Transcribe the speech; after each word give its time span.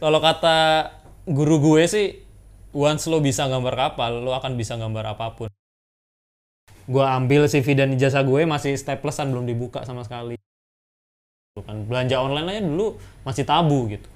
Kalau 0.00 0.16
kata 0.16 0.88
guru 1.28 1.60
gue 1.60 1.84
sih, 1.84 2.16
once 2.72 3.04
lo 3.04 3.20
bisa 3.20 3.44
gambar 3.44 3.76
kapal, 3.76 4.24
lo 4.24 4.32
akan 4.32 4.56
bisa 4.56 4.80
gambar 4.80 5.12
apa 5.12 5.36
pun. 5.36 5.52
Gue 6.88 7.04
ambil 7.04 7.44
CV 7.44 7.76
dan 7.76 7.92
ijazah 7.92 8.24
gue 8.24 8.48
masih 8.48 8.80
staplesan 8.80 9.28
belum 9.28 9.44
dibuka 9.44 9.84
sama 9.84 10.00
sekali. 10.00 10.40
Bukan 11.52 11.84
belanja 11.84 12.16
online 12.16 12.48
aja 12.48 12.60
dulu 12.64 12.96
masih 13.28 13.44
tabu 13.44 13.92
gitu. 13.92 14.08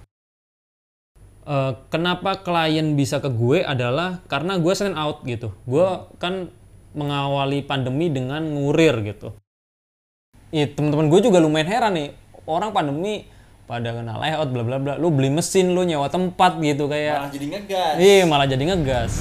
Eh, 1.44 1.72
kenapa 1.92 2.40
klien 2.40 2.96
bisa 2.96 3.20
ke 3.20 3.28
gue 3.28 3.60
adalah 3.60 4.24
karena 4.32 4.56
gue 4.56 4.72
send 4.72 4.96
out 4.96 5.20
gitu. 5.28 5.52
Gue 5.68 5.84
kan 6.16 6.48
mengawali 6.96 7.60
pandemi 7.60 8.08
dengan 8.08 8.40
ngurir 8.40 9.04
gitu. 9.04 9.36
Ih, 10.48 10.72
teman-teman 10.72 11.12
gue 11.12 11.20
juga 11.20 11.44
lumayan 11.44 11.68
heran 11.68 11.92
nih. 11.92 12.08
Orang 12.48 12.72
pandemi 12.72 13.28
pada 13.64 13.96
kena 13.96 14.20
layout 14.20 14.48
bla 14.52 14.62
bla 14.62 14.76
bla. 14.76 14.94
Lu 15.00 15.08
beli 15.08 15.32
mesin, 15.32 15.72
lu 15.72 15.82
nyewa 15.88 16.08
tempat 16.12 16.60
gitu 16.60 16.84
kayak. 16.84 17.28
Malah 17.28 17.32
jadi 17.32 17.46
ngegas. 17.48 17.94
Iya, 17.96 18.22
malah 18.28 18.46
jadi 18.48 18.64
ngegas. 18.68 19.12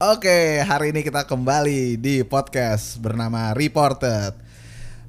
Oke, 0.00 0.64
hari 0.64 0.96
ini 0.96 1.04
kita 1.04 1.28
kembali 1.28 2.00
di 2.00 2.24
podcast 2.24 2.96
bernama 2.96 3.52
Reported. 3.52 4.32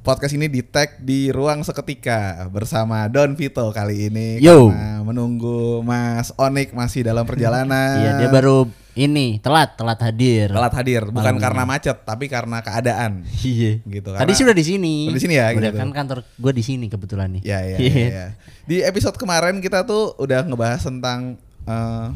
Podcast 0.04 0.36
ini 0.36 0.52
di 0.52 0.60
tag 0.60 1.00
di 1.00 1.32
ruang 1.32 1.64
seketika 1.64 2.50
bersama 2.52 3.08
Don 3.08 3.38
Vito 3.38 3.64
kali 3.72 4.12
ini 4.12 4.42
Yo. 4.44 4.68
karena 4.68 5.00
menunggu 5.00 5.80
Mas 5.80 6.36
Onik 6.36 6.76
masih 6.76 7.08
dalam 7.08 7.24
perjalanan. 7.24 8.02
Iya 8.04 8.12
dia 8.20 8.30
baru 8.34 8.68
ini 8.92 9.40
telat 9.40 9.80
telat 9.80 10.02
hadir. 10.04 10.52
telat 10.52 10.74
hadir, 10.76 11.08
bukan 11.08 11.24
Malam 11.24 11.40
karena 11.40 11.64
ini. 11.64 11.72
macet 11.72 11.98
tapi 12.04 12.26
karena 12.28 12.60
keadaan. 12.60 13.24
Iya. 13.48 13.80
Gitu, 13.88 14.10
Tadi 14.12 14.20
karena- 14.20 14.36
sih 14.36 14.44
udah 14.44 14.58
di 14.58 14.66
sini. 14.68 14.96
Di 15.08 15.22
sini 15.24 15.34
ya, 15.40 15.56
Udah 15.56 15.72
gitu. 15.72 15.80
kan 15.80 15.90
kantor 15.96 16.20
gue 16.28 16.52
di 16.52 16.64
sini 16.68 16.92
kebetulan 16.92 17.40
nih. 17.40 17.42
Ya 17.48 17.64
ya, 17.64 17.78
Iya. 17.80 17.94
ya, 17.96 18.10
ya. 18.12 18.28
Di 18.68 18.84
episode 18.84 19.16
kemarin 19.16 19.64
kita 19.64 19.88
tuh 19.88 20.20
udah 20.20 20.44
ngebahas 20.44 20.84
tentang 20.84 21.40
eh, 21.64 22.08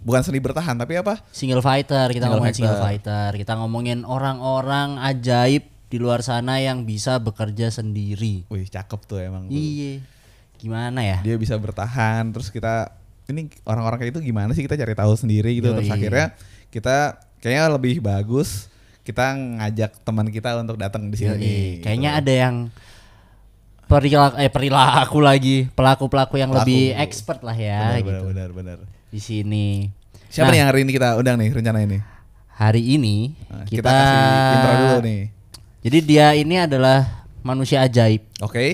bukan 0.00 0.22
seni 0.24 0.40
bertahan 0.40 0.76
tapi 0.76 0.96
apa? 0.96 1.20
Single 1.30 1.60
fighter 1.60 2.10
kita 2.10 2.26
Single 2.26 2.40
ngomongin 2.40 2.54
single 2.56 2.80
fighter. 2.80 3.32
fighter. 3.32 3.40
Kita 3.40 3.52
ngomongin 3.60 3.98
orang-orang 4.04 4.96
ajaib 5.00 5.64
di 5.90 5.98
luar 5.98 6.22
sana 6.22 6.62
yang 6.62 6.86
bisa 6.86 7.18
bekerja 7.18 7.68
sendiri. 7.68 8.46
Wih, 8.46 8.66
cakep 8.70 9.00
tuh 9.04 9.18
emang. 9.18 9.50
Iya. 9.50 10.00
Gimana 10.60 11.00
ya? 11.00 11.18
dia 11.24 11.40
bisa 11.40 11.56
bertahan 11.56 12.28
terus 12.36 12.52
kita 12.52 12.92
ini 13.32 13.48
orang-orang 13.64 13.96
kayak 13.96 14.12
itu 14.12 14.20
gimana 14.28 14.52
sih 14.52 14.60
kita 14.66 14.76
cari 14.76 14.92
tahu 14.92 15.16
sendiri 15.16 15.56
gitu 15.56 15.72
terus 15.72 15.88
Yoi. 15.88 15.96
akhirnya 15.96 16.26
kita 16.68 17.16
kayaknya 17.40 17.64
lebih 17.72 18.04
bagus 18.04 18.68
kita 19.00 19.32
ngajak 19.32 20.04
teman 20.04 20.28
kita 20.28 20.60
untuk 20.60 20.76
datang 20.76 21.08
di 21.08 21.16
sini 21.16 21.32
Yoi. 21.32 21.40
gitu. 21.40 21.84
Kayaknya 21.88 22.10
ada 22.20 22.32
yang 22.34 22.54
perilaku 23.88 24.36
eh 24.38 24.52
perilaku 24.52 25.18
lagi 25.18 25.56
pelaku-pelaku 25.72 26.38
yang 26.38 26.52
Pelaku. 26.54 26.62
lebih 26.68 26.82
expert 26.94 27.40
lah 27.42 27.56
benar, 27.56 27.98
ya 27.98 28.04
gitu 28.04 28.22
benar, 28.28 28.50
benar, 28.52 28.76
benar. 28.78 28.99
Di 29.10 29.18
sini. 29.18 29.90
siapa 30.26 30.48
Nah, 30.48 30.52
nih 30.52 30.58
yang 30.58 30.68
hari 30.70 30.80
ini 30.82 30.90
kita 30.90 31.08
undang 31.14 31.36
nih 31.36 31.50
rencana 31.50 31.78
ini 31.82 31.98
Hari 32.54 32.82
ini 32.84 33.34
Nah, 33.50 33.64
kita, 33.66 33.82
kita 33.82 33.90
kasih 33.90 34.16
intro 34.54 34.72
dulu 34.72 34.98
nih 35.02 35.20
Jadi 35.80 35.98
dia 36.04 36.26
ini 36.32 36.54
adalah 36.56 36.98
manusia 37.40 37.82
ajaib. 37.82 38.22
oke 38.38 38.66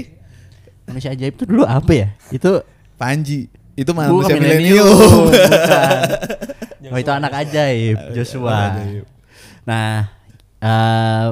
Manusia 0.85 1.11
ajaib 1.11 1.35
itu 1.35 1.45
dulu 1.45 1.65
apa 1.65 1.91
ya? 1.91 2.09
Itu 2.29 2.61
Panji 2.95 3.49
itu 3.73 3.91
manusia 3.93 4.37
milenium. 4.37 5.29
Oh 6.87 6.97
itu 6.97 7.11
anak 7.11 7.35
ajaib, 7.43 7.99
Joshua. 8.15 8.79
Nah, 9.67 10.07
eh, 10.63 11.29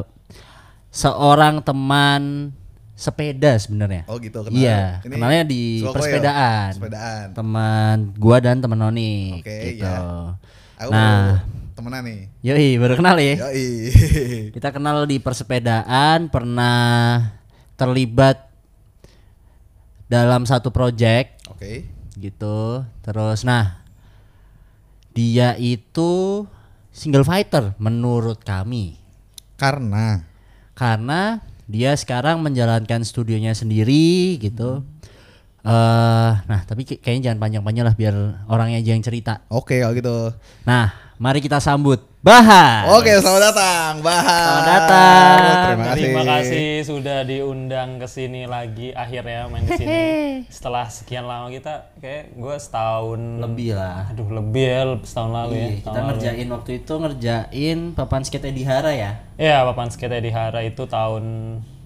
seorang 0.91 1.63
teman 1.63 2.51
sepeda 2.95 3.59
sebenarnya. 3.59 4.07
oh 4.07 4.17
gitu 4.23 4.47
kenal 4.47 4.55
Iya, 4.55 5.03
Ini 5.03 5.15
kenalnya 5.19 5.43
di 5.45 5.63
persepedaan. 5.83 6.71
sepedaan 6.73 7.27
Teman 7.35 7.97
gua 8.15 8.39
dan 8.39 8.63
teman 8.63 8.79
Noni. 8.79 9.43
Oke, 9.43 9.75
gitu. 9.75 9.83
iya. 9.83 10.39
aku 10.79 10.91
Nah, 10.91 11.43
temenan 11.75 12.07
nih 12.07 12.21
yoi 12.41 12.79
baru 12.79 12.95
kenal 12.95 13.19
ya. 13.19 13.35
Yoi. 13.51 13.69
Kita 14.55 14.71
kenal 14.71 15.05
di 15.05 15.19
persepedaan, 15.19 16.31
pernah 16.31 16.79
terlibat 17.75 18.47
dalam 20.07 20.47
satu 20.47 20.71
project 20.71 21.43
oke 21.51 21.83
gitu. 22.15 22.87
Terus 23.03 23.43
nah, 23.43 23.83
dia 25.11 25.59
itu 25.59 26.45
single 26.95 27.27
fighter 27.27 27.75
menurut 27.83 28.39
kami. 28.43 29.03
karena 29.55 30.23
Karena 30.75 31.39
dia 31.65 31.97
sekarang 31.97 32.41
menjalankan 32.41 33.01
studionya 33.03 33.57
sendiri 33.57 34.37
gitu. 34.39 34.85
eh 35.65 36.33
nah, 36.45 36.61
tapi 36.69 36.85
kay- 36.85 37.01
kayaknya 37.01 37.33
jangan 37.33 37.41
panjang-panjang 37.41 37.85
lah 37.89 37.97
biar 37.97 38.15
orangnya 38.53 38.85
aja 38.85 38.93
yang 38.93 39.01
cerita. 39.01 39.41
oke 39.49 39.73
kalau 39.81 39.97
gitu 39.97 40.17
Nah, 40.69 40.93
mari 41.25 41.41
kita 41.41 41.57
sambut 41.57 42.05
Bahar. 42.25 42.89
Oke, 42.97 43.21
selamat 43.21 43.53
datang, 43.53 43.93
Bahar. 44.01 44.25
Selamat 44.25 44.65
datang. 44.65 45.37
Terima 45.45 45.85
kasih. 45.85 46.01
Terima 46.01 46.23
kasih 46.25 46.69
sudah 46.89 47.19
diundang 47.21 48.01
ke 48.01 48.09
sini 48.09 48.49
lagi 48.49 48.97
akhirnya 48.97 49.45
main 49.53 49.65
ke 49.69 49.77
sini. 49.77 50.01
Setelah 50.49 50.89
sekian 50.89 51.29
lama 51.29 51.53
kita 51.53 51.93
kayak 52.01 52.33
gue 52.33 52.57
setahun 52.57 53.21
Lebih 53.45 53.77
lah. 53.77 54.09
Aduh, 54.09 54.29
lebih 54.41 54.65
ya 54.65 54.81
setahun 55.05 55.33
lalu 55.37 55.53
ya. 55.53 55.61
Iya, 55.61 55.69
setahun 55.69 55.85
kita 55.85 56.01
lalu. 56.01 56.09
ngerjain 56.09 56.49
waktu 56.49 56.71
itu 56.81 56.93
ngerjain 56.97 57.79
papan 57.93 58.23
skate 58.25 58.51
di 58.57 58.65
Hara 58.65 58.93
ya. 58.97 59.13
Ya, 59.37 59.65
papan 59.69 59.89
skate 59.93 60.19
di 60.25 60.33
Hara 60.33 60.61
itu 60.65 60.89
tahun 60.89 61.25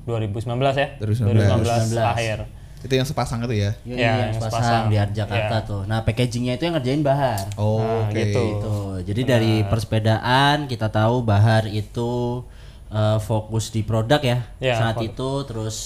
2019 0.07 0.55
ya. 0.79 0.89
2019. 1.03 1.35
2019 1.35 1.99
akhir. 1.99 2.58
Itu 2.79 2.93
yang 2.93 3.03
sepasang 3.05 3.43
itu 3.43 3.55
ya. 3.59 3.71
Yoi, 3.83 3.95
Iya, 3.95 4.07
yang 4.07 4.19
yang 4.21 4.33
sepasang 4.35 4.63
sepasang. 4.63 4.83
di 4.87 4.97
Art 4.97 5.13
Jakarta 5.13 5.57
Iya. 5.57 5.67
tuh. 5.67 5.83
Nah, 5.85 5.99
packagingnya 6.01 6.53
itu 6.55 6.63
yang 6.63 6.75
ngerjain 6.75 7.03
Bahar. 7.03 7.41
Oh, 7.55 7.79
Nah, 7.79 8.07
oke. 8.07 8.15
gitu. 8.15 8.45
Gitu. 8.45 8.77
Jadi 9.05 9.21
dari 9.25 9.53
persepedaan 9.63 10.57
kita 10.65 10.89
tahu 10.89 11.21
Bahar 11.21 11.67
itu 11.67 12.43
eh, 12.89 13.19
fokus 13.19 13.69
di 13.69 13.83
produk 13.83 14.17
ya. 14.19 14.39
Iya, 14.59 14.75
Saat 14.79 14.97
produk. 14.97 15.11
itu 15.11 15.31
terus 15.45 15.77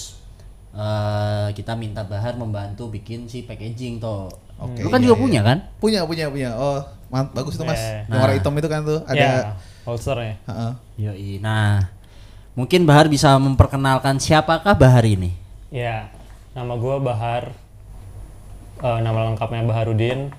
eh, 0.71 1.47
kita 1.51 1.73
minta 1.73 2.01
Bahar 2.01 2.33
membantu 2.33 2.87
bikin 2.87 3.25
si 3.25 3.41
packaging 3.41 3.99
tuh. 3.99 4.31
Oke, 4.55 4.79
Lu 4.79 4.87
kan 4.87 4.97
iya, 4.97 5.05
juga 5.05 5.15
iya. 5.15 5.21
punya 5.21 5.41
kan? 5.43 5.57
Punya, 5.77 5.99
punya, 6.03 6.25
punya. 6.29 6.49
Oh, 6.53 6.79
bagus 7.29 7.53
itu, 7.53 7.63
Mas. 7.63 7.75
Iya. 7.75 8.07
Yang 8.07 8.19
warna 8.21 8.33
hitam 8.33 8.53
itu 8.55 8.69
kan 8.69 8.79
tuh 8.81 8.99
ada 9.03 9.17
Ya, 9.19 9.29
holsternya. 9.83 10.35
Heeh. 10.45 10.71
Yoi. 11.03 11.31
Nah, 11.37 11.89
mungkin 12.53 12.85
Bahar 12.85 13.05
bisa 13.05 13.33
memperkenalkan 13.35 14.15
siapakah 14.17 14.71
Bahar 14.73 15.03
ini? 15.03 15.33
Ya, 15.67 16.07
nama 16.53 16.73
gue 16.77 16.95
Bahar. 17.01 17.53
Eh, 18.81 18.99
nama 19.01 19.29
lengkapnya 19.29 19.65
Baharudin. 19.65 20.29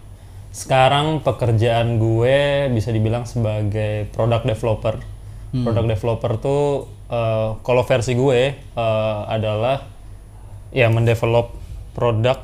Sekarang 0.55 1.19
pekerjaan 1.27 1.99
gue 1.99 2.71
bisa 2.71 2.95
dibilang 2.95 3.27
sebagai 3.27 4.07
product 4.15 4.47
developer. 4.47 4.97
Product 5.55 5.87
developer 5.87 6.33
tuh 6.39 6.63
eh, 7.11 7.49
kalau 7.63 7.83
versi 7.83 8.15
gue 8.15 8.41
eh, 8.55 9.21
adalah 9.27 9.87
ya 10.75 10.91
mendevelop 10.91 11.55
produk 11.95 12.43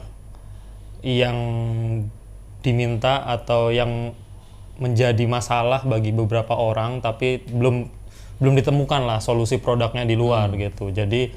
yang 1.03 1.38
diminta 2.62 3.25
atau 3.26 3.75
yang 3.75 4.14
menjadi 4.78 5.27
masalah 5.27 5.84
bagi 5.84 6.15
beberapa 6.15 6.56
orang 6.56 7.04
tapi 7.04 7.42
belum 7.45 7.89
belum 8.41 8.54
ditemukan 8.56 9.04
lah 9.04 9.18
solusi 9.21 9.60
produknya 9.60 10.06
di 10.09 10.16
luar 10.16 10.48
gitu 10.56 10.95
jadi 10.95 11.28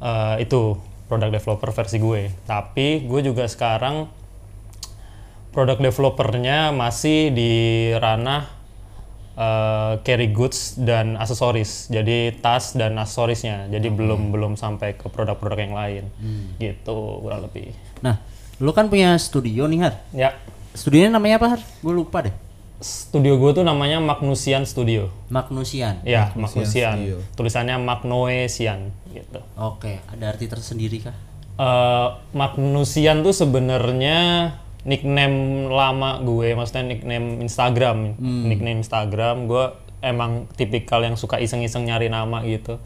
eh, 0.00 0.34
itu 0.42 0.78
product 1.08 1.32
developer 1.32 1.70
versi 1.70 1.96
gue. 2.00 2.22
Tapi 2.44 3.04
gue 3.04 3.20
juga 3.24 3.44
sekarang 3.44 4.08
product 5.54 5.80
developernya 5.80 6.74
masih 6.74 7.30
di 7.30 7.52
ranah 7.94 8.50
eh, 9.38 9.92
carry 10.02 10.28
goods 10.34 10.76
dan 10.80 11.14
aksesoris. 11.14 11.88
Jadi 11.92 12.38
tas 12.42 12.74
dan 12.74 12.98
aksesorisnya. 12.98 13.70
Jadi 13.70 13.88
belum 13.88 14.34
belum 14.34 14.52
sampai 14.58 14.98
ke 14.98 15.06
produk-produk 15.08 15.58
yang 15.58 15.74
lain. 15.76 16.04
Gitu 16.58 16.98
kurang 17.22 17.46
lebih. 17.46 17.70
Nah, 18.02 18.18
lu 18.60 18.70
kan 18.74 18.90
punya 18.90 19.16
studio 19.16 19.66
nih 19.70 19.80
Har. 19.82 19.94
ya. 20.14 20.30
Studionya 20.74 21.14
namanya 21.14 21.38
apa 21.38 21.46
Har? 21.54 21.60
Gue 21.80 21.94
lupa 21.94 22.26
deh. 22.26 22.43
Studio 22.82 23.38
gue 23.38 23.50
tuh 23.56 23.64
namanya 23.64 24.02
Magnusian 24.02 24.66
Studio 24.66 25.08
Magnusian. 25.30 26.02
Ya, 26.02 26.34
Magnusian. 26.34 27.22
Tulisannya 27.38 27.78
Magnoesian 27.80 28.90
gitu. 29.14 29.40
Oke, 29.54 30.02
ada 30.10 30.34
arti 30.34 30.50
tersendiri 30.50 31.02
kah? 31.02 31.16
Eh 31.58 32.08
Magnusian 32.34 33.22
tuh 33.22 33.34
sebenarnya 33.34 34.50
nickname 34.84 35.66
lama 35.72 36.20
gue, 36.20 36.52
maksudnya 36.52 36.84
nickname 36.84 37.40
Instagram, 37.40 38.20
nickname 38.20 38.84
Instagram 38.84 39.48
gue 39.48 39.64
emang 40.04 40.44
tipikal 40.60 41.00
yang 41.00 41.16
suka 41.16 41.40
iseng-iseng 41.40 41.88
nyari 41.88 42.12
nama 42.12 42.44
gitu, 42.44 42.76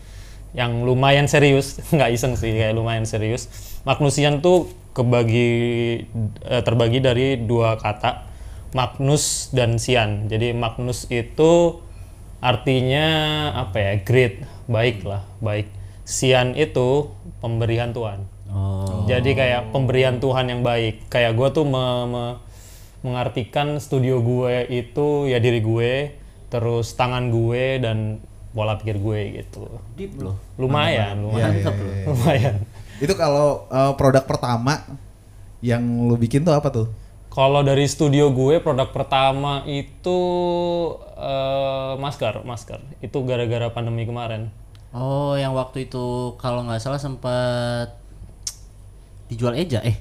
yang 0.54 0.86
lumayan 0.86 1.26
serius, 1.26 1.82
nggak 1.94 2.14
iseng 2.14 2.38
sih, 2.38 2.54
kayak 2.54 2.78
lumayan 2.78 3.04
serius. 3.04 3.50
Magnusian 3.82 4.38
tuh 4.38 4.70
kebagi 4.94 5.50
eh, 6.46 6.62
terbagi 6.62 7.02
dari 7.02 7.34
dua 7.42 7.74
kata, 7.74 8.27
Magnus 8.72 9.48
dan 9.50 9.76
Sian. 9.80 10.28
Jadi 10.28 10.52
Magnus 10.52 11.08
itu 11.08 11.80
artinya 12.38 13.06
apa 13.56 13.76
ya, 13.76 13.92
great, 14.04 14.46
baik 14.70 15.02
lah, 15.02 15.24
baik. 15.40 15.68
Sian 16.08 16.56
itu 16.56 17.12
pemberian 17.40 17.92
Tuhan. 17.92 18.24
Oh. 18.48 19.04
Jadi 19.04 19.36
kayak 19.36 19.76
pemberian 19.76 20.16
Tuhan 20.18 20.48
yang 20.48 20.60
baik. 20.64 21.12
Kayak 21.12 21.36
gue 21.36 21.48
tuh 21.52 21.64
me- 21.68 22.08
me- 22.08 22.36
mengartikan 23.04 23.76
studio 23.78 24.18
gue 24.18 24.66
itu 24.72 25.28
ya 25.28 25.38
diri 25.38 25.60
gue, 25.60 26.16
terus 26.48 26.96
tangan 26.96 27.28
gue 27.28 27.78
dan 27.78 28.18
pola 28.56 28.74
pikir 28.80 28.98
gue 28.98 29.20
gitu. 29.44 29.68
Deep 29.94 30.16
loh. 30.18 30.34
Lumayan, 30.56 31.22
lumayan, 31.22 31.52
Mantap 31.60 31.76
loh. 31.76 31.94
lumayan. 32.10 32.56
Itu 32.98 33.14
kalau 33.14 33.68
eh, 33.70 33.92
produk 33.94 34.24
pertama 34.24 34.82
yang 35.60 35.82
lu 36.08 36.16
bikin 36.18 36.42
tuh 36.42 36.56
apa 36.56 36.72
tuh? 36.72 36.88
Kalau 37.28 37.60
dari 37.60 37.84
studio 37.84 38.30
gue 38.30 38.58
produk 38.58 38.88
pertama 38.88 39.62
itu 39.64 40.20
eh, 41.14 41.92
masker, 41.96 42.42
masker. 42.42 42.80
Itu 42.98 43.22
gara-gara 43.22 43.68
pandemi 43.68 44.02
kemarin. 44.02 44.48
Oh, 44.90 45.36
yang 45.36 45.52
waktu 45.52 45.84
itu 45.84 46.34
kalau 46.36 46.64
nggak 46.64 46.80
salah 46.80 46.96
sempat 46.96 48.00
dijual 49.28 49.52
Eja 49.54 49.84
eh. 49.84 49.96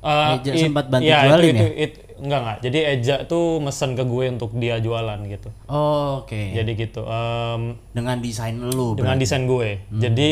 Eh, 0.00 0.28
Eja 0.38 0.50
it- 0.54 0.62
sempat 0.62 0.86
bantu 0.86 1.02
iya, 1.04 1.26
jualin 1.26 1.50
itu, 1.50 1.58
ya? 1.58 1.66
itu, 1.66 1.66
it- 1.82 2.00
enggak 2.16 2.38
enggak. 2.40 2.58
Jadi 2.62 2.78
Eja 2.86 3.16
tuh 3.26 3.58
mesen 3.58 3.92
ke 3.92 4.04
gue 4.06 4.24
untuk 4.30 4.50
dia 4.54 4.78
jualan 4.78 5.18
gitu. 5.26 5.50
Oh, 5.66 6.22
Oke. 6.22 6.54
Jadi 6.54 6.72
gitu. 6.78 7.02
Em, 7.02 7.74
Dengan 7.90 8.22
desain 8.22 8.54
lu. 8.54 8.94
dengan 8.94 9.18
berarti. 9.18 9.20
desain 9.20 9.44
gue. 9.44 9.82
Jadi 9.92 10.28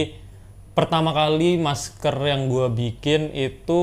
pertama 0.74 1.14
kali 1.14 1.54
masker 1.56 2.18
yang 2.18 2.50
gue 2.50 2.66
bikin 2.74 3.30
itu 3.30 3.82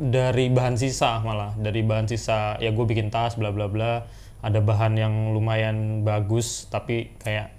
dari 0.00 0.48
bahan 0.48 0.80
sisa 0.80 1.20
malah. 1.20 1.52
Dari 1.60 1.84
bahan 1.84 2.08
sisa 2.08 2.56
ya 2.58 2.72
gue 2.72 2.84
bikin 2.88 3.12
tas 3.12 3.36
bla 3.36 3.52
bla 3.52 3.68
bla. 3.68 4.08
Ada 4.40 4.64
bahan 4.64 4.96
yang 4.96 5.14
lumayan 5.36 6.00
bagus 6.00 6.64
tapi 6.72 7.12
kayak 7.20 7.52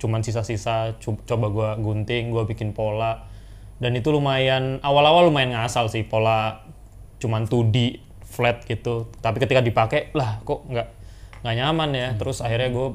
cuman 0.00 0.24
sisa-sisa 0.24 0.96
co- 0.98 1.20
coba 1.28 1.46
gue 1.52 1.68
gunting 1.84 2.32
gue 2.32 2.42
bikin 2.48 2.72
pola. 2.72 3.28
Dan 3.76 3.92
itu 4.00 4.08
lumayan 4.08 4.80
awal-awal 4.80 5.28
lumayan 5.28 5.52
ngasal 5.52 5.92
sih 5.92 6.02
pola 6.08 6.64
cuman 7.20 7.44
2D 7.44 8.00
flat 8.24 8.64
gitu. 8.64 9.12
Tapi 9.20 9.44
ketika 9.44 9.60
dipakai 9.60 10.08
lah 10.16 10.40
kok 10.40 10.64
nggak 10.72 10.88
nggak 11.44 11.54
nyaman 11.60 11.90
ya. 11.92 12.08
Terus 12.16 12.40
akhirnya 12.40 12.72
gue 12.72 12.88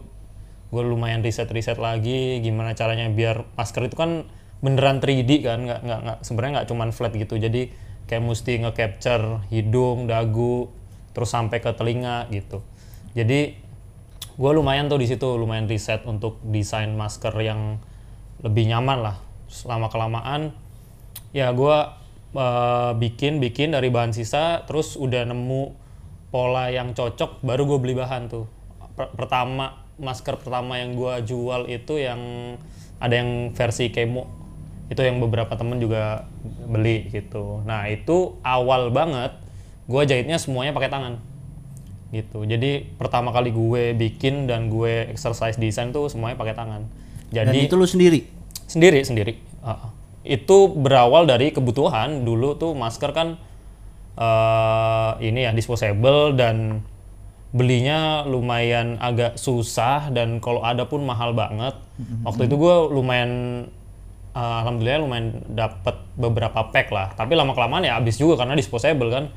gue 0.68 0.84
lumayan 0.84 1.22
riset 1.22 1.48
riset 1.54 1.78
lagi 1.78 2.42
gimana 2.44 2.74
caranya 2.74 3.08
biar 3.08 3.46
masker 3.56 3.88
itu 3.88 3.96
kan 3.96 4.28
beneran 4.60 4.98
3D 4.98 5.46
kan 5.46 5.60
nggak 5.64 5.82
nggak 5.86 6.00
nggak 6.02 6.18
sebenarnya 6.26 6.54
nggak 6.62 6.70
cuman 6.70 6.90
flat 6.94 7.14
gitu. 7.14 7.36
Jadi 7.38 7.70
kayak 8.08 8.24
mesti 8.24 8.52
nge-capture 8.64 9.44
hidung 9.52 10.08
dagu 10.08 10.72
terus 11.12 11.30
sampai 11.34 11.60
ke 11.60 11.74
telinga 11.76 12.30
gitu. 12.32 12.64
Jadi 13.14 13.58
gue 14.38 14.52
lumayan 14.54 14.86
tuh 14.86 15.02
di 15.02 15.10
situ 15.10 15.26
lumayan 15.36 15.66
riset 15.66 16.06
untuk 16.06 16.38
desain 16.46 16.94
masker 16.94 17.34
yang 17.42 17.82
lebih 18.42 18.70
nyaman 18.70 19.02
lah. 19.02 19.18
Selama 19.50 19.90
kelamaan 19.90 20.54
ya 21.36 21.52
gue 21.52 21.78
bikin 23.02 23.42
bikin 23.42 23.74
dari 23.74 23.90
bahan 23.90 24.14
sisa 24.14 24.62
terus 24.70 24.94
udah 24.94 25.26
nemu 25.26 25.74
pola 26.30 26.70
yang 26.70 26.94
cocok 26.94 27.42
baru 27.42 27.66
gue 27.66 27.80
beli 27.82 27.96
bahan 27.98 28.30
tuh. 28.30 28.46
Per- 28.94 29.14
pertama 29.18 29.86
masker 29.98 30.38
pertama 30.38 30.78
yang 30.78 30.94
gue 30.94 31.14
jual 31.26 31.66
itu 31.66 31.98
yang 31.98 32.22
ada 33.02 33.14
yang 33.14 33.54
versi 33.58 33.90
kemo 33.90 34.37
itu 34.88 35.02
yang 35.04 35.20
beberapa 35.20 35.52
temen 35.60 35.84
juga 35.84 36.28
beli 36.64 37.12
gitu. 37.12 37.64
Nah 37.68 37.92
itu 37.92 38.40
awal 38.44 38.88
banget 38.92 39.36
gue 39.88 40.02
jahitnya 40.04 40.40
semuanya 40.40 40.72
pakai 40.76 40.92
tangan. 40.92 41.14
Gitu. 42.12 42.40
Jadi 42.48 42.88
pertama 42.96 43.36
kali 43.36 43.52
gue 43.52 43.92
bikin 43.96 44.48
dan 44.48 44.72
gue 44.72 45.12
exercise 45.12 45.60
desain 45.60 45.92
tuh 45.92 46.08
semuanya 46.08 46.40
pakai 46.40 46.56
tangan. 46.56 46.88
Dan 47.32 47.52
jadi 47.52 47.68
itu 47.68 47.76
lu 47.76 47.88
sendiri. 47.88 48.28
sendiri 48.68 49.00
sendiri. 49.04 49.34
Uh, 49.64 49.92
itu 50.28 50.72
berawal 50.72 51.24
dari 51.24 51.52
kebutuhan. 51.56 52.28
Dulu 52.28 52.60
tuh 52.60 52.72
masker 52.76 53.12
kan 53.16 53.40
eh, 54.20 55.12
ini 55.24 55.48
ya 55.48 55.52
disposable 55.56 56.36
dan 56.36 56.84
belinya 57.56 58.28
lumayan 58.28 59.00
agak 59.00 59.40
susah 59.40 60.12
dan 60.12 60.44
kalau 60.44 60.68
ada 60.68 60.84
pun 60.84 61.08
mahal 61.08 61.32
banget. 61.32 61.80
Waktu 62.28 62.52
itu 62.52 62.56
gue 62.60 62.76
lumayan 62.92 63.32
eh, 64.38 64.56
alhamdulillah 64.62 65.02
lumayan 65.02 65.42
dapat 65.50 65.98
beberapa 66.14 66.70
pack 66.70 66.94
lah. 66.94 67.18
Tapi 67.18 67.34
lama 67.34 67.58
kelamaan 67.58 67.82
ya 67.82 67.98
habis 67.98 68.22
juga 68.22 68.38
karena 68.38 68.54
disposable 68.54 69.10
kan. 69.10 69.34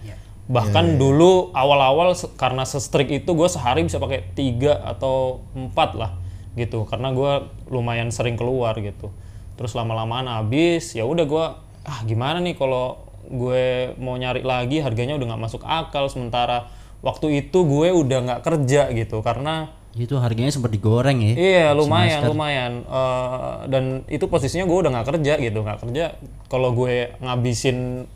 Bahkan 0.50 0.98
dulu 0.98 1.54
awal-awal 1.54 2.10
karena 2.34 2.66
se-strict 2.66 3.22
itu 3.22 3.30
gue 3.38 3.46
sehari 3.46 3.86
bisa 3.86 4.02
pakai 4.02 4.34
tiga 4.34 4.82
atau 4.82 5.46
empat 5.54 5.94
lah 5.94 6.18
gitu. 6.58 6.84
Karena 6.90 7.14
gue 7.14 7.48
lumayan 7.70 8.10
sering 8.10 8.34
keluar 8.34 8.74
gitu. 8.82 9.14
Terus 9.54 9.72
lama-lamaan 9.78 10.26
habis 10.26 10.90
ya 10.98 11.06
udah 11.06 11.22
gue 11.22 11.46
ah 11.86 12.00
gimana 12.02 12.42
nih 12.42 12.58
kalau 12.58 12.98
gue 13.30 13.94
mau 14.02 14.18
nyari 14.18 14.42
lagi? 14.42 14.82
Harganya 14.82 15.14
udah 15.14 15.26
nggak 15.30 15.42
masuk 15.46 15.62
akal. 15.62 16.10
Sementara 16.10 16.66
waktu 16.98 17.46
itu 17.46 17.62
gue 17.62 17.94
udah 17.94 18.18
nggak 18.18 18.40
kerja 18.42 18.90
gitu. 18.90 19.22
Karena 19.22 19.70
Itu 19.98 20.22
harganya 20.22 20.54
sempat 20.54 20.70
digoreng 20.70 21.18
ya. 21.18 21.32
Iya 21.34 21.66
lumayan 21.74 22.22
lumayan. 22.30 22.72
Eh, 22.86 23.54
dan 23.66 23.84
itu 24.06 24.30
posisinya 24.30 24.62
gue 24.62 24.78
udah 24.86 24.90
nggak 24.94 25.06
kerja 25.16 25.32
gitu 25.42 25.58
nggak 25.66 25.78
kerja. 25.82 26.14
Kalau 26.46 26.70
gue 26.78 27.10
ngabisin 27.18 28.06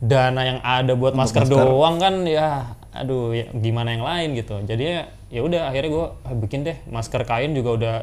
dana 0.00 0.40
yang 0.46 0.58
ada 0.64 0.94
buat 0.94 1.12
masker, 1.12 1.44
doang 1.50 1.98
kan 1.98 2.22
ya 2.24 2.78
aduh 2.94 3.34
ya, 3.36 3.50
gimana 3.52 3.92
yang 3.92 4.04
lain 4.06 4.28
gitu. 4.40 4.56
Jadi 4.64 5.04
ya 5.28 5.40
udah 5.44 5.68
akhirnya 5.68 5.90
gue 5.92 6.06
bikin 6.48 6.64
deh. 6.64 6.80
Masker 6.88 7.28
kain 7.28 7.52
juga 7.52 7.70
udah 7.76 7.96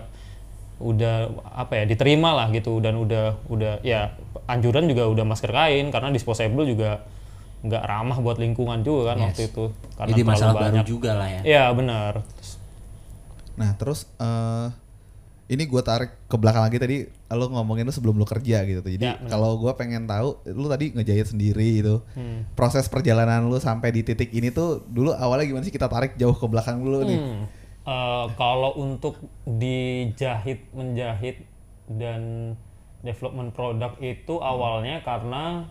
udah 0.76 1.16
apa 1.56 1.82
ya 1.82 1.84
diterima 1.90 2.38
lah 2.38 2.54
gitu. 2.54 2.78
Dan 2.78 3.02
udah 3.02 3.42
udah 3.50 3.82
ya 3.82 4.14
anjuran 4.46 4.86
juga 4.86 5.10
udah 5.10 5.26
masker 5.26 5.50
kain. 5.50 5.90
Karena 5.90 6.14
disposable 6.14 6.70
juga 6.70 7.02
nggak 7.66 7.84
ramah 7.90 8.22
buat 8.22 8.38
lingkungan 8.38 8.86
juga 8.86 9.18
kan 9.18 9.26
waktu 9.26 9.50
itu. 9.50 9.74
Karena 9.98 10.14
Jadi 10.14 10.22
masalah 10.22 10.54
baru 10.54 10.66
banyak. 10.70 10.86
juga 10.86 11.12
lah 11.18 11.26
ya. 11.26 11.42
Iya 11.42 11.64
benar 11.74 12.22
Nah 13.56 13.76
terus 13.76 14.08
eh 14.18 14.70
ini 15.46 15.70
gue 15.70 15.78
tarik 15.86 16.26
ke 16.26 16.36
belakang 16.42 16.66
lagi 16.66 16.82
tadi 16.82 16.98
lo 17.30 17.46
ngomongin 17.54 17.86
lu 17.86 17.94
sebelum 17.94 18.18
lu 18.18 18.26
kerja 18.26 18.66
gitu 18.66 18.82
tuh. 18.82 18.92
Jadi 18.98 19.06
Ya, 19.06 19.22
kalau 19.30 19.62
gue 19.62 19.70
pengen 19.78 20.10
tahu 20.10 20.42
lu 20.50 20.66
tadi 20.66 20.90
ngejahit 20.90 21.30
sendiri 21.30 21.86
itu 21.86 22.02
Hmm. 22.18 22.50
proses 22.58 22.90
perjalanan 22.90 23.46
lu 23.46 23.62
sampai 23.62 23.94
di 23.94 24.02
titik 24.02 24.34
ini 24.34 24.50
tuh 24.50 24.82
dulu 24.90 25.14
awalnya 25.14 25.46
gimana 25.46 25.62
sih 25.62 25.74
kita 25.74 25.86
tarik 25.86 26.18
jauh 26.18 26.34
ke 26.34 26.46
belakang 26.50 26.82
dulu 26.82 27.06
nih. 27.06 27.20
Hmm. 27.22 27.44
Eh, 27.86 28.26
kalau 28.34 28.74
untuk 28.82 29.22
dijahit 29.46 30.66
menjahit 30.74 31.46
dan 31.86 32.56
development 33.06 33.54
produk 33.54 33.94
itu 34.02 34.42
awalnya 34.42 35.06
karena 35.06 35.70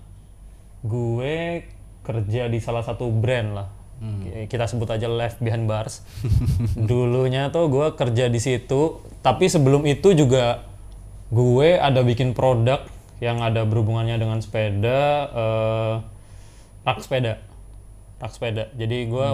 gue 0.87 1.67
kerja 2.07 2.47
di 2.47 2.63
salah 2.63 2.87
satu 2.87 3.11
brand 3.11 3.59
lah 3.59 3.69
Ki- 4.21 4.47
kita 4.47 4.65
sebut 4.65 4.87
aja 4.87 5.07
Left 5.07 5.39
Behind 5.39 5.65
Bars. 5.65 6.05
Dulunya 6.89 7.49
tuh 7.49 7.67
gue 7.67 7.87
kerja 7.93 8.27
di 8.27 8.39
situ 8.39 8.81
tapi 9.19 9.47
sebelum 9.47 9.85
itu 9.85 10.13
juga 10.13 10.65
gue 11.29 11.69
ada 11.75 12.01
bikin 12.01 12.33
produk 12.33 12.85
yang 13.19 13.41
ada 13.41 13.63
berhubungannya 13.63 14.15
dengan 14.15 14.39
sepeda 14.39 15.01
eh, 15.27 15.95
rak 16.83 16.99
sepeda. 17.01 17.41
Rak 18.17 18.31
sepeda. 18.31 18.65
Jadi 18.73 18.97
gue 19.07 19.27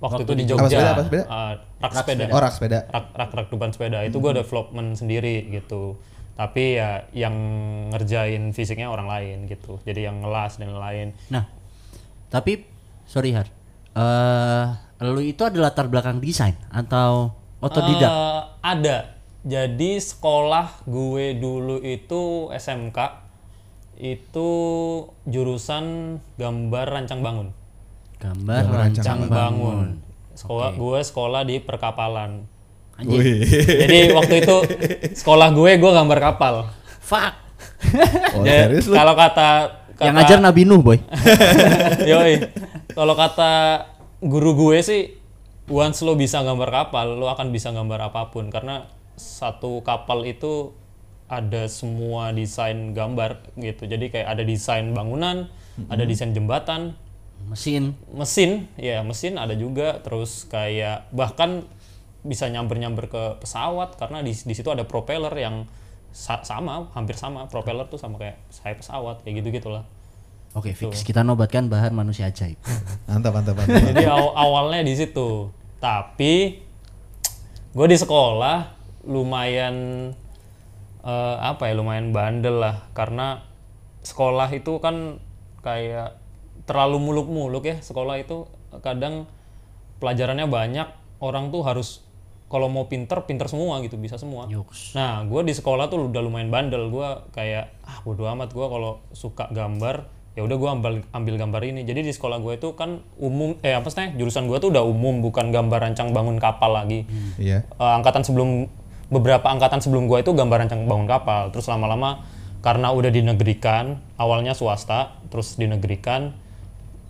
waktu 0.00 0.22
itu 0.22 0.32
di 0.34 0.44
Apa 0.44 0.50
Jogja. 0.50 0.68
Sepeda, 0.70 0.90
apa 0.90 1.02
sepeda? 1.02 1.24
eh, 1.24 1.54
rak 1.78 1.92
sepeda. 1.94 2.24
Oh 2.26 2.40
rak 2.40 2.52
sepeda. 2.52 2.78
rak 2.86 3.06
rak 3.12 3.30
rak 3.32 3.46
depan 3.48 3.70
sepeda. 3.70 3.98
Itu 4.02 4.16
gue 4.18 4.32
development 4.34 4.96
sendiri 4.96 5.48
gitu. 5.50 6.00
Tapi 6.34 6.74
ya 6.74 7.06
yang 7.14 7.34
ngerjain 7.90 8.50
fisiknya 8.50 8.88
orang 8.88 9.06
lain 9.06 9.36
gitu. 9.46 9.78
Jadi 9.82 10.02
yang 10.02 10.18
ngelas 10.18 10.56
dan 10.56 10.72
lain 10.72 11.14
Nah, 11.28 11.46
tapi 12.26 12.66
sorry 13.04 13.30
Har, 13.30 13.46
eh 13.94 14.64
lu 15.04 15.20
itu 15.20 15.42
ada 15.44 15.58
latar 15.58 15.86
belakang 15.90 16.18
desain 16.22 16.54
atau 16.70 17.34
otodidak? 17.60 18.10
Eh, 18.10 18.42
ada. 18.62 18.96
Jadi 19.44 20.00
sekolah 20.00 20.88
gue 20.88 21.36
dulu 21.36 21.76
itu 21.84 22.48
SMK 22.48 22.98
itu 24.00 24.50
jurusan 25.28 26.16
gambar 26.40 26.86
rancang 26.88 27.20
bangun. 27.20 27.48
Gambar 28.18 28.62
rancang 28.72 29.28
bangun. 29.28 30.00
sekolah 30.34 30.74
gue 30.74 30.98
sekolah 30.98 31.46
di 31.46 31.62
perkapalan. 31.62 32.42
Jadi 32.98 34.10
waktu 34.16 34.34
itu 34.42 34.56
sekolah 35.14 35.54
gue 35.54 35.70
gue 35.78 35.90
gambar 35.92 36.18
kapal. 36.18 36.54
Fuck. 36.98 37.34
Oh 38.34 38.42
kalau 38.90 39.14
kata, 39.14 39.50
kata 39.94 40.06
Yang 40.10 40.14
ngajar 40.20 40.38
Nabi 40.42 40.62
Nuh, 40.66 40.82
boy. 40.82 40.98
Yoi. 42.10 42.34
Kalau 42.92 43.14
kata 43.14 43.52
guru 44.24 44.56
gue 44.56 44.78
sih 44.80 45.02
once 45.68 46.04
lo 46.04 46.16
bisa 46.16 46.44
gambar 46.44 46.68
kapal 46.68 47.16
lo 47.16 47.28
akan 47.32 47.48
bisa 47.52 47.72
gambar 47.72 48.12
apa 48.12 48.28
pun 48.28 48.52
karena 48.52 48.88
satu 49.16 49.80
kapal 49.80 50.24
itu 50.28 50.76
ada 51.28 51.68
semua 51.72 52.32
desain 52.36 52.92
gambar 52.92 53.56
gitu 53.56 53.88
jadi 53.88 54.12
kayak 54.12 54.28
ada 54.28 54.42
desain 54.44 54.92
bangunan 54.92 55.48
ada 55.88 56.04
desain 56.04 56.36
jembatan 56.36 56.96
Mesin. 57.44 57.92
mesin 58.08 58.72
ya 58.80 59.04
mesin 59.04 59.36
ada 59.36 59.52
juga 59.52 60.00
terus 60.00 60.48
kayak 60.48 61.12
bahkan 61.12 61.68
bisa 62.24 62.48
nyamber 62.48 62.80
nyamber 62.80 63.04
ke 63.12 63.22
pesawat 63.44 64.00
karena 64.00 64.24
di 64.24 64.32
di 64.32 64.54
situ 64.56 64.72
ada 64.72 64.88
propeller 64.88 65.32
yang 65.36 65.68
sa- 66.14 66.40
sama 66.40 66.86
hampir 66.94 67.12
sama 67.12 67.44
propeller 67.44 67.84
tuh 67.84 67.98
sama 67.98 68.16
kayak 68.16 68.38
sayap 68.48 68.78
pesawat 68.78 69.20
kayak 69.20 69.42
gitu 69.42 69.58
gitulah 69.58 69.82
Oke, 70.54 70.70
fix. 70.70 71.02
Kita 71.02 71.26
nobatkan 71.26 71.66
bahan 71.66 71.90
manusia 71.90 72.30
ajaib. 72.30 72.54
Mantap, 73.10 73.34
mantap, 73.34 73.58
mantap. 73.58 73.90
jadi 73.90 74.06
aw- 74.06 74.38
awalnya 74.38 74.86
di 74.86 74.94
situ 74.94 75.50
tapi 75.82 76.62
gue 77.74 77.86
di 77.90 77.98
sekolah 77.98 78.70
lumayan 79.04 79.74
eh, 81.02 81.36
apa 81.42 81.66
ya 81.66 81.74
lumayan 81.74 82.14
bandel 82.14 82.62
lah 82.62 82.86
karena 82.94 83.42
sekolah 84.00 84.46
itu 84.54 84.78
kan 84.78 85.18
kayak 85.58 86.22
terlalu 86.64 87.02
muluk-muluk 87.02 87.66
ya 87.66 87.82
sekolah 87.82 88.14
itu 88.16 88.46
kadang 88.78 89.26
pelajarannya 89.98 90.46
banyak 90.46 90.86
orang 91.18 91.50
tuh 91.50 91.66
harus 91.66 92.03
kalau 92.54 92.70
mau 92.70 92.86
pinter 92.86 93.18
pinter 93.26 93.50
semua 93.50 93.82
gitu 93.82 93.98
bisa 93.98 94.14
semua 94.14 94.46
Yuks. 94.46 94.94
Nah, 94.94 95.26
gue 95.26 95.42
di 95.42 95.50
sekolah 95.50 95.90
tuh 95.90 96.06
udah 96.06 96.22
lumayan 96.22 96.54
bandel. 96.54 96.86
Gue 96.86 97.26
kayak 97.34 97.74
ah 97.82 97.98
bodo 98.06 98.30
amat 98.30 98.54
gue 98.54 98.62
kalau 98.62 99.02
suka 99.10 99.50
gambar 99.50 100.06
ya 100.38 100.46
udah 100.46 100.54
gue 100.54 100.70
ambil 100.70 100.92
ambil 101.10 101.34
gambar 101.34 101.62
ini. 101.66 101.82
Jadi 101.82 102.06
di 102.06 102.12
sekolah 102.14 102.38
gue 102.38 102.54
itu 102.54 102.78
kan 102.78 103.02
umum 103.18 103.58
eh 103.66 103.74
apa 103.74 103.90
sih 103.90 104.14
jurusan 104.14 104.46
gue 104.46 104.62
tuh 104.62 104.70
udah 104.70 104.86
umum 104.86 105.18
bukan 105.18 105.50
gambar 105.50 105.90
rancang 105.90 106.14
bangun 106.14 106.38
kapal 106.38 106.70
lagi. 106.70 107.10
Iya. 107.42 107.66
Eh, 107.66 107.92
angkatan 107.98 108.22
sebelum 108.22 108.70
beberapa 109.10 109.50
angkatan 109.50 109.82
sebelum 109.82 110.06
gue 110.06 110.22
itu 110.22 110.30
gambar 110.30 110.62
rancang 110.62 110.86
bangun 110.86 111.10
kapal. 111.10 111.50
Terus 111.50 111.66
lama-lama 111.66 112.22
karena 112.62 112.94
udah 112.94 113.10
dinegerikan, 113.10 113.98
awalnya 114.14 114.54
swasta, 114.54 115.18
terus 115.28 115.58
dinegerikan 115.58 116.32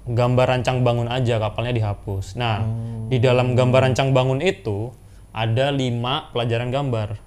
gambar 0.04 0.56
rancang 0.56 0.84
bangun 0.84 1.08
aja 1.08 1.40
kapalnya 1.40 1.72
dihapus. 1.72 2.36
Nah, 2.36 2.60
di 3.08 3.16
dalam 3.22 3.56
gambar 3.56 3.88
rancang 3.88 4.12
bangun 4.12 4.44
itu 4.44 4.92
ada 5.34 5.74
lima 5.74 6.30
pelajaran 6.30 6.70
gambar 6.70 7.18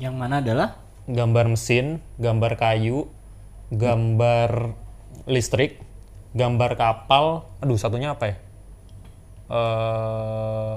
Yang 0.00 0.14
mana 0.16 0.40
adalah 0.40 0.80
gambar 1.08 1.52
mesin, 1.52 2.00
gambar 2.16 2.56
kayu, 2.56 3.08
gambar 3.68 4.72
listrik, 5.28 5.80
gambar 6.32 6.76
kapal. 6.78 7.48
Aduh, 7.60 7.76
satunya 7.76 8.14
apa 8.14 8.24
ya? 8.32 8.36
Eh, 9.48 10.74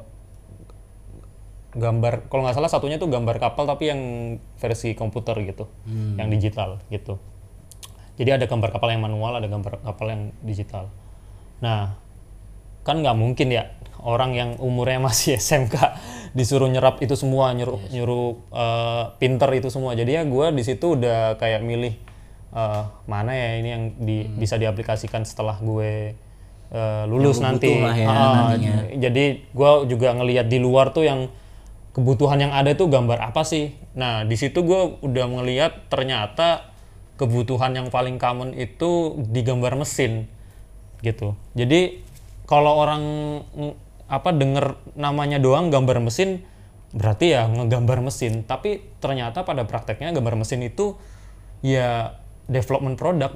gambar 1.71 2.27
kalau 2.27 2.43
nggak 2.43 2.57
salah 2.59 2.71
satunya 2.71 2.99
tuh 2.99 3.07
gambar 3.07 3.39
kapal 3.39 3.63
tapi 3.63 3.87
yang 3.87 4.01
versi 4.59 4.91
komputer 4.91 5.39
gitu, 5.47 5.71
yang 6.19 6.27
digital 6.27 6.83
gitu. 6.91 7.15
Jadi 8.19 8.29
ada 8.41 8.45
gambar 8.49 8.75
kapal 8.75 8.91
yang 8.91 9.03
manual, 9.03 9.39
ada 9.39 9.47
gambar 9.47 9.79
kapal 9.79 10.07
yang 10.11 10.23
digital. 10.43 10.91
Nah, 11.63 11.95
kan 12.83 12.99
nggak 12.99 13.15
mungkin 13.15 13.47
ya 13.55 13.71
orang 14.03 14.31
yang 14.33 14.49
umurnya 14.57 14.99
masih 14.99 15.37
SMK 15.41 15.75
disuruh 16.31 16.67
nyerap 16.67 17.03
itu 17.03 17.13
semua 17.13 17.51
nyuruh 17.51 17.81
nyuruh 17.91 18.27
eh, 18.51 19.03
pinter 19.17 19.49
itu 19.53 19.67
semua. 19.67 19.93
Jadi 19.93 20.15
ya 20.15 20.23
gue 20.23 20.45
di 20.51 20.63
situ 20.63 20.95
udah 20.95 21.35
kayak 21.35 21.61
milih 21.61 21.93
eh, 22.51 22.83
mana 23.05 23.31
ya 23.31 23.49
ini 23.57 23.69
yang 23.69 23.83
di- 23.97 24.27
bisa 24.31 24.55
diaplikasikan 24.55 25.23
setelah 25.23 25.59
gue 25.59 26.15
eh, 26.71 27.03
lulus 27.05 27.39
Yang 27.39 27.45
nanti. 27.45 27.71
lah 27.77 27.95
ya 27.95 28.07
nantinya. 28.07 28.75
jadi 28.95 29.23
gue 29.43 29.71
juga 29.87 30.07
ngelihat 30.15 30.47
di 30.47 30.57
luar 30.57 30.91
tuh 30.91 31.03
yang 31.03 31.27
kebutuhan 31.91 32.39
yang 32.39 32.53
ada 32.55 32.71
tuh 32.71 32.87
gambar 32.87 33.19
apa 33.19 33.43
sih? 33.43 33.75
Nah 33.99 34.23
di 34.23 34.39
situ 34.39 34.63
gue 34.63 35.03
udah 35.03 35.25
ngelihat 35.27 35.91
ternyata 35.91 36.71
kebutuhan 37.19 37.75
yang 37.75 37.91
paling 37.91 38.15
common 38.15 38.55
itu 38.55 39.19
di 39.27 39.43
gambar 39.43 39.75
mesin 39.75 40.31
gitu. 41.03 41.35
Jadi 41.53 41.99
kalau 42.47 42.79
orang 42.79 43.03
apa 44.11 44.35
denger 44.35 44.75
namanya 44.99 45.39
doang 45.39 45.71
gambar 45.71 46.03
mesin 46.03 46.43
berarti 46.91 47.31
ya 47.31 47.47
ngegambar 47.47 48.03
mesin, 48.03 48.43
tapi 48.43 48.83
ternyata 48.99 49.47
pada 49.47 49.63
prakteknya 49.63 50.11
gambar 50.11 50.43
mesin 50.43 50.59
itu 50.67 50.99
ya 51.63 52.19
development 52.51 52.99
produk 52.99 53.31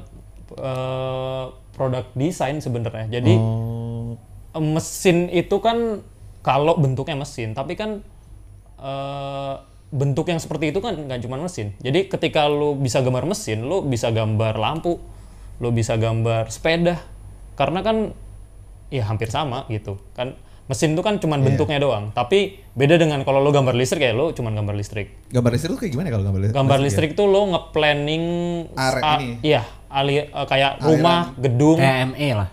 eh, 0.60 1.46
produk 1.72 2.03
desain 2.20 2.60
sebenarnya. 2.60 3.08
Jadi 3.08 3.34
Oh, 3.36 4.20
eh, 4.51 4.63
mesin 4.63 5.32
itu 5.32 5.55
kan 5.63 6.03
kalau 6.44 6.75
bentuknya 6.75 7.15
mesin, 7.15 7.55
tapi 7.55 7.79
kan 7.79 8.03
eh, 8.75 9.55
bentuk 9.96 10.27
yang 10.27 10.44
seperti 10.44 10.75
itu 10.75 10.84
kan 10.84 11.00
nggak 11.08 11.24
cuma 11.24 11.39
mesin. 11.39 11.72
Jadi 11.79 12.12
ketika 12.12 12.51
lu 12.51 12.75
bisa 12.75 13.00
gambar 13.00 13.24
mesin, 13.24 13.63
lu 13.63 13.88
bisa 13.88 14.12
gambar 14.12 14.60
lampu, 14.60 15.00
lu 15.63 15.72
bisa 15.72 15.96
gambar 15.96 16.51
sepeda, 16.51 17.00
karena 17.55 17.79
kan 17.79 18.12
ya 18.91 19.08
hampir 19.08 19.32
sama 19.32 19.63
gitu 19.72 19.96
kan. 20.12 20.36
Mesin 20.65 20.98
itu 20.98 21.01
kan 21.01 21.22
cuma 21.22 21.38
bentuknya 21.38 21.77
doang, 21.77 22.10
tapi 22.10 22.57
beda 22.74 22.98
dengan 22.98 23.22
kalau 23.22 23.38
lu 23.38 23.53
gambar 23.53 23.77
listrik 23.77 24.01
ya 24.01 24.12
lu 24.12 24.34
cuma 24.34 24.50
gambar 24.50 24.74
listrik. 24.74 25.13
gambar 25.29 25.53
listrik 25.53 25.72
tuh 25.72 25.79
kayak 25.79 25.93
gimana 25.93 26.10
kalau 26.10 26.25
gambar 26.25 26.41
listrik? 26.41 26.57
Gambar 26.57 26.77
listrik 26.81 27.10
tuh 27.13 27.25
lo 27.25 27.41
ngeplanning 27.48 28.24
Are 28.74 28.98
sa- 28.98 29.22
ini. 29.22 29.38
iya, 29.45 29.62
ali, 29.88 30.25
eh, 30.25 30.45
kayak 30.50 30.81
rumah, 30.81 31.38
gedung, 31.38 31.77
kayak 31.77 31.98
ME 32.12 32.29
lah. 32.34 32.50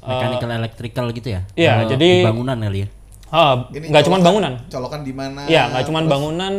Mechanical 0.00 0.48
electrical 0.50 1.06
gitu 1.12 1.28
ya. 1.28 1.44
iya, 1.52 1.76
Kalau 1.76 1.92
jadi- 1.92 2.00
di 2.00 2.24
bangunan 2.24 2.56
kali 2.56 2.78
ya. 2.80 2.88
ah, 3.28 3.54
Ini 3.68 3.86
nggak 3.92 4.04
cuma 4.08 4.16
bangunan. 4.18 4.52
Colokan 4.66 5.00
di 5.04 5.12
mana? 5.12 5.40
Iya, 5.44 5.62
nggak 5.68 5.84
cuma 5.84 6.00
terus- 6.00 6.12
bangunan, 6.16 6.54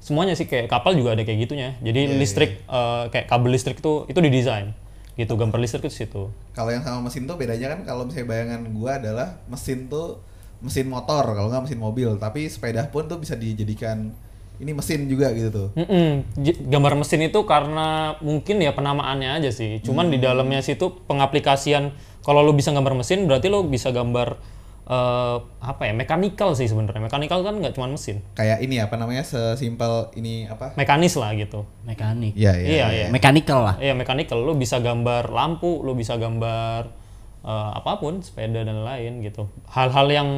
semuanya 0.00 0.32
sih 0.32 0.48
kayak 0.48 0.66
kapal 0.66 0.96
juga 0.96 1.12
ada 1.12 1.20
kayak 1.20 1.36
gitunya. 1.44 1.76
Jadi 1.84 2.16
listrik 2.16 2.64
eh, 2.64 3.02
kayak 3.12 3.28
kabel 3.28 3.52
listrik 3.52 3.76
itu 3.76 4.08
itu 4.08 4.16
didesain. 4.16 4.72
Gitu, 5.14 5.36
gambar 5.36 5.60
listrik 5.60 5.84
itu 5.84 5.92
situ. 5.92 6.32
Kalau 6.56 6.72
yang 6.72 6.80
sama 6.80 7.04
mesin 7.04 7.28
tuh 7.28 7.36
bedanya 7.36 7.68
kan 7.68 7.84
kalau 7.84 8.08
misalnya 8.08 8.24
bayangan 8.26 8.60
gua 8.72 8.96
adalah 8.96 9.28
mesin 9.44 9.84
tuh 9.84 10.24
mesin 10.60 10.86
motor 10.86 11.24
kalau 11.24 11.48
nggak 11.48 11.64
mesin 11.64 11.78
mobil 11.78 12.16
tapi 12.16 12.44
sepeda 12.46 12.84
pun 12.86 13.04
tuh 13.04 13.16
bisa 13.16 13.32
dijadikan 13.32 14.12
ini 14.56 14.70
mesin 14.70 15.08
juga 15.08 15.32
gitu 15.32 15.48
tuh 15.48 15.68
Mm-mm. 15.72 16.36
J- 16.36 16.60
Gambar 16.62 16.92
mesin 16.94 17.24
itu 17.24 17.40
karena 17.44 18.20
mungkin 18.20 18.60
ya 18.60 18.70
penamaannya 18.70 19.40
aja 19.40 19.48
sih. 19.48 19.80
Cuman 19.80 20.12
di 20.12 20.20
dalamnya 20.20 20.60
situ 20.60 21.00
pengaplikasian 21.08 21.96
kalau 22.20 22.40
lu 22.40 22.52
bisa 22.52 22.68
gambar 22.68 22.92
mesin 22.92 23.24
berarti 23.24 23.48
lu 23.48 23.64
bisa 23.64 23.88
gambar 23.88 24.36
eh, 24.84 25.36
apa 25.64 25.82
ya? 25.88 25.96
mekanikal 25.96 26.52
sih 26.52 26.68
sebenarnya. 26.68 27.00
Mekanikal 27.00 27.40
kan 27.40 27.56
nggak 27.56 27.72
cuma 27.72 27.88
mesin. 27.88 28.20
kayak 28.34 28.60
ini 28.60 28.76
apa 28.76 29.00
namanya 29.00 29.24
sesimpel 29.24 30.12
ini 30.12 30.44
apa 30.44 30.76
Mekanis 30.76 31.16
lah 31.16 31.32
gitu. 31.32 31.64
Mekanik. 31.88 32.36
Iya 32.36 32.52
Iya, 32.60 32.86
iya. 32.92 33.06
Mechanical 33.08 33.64
lah. 33.64 33.74
Iya, 33.80 33.96
mekanikal. 33.96 34.44
Lu 34.44 34.52
bisa 34.52 34.76
gambar 34.76 35.32
lampu, 35.32 35.80
lu 35.80 35.96
bisa 35.96 36.20
gambar 36.20 36.99
eh, 37.44 37.70
apa 37.76 38.00
pun, 38.00 38.20
sepeda 38.24 38.64
dan 38.64 38.82
lain 38.84 39.24
gitu. 39.24 39.48
Hal-hal 39.70 40.06
yang 40.10 40.28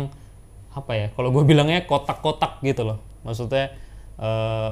apa 0.73 0.93
ya? 0.97 1.07
Kalau 1.13 1.29
gue 1.31 1.45
bilangnya 1.45 1.85
kotak-kotak 1.85 2.63
gitu 2.65 2.83
loh. 2.87 2.99
Maksudnya 3.23 3.75
eh, 4.19 4.71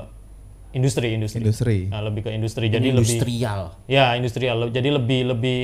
industri, 0.73 1.15
industri. 1.15 1.43
industri 1.43 1.79
Nah, 1.91 2.01
lebih 2.03 2.27
ke 2.27 2.31
industri. 2.31 2.71
Jadi 2.71 2.95
lebih 2.95 3.19
Industrial. 3.19 3.61
ya 3.91 4.15
industrial. 4.15 4.71
Jadi 4.71 4.89
lebih 4.91 5.21
lebih 5.35 5.61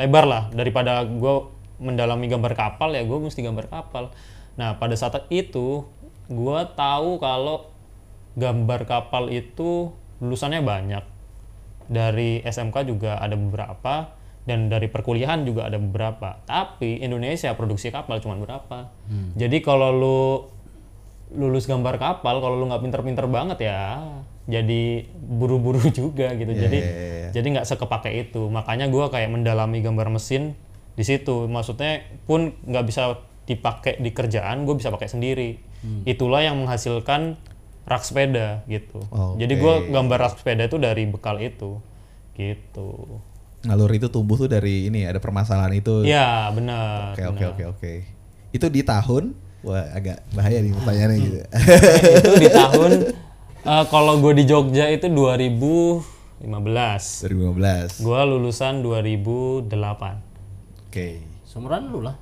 lebar 0.00 0.24
lah 0.24 0.42
daripada 0.52 1.04
gue 1.04 1.34
mendalami 1.80 2.28
gambar 2.28 2.52
kapal 2.56 2.92
ya 2.92 3.02
gue 3.04 3.18
mesti 3.18 3.40
gambar 3.40 3.66
kapal. 3.68 4.12
Nah 4.60 4.76
pada 4.76 4.92
saat 4.96 5.24
itu 5.32 5.88
gue 6.28 6.60
tahu 6.76 7.16
kalau 7.18 7.72
gambar 8.36 8.84
kapal 8.84 9.32
itu 9.32 9.90
lulusannya 10.20 10.60
banyak. 10.60 11.04
Dari 11.90 12.44
SMK 12.46 12.86
juga 12.86 13.18
ada 13.18 13.34
beberapa 13.34 14.14
dan 14.42 14.66
dari 14.66 14.86
perkuliahan 14.86 15.44
juga 15.44 15.68
ada 15.68 15.76
beberapa. 15.76 16.40
Tapi 16.42 16.98
Indonesia 16.98 17.52
produksi 17.52 17.88
kapal 17.88 18.18
cuma 18.18 18.36
berapa. 18.36 18.88
Jadi 19.34 19.60
kalau 19.60 19.90
lu 19.90 20.20
lulus 21.30 21.64
gambar 21.64 21.94
kapal 21.96 22.42
kalau 22.42 22.58
lu 22.58 22.66
nggak 22.66 22.82
pinter-pinter 22.82 23.26
banget 23.30 23.62
ya 23.62 24.02
jadi 24.50 25.06
buru-buru 25.14 25.78
juga 25.94 26.34
gitu 26.34 26.50
Iya, 26.50 26.60
jadi 26.66 26.78
iya, 26.82 26.90
iya. 26.90 27.28
jadi 27.30 27.46
nggak 27.54 27.66
sekepake 27.70 28.10
itu 28.10 28.50
makanya 28.50 28.90
gua 28.90 29.14
kayak 29.14 29.30
mendalami 29.30 29.78
gambar 29.78 30.10
mesin 30.10 30.58
di 30.98 31.06
situ 31.06 31.46
maksudnya 31.46 32.02
pun 32.26 32.50
nggak 32.66 32.82
bisa 32.82 33.14
dipakai 33.46 34.02
di 34.02 34.10
kerjaan 34.10 34.66
gue 34.66 34.74
bisa 34.74 34.90
pakai 34.90 35.06
sendiri 35.06 35.50
Hmm. 35.80 36.02
itulah 36.04 36.44
yang 36.44 36.60
menghasilkan 36.60 37.40
rak 37.86 38.02
sepeda 38.02 38.60
gitu 38.66 38.98
Oke. 39.08 39.38
jadi 39.38 39.54
gua 39.54 39.80
gambar 39.80 40.18
rak 40.20 40.34
sepeda 40.36 40.66
itu 40.66 40.76
dari 40.76 41.06
bekal 41.06 41.38
itu 41.38 41.78
gitu 42.34 43.22
nalur 43.62 43.90
itu 43.90 44.08
tumbuh 44.08 44.36
tuh 44.36 44.46
dari 44.46 44.86
ini 44.86 45.04
ada 45.04 45.18
permasalahan 45.18 45.72
itu 45.72 46.02
ya 46.02 46.48
benar 46.50 47.12
oke 47.12 47.22
oke 47.28 47.44
oke 47.46 47.64
oke 47.70 47.92
itu 48.50 48.66
di 48.66 48.80
tahun 48.82 49.36
wah 49.60 49.84
agak 49.92 50.24
bahaya 50.30 50.58
nih 50.58 50.72
pertanyaannya 50.72 51.16
gitu 51.18 51.38
itu 52.16 52.32
di 52.38 52.48
tahun 52.48 52.90
eh, 53.60 53.84
kalau 53.86 54.16
gue 54.18 54.32
di 54.34 54.44
Jogja 54.44 54.88
itu 54.88 55.06
2015 55.06 56.40
2015 56.40 58.00
Gua 58.00 58.20
lulusan 58.24 58.80
2008. 58.80 59.68
oke 60.88 61.08
Seumuran 61.44 61.82
lu 61.90 62.00
lah. 62.00 62.16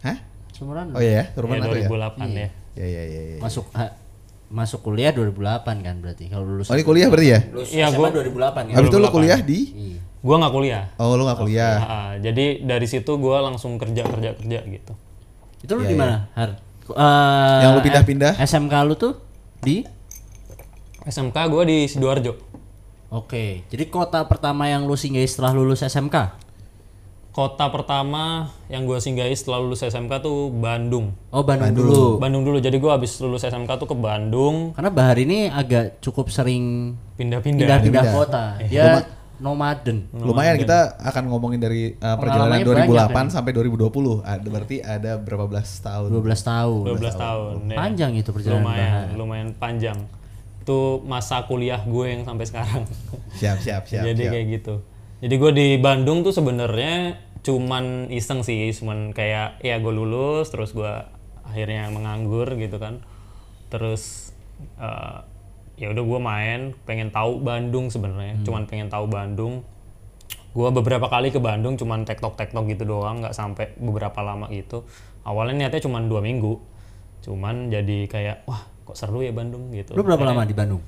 hah 0.00 0.18
Seumuran 0.52 0.92
Oh 0.92 1.00
iya 1.00 1.10
ya, 1.10 1.24
Ya, 1.26 1.40
Ruben 1.40 1.58
aku 1.58 1.74
ya. 1.74 1.88
2008 1.90 2.22
ya. 2.36 2.48
Ya 2.76 2.86
ya 2.86 3.02
ya. 3.02 3.22
ya. 3.34 3.38
masuk 3.40 3.66
ha- 3.72 3.94
masuk 4.48 4.80
kuliah 4.82 5.10
2008 5.10 5.60
kan 5.78 5.96
berarti 5.98 6.24
kalau 6.26 6.44
lulus 6.46 6.66
Oh 6.66 6.74
ini 6.74 6.82
kuliah 6.82 7.06
berarti 7.06 7.28
ya? 7.28 7.40
lulus 7.48 7.68
Iya, 7.68 7.86
SMA 7.86 7.98
gua- 7.98 8.12
2008 8.14 8.64
kan 8.64 8.74
Habis 8.74 8.88
itu 8.88 8.96
lu 8.96 9.04
2008. 9.04 9.12
kuliah 9.12 9.38
di? 9.40 9.60
Iya. 9.68 9.98
Gua 10.18 10.36
nggak 10.36 10.50
kuliah. 10.52 10.84
Oh 10.96 11.14
lu 11.14 11.22
gak 11.24 11.38
kuliah. 11.38 11.76
Ah, 11.78 12.12
jadi 12.16 12.46
dari 12.60 12.84
situ 12.84 13.12
gua 13.14 13.38
langsung 13.40 13.76
kerja 13.76 14.02
kerja 14.02 14.30
kerja 14.34 14.58
gitu. 14.64 14.92
itu 15.58 15.72
lu 15.72 15.82
Iya, 15.82 15.88
di 15.88 15.96
mana 15.96 16.16
Har 16.32 16.50
Eh, 16.88 17.58
Yang 17.60 17.70
lu 17.70 17.80
pindah-pindah? 17.82 18.32
SMK 18.38 18.74
lu 18.82 18.94
tuh 18.94 19.14
di 19.60 19.84
SMK 21.04 21.36
gua 21.46 21.62
di 21.62 21.84
sidoarjo. 21.84 22.32
Oke, 23.10 23.64
jadi 23.66 23.84
kota 23.86 24.24
pertama 24.24 24.66
yang 24.66 24.84
lu 24.84 24.94
singgahi 24.94 25.24
setelah 25.24 25.52
lulus 25.52 25.80
SMK? 25.80 26.16
Kota 27.28 27.70
pertama 27.70 28.50
yang 28.66 28.82
gua 28.82 28.98
singgahi 28.98 29.30
setelah 29.30 29.62
lulus 29.62 29.80
SMK 29.80 30.10
tuh 30.18 30.50
Bandung. 30.50 31.14
Oh 31.30 31.46
Bandung, 31.46 31.70
dulu. 31.70 32.18
Bandung 32.18 32.42
dulu. 32.42 32.58
Jadi 32.58 32.76
gua 32.76 32.98
habis 32.98 33.14
lulus 33.22 33.46
SMK 33.46 33.70
tuh 33.78 33.86
ke 33.86 33.94
Bandung, 33.94 34.74
Karena 34.74 34.90
Bahar 34.90 35.14
ini 35.16 35.46
agak 35.46 36.02
cukup 36.02 36.28
sering 36.28 36.96
pindah-pindah. 37.14 37.62
pindah-pindah 37.62 38.02
Pindah. 38.02 38.18
kota. 38.18 38.44
Dia 38.66 39.06
nomaden. 39.38 40.10
Lumayan 40.10 40.58
kita 40.58 40.98
akan 40.98 41.30
ngomongin 41.30 41.62
dari 41.62 41.94
uh, 41.94 42.18
perjalanan 42.18 42.58
Pengalamannya 42.58 43.30
2008 43.30 43.36
sampai 43.38 43.52
2020. 43.54 44.26
Ada 44.26 44.46
berarti 44.50 44.76
ada 44.82 45.12
berapa 45.14 45.46
belas 45.46 45.68
tahun? 45.78 46.08
12 46.10 46.42
tahun. 46.42 46.82
12 46.98 47.14
tahun. 47.14 47.52
ya. 47.70 47.76
Panjang 47.78 48.12
itu 48.18 48.30
perjalanan 48.34 48.66
Bahar. 48.66 48.74
lumayan, 48.74 49.06
lumayan 49.14 49.48
panjang. 49.54 49.98
Itu 50.66 51.06
masa 51.06 51.46
kuliah 51.46 51.78
gue 51.86 52.18
yang 52.18 52.26
sampai 52.26 52.44
sekarang. 52.50 52.82
Siap 53.38 53.62
siap 53.62 53.86
siap. 53.86 54.02
Jadi 54.10 54.26
siap. 54.26 54.32
kayak 54.34 54.46
gitu. 54.58 54.74
Jadi 55.18 55.34
gue 55.34 55.50
di 55.50 55.68
Bandung 55.82 56.22
tuh 56.22 56.30
sebenarnya 56.30 57.18
cuman 57.42 58.06
iseng 58.14 58.46
sih, 58.46 58.70
cuman 58.70 59.10
kayak 59.10 59.58
ya 59.66 59.82
gue 59.82 59.90
lulus, 59.90 60.50
terus 60.54 60.70
gue 60.70 60.90
akhirnya 61.42 61.90
menganggur 61.90 62.46
gitu 62.54 62.78
kan. 62.78 63.02
Terus 63.66 64.30
eh, 64.78 65.18
ya 65.74 65.90
udah 65.90 66.04
gue 66.06 66.20
main, 66.22 66.60
pengen 66.86 67.10
tahu 67.10 67.42
Bandung 67.42 67.90
sebenarnya, 67.90 68.38
cuman 68.46 68.70
pengen 68.70 68.86
tahu 68.90 69.10
Bandung. 69.10 69.66
Gue 70.54 70.70
beberapa 70.70 71.10
kali 71.10 71.34
ke 71.34 71.42
Bandung, 71.42 71.74
cuman 71.74 72.06
tektok 72.06 72.38
tektok 72.38 72.70
gitu 72.70 72.86
doang, 72.86 73.18
nggak 73.18 73.34
sampai 73.34 73.74
beberapa 73.78 74.22
lama 74.22 74.46
gitu. 74.54 74.86
Awalnya 75.26 75.66
niatnya 75.66 75.82
cuman 75.82 76.06
dua 76.06 76.22
minggu, 76.22 76.62
cuman 77.26 77.74
jadi 77.74 78.06
kayak 78.06 78.36
wah 78.46 78.62
kok 78.86 78.94
seru 78.94 79.26
ya 79.26 79.34
Bandung 79.34 79.74
gitu. 79.74 79.98
Lu 79.98 80.06
berapa 80.06 80.22
lama 80.22 80.46
di 80.46 80.54
Bandung? 80.54 80.82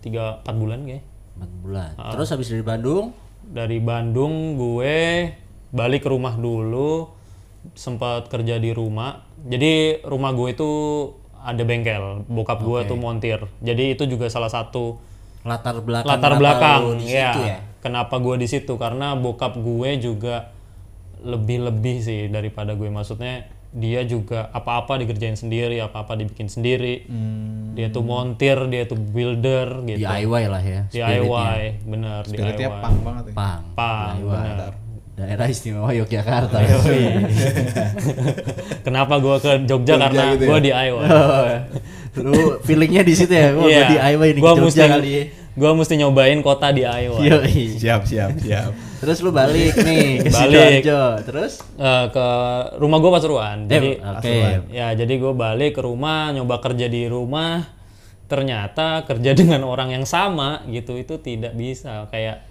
Tiga 0.00 0.40
empat 0.40 0.56
bulan 0.56 0.80
kayak. 0.88 1.04
4 1.36 1.62
bulan. 1.62 1.92
Ah. 2.00 2.12
Terus 2.16 2.28
habis 2.32 2.48
dari 2.48 2.64
Bandung, 2.64 3.12
dari 3.46 3.78
Bandung 3.78 4.58
gue 4.58 5.30
balik 5.70 6.06
ke 6.06 6.08
rumah 6.10 6.34
dulu 6.34 7.10
sempat 7.74 8.30
kerja 8.30 8.58
di 8.62 8.70
rumah. 8.70 9.26
Jadi 9.46 10.02
rumah 10.06 10.30
gue 10.34 10.54
itu 10.54 10.70
ada 11.46 11.62
bengkel 11.62 12.26
bokap 12.26 12.62
gue 12.62 12.80
tuh 12.90 12.98
montir. 12.98 13.40
Jadi 13.62 13.94
itu 13.94 14.06
juga 14.10 14.26
salah 14.26 14.50
satu 14.50 14.98
latar 15.46 15.78
belakang 15.78 16.10
latar 16.10 16.32
belakang 16.34 16.98
ya, 17.06 17.30
situ 17.30 17.40
ya. 17.46 17.58
kenapa 17.78 18.18
gue 18.18 18.34
di 18.42 18.50
situ? 18.50 18.74
Karena 18.74 19.14
bokap 19.14 19.54
gue 19.62 19.90
juga 20.02 20.50
lebih-lebih 21.22 21.96
sih 22.02 22.20
daripada 22.26 22.74
gue. 22.74 22.90
Maksudnya 22.90 23.46
dia 23.76 24.00
juga 24.02 24.48
apa-apa 24.50 24.96
dikerjain 24.96 25.36
sendiri 25.36 25.76
apa-apa 25.78 26.16
dibikin 26.16 26.48
sendiri 26.48 27.04
dia 27.76 27.92
tuh 27.92 28.00
montir 28.00 28.56
dia 28.66 28.88
tuh 28.88 28.96
builder 28.96 29.84
gitu 29.84 30.00
DIY 30.00 30.44
lah 30.48 30.62
ya. 30.64 30.80
DIY 30.88 31.84
bener 31.84 32.24
Spiritnya 32.24 32.72
DIY 32.72 32.80
pang 32.80 32.96
banget 33.04 33.24
ya. 33.28 33.32
Pang. 33.36 33.60
Pang, 33.76 34.16
bener. 34.18 34.72
Daerah 35.12 35.48
istimewa 35.48 35.92
Yogyakarta. 35.92 36.56
Kenapa 38.84 39.16
gua 39.16 39.36
ke 39.40 39.64
Jogja, 39.64 39.96
karena 39.98 40.32
gitu 40.32 40.44
ya? 40.44 40.48
gua 40.48 40.58
DIY. 40.60 40.88
Lu 42.24 42.32
feelingnya 42.64 43.02
di 43.02 43.12
situ 43.12 43.32
ya. 43.32 43.52
Gua 43.52 43.64
Iya. 43.66 43.80
gua 43.80 43.90
DIY 43.92 44.28
nih 44.32 44.40
Gua 44.40 44.52
Jogja 44.54 44.64
mesti 44.64 44.80
kali 44.86 45.10
ya. 45.10 45.24
gua 45.56 45.70
mesti 45.72 45.94
nyobain 45.96 46.38
kota 46.40 46.68
DIY. 46.70 47.04
Yoi. 47.22 47.64
Siap 47.76 48.04
siap 48.04 48.32
siap. 48.38 48.72
Terus 48.96 49.18
lu 49.20 49.30
balik 49.30 49.76
nih 49.76 50.24
ke 50.24 50.30
Balik. 50.32 50.82
Sidoarjo. 50.82 51.02
Terus 51.28 51.52
Eh, 51.76 52.06
ke 52.10 52.28
rumah 52.80 52.98
gua 53.00 53.20
Pasuruan. 53.20 53.68
Jadi 53.68 54.00
eh, 54.00 54.10
oke. 54.16 54.36
ya 54.72 54.88
jadi 54.96 55.12
gua 55.20 55.32
balik 55.36 55.76
ke 55.76 55.82
rumah, 55.84 56.32
nyoba 56.32 56.58
kerja 56.64 56.88
di 56.88 57.04
rumah. 57.06 57.68
Ternyata 58.26 59.04
kerja 59.06 59.36
dengan 59.40 59.62
orang 59.68 59.92
yang 59.92 60.04
sama 60.08 60.64
gitu 60.72 60.96
itu 60.96 61.20
tidak 61.20 61.52
bisa 61.54 62.08
kayak 62.08 62.42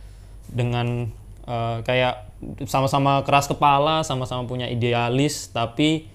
dengan 0.47 1.10
eh, 1.49 1.77
kayak 1.81 2.29
sama-sama 2.69 3.25
keras 3.25 3.49
kepala, 3.49 4.05
sama-sama 4.05 4.45
punya 4.45 4.69
idealis 4.69 5.49
tapi 5.49 6.05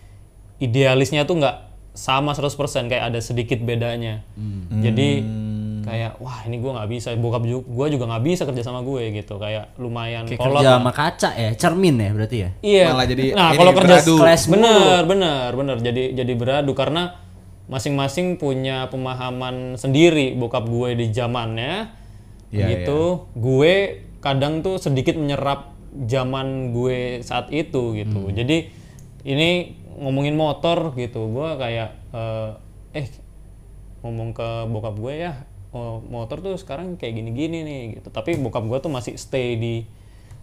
idealisnya 0.61 1.25
tuh 1.25 1.41
nggak 1.41 1.57
sama 1.91 2.33
100% 2.33 2.55
kayak 2.87 3.11
ada 3.11 3.19
sedikit 3.19 3.59
bedanya. 3.61 4.23
Jadi 4.71 5.27
kayak 5.83 6.13
wah 6.19 6.45
ini 6.45 6.57
gua 6.59 6.81
nggak 6.81 6.91
bisa, 6.91 7.09
bokap 7.15 7.43
ju- 7.45 7.67
gua 7.67 7.87
juga 7.87 8.05
nggak 8.07 8.25
bisa 8.25 8.43
kerja 8.45 8.63
sama 8.63 8.81
gue 8.81 9.03
gitu. 9.13 9.37
Kayak 9.37 9.73
lumayan 9.77 10.25
Kayak 10.25 10.41
kolot 10.41 10.61
kerja 10.61 10.69
lah. 10.69 10.77
sama 10.79 10.93
kaca 10.93 11.31
ya, 11.35 11.51
cermin 11.55 11.97
ya 11.97 12.11
berarti 12.13 12.37
ya. 12.37 12.51
Iya. 12.61 12.85
Malah 12.93 13.07
jadi 13.09 13.23
nah 13.33 13.49
ini 13.51 13.59
kalau 13.59 13.73
kerja 13.75 13.95
beradu. 13.99 14.15
Kelas 14.21 14.43
bener 14.47 15.01
bener 15.05 15.49
bener 15.55 15.77
jadi 15.81 16.03
jadi 16.15 16.33
beradu 16.35 16.73
karena 16.73 17.03
masing-masing 17.67 18.35
punya 18.35 18.91
pemahaman 18.91 19.79
sendiri 19.79 20.35
bokap 20.35 20.67
gue 20.67 20.99
di 20.99 21.07
zamannya 21.11 21.91
Iya, 22.51 22.67
gitu. 22.83 23.31
Gue 23.39 24.03
kadang 24.19 24.59
tuh 24.61 24.83
sedikit 24.83 25.15
menyerap 25.15 25.71
zaman 26.07 26.75
gue 26.75 27.23
saat 27.23 27.47
itu 27.55 27.95
gitu. 27.95 28.27
Hmm. 28.27 28.35
Jadi 28.35 28.67
ini 29.23 29.79
ngomongin 30.03 30.35
motor 30.35 30.91
gitu, 30.97 31.31
gue 31.31 31.49
kayak 31.55 31.91
eh, 32.11 32.51
eh 32.91 33.07
ngomong 34.01 34.33
ke 34.33 34.49
bokap 34.67 34.97
gue 34.97 35.15
ya 35.15 35.33
oh, 35.75 36.03
motor 36.07 36.43
tuh 36.43 36.55
sekarang 36.59 36.99
kayak 36.99 37.19
gini-gini 37.19 37.63
nih 37.63 37.81
gitu. 37.99 38.09
Tapi 38.11 38.39
bokap 38.39 38.65
gue 38.67 38.79
tuh 38.83 38.93
masih 38.93 39.15
stay 39.19 39.57
di 39.59 39.75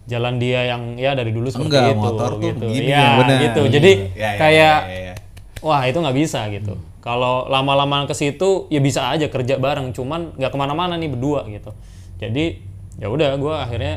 jalan 0.07 0.39
dia 0.39 0.63
yang 0.71 0.95
ya 0.95 1.11
dari 1.13 1.35
dulu 1.35 1.51
seperti 1.51 1.67
Enggak, 1.75 1.91
itu 1.91 1.99
motor 1.99 2.31
tuh 2.39 2.47
gitu. 2.47 2.65
begini 2.71 2.91
ya, 2.95 3.39
gitu. 3.51 3.61
Jadi 3.67 3.91
Ya, 4.15 4.15
ya, 4.15 4.29
kayak 4.39 4.77
ya, 4.87 4.87
ya, 4.87 4.99
ya. 5.11 5.15
wah 5.59 5.81
itu 5.83 5.97
nggak 5.99 6.17
bisa 6.17 6.39
gitu. 6.47 6.79
Kalau 7.03 7.47
lama-lama 7.47 8.07
ke 8.07 8.15
situ 8.15 8.67
ya 8.71 8.79
bisa 8.79 9.11
aja 9.11 9.27
kerja 9.27 9.59
bareng, 9.59 9.91
cuman 9.91 10.35
nggak 10.39 10.51
ke 10.51 10.57
mana-mana 10.57 10.95
nih 10.95 11.11
berdua 11.11 11.43
gitu. 11.51 11.75
Jadi 12.23 12.63
ya 12.97 13.07
udah 13.11 13.35
gue 13.35 13.55
akhirnya 13.55 13.95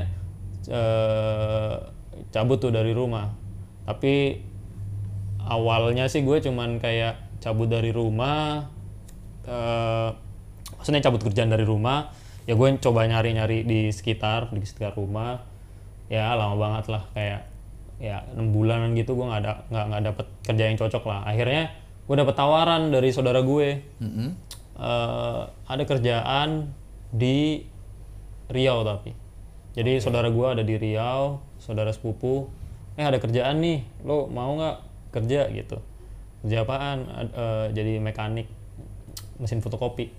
eh, 0.67 1.75
cabut 2.35 2.59
tuh 2.59 2.75
dari 2.75 2.91
rumah. 2.91 3.31
Tapi 3.87 4.43
awalnya 5.47 6.11
sih 6.11 6.23
gue 6.27 6.39
cuman 6.43 6.79
kayak 6.83 7.43
cabut 7.43 7.71
dari 7.71 7.95
rumah, 7.95 8.67
eh, 9.47 10.11
maksudnya 10.81 11.05
cabut 11.05 11.21
kerjaan 11.21 11.53
dari 11.53 11.69
rumah. 11.69 12.09
Ya 12.49 12.57
gue 12.57 12.69
coba 12.81 13.05
nyari-nyari 13.05 13.69
di 13.69 13.93
sekitar 13.93 14.49
di 14.51 14.65
sekitar 14.65 14.97
rumah. 14.97 15.45
Ya 16.09 16.33
lama 16.33 16.57
banget 16.57 16.89
lah 16.89 17.05
kayak 17.13 17.47
ya 18.01 18.25
enam 18.33 18.57
bulanan 18.57 18.97
gitu 18.97 19.13
gue 19.13 19.29
nggak 19.29 19.41
ada 19.45 19.53
nggak 19.69 19.85
nggak 19.93 20.03
dapet 20.09 20.27
kerja 20.49 20.65
yang 20.73 20.77
cocok 20.81 21.05
lah. 21.05 21.21
Akhirnya 21.29 21.71
gue 22.09 22.17
dapet 22.17 22.35
tawaran 22.35 22.89
dari 22.89 23.13
saudara 23.13 23.45
gue. 23.45 23.69
Eh, 24.81 25.43
ada 25.69 25.83
kerjaan 25.85 26.73
di 27.13 27.61
Riau 28.49 28.81
tapi. 28.83 29.13
Jadi 29.77 30.01
saudara 30.03 30.33
gue 30.33 30.47
ada 30.49 30.65
di 30.65 30.75
Riau, 30.81 31.39
saudara 31.61 31.93
sepupu. 31.93 32.49
Eh 32.99 33.05
ada 33.07 33.21
kerjaan 33.23 33.63
nih, 33.63 33.85
lo 34.03 34.27
mau 34.27 34.57
nggak 34.59 34.77
kerja 35.15 35.47
gitu? 35.53 35.79
Kerja 36.43 36.65
apaan? 36.65 36.99
Eh, 37.31 37.67
jadi 37.77 38.01
mekanik 38.01 38.49
mesin 39.39 39.61
fotokopi. 39.61 40.11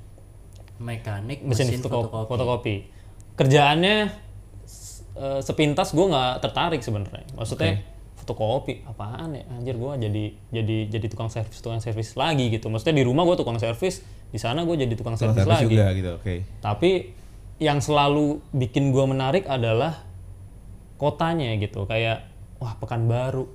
Mekanik 0.82 1.40
Mesin, 1.42 1.70
mesin, 1.70 1.80
fotoko- 1.80 2.26
fotokopi. 2.26 2.28
fotokopi. 2.28 2.76
Kerjaannya 3.34 3.96
s- 4.64 5.06
eh, 5.14 5.40
sepintas 5.40 5.92
gue 5.92 6.04
nggak 6.04 6.42
tertarik 6.42 6.82
sebenarnya. 6.82 7.30
Maksudnya 7.32 7.86
fotokopi 8.16 8.82
apaan 8.84 9.34
ya? 9.34 9.46
Anjir 9.52 9.76
gue 9.76 9.92
jadi 10.00 10.24
jadi 10.52 10.78
jadi 10.90 11.06
tukang 11.08 11.28
servis 11.28 11.58
tukang 11.58 11.80
servis 11.80 12.14
lagi 12.14 12.50
gitu. 12.50 12.68
Maksudnya 12.68 12.96
di 12.96 13.04
rumah 13.04 13.24
gue 13.24 13.34
tukang 13.36 13.56
servis, 13.56 14.02
di 14.28 14.38
sana 14.38 14.62
gue 14.62 14.76
jadi 14.76 14.94
tukang 14.94 15.14
Tukang 15.14 15.34
servis 15.34 15.48
lagi. 15.48 15.66
juga 15.68 15.86
gitu. 15.92 16.10
Oke. 16.16 16.34
Tapi 16.60 16.92
yang 17.58 17.78
selalu 17.78 18.42
bikin 18.52 18.90
gua 18.90 19.06
menarik 19.06 19.46
adalah 19.46 20.02
kotanya 20.98 21.54
gitu. 21.56 21.86
Kayak 21.86 22.26
wah 22.58 22.74
Pekanbaru, 22.76 23.46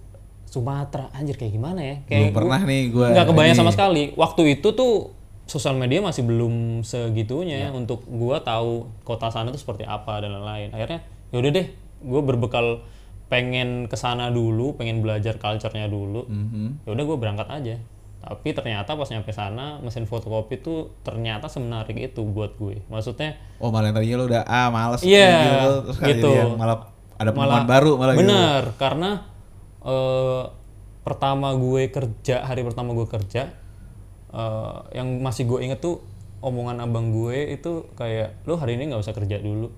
Sumatera, 0.45 1.11
anjir 1.11 1.35
kayak 1.35 1.51
gimana 1.53 1.81
ya? 1.83 1.97
Kayak 2.05 2.21
Belum 2.23 2.35
pernah 2.37 2.61
nih 2.63 2.83
gua 2.89 3.07
Nggak 3.11 3.27
kebayang 3.27 3.51
ini. 3.53 3.61
sama 3.61 3.71
sekali. 3.71 4.03
Waktu 4.15 4.43
itu 4.53 4.69
tuh 4.73 5.11
sosial 5.47 5.75
media 5.75 5.99
masih 5.99 6.23
belum 6.23 6.83
segitunya 6.83 7.59
Ya. 7.59 7.71
untuk 7.71 8.03
gua 8.05 8.39
tahu 8.41 8.91
kota 9.03 9.31
sana 9.31 9.49
tuh 9.49 9.59
seperti 9.59 9.83
apa 9.83 10.19
dan 10.19 10.35
lain-lain. 10.35 10.71
Akhirnya 10.71 11.01
yaudah 11.31 11.51
deh, 11.53 11.67
gue 11.99 12.21
berbekal 12.21 12.83
pengen 13.27 13.87
ke 13.87 13.95
sana 13.95 14.29
dulu, 14.29 14.75
pengen 14.75 15.01
belajar 15.01 15.35
culture-nya 15.37 15.87
dulu. 15.87 16.27
Mhm. 16.27 16.83
Ya 16.83 16.91
udah 16.93 17.05
gue 17.05 17.17
berangkat 17.17 17.49
aja. 17.49 17.77
Tapi 18.19 18.49
ternyata 18.51 18.91
pas 18.93 19.07
nyampe 19.07 19.31
sana 19.31 19.79
mesin 19.79 20.03
fotokopi 20.03 20.59
tuh 20.59 20.91
ternyata 21.01 21.47
semenarik 21.47 21.95
itu 21.95 22.23
buat 22.23 22.55
gue. 22.55 22.83
Maksudnya 22.87 23.39
Oh 23.59 23.71
malah 23.71 23.91
tadinya 23.91 24.19
lo 24.19 24.25
udah 24.27 24.43
ah 24.43 24.67
males 24.69 25.03
Iya, 25.03 25.31
gitu, 25.31 25.71
gitu. 25.97 26.31
gitu. 26.35 26.55
malah 26.55 26.91
ada 27.17 27.31
pengalaman 27.31 27.65
baru 27.65 27.93
malah 27.95 28.13
gitu. 28.13 28.23
bener 28.23 28.63
karena 28.77 29.11
eh, 29.81 30.43
pertama 31.01 31.55
gue 31.55 31.87
kerja 31.89 32.43
hari 32.43 32.61
pertama 32.61 32.91
gue 32.93 33.07
kerja 33.07 33.55
eh, 34.37 34.79
yang 35.01 35.09
masih 35.25 35.49
gue 35.49 35.65
inget 35.65 35.81
tuh 35.81 36.05
omongan 36.45 36.85
abang 36.85 37.11
gue 37.11 37.57
itu 37.57 37.89
kayak 37.97 38.37
lo 38.45 38.61
hari 38.61 38.77
ini 38.77 38.93
nggak 38.93 39.01
usah 39.01 39.17
kerja 39.17 39.41
dulu. 39.41 39.73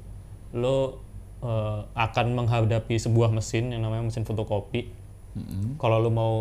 Lo 0.59 0.99
eh, 1.47 1.81
akan 1.95 2.27
menghadapi 2.35 2.99
sebuah 2.99 3.31
mesin 3.31 3.71
yang 3.71 3.87
namanya 3.87 4.11
mesin 4.11 4.27
fotokopi. 4.27 4.91
Kalau 5.79 6.03
lo 6.03 6.11
mau 6.11 6.35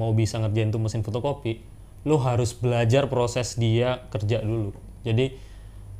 mau 0.00 0.16
bisa 0.16 0.40
ngerjain 0.40 0.72
tuh 0.72 0.80
mesin 0.80 1.04
fotokopi 1.04 1.60
lo 2.06 2.16
harus 2.22 2.54
belajar 2.54 3.10
proses 3.10 3.58
dia 3.58 4.06
kerja 4.08 4.40
dulu. 4.40 4.72
Jadi 5.02 5.34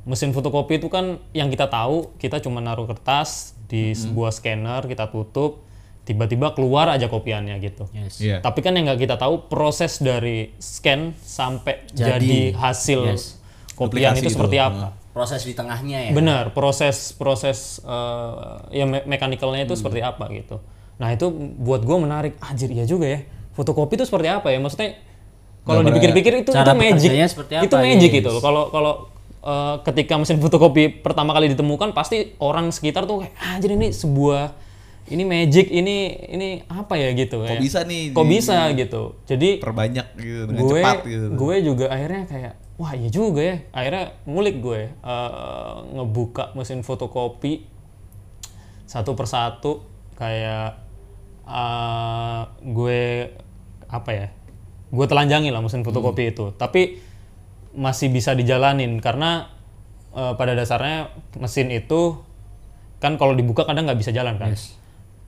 mesin 0.07 0.31
fotokopi 0.31 0.79
itu 0.79 0.87
kan 0.87 1.19
yang 1.35 1.51
kita 1.51 1.67
tahu 1.67 2.15
kita 2.17 2.39
cuma 2.39 2.63
naruh 2.63 2.87
kertas 2.87 3.53
di 3.69 3.91
sebuah 3.93 4.31
scanner 4.33 4.87
kita 4.87 5.11
tutup 5.11 5.61
tiba-tiba 6.03 6.51
keluar 6.51 6.89
aja 6.89 7.05
kopiannya 7.05 7.59
gitu 7.59 7.85
Yes. 7.91 8.17
Iya. 8.17 8.37
tapi 8.41 8.59
kan 8.59 8.73
yang 8.73 8.89
nggak 8.89 8.99
kita 8.99 9.15
tahu 9.15 9.45
proses 9.45 9.99
dari 9.99 10.49
scan 10.57 11.13
sampai 11.15 11.85
Jadi. 11.91 12.09
jadi, 12.09 12.39
hasil 12.57 12.99
Yes. 13.13 13.23
kopian 13.73 14.13
Aplikasi 14.13 14.19
itu 14.19 14.29
itu. 14.29 14.35
seperti 14.35 14.57
apa 14.57 14.87
Proses 15.09 15.41
di 15.41 15.51
tengahnya 15.51 16.09
ya. 16.09 16.11
benar 16.13 16.53
proses 16.53 17.11
proses 17.11 17.81
eh, 17.83 18.79
ya 18.79 18.85
me- 18.85 19.03
mekanikalnya 19.05 19.67
itu 19.67 19.75
seperti 19.75 19.99
apa 19.99 20.29
gitu 20.31 20.61
nah 20.95 21.11
itu 21.11 21.27
buat 21.59 21.83
gue 21.83 21.97
menarik 21.97 22.33
anjir 22.39 22.71
iya 22.71 22.83
juga 22.83 23.07
ya 23.07 23.19
fotokopi 23.53 23.99
itu 23.99 24.05
seperti 24.07 24.27
apa 24.29 24.47
ya 24.49 24.59
maksudnya 24.59 24.95
kalau 25.61 25.83
dipikir-pikir 25.83 26.41
itu 26.41 26.51
cara 26.55 26.71
itu 26.71 26.79
magic 26.79 27.09
seperti 27.27 27.51
itu 27.61 27.75
apa, 27.75 27.83
magic 27.83 28.09
yes. 28.09 28.17
gitu 28.23 28.29
loh 28.31 28.41
kalau 28.41 28.63
kalau 28.71 28.93
eh, 29.41 29.75
ketika 29.85 30.13
mesin 30.15 30.37
fotokopi 30.39 30.89
pertama 30.89 31.31
kali 31.31 31.51
ditemukan 31.51 31.91
pasti 31.91 32.33
orang 32.39 32.71
sekitar 32.71 33.03
tuh 33.05 33.25
kayak 33.27 33.33
anjir 33.37 33.75
ini 33.75 33.91
sebuah 33.91 34.55
ini 35.09 35.23
magic 35.23 35.67
ini 35.67 35.97
ini 36.29 36.49
apa 36.65 36.93
ya 36.93 37.09
gitu 37.11 37.41
Kok 37.41 37.49
kayak, 37.49 37.61
bisa 37.61 37.79
nih 37.83 38.01
kok 38.13 38.23
di- 38.23 38.29
bisa 38.29 38.57
gitu. 38.71 39.01
Jadi 39.25 39.49
Perbanyak 39.57 40.07
gitu 40.15 40.41
dengan 40.45 40.61
gue 40.61 40.79
cepat 40.79 40.95
gitu. 41.03 41.25
gue 41.33 41.55
juga 41.61 41.85
akhirnya 41.89 42.23
kayak 42.25 42.53
wah 42.77 42.93
iya 42.93 43.09
juga 43.09 43.41
ya. 43.41 43.57
Akhirnya 43.69 44.03
ngulik 44.23 44.55
gue 44.59 44.81
eh, 44.93 45.73
ngebuka 45.91 46.53
mesin 46.53 46.81
fotokopi 46.81 47.65
satu 48.85 49.13
persatu 49.13 49.81
kayak 50.15 50.77
eh, 51.43 52.41
gue 52.63 53.01
apa 53.89 54.11
ya 54.11 54.27
gue 54.89 55.05
telanjangi 55.05 55.49
lah 55.49 55.61
mesin 55.61 55.81
fotokopi 55.81 56.31
itu. 56.31 56.53
Tapi 56.53 57.01
masih 57.73 58.09
bisa 58.09 58.33
dijalanin 58.33 58.97
karena 58.97 59.49
eh, 60.13 60.33
pada 60.33 60.53
dasarnya 60.53 61.09
mesin 61.35 61.69
itu 61.69 62.21
kan 62.99 63.15
kalau 63.15 63.31
dibuka 63.31 63.63
kadang 63.63 63.87
nggak 63.87 63.97
bisa 63.97 64.11
jalan 64.11 64.35
kan 64.35 64.51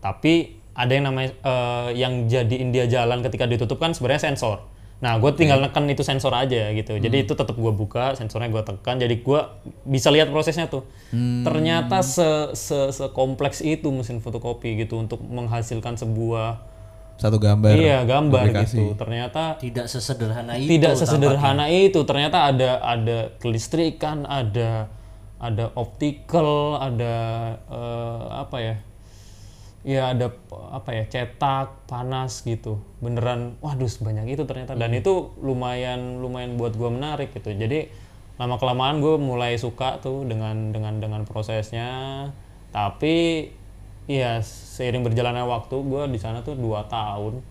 tapi 0.02 0.34
ada 0.74 0.92
yang 0.92 1.06
namanya 1.08 1.32
eh, 1.38 1.90
yang 1.96 2.26
jadiin 2.26 2.72
dia 2.72 2.86
jalan 2.86 3.22
ketika 3.22 3.46
ditutup 3.46 3.78
kan 3.78 3.94
sebenarnya 3.94 4.34
sensor. 4.34 4.66
Nah, 5.02 5.18
gue 5.18 5.34
tinggal 5.34 5.58
neken 5.58 5.90
itu 5.90 6.06
sensor 6.06 6.30
aja 6.30 6.70
gitu. 6.72 6.94
Jadi 6.94 7.26
itu 7.26 7.34
tetap 7.34 7.58
gue 7.58 7.74
buka, 7.74 8.14
sensornya 8.14 8.50
gue 8.50 8.62
tekan. 8.62 9.02
Jadi 9.02 9.18
gue 9.20 9.40
bisa 9.82 10.14
lihat 10.14 10.30
prosesnya 10.30 10.70
tuh. 10.70 10.86
Ternyata 11.42 12.06
se, 12.06 12.54
se 12.54 12.94
sekompleks 12.94 13.66
itu 13.66 13.90
mesin 13.90 14.22
fotokopi 14.22 14.78
gitu 14.78 15.02
untuk 15.02 15.18
menghasilkan 15.22 15.98
sebuah 15.98 16.62
Satu 17.18 17.38
gambar. 17.38 17.74
iya 17.74 18.06
gambar 18.06 18.46
duplikasi. 18.54 18.78
gitu. 18.78 18.86
Ternyata 18.94 19.58
Tidak 19.58 19.86
sesederhana 19.86 20.54
itu. 20.58 20.70
tidak 20.70 20.94
tampaknya. 20.94 21.10
sesederhana 21.10 21.66
itu 21.68 22.00
ternyata 22.02 22.38
ada 22.46 22.72
ada 22.80 23.18
kelistrikan 23.38 24.26
ada 24.26 24.86
ada 25.38 25.74
optical 25.74 26.78
ada 26.78 27.16
eh, 27.68 28.22
apa 28.38 28.58
ya 28.60 28.76
ya 29.82 30.14
ada 30.14 30.30
apa 30.70 30.94
ya 30.94 31.04
cetak 31.10 31.90
panas 31.90 32.46
gitu. 32.46 32.82
Beneran 33.02 33.58
waduh 33.60 33.90
sebanyak 33.90 34.38
itu 34.38 34.44
ternyata. 34.46 34.78
Dan 34.78 34.94
itu 34.94 35.34
lumayan 35.42 36.22
lumayan 36.22 36.58
buat 36.58 36.78
gua 36.78 36.94
menarik 36.94 37.34
gitu. 37.34 37.54
Jadi 37.54 37.90
lama 38.42 38.58
kelamaan 38.58 39.06
gue 39.06 39.22
mulai 39.22 39.54
suka 39.62 40.02
tuh 40.02 40.26
dengan 40.26 40.74
dengan 40.74 40.98
dengan 41.02 41.22
prosesnya. 41.26 41.90
Tapi 42.74 43.48
ya 44.10 44.42
seiring 44.42 45.06
berjalannya 45.06 45.46
waktu 45.46 45.76
gua 45.86 46.06
di 46.10 46.18
sana 46.18 46.42
tuh 46.42 46.58
dua 46.58 46.86
tahun 46.90 47.42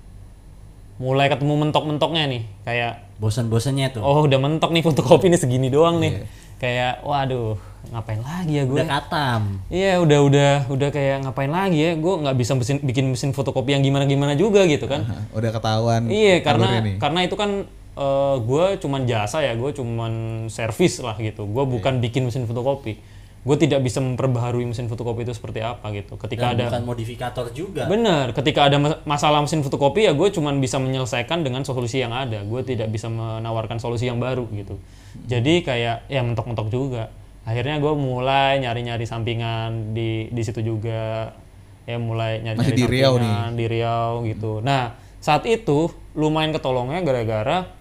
mulai 1.00 1.32
ketemu 1.32 1.54
mentok-mentoknya 1.66 2.24
nih. 2.28 2.42
Kayak 2.62 2.92
Bosan-bosannya 3.20 4.00
tuh. 4.00 4.02
oh 4.04 4.24
udah 4.24 4.40
mentok 4.40 4.72
nih 4.72 4.80
fotokopi 4.80 5.28
ini 5.28 5.36
segini 5.36 5.68
doang 5.68 6.00
nih 6.00 6.24
kayak 6.60 7.00
waduh 7.00 7.56
ngapain 7.90 8.20
lagi 8.20 8.52
ya 8.52 8.64
gue 8.64 8.76
Udah 8.76 8.88
katam. 8.92 9.42
iya 9.66 9.96
udah 9.96 10.18
udah 10.22 10.52
udah 10.68 10.88
kayak 10.90 11.24
ngapain 11.24 11.48
lagi 11.48 11.80
ya 11.80 11.92
gue 11.96 12.14
nggak 12.20 12.36
bisa 12.36 12.52
mesin, 12.52 12.76
bikin 12.78 13.04
mesin 13.08 13.32
fotokopi 13.32 13.72
yang 13.72 13.80
gimana 13.80 14.04
gimana 14.04 14.32
juga 14.34 14.68
gitu 14.68 14.84
kan 14.84 15.02
Hah, 15.02 15.24
Udah 15.32 15.50
ketahuan. 15.50 16.06
iya 16.06 16.38
karena 16.38 16.78
nih. 16.78 16.96
karena 16.98 17.20
itu 17.24 17.34
kan 17.34 17.64
gue 18.38 18.64
cuman 18.78 19.04
jasa 19.04 19.40
ya 19.40 19.52
gue 19.52 19.70
cuman 19.70 20.12
servis 20.46 21.00
lah 21.00 21.16
gitu 21.16 21.44
gue 21.44 21.64
bukan 21.66 21.98
bikin 21.98 22.24
mesin 22.24 22.44
fotokopi 22.44 22.96
gue 23.40 23.56
tidak 23.56 23.80
bisa 23.80 24.04
memperbaharui 24.04 24.68
mesin 24.68 24.84
fotokopi 24.84 25.24
itu 25.24 25.32
seperti 25.32 25.64
apa 25.64 25.88
gitu 25.96 26.20
ketika 26.20 26.52
Dan 26.52 26.60
ada 26.60 26.64
bukan 26.68 26.84
modifikator 26.84 27.46
juga. 27.56 27.88
Benar, 27.88 28.36
ketika 28.36 28.68
ada 28.68 28.76
mas- 28.76 29.00
masalah 29.08 29.40
mesin 29.40 29.64
fotokopi 29.64 30.04
ya 30.04 30.12
gue 30.12 30.28
cuman 30.28 30.60
bisa 30.60 30.76
menyelesaikan 30.76 31.40
dengan 31.40 31.64
solusi 31.64 32.04
yang 32.04 32.12
ada. 32.12 32.44
Gue 32.44 32.60
tidak 32.60 32.92
bisa 32.92 33.08
menawarkan 33.08 33.80
solusi 33.80 34.12
yang 34.12 34.20
baru 34.20 34.44
gitu. 34.52 34.76
Jadi 35.24 35.64
kayak 35.64 36.04
ya 36.12 36.20
mentok-mentok 36.20 36.68
juga. 36.68 37.08
Akhirnya 37.48 37.80
gue 37.80 37.92
mulai 37.96 38.60
nyari-nyari 38.60 39.08
sampingan 39.08 39.96
di 39.96 40.28
di 40.28 40.42
situ 40.44 40.60
juga. 40.60 41.32
Ya 41.88 41.96
mulai 41.96 42.44
nyari-nyari 42.44 42.76
di 42.76 42.84
Riau 42.84 43.16
nih? 43.16 43.24
sampingan 43.24 43.52
di 43.56 43.64
Riau 43.72 44.10
gitu. 44.28 44.52
Nah, 44.60 44.92
saat 45.16 45.48
itu 45.48 45.88
lumayan 46.12 46.52
ketolongnya 46.52 47.00
gara-gara 47.00 47.72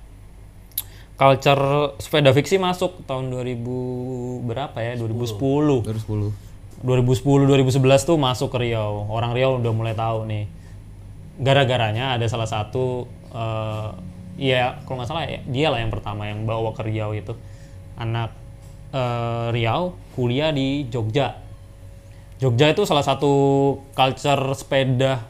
culture 1.20 2.00
sepeda 2.00 2.32
fiksi 2.32 2.56
masuk 2.56 3.04
tahun 3.04 3.28
2000 3.28 4.48
berapa 4.48 4.78
ya? 4.80 4.96
2010. 4.96 5.84
2010. 5.84 6.32
2010 6.80 7.76
2011 7.76 8.08
tuh 8.08 8.16
masuk 8.16 8.56
ke 8.56 8.64
Riau. 8.64 9.04
Orang 9.12 9.36
Riau 9.36 9.60
udah 9.60 9.74
mulai 9.76 9.92
tahu 9.92 10.24
nih. 10.24 10.48
Gara-garanya 11.44 12.16
ada 12.16 12.24
salah 12.32 12.48
satu 12.48 13.04
eh 13.36 13.90
ya 14.40 14.80
kalau 14.88 15.04
nggak 15.04 15.10
salah 15.12 15.28
ya, 15.28 15.44
dia 15.44 15.68
lah 15.68 15.84
yang 15.84 15.92
pertama 15.92 16.32
yang 16.32 16.48
bawa 16.48 16.72
ke 16.72 16.88
Riau 16.88 17.12
itu. 17.12 17.36
Anak 18.00 18.32
eh, 18.96 19.52
Riau 19.52 20.00
kuliah 20.16 20.56
di 20.56 20.88
Jogja. 20.88 21.36
Jogja 22.40 22.72
itu 22.72 22.88
salah 22.88 23.04
satu 23.04 23.32
culture 23.92 24.56
sepeda 24.56 25.28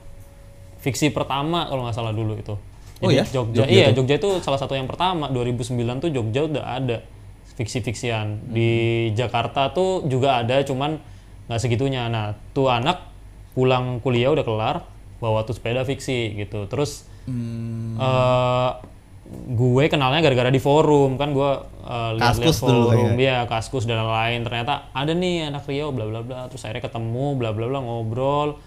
fiksi 0.86 1.10
pertama 1.10 1.66
kalau 1.66 1.90
nggak 1.90 1.98
salah 1.98 2.14
dulu 2.14 2.38
itu. 2.38 2.69
Oh 3.00 3.10
ya? 3.12 3.24
Jogja, 3.24 3.64
Jogja 3.64 3.72
iya 3.72 3.86
tuh? 3.92 4.04
Jogja 4.04 4.16
itu 4.20 4.30
salah 4.44 4.60
satu 4.60 4.76
yang 4.76 4.88
pertama. 4.88 5.32
2009 5.32 6.04
tuh 6.04 6.10
Jogja 6.12 6.42
udah 6.48 6.66
ada 6.68 6.98
fiksi-fiksian. 7.56 8.52
Di 8.52 8.72
Jakarta 9.16 9.72
tuh 9.72 10.04
juga 10.08 10.44
ada 10.44 10.60
cuman 10.64 11.00
nggak 11.48 11.60
segitunya. 11.60 12.12
Nah 12.12 12.36
tuh 12.52 12.68
anak 12.68 13.08
pulang 13.56 14.04
kuliah 14.04 14.32
udah 14.36 14.44
kelar 14.44 14.76
bawa 15.24 15.44
tuh 15.48 15.56
sepeda 15.56 15.84
fiksi 15.88 16.36
gitu. 16.36 16.68
Terus 16.68 17.08
eh, 18.00 18.72
gue 19.56 19.84
kenalnya 19.88 20.20
gara-gara 20.20 20.52
di 20.52 20.60
forum. 20.60 21.16
Kan 21.16 21.32
gue 21.32 21.52
eh, 21.88 22.12
lihat-lihat 22.20 22.52
Kaskus 22.52 22.68
dulu 22.68 22.92
forum. 22.92 23.16
ya 23.16 23.48
kaskus 23.48 23.84
dan 23.88 24.04
lain 24.04 24.44
ternyata 24.44 24.92
ada 24.92 25.12
nih 25.16 25.48
anak 25.48 25.64
Riau 25.68 25.96
bla 25.96 26.04
bla 26.04 26.20
bla. 26.20 26.52
Terus 26.52 26.68
akhirnya 26.68 26.84
ketemu 26.84 27.40
bla 27.40 27.56
bla 27.56 27.66
bla 27.72 27.80
ngobrol 27.80 28.60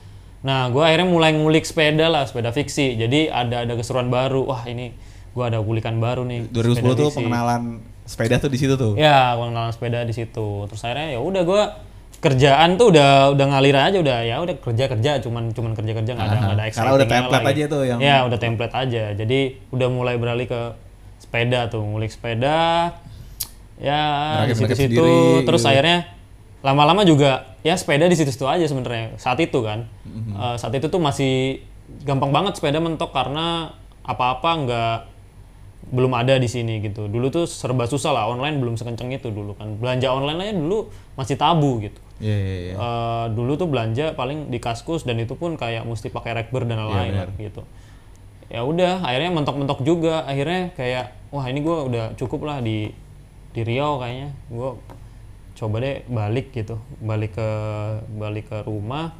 nah 0.42 0.66
gue 0.68 0.82
akhirnya 0.82 1.06
mulai 1.06 1.30
ngulik 1.32 1.62
sepeda 1.62 2.06
lah 2.06 2.26
sepeda 2.26 2.50
fiksi 2.50 2.98
jadi 2.98 3.30
ada 3.30 3.62
ada 3.62 3.74
keseruan 3.74 4.10
baru 4.10 4.42
wah 4.42 4.66
ini 4.66 4.90
gue 5.32 5.44
ada 5.44 5.62
kulikan 5.62 5.96
baru 5.96 6.26
nih 6.26 6.50
2010 6.50 6.74
sepeda 6.74 6.92
tuh 6.92 7.06
fiksi. 7.06 7.16
pengenalan 7.16 7.62
sepeda 8.02 8.34
tuh 8.36 8.50
di 8.50 8.58
situ 8.58 8.74
tuh. 8.74 8.92
Ya, 8.98 9.32
pengenalan 9.32 9.70
sepeda 9.70 10.02
di 10.02 10.10
situ. 10.10 10.66
Terus 10.66 10.82
akhirnya 10.82 11.14
ya 11.14 11.20
udah 11.22 11.42
gua 11.46 11.62
kerjaan 12.18 12.74
tuh 12.74 12.90
udah 12.90 13.30
udah 13.30 13.46
ngalir 13.48 13.74
aja 13.74 13.98
udah 13.98 14.18
ya 14.22 14.38
udah 14.38 14.54
kerja 14.58 14.86
kerja 14.86 15.12
cuman 15.18 15.50
cuman 15.50 15.74
kerja 15.74 15.90
kerja 15.90 16.10
nggak 16.14 16.22
ada 16.24 16.36
nggak 16.36 16.54
ada 16.54 16.64
Karena 16.70 16.92
udah 16.94 17.08
template 17.08 17.42
lagi. 17.42 17.54
aja 17.54 17.64
tuh 17.66 17.82
yang- 17.82 17.98
ya 17.98 18.16
udah 18.22 18.38
template 18.38 18.74
aja 18.76 19.02
jadi 19.14 19.40
udah 19.70 19.88
mulai 19.90 20.14
beralih 20.18 20.46
ke 20.46 20.60
sepeda 21.18 21.66
tuh 21.66 21.82
ngulik 21.82 22.10
sepeda 22.10 22.94
ya 23.74 24.02
di 24.46 24.54
sendiri, 24.54 25.42
terus 25.42 25.62
gitu. 25.62 25.70
akhirnya 25.70 26.06
lama-lama 26.62 27.02
juga 27.02 27.51
ya 27.62 27.74
sepeda 27.74 28.06
di 28.06 28.14
situ-situ 28.14 28.42
aja 28.44 28.66
sebenarnya 28.66 29.14
saat 29.16 29.38
itu 29.38 29.58
kan 29.62 29.86
Mhm. 30.04 30.34
Eh, 30.34 30.56
saat 30.58 30.74
itu 30.74 30.86
tuh 30.86 30.98
masih 30.98 31.62
gampang 32.02 32.30
banget 32.30 32.58
sepeda 32.58 32.78
mentok 32.78 33.10
karena 33.10 33.70
apa-apa 34.02 34.50
nggak 34.66 34.96
belum 35.82 36.14
ada 36.14 36.38
di 36.38 36.46
sini 36.46 36.78
gitu. 36.80 37.10
Dulu 37.10 37.26
tuh 37.28 37.44
serba 37.44 37.84
susah 37.84 38.14
lah, 38.14 38.24
online 38.24 38.56
belum 38.56 38.78
sekenceng 38.78 39.12
itu 39.12 39.28
dulu 39.28 39.58
kan. 39.58 39.76
Belanja 39.76 40.08
online 40.08 40.38
aja 40.40 40.52
dulu 40.54 40.88
masih 41.18 41.36
tabu 41.36 41.82
gitu. 41.82 41.98
Iya, 42.22 42.36
iya, 42.38 42.54
iya. 42.70 42.74
Eh, 42.78 43.24
dulu 43.34 43.58
tuh 43.58 43.66
belanja 43.68 44.14
paling 44.14 44.46
di 44.48 44.56
kaskus 44.56 45.02
dan 45.02 45.18
itu 45.18 45.34
pun 45.34 45.58
kayak 45.58 45.82
mesti 45.84 46.08
pakai 46.08 46.38
rekber 46.38 46.64
dan 46.64 46.80
lain-lain 46.86 47.12
benar. 47.12 47.28
gitu. 47.36 47.62
Ya 48.48 48.62
udah, 48.62 49.02
akhirnya 49.02 49.30
mentok-mentok 49.34 49.82
juga. 49.82 50.22
Akhirnya 50.24 50.70
kayak 50.72 51.12
wah 51.28 51.44
ini 51.44 51.60
gua 51.60 51.84
udah 51.84 52.04
cukup 52.14 52.46
lah 52.46 52.62
di 52.62 52.88
di 53.52 53.60
Riau 53.60 53.98
kayaknya. 53.98 54.32
Gua 54.48 54.78
coba 55.54 55.76
deh 55.78 56.04
balik 56.06 56.50
gitu, 56.50 56.74
balik 56.98 57.32
ke 57.32 57.48
balik 58.12 58.46
ke 58.46 58.58
rumah. 58.62 59.12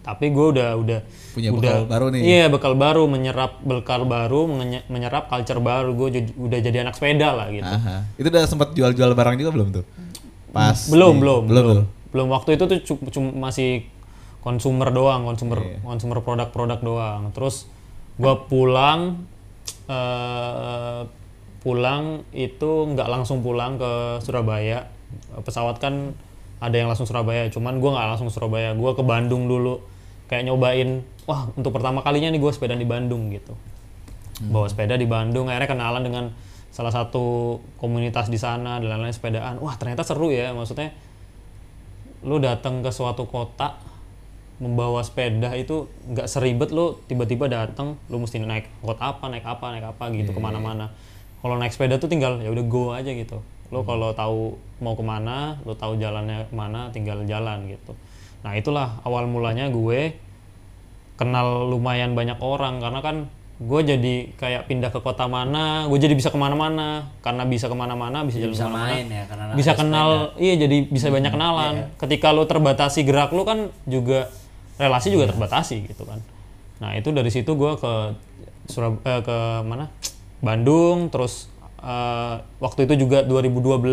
tapi 0.00 0.28
gue 0.28 0.46
udah 0.52 0.76
udah 0.76 1.00
Punya 1.32 1.48
udah, 1.48 1.80
bekal 1.80 1.84
baru 1.88 2.06
nih. 2.12 2.20
iya 2.20 2.44
bekal 2.46 2.76
baru 2.76 3.02
menyerap 3.06 3.56
bekal 3.58 4.04
baru 4.04 4.44
menye- 4.44 4.84
menyerap 4.86 5.26
culture 5.26 5.56
baru 5.58 5.96
gue 5.96 6.08
udah 6.36 6.58
jadi 6.60 6.84
anak 6.84 6.92
sepeda 6.92 7.32
lah 7.32 7.48
gitu 7.48 7.64
Aha. 7.64 8.04
Itu 8.14 8.28
udah 8.28 8.44
sempat 8.44 8.68
jual-jual 8.72 9.10
barang 9.10 9.36
juga 9.38 9.50
belum 9.50 9.68
tuh? 9.72 9.84
Pas 10.50 10.76
belum 10.86 11.08
di- 11.10 11.20
belum 11.20 11.42
belum. 11.46 11.64
belum 11.64 11.84
belum 12.12 12.26
waktu 12.28 12.50
itu 12.52 12.64
tuh 12.66 12.78
cu- 12.84 13.08
cuma 13.08 13.48
masih 13.48 13.88
konsumer 14.38 14.92
doang 14.92 15.24
konsumer 15.24 15.58
Iya. 15.58 15.78
konsumer 15.82 16.20
produk-produk 16.20 16.78
doang 16.78 17.32
terus 17.32 17.64
gua 18.14 18.44
pulang 18.44 19.24
eh 19.88 21.00
pulang 21.58 22.04
itu 22.30 22.70
nggak 22.86 23.08
langsung 23.08 23.40
pulang 23.40 23.80
ke 23.80 23.92
Surabaya 24.20 24.84
pesawat 25.42 25.78
kan 25.82 26.14
ada 26.62 26.76
yang 26.80 26.88
langsung 26.88 27.04
Surabaya 27.04 27.50
cuman 27.52 27.76
gua 27.82 27.98
nggak 27.98 28.08
langsung 28.16 28.30
Surabaya. 28.32 28.72
Gua 28.72 28.96
ke 28.96 29.02
Bandung 29.04 29.50
dulu 29.50 29.82
kayak 30.30 30.48
nyobain 30.48 31.04
wah 31.28 31.48
untuk 31.52 31.76
pertama 31.76 32.00
kalinya 32.00 32.32
nih 32.32 32.40
gua 32.40 32.52
sepeda 32.54 32.72
di 32.72 32.88
Bandung 32.88 33.28
gitu. 33.28 33.52
Bawa 34.48 34.66
sepeda 34.66 34.96
di 34.96 35.04
Bandung 35.04 35.52
akhirnya 35.52 35.70
kenalan 35.70 36.02
dengan 36.02 36.24
salah 36.74 36.90
satu 36.90 37.58
komunitas 37.78 38.26
di 38.32 38.38
sana 38.40 38.82
dan 38.82 38.90
lain-lain 38.90 39.14
sepedaan. 39.14 39.60
Wah 39.60 39.76
ternyata 39.76 40.02
seru 40.02 40.32
ya 40.32 40.50
maksudnya 40.56 40.90
lu 42.24 42.40
datang 42.40 42.80
ke 42.80 42.88
suatu 42.88 43.28
kota 43.28 43.76
membawa 44.56 45.04
sepeda 45.04 45.52
itu 45.58 45.90
nggak 46.08 46.30
seribet 46.30 46.70
lu 46.72 46.96
tiba-tiba 47.04 47.50
datang 47.50 48.00
lu 48.08 48.22
mesti 48.22 48.40
naik 48.40 48.70
kota 48.80 49.12
apa 49.12 49.28
naik 49.28 49.44
apa 49.44 49.66
naik 49.74 49.86
apa 49.92 50.04
gitu 50.14 50.32
ke 50.32 50.40
mana-mana. 50.40 50.88
Kalau 51.44 51.60
naik 51.60 51.76
sepeda 51.76 52.00
tuh 52.00 52.08
tinggal 52.08 52.40
ya 52.40 52.48
udah 52.48 52.64
go 52.64 52.96
aja 52.96 53.12
gitu 53.12 53.44
lu 53.74 53.82
kalau 53.82 54.14
tahu 54.14 54.54
mau 54.78 54.94
ke 54.94 55.02
mana 55.02 55.58
lu 55.66 55.74
tahu 55.74 55.98
jalannya 55.98 56.46
ke 56.46 56.54
mana 56.54 56.94
tinggal 56.94 57.26
jalan 57.26 57.66
gitu. 57.66 57.98
Nah 58.46 58.54
itulah 58.54 59.02
awal 59.02 59.26
mulanya 59.26 59.66
gue 59.74 60.14
kenal 61.18 61.66
lumayan 61.66 62.14
banyak 62.14 62.38
orang 62.38 62.78
karena 62.78 63.02
kan 63.02 63.16
gue 63.54 63.80
jadi 63.86 64.14
kayak 64.34 64.66
pindah 64.66 64.90
ke 64.90 64.98
kota 65.02 65.26
mana 65.26 65.90
gue 65.90 65.98
jadi 65.98 66.14
bisa 66.14 66.30
ke 66.30 66.38
mana-mana. 66.38 67.10
Karena 67.18 67.42
bisa 67.42 67.66
ke 67.66 67.74
mana-mana 67.74 68.22
bisa 68.22 68.38
jalan 68.38 68.54
bisa 68.54 68.66
ke 68.66 68.70
mana-mana. 68.70 68.94
main 68.94 69.06
ya 69.10 69.24
karena 69.26 69.44
bisa 69.58 69.72
kenal 69.74 70.08
iya 70.38 70.54
jadi 70.54 70.76
bisa 70.86 71.06
banyak 71.10 71.32
kenalan. 71.34 71.74
ketika 71.98 72.30
lo 72.30 72.46
terbatasi 72.46 73.02
gerak 73.02 73.34
lo 73.34 73.42
kan 73.42 73.74
juga 73.90 74.30
relasi 74.78 75.10
juga 75.10 75.26
terbatasi 75.34 75.90
gitu 75.90 76.06
kan. 76.06 76.22
Nah 76.78 76.94
itu 76.94 77.10
dari 77.10 77.30
situ 77.34 77.50
gue 77.58 77.74
ke 77.74 77.94
Surab 78.64 78.96
eh, 79.04 79.20
ke 79.20 79.38
mana? 79.60 79.92
Bandung 80.40 81.12
terus 81.12 81.52
eh, 81.84 82.34
waktu 82.64 82.88
itu 82.88 83.06
juga 83.06 83.22
2012 83.28 83.84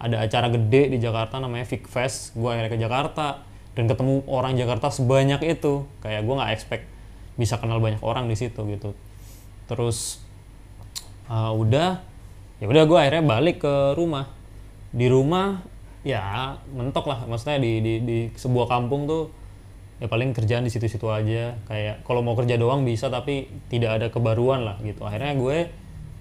ada 0.00 0.16
acara 0.24 0.48
gede 0.48 0.96
di 0.96 0.98
Jakarta 0.98 1.36
namanya 1.36 1.68
Fig 1.68 1.84
Fest. 1.84 2.32
Gue 2.32 2.56
akhirnya 2.56 2.72
ke 2.72 2.80
Jakarta 2.80 3.44
dan 3.76 3.84
ketemu 3.84 4.24
orang 4.24 4.56
Jakarta 4.56 4.88
sebanyak 4.88 5.44
itu. 5.44 5.84
Kayak 6.00 6.24
gue 6.24 6.34
nggak 6.40 6.52
expect 6.56 6.84
bisa 7.36 7.60
kenal 7.60 7.84
banyak 7.84 8.00
orang 8.00 8.24
di 8.26 8.36
situ 8.36 8.64
gitu. 8.64 8.96
Terus 9.68 10.24
uh, 11.28 11.52
udah 11.52 12.00
ya 12.60 12.66
udah 12.66 12.84
gue 12.88 12.98
akhirnya 12.98 13.24
balik 13.28 13.60
ke 13.60 13.92
rumah. 13.92 14.32
Di 14.90 15.06
rumah 15.12 15.60
ya 16.00 16.56
mentok 16.72 17.04
lah. 17.04 17.28
Maksudnya 17.28 17.60
di 17.60 17.84
di, 17.84 17.94
di 18.00 18.18
sebuah 18.32 18.72
kampung 18.72 19.04
tuh 19.04 19.28
ya 20.00 20.08
paling 20.08 20.32
kerjaan 20.32 20.64
di 20.64 20.72
situ-situ 20.72 21.12
aja. 21.12 21.60
Kayak 21.68 22.08
kalau 22.08 22.24
mau 22.24 22.32
kerja 22.32 22.56
doang 22.56 22.88
bisa 22.88 23.12
tapi 23.12 23.52
tidak 23.68 24.00
ada 24.00 24.06
kebaruan 24.08 24.64
lah 24.64 24.80
gitu. 24.80 25.04
Akhirnya 25.04 25.36
gue 25.36 25.68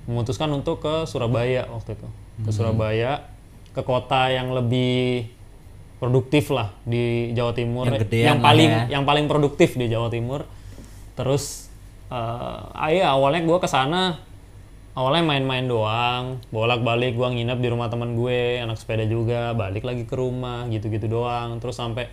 memutuskan 0.09 0.49
untuk 0.49 0.81
ke 0.81 1.05
Surabaya 1.05 1.69
waktu 1.69 1.93
itu. 1.93 2.07
Ke 2.41 2.49
Surabaya 2.49 3.29
ke 3.77 3.81
kota 3.85 4.33
yang 4.33 4.49
lebih 4.49 5.29
produktif 6.01 6.49
lah 6.49 6.73
di 6.81 7.29
Jawa 7.37 7.53
Timur. 7.53 7.85
Yang 7.85 8.09
yang 8.17 8.41
paling 8.41 8.71
ya. 8.73 8.83
yang 8.89 9.03
paling 9.05 9.29
produktif 9.29 9.77
di 9.77 9.85
Jawa 9.85 10.09
Timur. 10.09 10.49
Terus 11.13 11.69
eh 12.09 12.97
iya 12.97 13.13
awalnya 13.13 13.45
gue 13.45 13.57
ke 13.61 13.69
sana 13.69 14.17
awalnya 14.97 15.23
main-main 15.29 15.69
doang. 15.69 16.41
Bolak-balik 16.49 17.13
gue 17.13 17.27
nginep 17.29 17.59
di 17.61 17.69
rumah 17.69 17.93
teman 17.93 18.17
gue 18.17 18.57
anak 18.57 18.81
sepeda 18.81 19.05
juga. 19.05 19.53
Balik 19.53 19.85
lagi 19.85 20.09
ke 20.09 20.15
rumah 20.17 20.65
gitu-gitu 20.73 21.05
doang. 21.05 21.61
Terus 21.61 21.77
sampai 21.77 22.09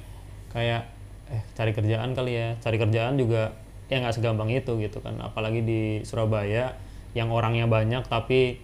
kayak 0.53 0.85
eh 1.33 1.43
cari 1.57 1.73
kerjaan 1.73 2.13
kali 2.13 2.33
ya. 2.37 2.49
Cari 2.61 2.77
kerjaan 2.77 3.17
juga 3.17 3.57
ya 3.87 4.03
nggak 4.03 4.21
segampang 4.21 4.53
itu 4.53 4.77
gitu 4.83 5.01
kan. 5.01 5.17
Apalagi 5.23 5.65
di 5.65 5.81
Surabaya 6.05 6.77
yang 7.17 7.33
orangnya 7.33 7.65
banyak 7.65 8.05
tapi 8.05 8.61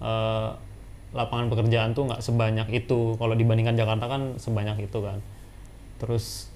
eh, 0.00 0.48
lapangan 1.10 1.52
pekerjaan 1.52 1.92
tuh 1.92 2.08
nggak 2.08 2.22
sebanyak 2.24 2.68
itu. 2.72 3.18
Kalau 3.20 3.34
dibandingkan 3.36 3.76
Jakarta 3.76 4.08
kan 4.08 4.40
sebanyak 4.40 4.88
itu 4.88 4.98
kan. 5.04 5.20
Terus 6.00 6.48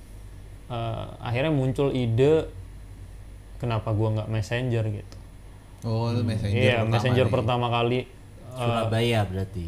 eh, 0.72 1.06
akhirnya 1.20 1.52
muncul 1.52 1.92
ide 1.92 2.48
kenapa 3.60 3.92
gua 3.92 4.08
nggak 4.16 4.30
messenger 4.32 4.84
gitu. 4.88 5.16
Oh, 5.84 6.08
itu 6.08 6.24
messenger 6.24 6.56
iya 6.56 6.76
pertama 6.80 6.92
messenger 6.96 7.26
nih. 7.28 7.34
pertama 7.36 7.66
kali 7.68 7.98
eh, 8.00 8.08
Surabaya 8.56 9.20
berarti. 9.28 9.66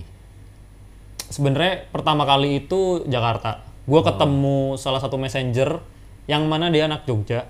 sebenarnya 1.27 1.91
pertama 1.93 2.23
kali 2.25 2.65
itu 2.65 3.05
Jakarta. 3.05 3.61
Gua 3.85 4.01
ketemu 4.01 4.81
salah 4.81 4.99
satu 5.03 5.21
messenger 5.21 5.83
yang 6.27 6.47
mana 6.49 6.73
dia 6.73 6.89
anak 6.89 7.05
Jogja. 7.05 7.45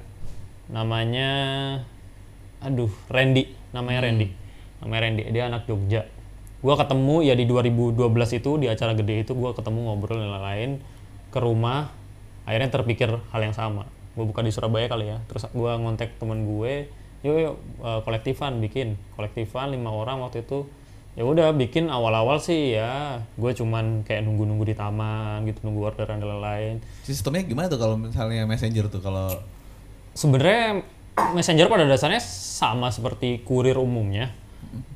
Namanya 0.67 1.31
aduh, 2.59 2.91
Randy, 3.13 3.47
namanya 3.77 4.09
Randy. 4.09 4.33
Namanya 4.81 5.01
Randy, 5.05 5.23
dia 5.29 5.45
anak 5.53 5.69
Jogja. 5.69 6.09
Gua 6.65 6.75
ketemu 6.81 7.21
ya 7.21 7.37
di 7.37 7.45
2012 7.45 8.01
itu 8.41 8.51
di 8.57 8.67
acara 8.73 8.97
gede 8.97 9.29
itu 9.29 9.33
gua 9.37 9.53
ketemu 9.53 9.93
ngobrol 9.93 10.17
dan 10.17 10.33
lain-lain 10.33 10.71
ke 11.29 11.39
rumah. 11.39 11.93
Akhirnya 12.49 12.73
terpikir 12.73 13.13
hal 13.13 13.41
yang 13.45 13.53
sama. 13.53 13.85
Gue 14.17 14.25
buka 14.25 14.41
di 14.41 14.55
Surabaya 14.55 14.89
kali 14.89 15.13
ya. 15.13 15.21
Terus 15.29 15.51
gua 15.53 15.77
ngontek 15.77 16.17
temen 16.17 16.47
gue, 16.47 16.89
yuk 17.27 17.37
yuk 17.37 17.55
eh, 17.83 18.01
kolektifan 18.07 18.63
bikin 18.63 18.95
kolektifan 19.19 19.75
lima 19.75 19.91
orang 19.91 20.23
waktu 20.23 20.47
itu 20.47 20.69
ya 21.17 21.25
udah 21.25 21.51
bikin 21.57 21.89
awal-awal 21.89 22.37
sih 22.37 22.77
ya 22.77 23.25
gue 23.41 23.51
cuman 23.57 24.05
kayak 24.05 24.29
nunggu-nunggu 24.29 24.69
di 24.69 24.77
taman 24.77 25.49
gitu 25.49 25.65
nunggu 25.65 25.89
orderan 25.89 26.21
dan 26.21 26.29
lain-lain 26.29 26.75
Sistemnya 27.09 27.41
gimana 27.49 27.73
tuh 27.73 27.81
kalau 27.81 27.97
misalnya 27.97 28.45
messenger 28.45 28.93
tuh 28.93 29.01
kalau 29.01 29.33
sebenarnya 30.13 30.85
messenger 31.33 31.67
pada 31.67 31.89
dasarnya 31.89 32.21
sama 32.21 32.93
seperti 32.93 33.41
kurir 33.43 33.77
umumnya 33.81 34.33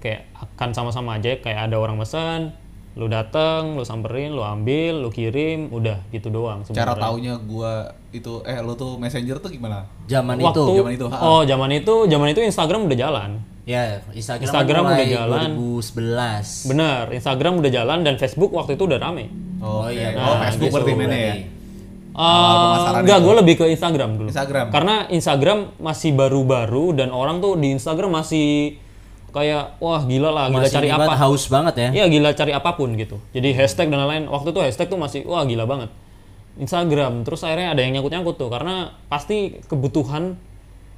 kayak 0.00 0.28
akan 0.36 0.76
sama-sama 0.76 1.16
aja 1.16 1.40
kayak 1.40 1.72
ada 1.72 1.76
orang 1.80 1.96
pesan 1.96 2.52
lu 2.98 3.06
dateng 3.06 3.78
lu 3.78 3.86
samperin 3.86 4.34
lu 4.34 4.42
ambil 4.42 5.06
lu 5.06 5.08
kirim 5.14 5.70
udah 5.70 6.02
gitu 6.10 6.28
doang 6.28 6.66
cara 6.66 6.92
sebenarnya. 6.92 7.00
taunya 7.00 7.34
gua 7.38 7.86
itu 8.10 8.42
eh 8.42 8.58
lu 8.60 8.74
tuh 8.74 8.98
messenger 8.98 9.38
tuh 9.38 9.46
gimana? 9.54 9.86
zaman 10.10 10.34
waktu 10.42 10.58
itu 10.58 10.74
zaman 10.82 10.92
itu, 10.98 11.06
ha. 11.06 11.16
oh 11.22 11.42
zaman 11.46 11.70
itu 11.70 11.94
zaman 12.10 12.28
itu 12.34 12.40
Instagram 12.42 12.90
udah 12.90 12.98
jalan 12.98 13.30
ya 13.62 14.02
Instagram, 14.10 14.44
Instagram 14.50 14.82
udah 14.90 15.06
jalan. 15.06 15.48
2011 15.54 16.70
bener 16.74 17.02
Instagram 17.14 17.52
udah 17.62 17.70
jalan 17.70 17.98
dan 18.02 18.14
Facebook 18.18 18.50
waktu 18.50 18.74
itu 18.74 18.84
udah 18.90 18.98
rame 18.98 19.30
Oh, 19.60 19.92
iya, 19.92 20.16
oke. 20.16 20.16
nah, 20.16 20.24
oh 20.24 20.36
Facebook 20.40 20.72
gitu 20.72 20.76
berarti 20.80 20.92
mainnya 20.96 21.20
ya. 21.20 21.34
Uh, 22.10 23.00
enggak, 23.06 23.18
gue 23.22 23.34
lebih 23.38 23.54
ke 23.60 23.64
Instagram 23.70 24.18
dulu. 24.18 24.28
Instagram. 24.34 24.66
Karena 24.74 25.06
Instagram 25.08 25.58
masih 25.78 26.10
baru-baru 26.12 26.98
dan 26.98 27.14
orang 27.14 27.38
tuh 27.38 27.54
di 27.54 27.70
Instagram 27.70 28.18
masih 28.18 28.76
kayak 29.30 29.78
wah 29.78 30.02
gila 30.02 30.30
lah, 30.34 30.46
gila 30.50 30.66
Masih 30.66 30.74
cari 30.74 30.88
apa? 30.90 31.14
haus 31.14 31.46
banget 31.46 31.74
ya 31.78 31.88
Iya 32.02 32.04
gila 32.10 32.34
cari 32.34 32.50
apa 32.50 32.70
pun 32.74 32.98
gitu. 32.98 33.22
Jadi 33.30 33.54
hashtag 33.54 33.86
dan 33.88 34.02
lain-lain. 34.02 34.26
Waktu 34.26 34.50
itu 34.50 34.60
hashtag 34.60 34.90
tuh 34.90 34.98
masih 34.98 35.22
wah 35.22 35.46
gila 35.46 35.64
banget. 35.70 35.90
Instagram. 36.58 37.22
Terus 37.22 37.40
akhirnya 37.46 37.78
ada 37.78 37.80
yang 37.80 37.94
nyangkut-nyangkut 37.94 38.36
tuh 38.36 38.50
karena 38.50 38.90
pasti 39.06 39.62
kebutuhan 39.70 40.34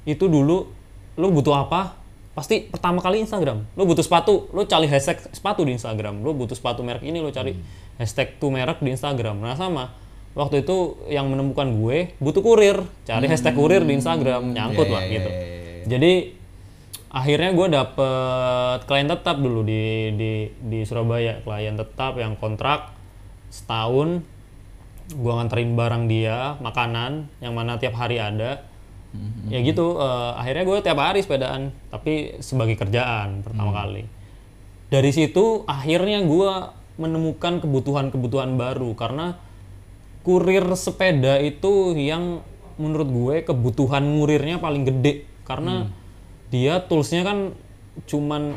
itu 0.09 0.25
dulu 0.25 0.65
lu 1.13 1.27
butuh 1.29 1.53
apa? 1.53 2.01
Pasti 2.33 2.65
pertama 2.65 2.97
kali 3.05 3.21
Instagram. 3.21 3.69
Lu 3.77 3.85
butuh 3.85 4.01
sepatu, 4.01 4.49
lu 4.49 4.65
cari 4.65 4.89
hashtag 4.89 5.21
sepatu 5.29 5.61
di 5.61 5.77
Instagram. 5.77 6.25
Lu 6.25 6.33
butuh 6.33 6.57
sepatu 6.57 6.81
merek 6.81 7.05
ini 7.05 7.21
lu 7.21 7.29
cari 7.29 7.53
hashtag 8.01 8.41
tuh 8.41 8.49
merek 8.49 8.81
di 8.81 8.89
Instagram. 8.97 9.37
Nah 9.37 9.53
sama 9.53 9.93
waktu 10.33 10.65
itu 10.65 10.97
yang 11.09 11.29
menemukan 11.29 11.69
gue 11.77 12.17
butuh 12.17 12.41
kurir, 12.41 12.81
cari 13.05 13.25
hashtag 13.29 13.53
kurir 13.53 13.85
di 13.85 13.93
Instagram, 13.97 14.53
nyangkut 14.53 14.89
Iya, 14.89 14.93
lah 14.93 15.03
iya, 15.05 15.13
gitu. 15.13 15.29
iya, 15.29 15.45
iya. 15.45 15.83
Jadi 15.83 16.13
akhirnya 17.13 17.51
gue 17.53 17.67
dapet 17.69 18.77
klien 18.89 19.05
tetap 19.05 19.37
dulu 19.37 19.61
di 19.61 20.09
di 20.17 20.31
di 20.57 20.79
Surabaya. 20.83 21.37
Klien 21.45 21.77
tetap 21.77 22.17
yang 22.17 22.33
kontrak 22.41 22.89
setahun. 23.53 24.25
Gue 25.13 25.33
nganterin 25.35 25.77
barang 25.77 26.03
dia 26.09 26.57
makanan 26.57 27.29
yang 27.43 27.53
mana 27.53 27.77
tiap 27.77 27.93
hari 27.93 28.17
ada. 28.17 28.65
Ya 29.45 29.61
gitu 29.61 30.01
eh, 30.01 30.31
akhirnya 30.41 30.65
gue 30.65 30.77
tiap 30.81 30.97
hari 30.97 31.21
sepedaan 31.21 31.69
tapi 31.93 32.41
sebagai 32.41 32.73
kerjaan 32.73 33.45
pertama 33.45 33.69
kali. 33.69 34.09
Dari 34.89 35.11
situ 35.13 35.61
akhirnya 35.69 36.25
gue 36.25 36.51
menemukan 36.97 37.61
kebutuhan-kebutuhan 37.61 38.57
baru. 38.57 38.97
Karena 38.97 39.37
kurir 40.23 40.63
sepeda 40.79 41.37
itu 41.43 41.93
yang 41.99 42.41
menurut 42.79 43.09
gue 43.11 43.35
kebutuhan 43.45 44.01
ngurirnya 44.01 44.57
paling 44.57 44.87
gede. 44.87 45.27
Karena 45.43 45.91
dia 46.49 46.79
toolsnya 46.79 47.27
kan 47.27 47.51
cuman 48.07 48.55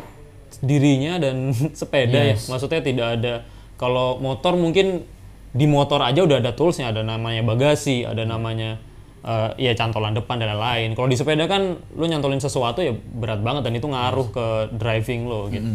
dirinya 0.63 1.19
dan 1.19 1.53
sepeda 1.81 2.33
ya. 2.33 2.37
Maksudnya 2.39 2.81
tidak 2.81 3.07
ada 3.21 3.35
kalau 3.77 4.17
motor 4.23 4.57
mungkin 4.57 5.05
di 5.53 5.67
motor 5.69 6.01
aja 6.01 6.23
udah 6.23 6.39
ada 6.41 6.55
toolsnya. 6.55 6.95
Ada 6.95 7.03
namanya 7.03 7.43
bagasi 7.43 8.07
ada 8.07 8.23
namanya 8.23 8.79
eh, 9.27 9.69
ya 9.69 9.73
cantolan 9.75 10.15
depan 10.15 10.39
dan 10.39 10.55
lain-lain. 10.55 10.95
Kalau 10.95 11.11
di 11.11 11.19
sepeda 11.19 11.51
kan 11.51 11.83
lu 11.99 12.05
nyantolin 12.07 12.41
sesuatu 12.41 12.81
ya 12.81 12.95
berat 12.95 13.43
banget 13.43 13.67
dan 13.67 13.75
itu 13.75 13.91
ngaruh 13.91 14.27
ke 14.31 14.47
driving 14.79 15.27
lo 15.27 15.51
gitu. 15.51 15.75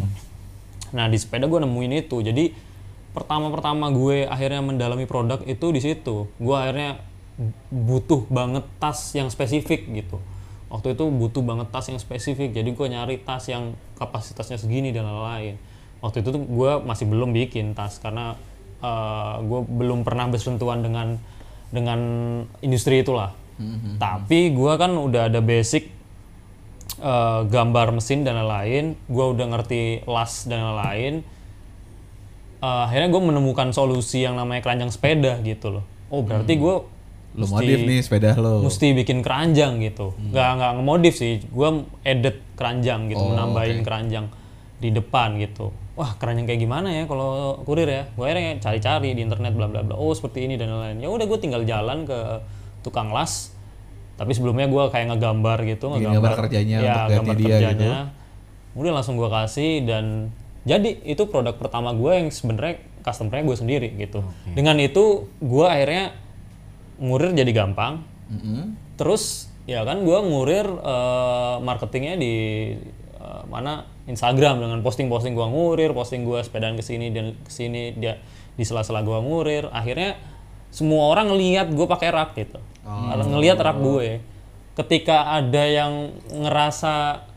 Nah 0.95 1.05
di 1.11 1.17
sepeda 1.19 1.51
gue 1.51 1.59
nemuin 1.59 2.07
itu. 2.07 2.23
Jadi 2.23 2.70
pertama-pertama 3.11 3.91
gue 3.91 4.27
akhirnya 4.27 4.61
mendalami 4.63 5.05
produk 5.05 5.43
itu 5.43 5.67
di 5.71 5.81
situ. 5.83 6.27
Gue 6.39 6.55
akhirnya 6.55 7.03
butuh 7.71 8.27
banget 8.27 8.67
tas 8.77 9.15
yang 9.17 9.27
spesifik 9.31 9.87
gitu. 9.89 10.19
Waktu 10.71 10.95
itu 10.95 11.03
butuh 11.11 11.43
banget 11.43 11.67
tas 11.73 11.91
yang 11.91 11.99
spesifik. 11.99 12.55
Jadi 12.55 12.71
gue 12.71 12.87
nyari 12.87 13.15
tas 13.19 13.43
yang 13.51 13.75
kapasitasnya 13.99 14.55
segini 14.55 14.95
dan 14.95 15.03
lain-lain. 15.03 15.59
Waktu 15.99 16.23
itu 16.23 16.29
tuh 16.31 16.41
gue 16.41 16.71
masih 16.87 17.05
belum 17.05 17.35
bikin 17.35 17.75
tas 17.75 17.99
karena 17.99 18.39
eh, 18.79 19.35
gue 19.43 19.59
belum 19.67 20.07
pernah 20.07 20.31
bersentuhan 20.31 20.79
dengan 20.79 21.19
dengan 21.71 21.99
industri 22.63 23.03
itulah. 23.03 23.35
Tapi 23.99 24.55
gue 24.55 24.73
kan 24.79 24.91
udah 24.95 25.27
ada 25.27 25.43
basic 25.43 25.91
eh, 27.03 27.41
gambar 27.45 27.99
mesin 27.99 28.23
dan 28.23 28.39
lain-lain. 28.39 28.95
Gue 29.11 29.25
udah 29.35 29.45
ngerti 29.51 30.07
las 30.07 30.47
dan 30.47 30.63
lain-lain. 30.63 31.40
Eh, 32.61 32.81
akhirnya 32.85 33.09
gue 33.09 33.21
menemukan 33.25 33.73
solusi 33.73 34.21
yang 34.21 34.37
namanya 34.37 34.61
keranjang 34.61 34.93
sepeda 34.93 35.41
gitu 35.41 35.73
loh. 35.73 35.83
Oh 36.13 36.21
berarti 36.21 36.53
gue 36.55 36.75
Lu 37.31 37.45
modif 37.47 37.79
nih 37.81 38.03
sepeda 38.03 38.35
lo. 38.35 38.61
mesti 38.61 38.93
bikin 38.93 39.25
keranjang 39.25 39.81
gitu. 39.81 40.13
Nggak 40.29 40.49
nggak 40.59 40.71
ngemodif 40.77 41.13
sih, 41.15 41.41
gue 41.41 41.69
edit 42.03 42.37
keranjang 42.53 43.09
gitu, 43.09 43.17
Oh, 43.17 43.33
menambahin 43.33 43.81
keranjang 43.81 44.29
di 44.77 44.93
depan 44.93 45.41
gitu. 45.41 45.73
Wah 45.97 46.13
keranjang 46.15 46.45
kayak 46.45 46.61
gimana 46.61 46.91
ya 46.91 47.03
kalau 47.05 47.57
kurir 47.63 47.87
ya? 47.87 48.03
Gue 48.13 48.29
akhirnya 48.29 48.61
cari-cari 48.61 49.15
di 49.15 49.21
internet 49.23 49.57
bla 49.57 49.65
bla 49.65 49.81
bla. 49.81 49.95
Oh 49.95 50.13
seperti 50.13 50.45
ini 50.45 50.53
dan 50.53 50.69
lain-lain. 50.69 51.01
Ya 51.01 51.09
udah 51.09 51.25
gue 51.25 51.39
tinggal 51.39 51.63
jalan 51.63 52.05
ke 52.05 52.19
tukang 52.81 53.09
las. 53.09 53.55
Tapi 54.19 54.37
sebelumnya 54.37 54.69
gue 54.69 54.83
kayak 54.91 55.17
ngegambar 55.17 55.57
gitu, 55.65 55.97
Bikin 55.97 56.13
gambar 56.13 56.35
kerjanya 56.45 56.77
ya, 56.77 56.83
untuk 56.83 56.93
ganti 56.93 57.15
gambar 57.17 57.35
dia 57.35 57.41
gitu. 57.41 57.53
kerjanya. 57.57 57.93
Udah 58.77 58.91
langsung 58.93 59.15
gue 59.17 59.29
kasih 59.31 59.71
dan 59.81 60.29
jadi 60.61 61.01
itu 61.09 61.25
produk 61.25 61.57
pertama 61.57 61.89
gue 61.97 62.11
yang 62.13 62.27
sebenarnya 62.29 62.85
customernya 63.01 63.43
gue 63.49 63.57
sendiri 63.57 63.89
gitu. 63.97 64.21
Dengan 64.53 64.77
itu 64.77 65.25
gue 65.41 65.65
akhirnya 65.65 66.13
ngurir 67.01 67.33
jadi 67.33 67.51
gampang. 67.51 68.05
Mm-mm. 68.29 68.77
Terus 68.95 69.49
ya 69.65 69.81
kan 69.81 70.05
gue 70.05 70.17
ngurir 70.21 70.65
eh, 70.69 71.55
marketingnya 71.65 72.15
di 72.21 72.35
eh, 73.17 73.43
mana 73.49 73.89
Instagram 74.05 74.61
dengan 74.61 74.79
posting-posting 74.85 75.33
gue 75.33 75.47
ngurir, 75.49 75.97
posting 75.97 76.29
gue 76.29 76.41
sepedaan 76.45 76.77
ke 76.77 76.83
sini 76.85 77.09
dan 77.09 77.33
ke 77.41 77.51
sini 77.51 77.97
dia 77.97 78.21
di 78.53 78.61
sela-sela 78.61 79.01
gue 79.01 79.17
ngurir. 79.17 79.65
Akhirnya 79.73 80.21
semua 80.69 81.09
orang 81.09 81.33
ngelihat 81.33 81.73
gue 81.73 81.87
pakai 81.89 82.09
rak 82.13 82.37
gitu. 82.37 82.61
Ngelihat 82.85 83.57
rak 83.57 83.77
gue. 83.81 84.21
Ketika 84.77 85.41
ada 85.41 85.63
yang 85.67 86.15
ngerasa 86.31 87.27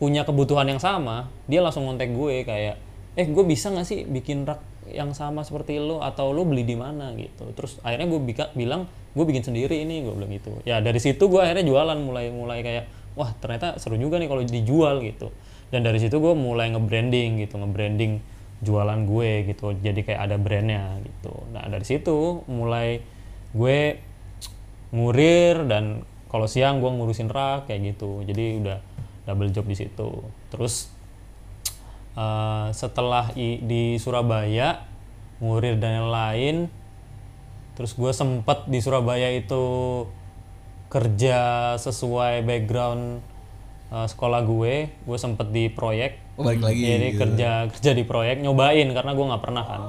punya 0.00 0.24
kebutuhan 0.24 0.64
yang 0.64 0.80
sama, 0.80 1.28
dia 1.44 1.60
langsung 1.60 1.84
kontak 1.84 2.08
gue 2.08 2.42
kayak, 2.48 2.80
eh 3.20 3.26
gue 3.28 3.44
bisa 3.44 3.68
nggak 3.68 3.84
sih 3.86 4.08
bikin 4.08 4.48
rak 4.48 4.64
yang 4.90 5.12
sama 5.12 5.44
seperti 5.44 5.76
lo 5.78 6.00
atau 6.00 6.32
lo 6.32 6.42
beli 6.48 6.64
di 6.64 6.74
mana 6.74 7.12
gitu. 7.14 7.52
Terus 7.52 7.78
akhirnya 7.84 8.08
gue 8.10 8.20
bika- 8.24 8.52
bilang 8.56 8.88
gue 9.12 9.24
bikin 9.28 9.44
sendiri 9.44 9.84
ini 9.84 10.02
gue 10.02 10.12
bilang 10.16 10.32
gitu. 10.32 10.56
Ya 10.64 10.80
dari 10.80 10.98
situ 10.98 11.28
gue 11.28 11.38
akhirnya 11.38 11.68
jualan 11.68 11.98
mulai 12.00 12.32
mulai 12.32 12.64
kayak 12.64 12.84
wah 13.14 13.30
ternyata 13.38 13.76
seru 13.76 14.00
juga 14.00 14.16
nih 14.16 14.26
kalau 14.26 14.42
dijual 14.42 15.04
gitu. 15.04 15.28
Dan 15.70 15.86
dari 15.86 16.02
situ 16.02 16.18
gue 16.18 16.34
mulai 16.34 16.72
nge-branding 16.74 17.46
gitu, 17.46 17.54
nge-branding 17.60 18.18
jualan 18.64 19.00
gue 19.06 19.30
gitu. 19.52 19.76
Jadi 19.78 20.00
kayak 20.02 20.20
ada 20.26 20.36
brandnya 20.40 20.98
gitu. 21.04 21.34
Nah 21.54 21.68
dari 21.68 21.86
situ 21.86 22.42
mulai 22.50 23.04
gue 23.54 23.78
ngurir 24.96 25.68
dan 25.70 26.02
kalau 26.30 26.46
siang 26.46 26.78
gue 26.78 26.90
ngurusin 26.90 27.30
rak 27.30 27.70
kayak 27.70 27.94
gitu. 27.94 28.22
Jadi 28.26 28.62
udah 28.62 28.78
double 29.24 29.50
job 29.50 29.66
di 29.66 29.76
situ. 29.76 30.10
Terus 30.48 30.88
eh, 32.14 32.68
setelah 32.72 33.30
i- 33.34 33.60
di 33.60 33.96
Surabaya 33.96 34.84
ngurir 35.40 35.80
dan 35.80 36.04
lain-lain, 36.04 36.68
terus 37.74 37.96
gue 37.96 38.12
sempet 38.12 38.68
di 38.68 38.78
Surabaya 38.84 39.32
itu 39.32 40.04
kerja 40.90 41.38
sesuai 41.78 42.42
background 42.42 43.22
eh, 43.90 44.06
sekolah 44.06 44.40
gue. 44.44 44.74
Gue 45.06 45.18
sempet 45.18 45.48
di 45.50 45.70
proyek. 45.70 46.18
Oh, 46.40 46.44
balik 46.44 46.64
lagi. 46.64 46.82
Jadi 46.82 47.08
gitu. 47.12 47.20
kerja 47.20 47.50
kerja 47.68 47.90
di 47.92 48.04
proyek 48.06 48.40
nyobain 48.40 48.88
karena 48.90 49.12
gue 49.12 49.26
nggak 49.28 49.44
pernah 49.44 49.64
kan 49.66 49.82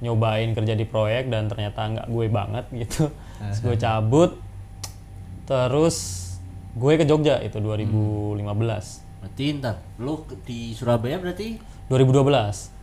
nyobain 0.00 0.56
kerja 0.56 0.72
di 0.72 0.88
proyek 0.88 1.28
dan 1.28 1.50
ternyata 1.50 1.80
nggak 1.84 2.08
gue 2.08 2.26
banget 2.30 2.64
gitu. 2.86 3.10
Terus 3.36 3.58
gue 3.60 3.76
cabut. 3.76 4.30
Terus 5.44 5.96
gue 6.74 6.92
ke 6.94 7.04
Jogja 7.06 7.42
itu 7.42 7.58
2015. 7.58 8.38
Berarti 9.20 9.44
ntar 9.60 9.76
lu 10.00 10.24
di 10.46 10.72
Surabaya 10.72 11.20
berarti 11.20 11.60
2012. 11.90 12.80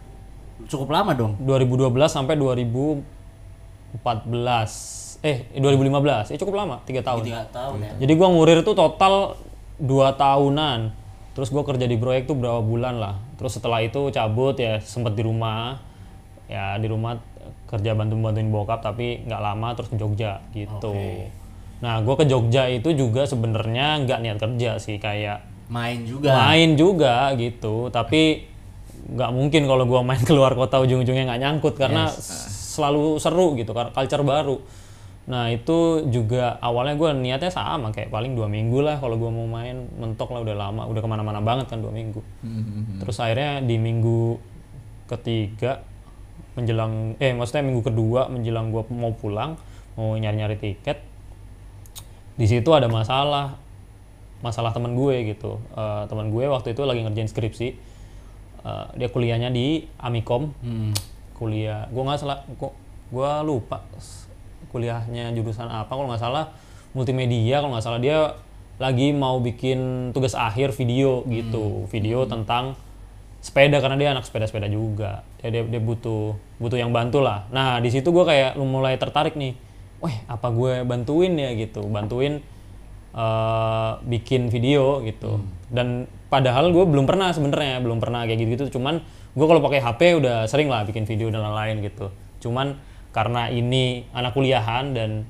cukup 0.65 0.89
lama 0.89 1.13
dong. 1.13 1.37
2012 1.45 1.93
sampai 2.09 2.33
2014. 2.33 5.21
Eh 5.21 5.45
2015. 5.53 6.33
Eh 6.33 6.37
cukup 6.41 6.57
lama, 6.57 6.81
tiga 6.89 7.05
tahun. 7.05 7.29
Tiga 7.29 7.45
tahun 7.53 7.77
ya. 7.85 7.93
Jadi 8.01 8.13
gua 8.17 8.33
ngurir 8.33 8.65
itu 8.65 8.73
total 8.73 9.37
dua 9.77 10.17
tahunan. 10.17 10.89
Terus 11.37 11.53
gua 11.53 11.61
kerja 11.61 11.85
di 11.85 12.01
proyek 12.01 12.25
tuh 12.25 12.33
berapa 12.33 12.65
bulan 12.65 12.97
lah. 12.97 13.21
Terus 13.37 13.61
setelah 13.61 13.85
itu 13.85 14.09
cabut 14.09 14.57
ya 14.57 14.81
sempet 14.81 15.13
di 15.13 15.21
rumah. 15.21 15.77
Ya 16.49 16.73
di 16.81 16.89
rumah 16.89 17.21
kerja 17.69 17.93
bantu-bantuin 17.93 18.49
bokap 18.49 18.81
tapi 18.81 19.21
nggak 19.29 19.41
lama 19.43 19.77
terus 19.77 19.93
ke 19.93 19.97
Jogja 19.99 20.41
gitu. 20.57 20.89
Nah 21.77 22.01
gua 22.01 22.17
ke 22.17 22.25
Jogja 22.25 22.65
itu 22.69 22.89
juga 22.97 23.29
sebenarnya 23.29 24.01
nggak 24.05 24.19
niat 24.23 24.37
kerja 24.41 24.81
sih 24.81 24.97
kayak 24.97 25.45
Main 25.67 26.07
juga. 26.07 26.31
main 26.31 26.69
juga 26.79 27.35
gitu. 27.35 27.91
Tapi 27.91 28.47
nggak 29.07 29.31
mungkin 29.35 29.67
kalau 29.67 29.83
gua 29.85 30.01
main 30.01 30.21
keluar 30.29 30.55
kota 30.55 30.79
ujung-ujungnya 30.81 31.27
nggak 31.27 31.41
nyangkut 31.43 31.75
karena 31.75 32.09
selalu 32.11 33.17
seru 33.21 33.53
gitu 33.59 33.73
karena 33.75 33.91
culture 33.91 34.23
baru. 34.25 34.57
Nah 35.27 35.51
itu 35.51 36.07
juga 36.07 36.55
awalnya 36.63 36.95
gue 36.95 37.11
niatnya 37.19 37.51
sama 37.51 37.91
kayak 37.91 38.07
paling 38.07 38.31
dua 38.31 38.47
minggu 38.47 38.79
lah 38.79 38.95
kalau 38.95 39.19
gua 39.19 39.27
mau 39.27 39.43
main 39.43 39.75
mentok 39.99 40.31
lah 40.31 40.39
udah 40.39 40.55
lama 40.55 40.87
udah 40.87 41.01
ke 41.03 41.09
mana-mana 41.09 41.43
banget 41.43 41.67
kan 41.67 41.83
dua 41.83 41.91
minggu. 41.91 42.23
Terus 43.03 43.17
akhirnya 43.19 43.59
di 43.59 43.75
minggu 43.75 44.39
ketiga 45.11 45.83
menjelang 46.55 47.19
eh 47.19 47.35
maksudnya 47.35 47.67
minggu 47.67 47.83
kedua 47.85 48.31
menjelang 48.31 48.71
gua 48.71 48.87
mau 48.87 49.11
pulang 49.13 49.59
mau 49.99 50.15
nyari-nyari 50.15 50.55
tiket 50.57 50.97
di 52.37 52.45
situ 52.45 52.69
ada 52.69 52.85
masalah 52.85 53.57
masalah 54.45 54.69
teman 54.69 54.93
gue 54.93 55.33
gitu. 55.33 55.57
Eh, 55.73 56.03
teman 56.05 56.29
gue 56.29 56.45
waktu 56.45 56.77
itu 56.77 56.81
lagi 56.85 57.01
ngerjain 57.01 57.29
skripsi. 57.29 57.67
Eh, 58.61 58.85
dia 58.95 59.09
kuliahnya 59.09 59.49
di 59.49 59.89
Amikom. 59.97 60.53
Hmm. 60.61 60.93
kuliah 61.37 61.85
gue 61.93 62.01
nggak 62.01 62.17
salah 62.17 62.41
gue 63.13 63.31
lupa 63.45 63.85
kuliahnya 64.73 65.29
jurusan 65.37 65.69
apa. 65.69 65.89
Kalau 65.89 66.09
nggak 66.09 66.21
salah 66.21 66.49
multimedia 66.97 67.61
kalau 67.61 67.77
nggak 67.77 67.85
salah. 67.85 68.01
Dia 68.01 68.33
lagi 68.77 69.13
mau 69.13 69.37
bikin 69.41 70.09
tugas 70.13 70.33
akhir 70.33 70.73
video 70.73 71.21
gitu. 71.29 71.85
Video 71.93 72.25
tentang 72.25 72.73
sepeda 73.37 73.77
karena 73.77 73.97
dia 74.01 74.09
anak 74.17 74.25
sepeda-sepeda 74.25 74.65
juga. 74.65 75.21
Ya 75.45 75.53
dia, 75.53 75.63
dia 75.65 75.81
butuh 75.81 76.33
butuh 76.57 76.77
yang 76.77 76.89
bantu 76.89 77.21
lah. 77.21 77.45
Nah 77.53 77.77
di 77.81 77.93
situ 77.93 78.09
gue 78.09 78.25
kayak 78.25 78.57
lu 78.57 78.65
mulai 78.65 78.97
tertarik 78.97 79.37
nih 79.37 79.53
wah 80.03 80.15
apa 80.29 80.47
gue 80.53 80.73
bantuin 80.85 81.33
ya 81.33 81.53
gitu 81.57 81.85
bantuin 81.87 82.43
eh, 83.15 83.91
bikin 84.05 84.49
video 84.53 85.01
gitu 85.05 85.41
dan 85.73 86.05
padahal 86.27 86.71
gue 86.71 86.85
belum 86.85 87.05
pernah 87.07 87.31
sebenarnya 87.31 87.79
belum 87.81 87.97
pernah 88.03 88.27
kayak 88.27 88.39
gitu 88.43 88.49
gitu 88.55 88.79
cuman 88.79 89.01
gue 89.37 89.45
kalau 89.45 89.61
pakai 89.61 89.79
HP 89.79 90.01
udah 90.19 90.49
sering 90.49 90.67
lah 90.67 90.83
bikin 90.83 91.05
video 91.05 91.29
dan 91.29 91.43
lain-lain 91.43 91.81
gitu 91.85 92.11
cuman 92.47 92.77
karena 93.15 93.49
ini 93.49 94.05
anak 94.13 94.37
kuliahan 94.37 94.93
dan 94.93 95.25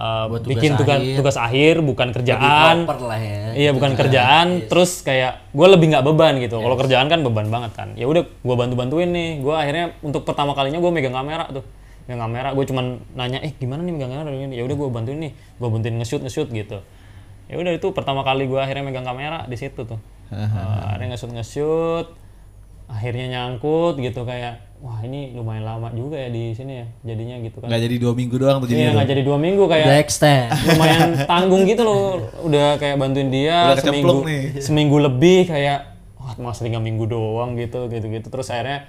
Buat 0.00 0.48
tugas 0.48 0.50
bikin 0.56 0.70
tugas 0.80 0.96
akhir. 0.96 1.16
tugas 1.20 1.36
akhir 1.36 1.74
bukan 1.84 2.08
kerjaan 2.16 2.88
lah 2.88 3.20
ya. 3.20 3.40
Iya 3.52 3.70
bukan 3.76 3.92
kerjaan, 4.00 4.46
terus 4.64 5.04
kayak 5.04 5.52
gue 5.52 5.66
lebih 5.66 5.92
nggak 5.92 6.04
beban 6.08 6.40
gitu. 6.40 6.56
Kalau 6.56 6.76
kerjaan 6.80 7.12
kan 7.12 7.20
beban 7.20 7.52
banget 7.52 7.76
kan. 7.76 7.88
Ya 8.00 8.08
udah 8.08 8.24
gue 8.24 8.56
bantu 8.56 8.80
bantuin 8.80 9.12
nih. 9.12 9.44
Gue 9.44 9.52
akhirnya 9.52 9.92
untuk 10.00 10.24
pertama 10.24 10.56
kalinya 10.56 10.80
gue 10.80 10.88
megang 10.88 11.12
kamera 11.12 11.52
tuh, 11.52 11.66
megang 12.10 12.18
kamera. 12.20 12.50
Gue 12.50 12.66
cuman 12.66 12.84
nanya, 13.14 13.38
eh 13.38 13.54
gimana 13.54 13.80
nih 13.80 13.94
megang 13.94 14.10
kamera? 14.10 14.34
Ya 14.50 14.62
udah 14.62 14.74
gue 14.74 14.88
bantuin 14.90 15.18
nih, 15.20 15.30
gue 15.32 15.68
bantuin 15.68 15.94
nge-shoot 15.94 16.20
nge-shoot 16.20 16.50
gitu. 16.50 16.82
Ya 17.46 17.54
udah 17.54 17.70
itu 17.70 17.86
pertama 17.90 18.20
kali 18.20 18.44
gue 18.44 18.58
akhirnya 18.58 18.82
megang 18.82 19.02
kamera 19.02 19.46
di 19.46 19.54
situ 19.54 19.86
tuh. 19.86 20.02
Eh, 20.28 20.42
akhirnya 20.84 21.14
nge-shoot 21.14 21.30
nge-shoot, 21.30 22.06
akhirnya 22.86 23.26
nyangkut 23.28 23.94
gitu 23.96 24.22
kayak, 24.22 24.58
wah 24.78 24.98
ini 24.98 25.30
lumayan 25.30 25.62
lama 25.62 25.90
juga 25.90 26.16
ya 26.16 26.26
di 26.26 26.50
sini 26.50 26.72
ya 26.76 26.86
jadinya 27.04 27.38
gitu 27.38 27.58
kan. 27.58 27.68
Nggak 27.68 27.82
jadi 27.84 27.96
dua 27.96 28.12
minggu 28.12 28.34
doang 28.34 28.56
tuh 28.58 28.66
Iya 28.66 28.74
jadi. 28.74 28.90
nggak 28.92 29.08
jadi 29.08 29.22
dua 29.22 29.38
minggu 29.38 29.64
kayak 29.64 29.86
Udah 29.86 29.98
extend. 29.98 30.48
lumayan 30.66 31.10
tanggung 31.30 31.62
gitu 31.64 31.82
loh 31.82 32.02
udah 32.42 32.66
kayak 32.76 32.96
bantuin 32.96 33.28
dia 33.28 33.70
Udah 33.70 33.78
seminggu 33.78 34.16
nih. 34.24 34.42
seminggu 34.58 34.96
lebih 34.98 35.40
kayak 35.46 35.78
wah 36.16 36.34
masa 36.38 36.64
tiga 36.64 36.78
minggu 36.78 37.04
doang 37.04 37.54
gitu 37.54 37.86
gitu 37.86 38.06
gitu 38.08 38.26
terus 38.26 38.48
akhirnya 38.48 38.88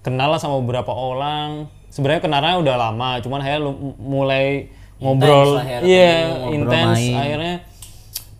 kenal 0.00 0.28
lah 0.28 0.38
sama 0.38 0.58
beberapa 0.58 0.90
orang 0.90 1.66
sebenarnya 1.96 2.20
kenalnya 2.20 2.60
udah 2.60 2.76
lama 2.76 3.10
cuman 3.24 3.40
saya 3.40 3.56
lu- 3.56 3.96
mulai 3.96 4.68
ngobrol 5.00 5.56
ya, 5.58 5.80
iya 5.80 6.12
ngobrol, 6.44 6.52
intens 6.52 7.00
akhirnya 7.16 7.54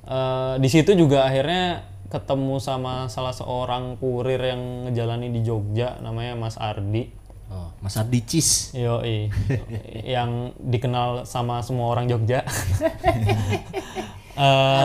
eh, 0.05 0.55
di 0.61 0.69
situ 0.69 0.93
juga 0.93 1.25
akhirnya 1.25 1.81
ketemu 2.07 2.61
sama 2.61 3.09
salah 3.09 3.33
seorang 3.33 3.97
kurir 3.97 4.39
yang 4.39 4.61
ngejalani 4.87 5.33
di 5.33 5.41
Jogja 5.41 5.97
namanya 5.99 6.37
Mas 6.37 6.61
Ardi 6.61 7.25
Oh, 7.47 7.71
Mas 7.79 7.95
Ardi 7.95 8.27
Cis. 8.27 8.75
Yoi, 8.75 9.31
yang 10.19 10.51
dikenal 10.59 11.23
sama 11.23 11.63
semua 11.63 11.95
orang 11.95 12.11
Jogja. 12.11 12.43
Eh, 14.37 14.43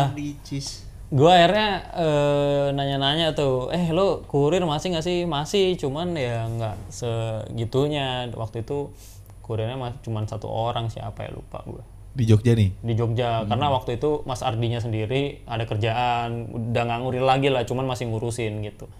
Ardi 0.07 0.39
Cis. 0.47 0.87
Gue 1.11 1.27
akhirnya 1.27 1.69
eh, 1.91 2.67
nanya-nanya 2.71 3.35
tuh, 3.35 3.67
eh 3.75 3.91
lo 3.91 4.23
kurir 4.31 4.63
masih 4.63 4.95
nggak 4.95 5.05
sih? 5.05 5.17
Masih, 5.27 5.75
cuman 5.75 6.15
ya 6.15 6.47
nggak 6.47 6.75
segitunya. 6.89 8.31
Waktu 8.31 8.63
itu 8.63 8.95
kurirnya 9.43 9.75
mas, 9.75 9.93
cuman 10.05 10.23
satu 10.25 10.47
orang 10.47 10.87
siapa 10.87 11.27
ya 11.27 11.31
lupa 11.35 11.59
gue 11.67 11.83
Di 12.11 12.23
Jogja 12.27 12.51
nih. 12.55 12.71
di 12.83 12.93
Jogja 12.95 13.47
karena 13.47 13.71
waktu 13.71 13.95
itu 13.95 14.19
Mas 14.27 14.43
Ardinya 14.43 14.83
sendiri 14.83 15.43
ada 15.47 15.63
kerjaan 15.63 16.51
udah 16.51 16.83
nggak 16.83 16.99
ngurir 17.03 17.23
lagi 17.23 17.47
lah 17.47 17.63
cuman 17.63 17.87
masih 17.87 18.11
ngurusin 18.11 18.59
gitu 18.67 18.91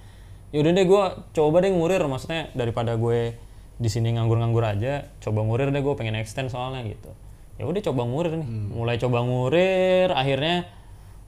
yaudah 0.51 0.71
deh 0.71 0.87
gue 0.87 1.03
coba 1.35 1.59
deh 1.59 1.71
ngurir 1.71 1.99
maksudnya 2.07 2.47
daripada 2.55 2.95
gue 2.95 3.35
di 3.79 3.89
sini 3.91 4.15
nganggur-nganggur 4.15 4.63
aja 4.63 5.11
coba 5.19 5.43
ngurir 5.43 5.75
deh 5.75 5.83
gue 5.83 5.95
pengen 5.99 6.15
extend 6.19 6.51
soalnya 6.51 6.87
gitu 6.87 7.11
ya 7.59 7.67
udah 7.67 7.83
coba 7.83 8.01
ngurir 8.07 8.31
nih 8.39 8.49
mulai 8.71 8.95
coba 8.95 9.19
ngurir 9.27 10.07
akhirnya 10.15 10.71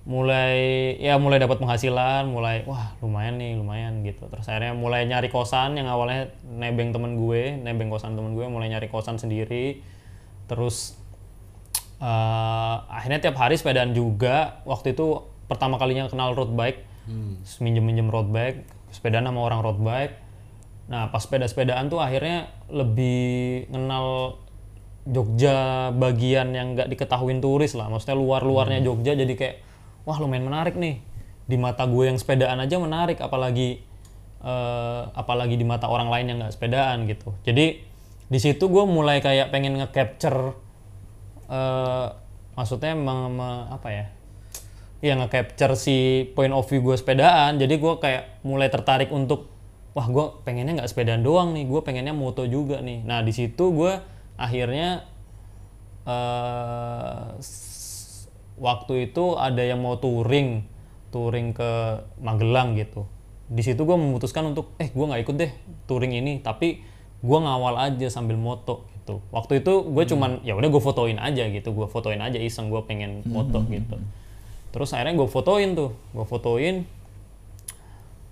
mulai 0.04 0.56
ya 1.00 1.16
mulai 1.16 1.40
dapat 1.40 1.64
penghasilan 1.64 2.28
mulai 2.28 2.68
wah 2.68 2.92
lumayan 3.00 3.40
nih 3.40 3.56
lumayan 3.56 4.04
gitu. 4.04 4.28
Terus 4.28 4.46
akhirnya 4.52 4.76
mulai 4.76 5.08
nyari 5.08 5.32
kosan 5.32 5.80
yang 5.80 5.88
awalnya 5.88 6.36
nebeng 6.44 6.92
temen 6.92 7.16
gue 7.16 7.56
nebeng 7.64 7.88
kosan 7.88 8.20
temen 8.20 8.36
gue 8.36 8.44
mulai 8.52 8.68
nyari 8.68 8.92
kosan 8.92 9.16
sendiri. 9.16 9.80
Terus 10.52 11.00
eh, 12.04 12.76
akhirnya 12.92 13.24
tiap 13.24 13.40
hari 13.40 13.56
sepedaan 13.56 13.96
juga. 13.96 14.60
Waktu 14.68 14.92
itu 14.92 15.24
pertama 15.48 15.80
kalinya 15.80 16.12
kenal 16.12 16.36
road 16.36 16.52
bike 16.52 16.84
minjem 17.60 17.84
minjem 17.84 18.08
road 18.08 18.32
bike 18.32 18.64
sepedaan 18.92 19.24
sama 19.24 19.40
orang 19.40 19.64
road 19.64 19.80
bike. 19.80 20.16
Nah 20.92 21.08
pas 21.16 21.24
sepeda 21.24 21.48
sepedaan 21.48 21.88
tuh 21.88 22.04
akhirnya 22.04 22.52
lebih 22.68 23.72
kenal 23.72 24.40
Jogja 25.04 25.92
bagian 25.92 26.56
yang 26.56 26.80
nggak 26.80 26.88
diketahuin 26.92 27.44
turis 27.44 27.76
lah. 27.76 27.92
Maksudnya 27.92 28.16
luar 28.16 28.44
luarnya 28.44 28.80
Jogja 28.84 29.16
jadi 29.16 29.36
kayak 29.36 29.56
wah 30.04 30.18
lumayan 30.20 30.48
menarik 30.48 30.76
nih. 30.76 31.00
Di 31.44 31.60
mata 31.60 31.84
gue 31.84 32.08
yang 32.08 32.16
sepedaan 32.16 32.56
aja 32.60 32.80
menarik 32.80 33.20
apalagi 33.20 33.84
eh, 34.44 35.02
apalagi 35.16 35.56
di 35.56 35.66
mata 35.68 35.88
orang 35.92 36.08
lain 36.12 36.26
yang 36.32 36.38
nggak 36.44 36.54
sepedaan 36.56 37.08
gitu. 37.08 37.36
Jadi 37.44 37.84
di 38.28 38.40
situ 38.40 38.66
gue 38.72 38.84
mulai 38.88 39.20
kayak 39.20 39.52
pengen 39.52 39.76
nge-capture 39.80 40.56
eh, 41.52 42.08
maksudnya 42.56 42.94
meng- 42.96 43.34
me- 43.36 43.68
apa 43.72 43.90
ya? 43.92 44.06
Iya 45.04 45.20
nge-capture 45.20 45.76
si 45.76 46.24
point 46.32 46.56
of 46.56 46.64
view 46.68 46.80
gue 46.80 46.96
sepedaan. 46.96 47.60
Jadi 47.60 47.76
gue 47.76 47.94
kayak 48.00 48.40
mulai 48.48 48.72
tertarik 48.72 49.12
untuk 49.12 49.52
wah 49.94 50.08
gue 50.08 50.26
pengennya 50.48 50.80
nggak 50.80 50.90
sepedaan 50.92 51.20
doang 51.28 51.52
nih. 51.52 51.68
Gue 51.68 51.84
pengennya 51.84 52.16
moto 52.16 52.48
juga 52.48 52.80
nih. 52.80 53.04
Nah 53.04 53.20
di 53.20 53.36
situ 53.36 53.76
gue 53.76 54.00
akhirnya 54.40 55.04
s- 57.40 57.73
waktu 58.64 59.12
itu 59.12 59.36
ada 59.36 59.60
yang 59.60 59.84
mau 59.84 60.00
touring 60.00 60.64
touring 61.12 61.52
ke 61.52 62.02
Magelang 62.24 62.80
gitu. 62.80 63.06
Di 63.52 63.62
situ 63.62 63.84
gue 63.84 63.94
memutuskan 63.94 64.50
untuk 64.50 64.72
eh 64.80 64.90
gue 64.90 65.06
nggak 65.06 65.22
ikut 65.28 65.36
deh 65.36 65.52
touring 65.86 66.16
ini 66.16 66.40
tapi 66.40 66.82
gue 67.20 67.38
ngawal 67.38 67.76
aja 67.78 68.08
sambil 68.08 68.40
moto 68.40 68.88
gitu. 68.96 69.20
Waktu 69.36 69.62
itu 69.62 69.84
gue 69.84 70.04
cuman 70.08 70.42
ya 70.48 70.56
udah 70.56 70.72
gue 70.72 70.82
fotoin 70.82 71.20
aja 71.20 71.44
gitu 71.52 71.76
gue 71.76 71.86
fotoin 71.92 72.24
aja 72.24 72.40
iseng 72.40 72.72
gue 72.72 72.82
pengen 72.88 73.22
moto 73.28 73.62
gitu. 73.68 74.00
terus 74.74 74.90
akhirnya 74.90 75.22
gue 75.22 75.30
fotoin 75.30 75.76
tuh 75.76 75.92
gue 76.16 76.26
fotoin. 76.26 76.76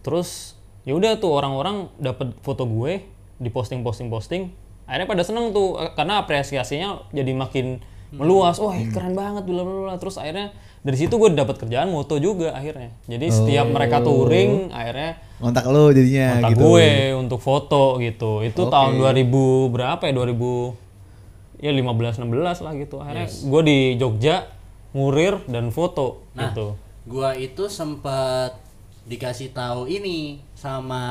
Terus 0.01 0.57
ya 0.87 0.97
udah 0.97 1.21
tuh 1.21 1.29
orang-orang 1.29 1.91
dapat 2.01 2.33
foto 2.41 2.65
gue 2.65 3.05
di 3.37 3.49
posting 3.53 3.85
posting 3.85 4.09
posting 4.09 4.49
akhirnya 4.89 5.07
pada 5.07 5.23
seneng 5.23 5.53
tuh 5.53 5.77
eh, 5.77 5.93
karena 5.93 6.21
apresiasinya 6.25 7.05
jadi 7.13 7.31
makin 7.37 7.81
meluas. 8.11 8.55
Wah 8.57 8.75
keren 8.87 9.13
banget 9.13 9.43
bla 9.43 9.61
bla 9.61 9.75
bla. 9.85 9.95
Terus 9.95 10.15
akhirnya 10.15 10.51
dari 10.81 10.97
situ 10.97 11.13
gue 11.13 11.29
dapat 11.31 11.55
kerjaan 11.57 11.87
moto 11.87 12.15
juga 12.17 12.51
akhirnya. 12.51 12.91
Jadi 13.05 13.25
setiap 13.27 13.67
mereka 13.67 13.99
touring 13.99 14.69
akhirnya 14.69 15.17
Kontak 15.41 15.65
lo 15.65 15.89
jadinya 15.89 16.37
kontak 16.37 16.51
gitu. 16.53 16.61
gue 16.63 16.89
untuk 17.17 17.39
foto 17.39 17.83
gitu. 17.97 18.31
Itu 18.41 18.67
tahun 18.67 18.97
2000 18.97 19.25
berapa 19.69 20.01
ya? 20.01 20.13
2000 20.13 20.77
ya 21.59 21.71
15 21.71 22.21
16 22.21 22.61
lah 22.61 22.73
gitu. 22.75 22.95
Akhirnya 22.99 23.25
gue 23.25 23.61
di 23.63 23.77
Jogja 23.95 24.45
ngurir 24.91 25.39
dan 25.47 25.71
foto 25.71 26.19
Nah, 26.35 26.51
gitu. 26.51 26.75
gua 27.07 27.31
itu 27.31 27.71
sempat 27.71 28.59
dikasih 29.01 29.49
tahu 29.49 29.87
ini 29.87 30.43
sama 30.53 31.01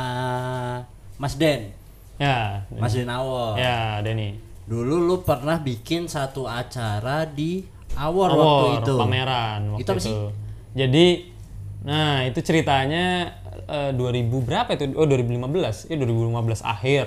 Mas 1.17 1.35
Den, 1.35 1.73
ya 2.17 2.63
Mas 2.71 2.93
Den 2.93 3.09
Awor. 3.09 3.57
ya 3.57 3.99
Denny 4.01 4.37
Dulu 4.67 4.97
lu 5.03 5.17
pernah 5.23 5.57
bikin 5.59 6.07
satu 6.07 6.45
acara 6.47 7.25
di 7.25 7.65
Awor, 7.99 8.31
waktu 8.31 8.67
itu. 8.87 8.95
pameran 8.95 9.61
waktu 9.75 9.83
Itu 9.83 9.91
apa 9.91 10.01
sih? 10.01 10.15
Jadi 10.77 11.07
nah 11.81 12.23
itu 12.29 12.39
ceritanya 12.45 13.35
eh, 13.67 13.91
2000 13.97 14.31
berapa 14.47 14.71
itu? 14.77 14.95
Oh 14.95 15.09
2015. 15.09 15.91
Ya 15.91 15.97
2015 15.99 16.63
akhir. 16.63 17.07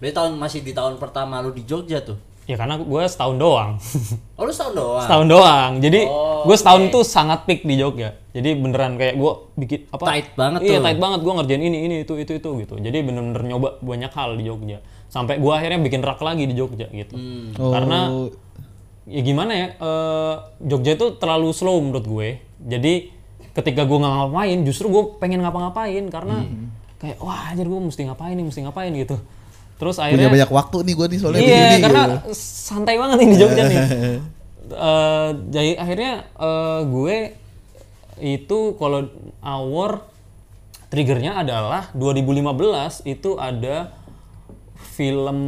Berarti 0.00 0.14
tahun 0.18 0.32
masih 0.40 0.60
di 0.64 0.72
tahun 0.72 0.96
pertama 0.98 1.38
lu 1.44 1.52
di 1.52 1.62
Jogja 1.62 2.00
tuh. 2.02 2.18
Ya 2.42 2.58
karena 2.58 2.74
gue 2.74 3.02
setahun 3.06 3.38
doang. 3.38 3.78
Oh 4.38 4.42
lu 4.42 4.50
setahun 4.50 4.74
doang. 4.74 5.04
setahun 5.06 5.26
doang. 5.30 5.70
Jadi 5.78 6.00
Oh, 6.10 6.42
gue 6.42 6.56
setahun 6.58 6.90
tuh 6.90 7.04
sangat 7.06 7.46
peak 7.46 7.62
di 7.62 7.78
Jogja. 7.78 8.18
Jadi 8.34 8.58
beneran 8.58 8.98
kayak 8.98 9.14
gue 9.14 9.32
bikin 9.54 9.86
apa? 9.94 10.04
Tight 10.10 10.28
banget 10.34 10.60
iya, 10.66 10.80
tuh. 10.80 10.84
tight 10.88 10.98
banget. 10.98 11.20
Gue 11.22 11.32
ngerjain 11.38 11.62
ini, 11.62 11.78
ini, 11.86 11.94
itu, 12.02 12.18
itu, 12.18 12.32
itu 12.42 12.48
gitu. 12.66 12.74
Jadi 12.82 12.98
bener-bener 13.04 13.42
nyoba 13.46 13.78
banyak 13.78 14.10
hal 14.10 14.34
di 14.34 14.42
Jogja. 14.48 14.82
Sampai 15.12 15.36
gue 15.36 15.52
akhirnya 15.52 15.80
bikin 15.84 16.00
rak 16.00 16.24
lagi 16.24 16.48
di 16.48 16.56
Jogja 16.56 16.88
gitu. 16.88 17.14
Hmm. 17.14 17.52
Oh, 17.60 17.68
Karena 17.68 18.08
ya 19.04 19.20
gimana 19.20 19.52
ya 19.52 19.68
eh, 19.76 20.34
Jogja 20.64 20.96
itu 20.96 21.06
terlalu 21.20 21.50
slow 21.50 21.82
menurut 21.82 22.06
gue 22.06 22.28
jadi 22.62 23.10
ketika 23.50 23.82
gue 23.82 23.98
nggak 23.98 24.14
ngapain 24.14 24.58
justru 24.62 24.86
gue 24.86 25.18
pengen 25.18 25.42
ngapa-ngapain 25.42 26.06
karena 26.06 26.46
kayak 27.02 27.18
wah 27.18 27.50
anjir 27.50 27.66
gue 27.66 27.80
mesti 27.82 28.06
ngapain 28.06 28.38
nih 28.38 28.46
mesti 28.46 28.62
ngapain 28.62 28.94
gitu 28.94 29.18
terus 29.82 29.98
punya 29.98 30.06
akhirnya 30.06 30.30
banyak 30.30 30.50
waktu 30.54 30.76
nih 30.86 30.94
gue 30.94 31.06
nih 31.10 31.18
soalnya 31.18 31.40
iya 31.42 31.50
begini 31.50 31.82
karena 31.82 32.02
gitu. 32.06 32.30
santai 32.38 32.94
banget 32.94 33.16
nih 33.18 33.26
di 33.26 33.36
Jogja 33.42 33.62
nih 33.66 33.80
Eh, 34.72 35.30
jadi 35.52 35.76
akhirnya 35.76 36.12
eh, 36.38 36.80
gue 36.88 37.16
itu 38.22 38.58
kalau 38.80 39.10
award 39.44 40.00
triggernya 40.88 41.40
adalah 41.40 41.92
2015 41.96 43.04
itu 43.08 43.36
ada 43.36 43.92
film 44.92 45.38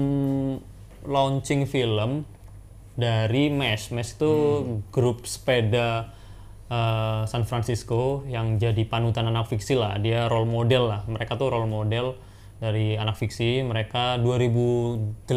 launching 1.04 1.68
film 1.68 2.24
dari 2.96 3.52
Mesh. 3.52 3.92
Mesh 3.92 4.16
itu 4.16 4.32
grup 4.88 5.28
sepeda 5.28 6.08
eh, 6.72 7.22
San 7.28 7.44
Francisco 7.44 8.24
yang 8.24 8.56
jadi 8.56 8.88
panutan 8.88 9.28
anak 9.28 9.52
fiksi 9.52 9.76
lah. 9.76 10.00
Dia 10.00 10.32
role 10.32 10.48
model 10.48 10.88
lah. 10.88 11.00
Mereka 11.04 11.36
tuh 11.36 11.52
role 11.52 11.68
model 11.68 12.16
dari 12.56 12.96
anak 12.96 13.20
fiksi. 13.20 13.60
Mereka 13.60 14.24
2008 14.24 15.28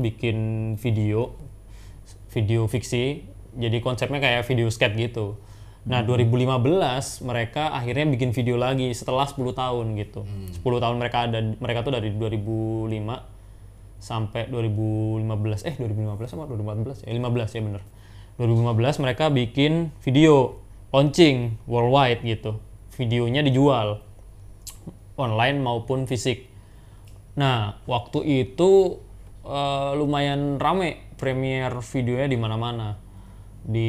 bikin 0.00 0.38
video 0.80 1.36
video 2.32 2.64
fiksi. 2.64 3.28
Jadi 3.54 3.78
konsepnya 3.84 4.18
kayak 4.18 4.48
video 4.48 4.66
skate 4.72 4.96
gitu. 4.98 5.38
Nah, 5.84 6.00
2015 6.00 7.20
mereka 7.28 7.76
akhirnya 7.76 8.08
bikin 8.08 8.32
video 8.32 8.56
lagi 8.56 8.88
setelah 8.96 9.28
10 9.28 9.52
tahun 9.52 9.86
gitu. 10.00 10.24
10 10.64 10.64
tahun 10.64 10.96
mereka 10.96 11.28
ada 11.28 11.44
mereka 11.60 11.84
tuh 11.84 11.92
dari 11.92 12.08
2005 12.16 13.33
sampai 14.04 14.52
2015 14.52 15.64
eh 15.64 15.74
2015 15.80 16.28
sama 16.28 16.44
2014 16.52 17.08
ya? 17.08 17.16
15 17.16 17.56
ya 17.56 17.60
bener. 17.64 17.82
2015 18.36 19.00
mereka 19.00 19.32
bikin 19.32 19.96
video 20.04 20.60
launching 20.92 21.56
worldwide 21.64 22.20
gitu. 22.20 22.60
Videonya 23.00 23.40
dijual 23.40 24.04
online 25.16 25.56
maupun 25.64 26.04
fisik. 26.04 26.52
Nah 27.40 27.80
waktu 27.88 28.44
itu 28.44 29.00
eh, 29.48 29.90
lumayan 29.96 30.60
rame 30.60 31.16
premiere 31.16 31.80
videonya 31.80 32.28
di 32.28 32.36
mana-mana. 32.36 33.00
Di 33.64 33.88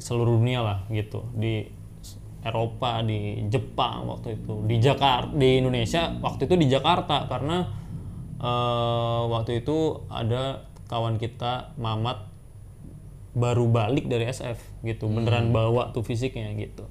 seluruh 0.00 0.40
dunia 0.40 0.64
lah 0.64 0.78
gitu. 0.88 1.28
Di 1.36 1.68
Eropa 2.40 3.04
di 3.04 3.44
Jepang 3.52 4.08
waktu 4.08 4.40
itu. 4.40 4.64
Di 4.64 4.80
Jakarta 4.80 5.36
di 5.36 5.60
Indonesia 5.60 6.08
waktu 6.24 6.48
itu 6.48 6.56
di 6.56 6.66
Jakarta 6.72 7.28
karena 7.28 7.83
eh, 8.44 9.22
waktu 9.32 9.64
itu 9.64 10.04
ada 10.12 10.68
kawan 10.86 11.16
kita 11.16 11.72
Mamat 11.80 12.28
baru 13.34 13.66
balik 13.66 14.06
dari 14.06 14.28
SF 14.30 14.84
gitu. 14.86 15.10
Beneran 15.10 15.50
bawa 15.50 15.90
tuh 15.90 16.04
fisiknya 16.04 16.52
gitu. 16.54 16.84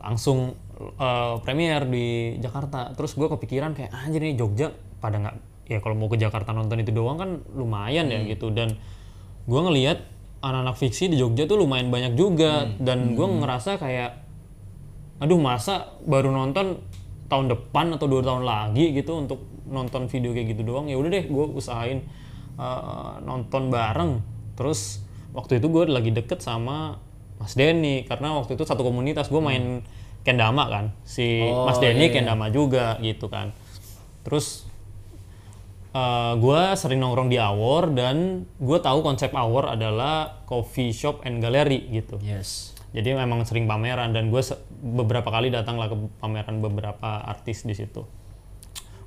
Langsung 0.00 0.56
eh, 0.80 1.34
premier 1.44 1.84
di 1.86 2.36
Jakarta. 2.40 2.96
Terus 2.96 3.14
gue 3.14 3.28
kepikiran 3.28 3.76
kayak 3.76 3.92
anjir 3.92 4.24
nih 4.24 4.34
Jogja 4.34 4.74
pada 4.98 5.20
nggak 5.20 5.36
ya 5.70 5.78
kalau 5.78 5.94
mau 5.94 6.10
ke 6.10 6.18
Jakarta 6.18 6.50
nonton 6.50 6.82
itu 6.82 6.90
doang 6.90 7.20
kan 7.20 7.30
lumayan 7.54 8.08
ya 8.10 8.24
gitu. 8.26 8.50
Dan 8.50 8.74
gue 9.46 9.60
ngelihat 9.60 10.02
anak-anak 10.42 10.74
fiksi 10.74 11.06
di 11.12 11.16
Jogja 11.20 11.46
tuh 11.46 11.60
lumayan 11.62 11.92
banyak 11.92 12.18
juga. 12.18 12.66
Dan 12.80 13.14
gue 13.14 13.26
ngerasa 13.28 13.78
kayak 13.78 14.18
aduh 15.22 15.38
masa 15.38 15.94
baru 16.02 16.34
nonton 16.34 16.82
tahun 17.30 17.46
depan 17.54 17.94
atau 17.94 18.10
dua 18.10 18.26
tahun 18.26 18.42
lagi 18.42 18.90
gitu 18.90 19.22
untuk 19.22 19.51
nonton 19.72 20.06
video 20.12 20.36
kayak 20.36 20.52
gitu 20.52 20.62
doang 20.68 20.86
ya 20.92 21.00
udah 21.00 21.10
deh 21.10 21.24
gue 21.26 21.44
usahain 21.56 22.04
uh, 22.60 23.18
nonton 23.24 23.72
bareng. 23.72 24.20
Terus 24.54 25.00
waktu 25.32 25.58
itu 25.58 25.72
gue 25.72 25.88
lagi 25.88 26.12
deket 26.12 26.44
sama 26.44 27.00
Mas 27.40 27.56
Denny 27.56 28.04
karena 28.04 28.36
waktu 28.36 28.54
itu 28.54 28.68
satu 28.68 28.84
komunitas 28.84 29.32
gue 29.32 29.40
main 29.40 29.82
kendama 30.22 30.70
kan 30.70 30.94
si 31.02 31.42
Mas 31.42 31.82
Denny 31.82 32.12
kendama 32.12 32.52
juga 32.52 33.00
gitu 33.00 33.26
kan. 33.32 33.50
Terus 34.22 34.68
uh, 35.96 36.34
gue 36.36 36.60
sering 36.78 37.00
nongkrong 37.00 37.32
di 37.32 37.40
Awor 37.40 37.90
dan 37.96 38.46
gue 38.60 38.78
tahu 38.78 39.02
konsep 39.02 39.32
Awor 39.32 39.72
adalah 39.72 40.44
coffee 40.46 40.92
shop 40.92 41.24
and 41.24 41.40
gallery 41.40 41.88
gitu. 41.90 42.20
Yes. 42.20 42.76
jadi 42.92 43.16
memang 43.16 43.48
sering 43.48 43.64
pameran 43.64 44.12
dan 44.12 44.28
gue 44.28 44.42
beberapa 44.84 45.32
kali 45.32 45.48
datang 45.48 45.80
lah 45.80 45.88
ke 45.88 45.96
pameran 46.20 46.60
beberapa 46.60 47.24
artis 47.24 47.64
di 47.64 47.72
situ. 47.72 48.04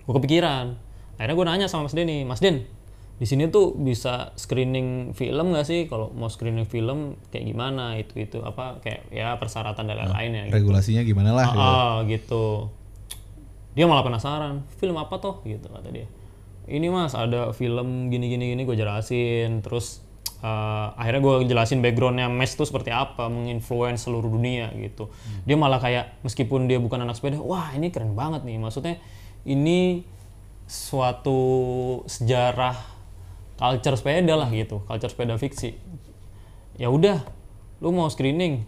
Gue 0.05 0.13
kepikiran. 0.21 0.77
Akhirnya 1.17 1.35
gue 1.35 1.45
nanya 1.45 1.67
sama 1.67 1.89
Mas 1.89 1.95
Denny, 1.97 2.23
Mas 2.27 2.41
Den, 2.43 2.67
di 3.15 3.23
sini 3.23 3.47
tuh 3.47 3.71
bisa 3.79 4.35
screening 4.35 5.15
film 5.15 5.55
nggak 5.55 5.63
sih? 5.63 5.87
Kalau 5.87 6.11
mau 6.11 6.27
screening 6.27 6.67
film 6.67 7.15
kayak 7.31 7.47
gimana? 7.47 7.95
Itu 7.95 8.19
itu 8.19 8.43
apa 8.43 8.83
kayak 8.83 9.07
ya 9.07 9.39
persyaratan 9.39 9.87
dan 9.87 9.95
lain-lainnya. 10.03 10.51
Gitu. 10.51 10.55
Regulasinya 10.59 11.01
gimana 11.07 11.31
lah? 11.31 11.47
gitu. 11.47 11.63
Ah, 11.63 11.95
gitu. 12.11 12.45
Dia 13.75 13.87
malah 13.87 14.03
penasaran, 14.03 14.67
film 14.79 14.99
apa 14.99 15.15
toh? 15.23 15.39
Gitu 15.47 15.63
kata 15.63 15.87
dia. 15.95 16.07
Ini 16.65 16.91
mas 16.91 17.15
ada 17.15 17.55
film 17.55 18.11
gini 18.11 18.27
gini 18.27 18.51
gini 18.51 18.61
gue 18.67 18.75
jelasin, 18.75 19.63
terus 19.63 20.03
eh, 20.43 20.87
akhirnya 20.99 21.21
gue 21.23 21.35
jelasin 21.47 21.79
backgroundnya 21.79 22.27
Mes 22.27 22.51
tuh 22.51 22.67
seperti 22.67 22.91
apa, 22.91 23.31
menginfluence 23.31 24.11
seluruh 24.11 24.27
dunia 24.27 24.75
gitu. 24.75 25.07
Dia 25.47 25.55
malah 25.55 25.79
kayak 25.79 26.19
meskipun 26.27 26.67
dia 26.67 26.83
bukan 26.83 26.99
anak 26.99 27.15
sepeda, 27.15 27.39
wah 27.39 27.71
ini 27.71 27.95
keren 27.95 28.11
banget 28.11 28.43
nih. 28.43 28.59
Maksudnya 28.59 28.99
ini 29.45 30.03
suatu 30.65 31.39
sejarah 32.09 32.73
culture 33.55 33.95
sepeda 33.95 34.33
lah 34.35 34.49
gitu, 34.51 34.81
culture 34.89 35.07
sepeda 35.07 35.37
fiksi. 35.37 35.77
Ya 36.75 36.91
udah, 36.91 37.23
lu 37.79 37.93
mau 37.95 38.09
screening, 38.11 38.65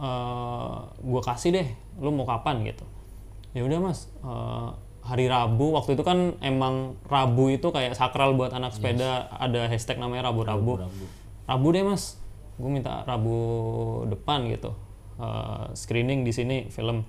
eh 0.00 0.76
gue 0.98 1.22
kasih 1.22 1.54
deh, 1.54 1.68
lu 2.00 2.10
mau 2.10 2.26
kapan 2.26 2.64
gitu. 2.66 2.82
Ya 3.52 3.62
udah 3.62 3.78
mas, 3.78 4.08
eh, 4.24 4.68
hari 5.04 5.28
Rabu 5.28 5.76
waktu 5.76 5.94
itu 5.94 6.02
kan 6.02 6.34
emang 6.40 6.96
Rabu 7.06 7.52
itu 7.52 7.68
kayak 7.68 7.94
sakral 7.94 8.34
buat 8.34 8.50
anak 8.56 8.72
sepeda, 8.74 9.28
ada 9.30 9.68
hashtag 9.68 10.00
namanya 10.00 10.32
Rabu-Rabu. 10.32 10.88
Rabu 11.46 11.66
deh 11.70 11.84
mas, 11.84 12.16
gue 12.56 12.70
minta 12.72 13.04
Rabu 13.04 13.38
depan 14.08 14.48
gitu, 14.48 14.72
Eh, 15.22 15.66
screening 15.76 16.24
di 16.24 16.32
sini 16.34 16.56
film. 16.72 17.04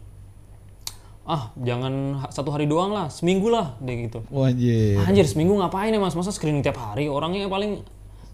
Ah 1.24 1.56
jangan 1.56 2.20
satu 2.28 2.52
hari 2.52 2.68
doang 2.68 2.92
lah, 2.92 3.08
seminggu 3.08 3.48
lah 3.48 3.80
deh 3.80 4.12
gitu. 4.12 4.20
Wah 4.28 4.52
anjir. 4.52 5.24
Seminggu 5.24 5.56
ngapain 5.56 5.96
ya 5.96 6.00
mas? 6.00 6.16
Masa 6.20 6.36
screening 6.36 6.64
tiap 6.64 6.76
hari? 6.80 7.08
Orangnya 7.08 7.48
paling 7.48 7.80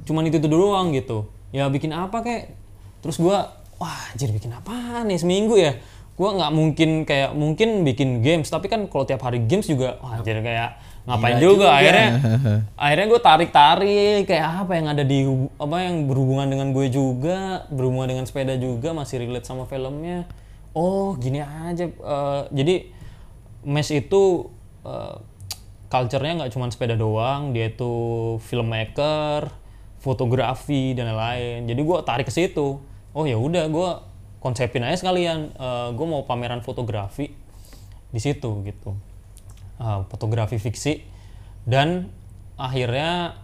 cuman 0.09 0.25
itu 0.25 0.41
itu 0.41 0.49
doang 0.49 0.89
gitu. 0.97 1.29
Ya 1.53 1.69
bikin 1.69 1.93
apa 1.93 2.25
kek? 2.25 2.53
Terus 3.05 3.21
gua, 3.21 3.61
wah 3.77 3.97
anjir 4.13 4.33
bikin 4.33 4.49
apa 4.53 5.05
nih 5.05 5.21
seminggu 5.21 5.55
ya? 5.57 5.77
Gua 6.17 6.35
nggak 6.35 6.51
mungkin 6.51 6.89
kayak 7.05 7.31
mungkin 7.37 7.85
bikin 7.85 8.25
games, 8.25 8.49
tapi 8.49 8.67
kan 8.67 8.89
kalau 8.89 9.05
tiap 9.05 9.21
hari 9.21 9.45
games 9.45 9.69
juga, 9.69 10.01
wah 10.01 10.17
anjir 10.17 10.41
kayak 10.41 10.81
ngapain 11.09 11.37
Gila 11.37 11.41
juga. 11.41 11.53
juga. 11.53 11.67
Akhirnya, 11.73 12.09
akhirnya 12.85 13.05
gue 13.09 13.21
tarik 13.21 13.49
tarik 13.49 14.21
kayak 14.29 14.45
apa 14.65 14.71
yang 14.77 14.87
ada 14.93 15.03
di 15.05 15.19
apa 15.57 15.75
yang 15.81 15.95
berhubungan 16.05 16.47
dengan 16.51 16.67
gue 16.69 16.85
juga, 16.91 17.65
berhubungan 17.73 18.09
dengan 18.13 18.25
sepeda 18.29 18.53
juga, 18.59 18.93
masih 18.93 19.25
relate 19.25 19.47
sama 19.47 19.65
filmnya. 19.65 20.29
Oh 20.79 21.19
gini 21.19 21.43
aja. 21.43 21.91
eh, 21.91 22.41
jadi 22.55 22.75
Mesh 23.67 23.91
itu 23.91 24.47
eh, 24.87 25.15
culture-nya 25.91 26.39
nggak 26.39 26.51
cuma 26.55 26.71
sepeda 26.71 26.95
doang, 26.95 27.51
dia 27.51 27.67
itu 27.67 27.91
filmmaker, 28.47 29.51
fotografi 29.99 30.95
dan 30.95 31.11
lain-lain. 31.11 31.67
Jadi 31.67 31.81
gue 31.83 31.97
tarik 32.07 32.31
ke 32.31 32.33
situ. 32.33 32.79
Oh 33.11 33.25
ya 33.27 33.35
udah, 33.35 33.67
gue 33.67 33.89
konsepin 34.39 34.87
aja 34.87 35.03
sekalian. 35.03 35.51
gue 35.97 36.07
mau 36.07 36.23
pameran 36.23 36.63
fotografi 36.63 37.35
di 38.09 38.19
situ 38.23 38.63
gitu. 38.63 38.95
Eh, 39.79 40.01
fotografi 40.11 40.59
fiksi 40.59 41.03
dan 41.63 42.11
akhirnya 42.59 43.39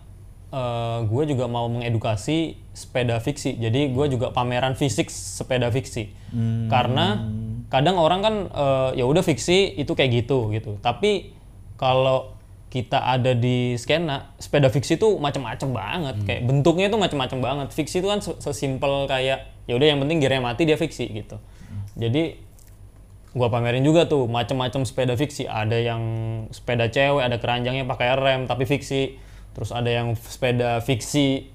gue 1.06 1.24
juga 1.36 1.46
mau 1.46 1.68
mengedukasi 1.68 2.56
sepeda 2.72 3.20
fiksi. 3.20 3.60
Jadi 3.60 3.92
gue 3.92 4.06
juga 4.08 4.32
pameran 4.32 4.76
fisik 4.76 5.12
sepeda 5.12 5.68
fiksi. 5.70 6.12
Karena 6.72 7.20
kadang 7.68 8.00
orang 8.00 8.20
kan 8.24 8.36
eh, 8.48 8.90
ya 9.00 9.06
udah 9.08 9.20
fiksi 9.20 9.76
itu 9.76 9.92
kayak 9.92 10.24
gitu 10.24 10.52
gitu. 10.56 10.80
Tapi 10.80 11.34
kalau 11.76 12.32
kita 12.72 13.00
ada 13.00 13.32
di 13.32 13.80
skena 13.80 14.36
sepeda 14.36 14.68
fiksi 14.68 15.00
itu 15.00 15.16
macam-macam 15.16 15.70
banget. 15.72 16.16
Kayak 16.28 16.42
bentuknya 16.44 16.86
itu 16.92 16.98
macam-macam 17.00 17.40
banget. 17.40 17.68
Fiksi 17.72 18.04
itu 18.04 18.08
kan 18.08 18.20
se- 18.20 18.40
sesimpel 18.40 19.08
kayak 19.08 19.48
ya 19.66 19.74
udah 19.80 19.88
yang 19.88 20.00
penting 20.04 20.20
gearnya 20.20 20.44
mati 20.44 20.68
dia 20.68 20.76
fiksi 20.76 21.08
gitu. 21.08 21.40
Jadi 21.96 22.36
gua 23.36 23.52
pamerin 23.52 23.84
juga 23.84 24.08
tuh 24.08 24.28
macam-macam 24.32 24.88
sepeda 24.88 25.16
fiksi 25.20 25.44
ada 25.44 25.76
yang 25.76 26.00
sepeda 26.56 26.88
cewek 26.88 27.20
ada 27.20 27.36
keranjangnya 27.36 27.84
pakai 27.84 28.16
rem 28.16 28.48
tapi 28.48 28.64
fiksi 28.64 29.20
terus 29.56 29.72
ada 29.72 29.88
yang 29.88 30.20
sepeda 30.20 30.84
fiksi 30.84 31.48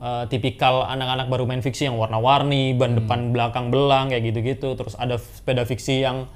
eh, 0.00 0.24
tipikal 0.32 0.88
anak-anak 0.88 1.28
baru 1.28 1.44
main 1.44 1.60
fiksi 1.60 1.92
yang 1.92 2.00
warna-warni 2.00 2.72
ban 2.72 2.96
depan 2.96 3.30
belakang 3.36 3.68
belang 3.68 4.08
kayak 4.08 4.32
gitu-gitu. 4.32 4.72
Terus 4.74 4.96
ada 4.96 5.20
sepeda 5.20 5.68
fiksi 5.68 6.00
yang 6.00 6.26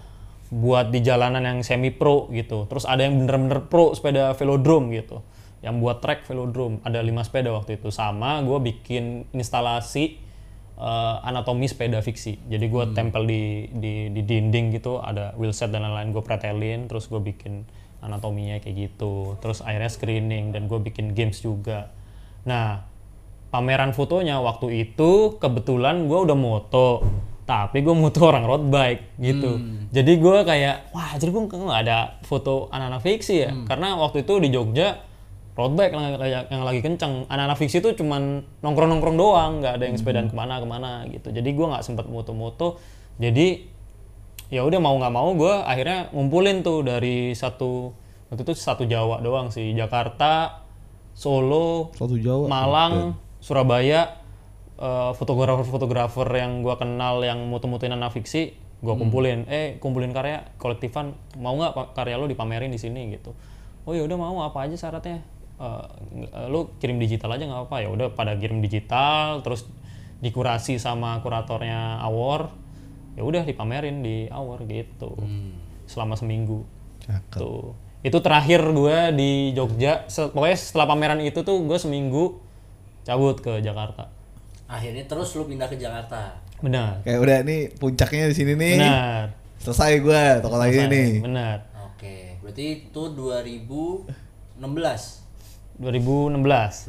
buat 0.53 0.93
di 0.93 1.01
jalanan 1.01 1.41
yang 1.41 1.59
semi 1.65 1.89
pro 1.89 2.29
gitu. 2.29 2.69
Terus 2.69 2.85
ada 2.85 3.09
yang 3.09 3.25
bener-bener 3.25 3.65
pro 3.73 3.97
sepeda 3.97 4.37
velodrome 4.37 4.93
gitu 4.93 5.25
yang 5.65 5.81
buat 5.81 6.05
track 6.05 6.29
velodrome. 6.29 6.85
Ada 6.85 7.01
lima 7.01 7.25
sepeda 7.25 7.49
waktu 7.57 7.81
itu. 7.81 7.89
Sama 7.89 8.45
gua 8.45 8.61
bikin 8.61 9.33
instalasi 9.33 10.21
eh, 10.77 11.17
anatomi 11.25 11.65
sepeda 11.73 12.05
fiksi. 12.05 12.37
Jadi 12.53 12.69
gue 12.69 12.85
tempel 12.93 13.25
di, 13.25 13.43
di 13.73 13.95
di 14.13 14.21
dinding 14.21 14.77
gitu, 14.77 15.01
ada 15.01 15.33
wheelset 15.41 15.73
dan 15.73 15.89
lain-lain 15.89 16.13
gue 16.13 16.21
pretelin, 16.21 16.85
terus 16.91 17.09
gue 17.09 17.23
bikin 17.23 17.65
anatominya 18.03 18.59
kayak 18.59 18.91
gitu. 18.91 19.39
Terus 19.39 19.63
akhirnya 19.63 19.91
screening 19.91 20.51
dan 20.51 20.67
gue 20.67 20.79
bikin 20.83 21.15
games 21.15 21.39
juga. 21.41 21.95
Nah, 22.43 22.83
pameran 23.55 23.95
fotonya 23.95 24.43
waktu 24.43 24.91
itu 24.91 25.39
kebetulan 25.39 26.11
gue 26.11 26.19
udah 26.19 26.37
moto, 26.37 27.07
tapi 27.47 27.81
gue 27.81 27.95
moto 27.95 28.21
orang 28.31 28.45
road 28.45 28.65
bike 28.69 29.17
gitu. 29.23 29.63
Jadi 29.95 30.13
gue 30.19 30.37
kayak, 30.43 30.91
wah 30.91 31.15
jadi 31.15 31.31
gue 31.31 31.43
nggak 31.47 31.81
ada 31.87 32.19
foto 32.27 32.67
anak-anak 32.75 33.03
fiksi 33.05 33.35
ya, 33.47 33.51
karena 33.69 33.95
waktu 33.97 34.27
itu 34.27 34.41
di 34.43 34.49
Jogja 34.51 34.99
road 35.53 35.77
bike 35.77 35.93
yang, 35.93 36.05
yang, 36.17 36.45
yang 36.49 36.63
lagi 36.65 36.81
kenceng. 36.81 37.29
Anak-anak 37.29 37.61
fiksi 37.61 37.85
itu 37.85 37.93
cuman 38.01 38.41
nongkrong-nongkrong 38.65 39.17
doang 39.21 39.53
nggak 39.61 39.75
ada 39.79 39.85
yang 39.85 39.97
sepedaan 40.01 40.27
ke 40.33 40.35
mana-kemana 40.35 41.07
gitu. 41.13 41.29
Jadi 41.29 41.49
gue 41.53 41.67
nggak 41.69 41.85
sempet 41.85 42.09
moto-moto. 42.09 42.81
Jadi 43.21 43.69
ya 44.53 44.61
udah 44.69 44.79
mau 44.85 44.93
nggak 45.01 45.15
mau 45.17 45.33
gue 45.33 45.55
akhirnya 45.65 46.13
ngumpulin 46.13 46.61
tuh 46.61 46.85
dari 46.85 47.33
satu 47.33 47.89
waktu 48.29 48.45
itu 48.45 48.53
satu 48.53 48.85
Jawa 48.85 49.25
doang 49.25 49.49
sih 49.49 49.73
Jakarta 49.73 50.61
Solo 51.13 51.93
Satu 51.97 52.17
Jawa. 52.21 52.49
Malang 52.49 53.17
Surabaya 53.41 54.21
eh, 54.77 55.11
fotografer-fotografer 55.17 56.29
yang 56.37 56.61
gue 56.61 56.75
kenal 56.77 57.21
yang 57.25 57.49
moto-motoin 57.49 57.93
anak 57.93 58.13
fiksi 58.13 58.53
gue 58.83 58.95
kumpulin. 58.99 59.47
Eh 59.47 59.79
kumpulin 59.79 60.11
karya 60.11 60.43
kolektifan 60.59 61.15
mau 61.39 61.55
nggak 61.55 61.95
karya 61.95 62.19
lo 62.19 62.27
dipamerin 62.27 62.69
di 62.69 62.81
sini 62.81 63.15
gitu. 63.15 63.33
Oh 63.87 63.95
ya 63.95 64.03
udah 64.05 64.17
mau 64.19 64.43
apa 64.43 64.67
aja 64.69 64.75
syaratnya? 64.75 65.23
Eh, 65.61 65.85
nggak- 66.19 66.49
lu 66.51 66.73
kirim 66.77 66.99
digital 66.99 67.31
aja 67.37 67.45
nggak 67.47 67.71
apa 67.71 67.77
ya 67.85 67.89
udah 67.93 68.11
pada 68.13 68.35
kirim 68.35 68.59
digital 68.59 69.41
terus 69.47 69.69
dikurasi 70.23 70.79
sama 70.79 71.19
kuratornya 71.21 71.99
Awor 72.03 72.51
ya 73.13 73.23
udah 73.23 73.43
dipamerin 73.43 74.01
di 74.01 74.25
Awor 74.27 74.65
gitu 74.65 75.13
selama 75.85 76.15
seminggu 76.15 76.65
Cakep. 77.01 77.37
tuh 77.37 77.75
itu 78.01 78.19
terakhir 78.19 78.65
gue 78.65 78.99
di 79.13 79.31
Jogja 79.53 80.07
Se- 80.07 80.29
pokoknya 80.29 80.57
setelah 80.57 80.87
pameran 80.89 81.21
itu 81.21 81.41
tuh 81.41 81.61
gue 81.61 81.77
seminggu 81.77 82.41
cabut 83.03 83.37
ke 83.37 83.59
Jakarta 83.59 84.09
Akhirnya 84.65 85.05
terus 85.05 85.29
lu 85.33 85.45
pindah 85.45 85.69
ke 85.69 85.77
Jakarta. 85.77 86.33
benar 86.59 87.03
Kayak 87.03 87.21
udah 87.21 87.39
nih 87.43 87.61
puncaknya 87.75 88.25
di 88.25 88.35
sini 88.35 88.53
nih. 88.55 88.75
benar 88.75 89.25
Selesai 89.59 90.01
gue 90.01 90.23
toko 90.41 90.57
lagi 90.57 90.81
nih. 90.83 91.21
benar 91.21 91.69
Oke, 91.85 92.41
berarti 92.41 92.65
itu 92.89 93.03
2016. 93.13 94.57
2016 95.77 96.89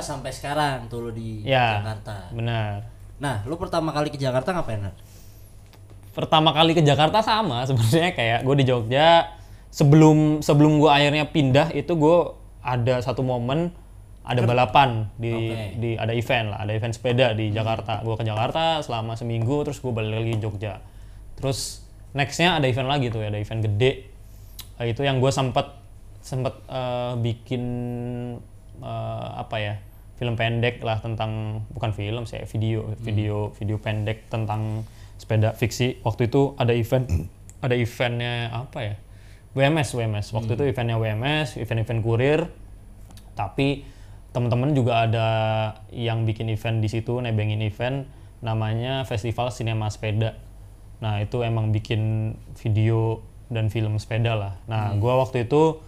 sampai 0.00 0.30
sekarang 0.30 0.86
tuh 0.86 0.98
lu 1.00 1.10
di 1.10 1.44
ya 1.44 1.80
Jakarta. 1.80 2.30
benar 2.30 2.80
Nah, 3.18 3.42
lu 3.44 3.54
pertama 3.54 3.90
kali 3.90 4.08
ke 4.08 4.16
Jakarta 4.16 4.54
ngapain? 4.54 4.78
Nat? 4.78 4.94
Pertama 6.18 6.50
kali 6.50 6.74
ke 6.74 6.82
Jakarta 6.82 7.22
sama 7.22 7.62
sebenarnya 7.70 8.10
kayak 8.18 8.38
gue 8.42 8.54
di 8.58 8.64
Jogja. 8.66 9.38
Sebelum 9.68 10.42
sebelum 10.42 10.80
gue 10.82 10.90
akhirnya 10.90 11.28
pindah 11.30 11.70
itu 11.76 11.94
gue 11.94 12.18
ada 12.64 12.98
satu 13.04 13.22
momen 13.22 13.70
ada 14.24 14.44
balapan 14.44 15.08
di 15.16 15.32
Oke. 15.32 15.80
di 15.80 15.90
ada 15.96 16.12
event 16.12 16.52
lah 16.52 16.58
ada 16.64 16.72
event 16.74 16.92
sepeda 16.96 17.36
di 17.36 17.54
Jakarta. 17.54 18.02
Gue 18.02 18.18
ke 18.18 18.24
Jakarta 18.26 18.82
selama 18.82 19.14
seminggu 19.14 19.62
terus 19.62 19.78
gue 19.78 19.92
balik 19.92 20.18
lagi 20.18 20.32
ke 20.34 20.40
Jogja. 20.42 20.80
Terus 21.38 21.84
nextnya 22.16 22.58
ada 22.58 22.66
event 22.66 22.88
lagi 22.88 23.12
tuh 23.12 23.22
ada 23.22 23.38
event 23.38 23.60
gede. 23.60 23.92
Eh, 24.80 24.86
itu 24.90 25.04
yang 25.04 25.20
gue 25.20 25.30
sempet 25.30 25.68
sempet 26.24 26.54
eh, 26.66 27.12
bikin 27.20 27.62
eh, 28.82 29.28
apa 29.36 29.56
ya 29.60 29.74
film 30.18 30.34
pendek 30.34 30.82
lah 30.82 30.98
tentang 30.98 31.62
bukan 31.70 31.94
film 31.94 32.26
sih 32.26 32.42
video 32.50 32.90
video 32.98 33.54
video 33.54 33.78
pendek 33.78 34.26
tentang 34.26 34.82
sepeda 35.18 35.52
fiksi. 35.52 36.00
Waktu 36.06 36.30
itu 36.30 36.54
ada 36.56 36.72
event 36.72 37.06
ada 37.64 37.74
eventnya 37.74 38.54
apa 38.54 38.78
ya? 38.80 38.94
WMS 39.52 39.90
WMS 39.98 40.26
waktu 40.30 40.54
itu 40.54 40.64
eventnya 40.70 40.96
WMS 40.96 41.58
event-event 41.58 42.00
kurir. 42.00 42.40
Tapi 43.34 43.82
teman-teman 44.30 44.70
juga 44.72 45.02
ada 45.04 45.28
yang 45.90 46.22
bikin 46.22 46.46
event 46.48 46.78
di 46.78 46.88
situ 46.88 47.18
nebengin 47.18 47.58
event 47.60 48.06
namanya 48.38 49.02
Festival 49.02 49.50
Sinema 49.50 49.90
Sepeda. 49.90 50.38
Nah 51.02 51.22
itu 51.22 51.42
emang 51.42 51.74
bikin 51.74 52.34
video 52.58 53.22
dan 53.48 53.72
film 53.72 53.96
sepeda 53.96 54.36
lah. 54.36 54.54
Nah 54.68 54.94
gua 55.00 55.18
waktu 55.18 55.48
itu 55.48 55.80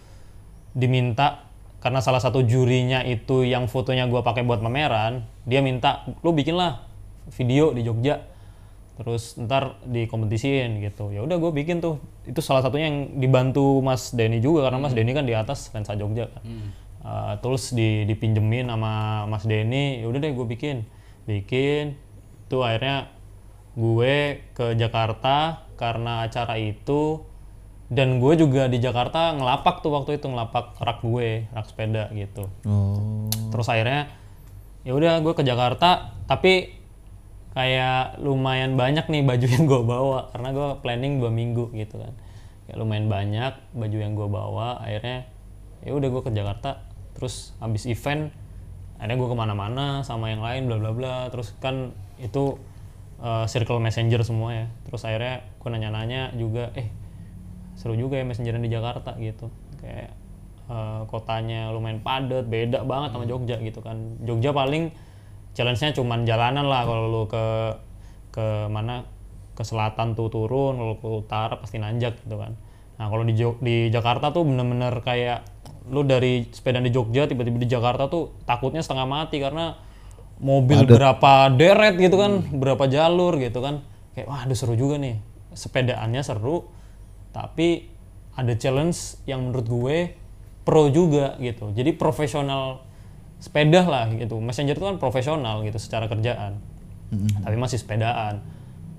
diminta 0.73 1.45
karena 1.83 1.99
salah 1.99 2.21
satu 2.23 2.45
jurinya 2.45 3.03
itu 3.03 3.43
yang 3.43 3.67
fotonya 3.67 4.07
gua 4.07 4.23
pakai 4.23 4.45
buat 4.47 4.63
pameran 4.63 5.25
dia 5.43 5.59
minta 5.59 6.05
lu 6.21 6.31
bikin 6.31 6.55
lah 6.55 6.85
video 7.33 7.73
di 7.73 7.81
Jogja 7.83 8.30
terus 9.01 9.35
ntar 9.41 9.81
dikompetisiin 9.89 10.85
gitu. 10.85 11.09
Ya 11.09 11.25
udah 11.25 11.41
gue 11.41 11.51
bikin 11.51 11.81
tuh. 11.81 11.97
Itu 12.23 12.39
salah 12.45 12.61
satunya 12.61 12.87
yang 12.87 13.17
dibantu 13.17 13.81
Mas 13.81 14.13
Denny 14.13 14.37
juga 14.37 14.69
karena 14.69 14.77
Mas 14.77 14.93
Denny 14.93 15.11
kan 15.17 15.25
di 15.25 15.33
atas 15.33 15.73
lensa 15.73 15.97
Jogja 15.97 16.29
kan. 16.29 16.43
Uh, 17.01 17.33
terus 17.41 17.73
di, 17.73 18.05
dipinjemin 18.05 18.69
sama 18.69 19.25
Mas 19.25 19.43
Denny 19.49 20.05
ya 20.05 20.05
udah 20.05 20.19
deh 20.21 20.31
gue 20.31 20.45
bikin. 20.45 20.85
Bikin 21.25 21.97
tuh 22.45 22.61
akhirnya 22.61 23.09
gue 23.73 24.45
ke 24.53 24.77
Jakarta 24.77 25.65
karena 25.75 26.29
acara 26.29 26.61
itu. 26.61 27.25
Dan 27.91 28.23
gue 28.23 28.39
juga 28.39 28.71
di 28.71 28.79
Jakarta 28.79 29.35
ngelapak 29.35 29.83
tuh 29.83 29.91
waktu 29.91 30.15
itu 30.15 30.31
ngelapak 30.31 30.79
rak 30.79 31.03
gue 31.03 31.51
rak 31.51 31.67
sepeda 31.67 32.07
gitu. 32.15 32.47
Oh. 32.63 33.27
terus 33.51 33.67
akhirnya 33.67 34.07
ya 34.81 34.97
udah 34.97 35.21
gue 35.21 35.33
ke 35.37 35.43
Jakarta 35.45 36.15
tapi 36.25 36.80
kayak 37.51 38.23
lumayan 38.23 38.79
banyak 38.79 39.11
nih 39.11 39.27
baju 39.27 39.47
yang 39.47 39.63
gue 39.67 39.81
bawa 39.83 40.31
karena 40.31 40.49
gue 40.55 40.69
planning 40.79 41.19
dua 41.19 41.31
minggu 41.31 41.71
gitu 41.75 41.99
kan. 41.99 42.15
Kayak 42.67 42.77
lumayan 42.79 43.07
banyak 43.11 43.53
baju 43.75 43.97
yang 43.99 44.13
gue 44.15 44.27
bawa 44.31 44.79
akhirnya 44.79 45.27
ya 45.83 45.91
udah 45.91 46.07
gue 46.07 46.21
ke 46.23 46.31
Jakarta 46.31 46.87
terus 47.11 47.51
habis 47.59 47.83
event 47.89 48.31
akhirnya 49.01 49.17
gue 49.17 49.29
ke 49.33 49.37
mana-mana 49.37 50.05
sama 50.05 50.31
yang 50.31 50.39
lain 50.39 50.71
bla 50.71 50.77
bla 50.79 50.91
bla. 50.95 51.15
Terus 51.27 51.51
kan 51.59 51.91
itu 52.23 52.55
uh, 53.19 53.43
circle 53.51 53.83
messenger 53.83 54.23
semua 54.23 54.55
ya. 54.55 54.65
Terus 54.87 55.03
akhirnya 55.03 55.43
gue 55.59 55.69
nanya-nanya 55.69 56.31
juga 56.39 56.71
eh 56.79 56.87
seru 57.75 57.97
juga 57.97 58.15
ya 58.15 58.23
messengeran 58.23 58.63
di 58.63 58.71
Jakarta 58.71 59.17
gitu. 59.19 59.51
Kayak 59.81 60.15
uh, 60.71 61.03
kotanya 61.09 61.73
lumayan 61.75 61.99
padat 61.99 62.47
beda 62.47 62.87
banget 62.87 63.11
sama 63.11 63.27
Jogja 63.27 63.59
gitu 63.59 63.83
kan. 63.83 64.21
Jogja 64.23 64.55
paling 64.55 65.10
challenge-nya 65.57 65.95
cuman 65.95 66.23
jalanan 66.23 66.65
lah. 66.67 66.87
Kalau 66.87 67.05
lu 67.11 67.23
ke 67.27 67.45
ke 68.31 68.45
mana 68.71 69.03
ke 69.51 69.63
selatan 69.67 70.15
tuh 70.15 70.31
turun 70.31 70.79
kalau 70.79 70.95
ke 70.97 71.07
utara 71.07 71.59
pasti 71.59 71.77
nanjak 71.77 72.23
gitu 72.23 72.39
kan. 72.39 72.55
Nah 72.95 73.11
kalau 73.11 73.27
di 73.27 73.35
Jog- 73.35 73.59
di 73.59 73.91
Jakarta 73.91 74.31
tuh 74.31 74.47
bener-bener 74.47 75.03
kayak 75.03 75.43
lu 75.91 76.07
dari 76.07 76.47
sepeda 76.49 76.79
di 76.79 76.93
Jogja 76.93 77.27
tiba-tiba 77.27 77.59
di 77.59 77.67
Jakarta 77.67 78.07
tuh 78.07 78.31
takutnya 78.47 78.79
setengah 78.79 79.09
mati 79.09 79.41
karena 79.41 79.75
mobil 80.41 80.85
berapa 80.87 81.53
deret 81.53 81.97
gitu 81.99 82.17
kan 82.17 82.41
berapa 82.55 82.87
jalur 82.87 83.35
gitu 83.37 83.59
kan. 83.59 83.83
Kayak 84.15 84.27
wah 84.31 84.41
aduh 84.47 84.55
seru 84.55 84.79
juga 84.79 84.95
nih. 84.97 85.19
Sepedaannya 85.51 86.21
seru 86.23 86.71
tapi 87.35 87.91
ada 88.39 88.55
challenge 88.55 89.19
yang 89.27 89.51
menurut 89.51 89.67
gue 89.67 89.97
pro 90.63 90.87
juga 90.87 91.35
gitu. 91.43 91.75
Jadi 91.75 91.91
profesional 91.97 92.85
sepeda 93.41 93.81
lah 93.89 94.05
gitu. 94.13 94.37
Messenger 94.37 94.77
itu 94.77 94.85
kan 94.85 95.01
profesional 95.01 95.65
gitu 95.65 95.81
secara 95.81 96.05
kerjaan. 96.05 96.61
Tapi 97.41 97.55
masih 97.57 97.81
sepedaan. 97.81 98.39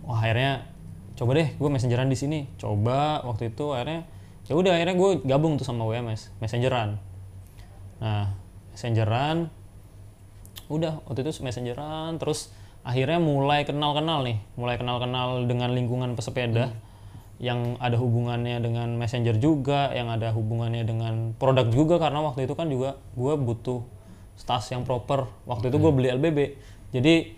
Wah 0.04 0.18
akhirnya 0.18 0.66
coba 1.14 1.38
deh 1.38 1.54
gue 1.54 1.68
messengeran 1.70 2.10
di 2.10 2.18
sini. 2.18 2.50
Coba 2.58 3.22
waktu 3.22 3.54
itu 3.54 3.70
akhirnya 3.70 4.04
ya 4.50 4.58
udah 4.58 4.74
akhirnya 4.74 4.98
gue 4.98 5.10
gabung 5.22 5.56
tuh 5.56 5.64
sama 5.64 5.86
WMS 5.86 6.34
messengeran. 6.42 6.98
Nah 8.02 8.34
messengeran 8.74 9.48
udah 10.66 11.06
waktu 11.06 11.22
itu 11.22 11.40
messengeran 11.46 12.18
terus 12.18 12.50
akhirnya 12.82 13.22
mulai 13.22 13.62
kenal-kenal 13.62 14.26
nih. 14.26 14.42
Mulai 14.58 14.76
kenal-kenal 14.76 15.46
dengan 15.46 15.70
lingkungan 15.70 16.18
pesepeda 16.18 16.74
yang 17.42 17.78
ada 17.78 17.98
hubungannya 17.98 18.58
dengan 18.62 18.94
messenger 18.98 19.38
juga 19.38 19.90
yang 19.94 20.10
ada 20.10 20.30
hubungannya 20.30 20.86
dengan 20.86 21.34
produk 21.38 21.66
juga 21.70 21.98
karena 21.98 22.22
waktu 22.22 22.46
itu 22.46 22.54
kan 22.54 22.70
juga 22.70 22.98
gue 23.14 23.34
butuh 23.34 23.82
tas 24.42 24.66
yang 24.72 24.82
proper. 24.82 25.28
Waktu 25.46 25.70
itu 25.70 25.76
gue 25.78 25.92
beli 25.92 26.08
LBB 26.12 26.38
jadi 26.92 27.32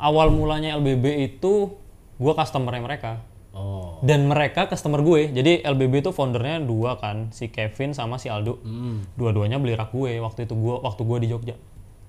awal 0.00 0.32
mulanya 0.32 0.74
LBB 0.80 1.28
itu 1.28 1.76
gue 2.18 2.32
customer 2.34 2.72
mereka. 2.80 3.20
Oh. 3.54 4.02
dan 4.02 4.26
mereka 4.26 4.66
customer 4.66 4.98
gue. 4.98 5.30
Jadi 5.30 5.62
LBB 5.62 6.02
itu 6.02 6.10
foundernya 6.10 6.58
dua 6.58 6.98
kan 6.98 7.30
si 7.30 7.54
Kevin 7.54 7.94
sama 7.94 8.18
si 8.18 8.26
Aldo. 8.26 8.58
Dua-duanya 9.14 9.62
beli 9.62 9.78
rak 9.78 9.94
gue 9.94 10.18
waktu 10.18 10.50
itu 10.50 10.58
gue 10.58 10.74
waktu 10.82 11.02
gue 11.06 11.18
di 11.22 11.28
Jogja. 11.30 11.56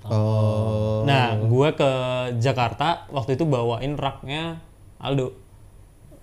Oh. 0.06 1.02
nah 1.02 1.34
gue 1.34 1.70
ke 1.74 1.90
Jakarta 2.38 3.10
waktu 3.14 3.38
itu 3.38 3.46
bawain 3.46 3.94
raknya 3.94 4.58
Aldo. 4.98 5.38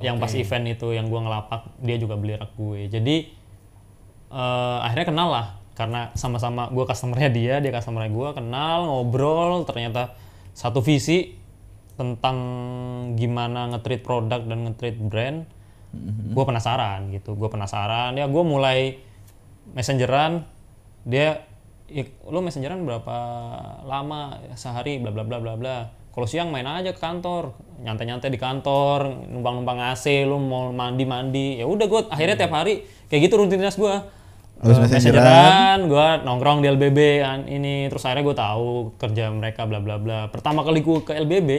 Yang 0.02 0.16
pas 0.18 0.32
event 0.34 0.66
itu 0.74 0.90
yang 0.90 1.06
gue 1.06 1.20
ngelapak 1.22 1.70
dia 1.78 2.02
juga 2.02 2.18
beli 2.18 2.34
rak 2.34 2.58
gue. 2.58 2.90
Jadi 2.90 3.16
eh, 4.26 4.78
akhirnya 4.82 5.06
kenal 5.06 5.28
lah 5.30 5.46
karena 5.82 6.14
sama-sama 6.14 6.70
gue 6.70 6.84
customernya 6.86 7.30
dia 7.34 7.54
dia 7.58 7.74
customernya 7.74 8.14
gue 8.14 8.28
kenal 8.38 8.86
ngobrol 8.86 9.66
ternyata 9.66 10.14
satu 10.54 10.78
visi 10.78 11.34
tentang 11.98 12.38
gimana 13.18 13.74
nge-treat 13.74 14.02
produk 14.06 14.40
dan 14.46 14.70
nge-treat 14.70 14.96
brand 15.02 15.42
gue 16.32 16.44
penasaran 16.44 17.12
gitu. 17.12 17.36
Gue 17.36 17.52
penasaran. 17.52 18.16
Ya 18.16 18.24
gue 18.24 18.44
mulai 18.44 18.96
messengeran. 19.76 20.48
Dia 21.04 21.44
"Ya, 21.92 22.08
lu 22.24 22.40
messengeran 22.40 22.88
berapa 22.88 23.16
lama? 23.84 24.40
Sehari 24.56 24.96
bla 24.96 25.12
bla 25.12 25.24
bla 25.28 25.38
bla 25.38 25.54
bla. 25.60 25.76
Kalau 26.12 26.24
siang 26.28 26.48
main 26.48 26.64
aja 26.64 26.96
ke 26.96 27.00
kantor. 27.00 27.52
Nyantai-nyantai 27.84 28.32
di 28.32 28.40
kantor 28.40 29.28
numpang-numpang 29.28 29.92
AC 29.92 30.24
lu 30.24 30.40
mau 30.40 30.72
mandi-mandi. 30.72 31.60
Ya 31.60 31.68
udah 31.68 31.84
gue 31.84 32.00
akhirnya 32.08 32.36
tiap 32.40 32.52
hari 32.56 32.88
kayak 33.12 33.28
gitu 33.28 33.36
rutinitas 33.36 33.76
gue 33.76 33.94
Habis 34.62 34.78
Eh, 34.78 34.82
messengeran. 34.86 35.78
gue 35.84 36.06
nongkrong 36.22 36.62
di 36.62 36.70
LBB 36.70 36.98
kan. 37.18 37.38
Ini 37.44 37.90
terus 37.90 38.06
akhirnya 38.06 38.24
gue 38.24 38.36
tahu 38.38 38.66
kerja 38.96 39.24
mereka 39.28 39.66
bla 39.66 39.82
bla 39.82 39.98
bla. 39.98 40.30
Pertama 40.30 40.62
kali 40.62 40.80
gue 40.80 41.02
ke 41.02 41.12
LBB 41.12 41.50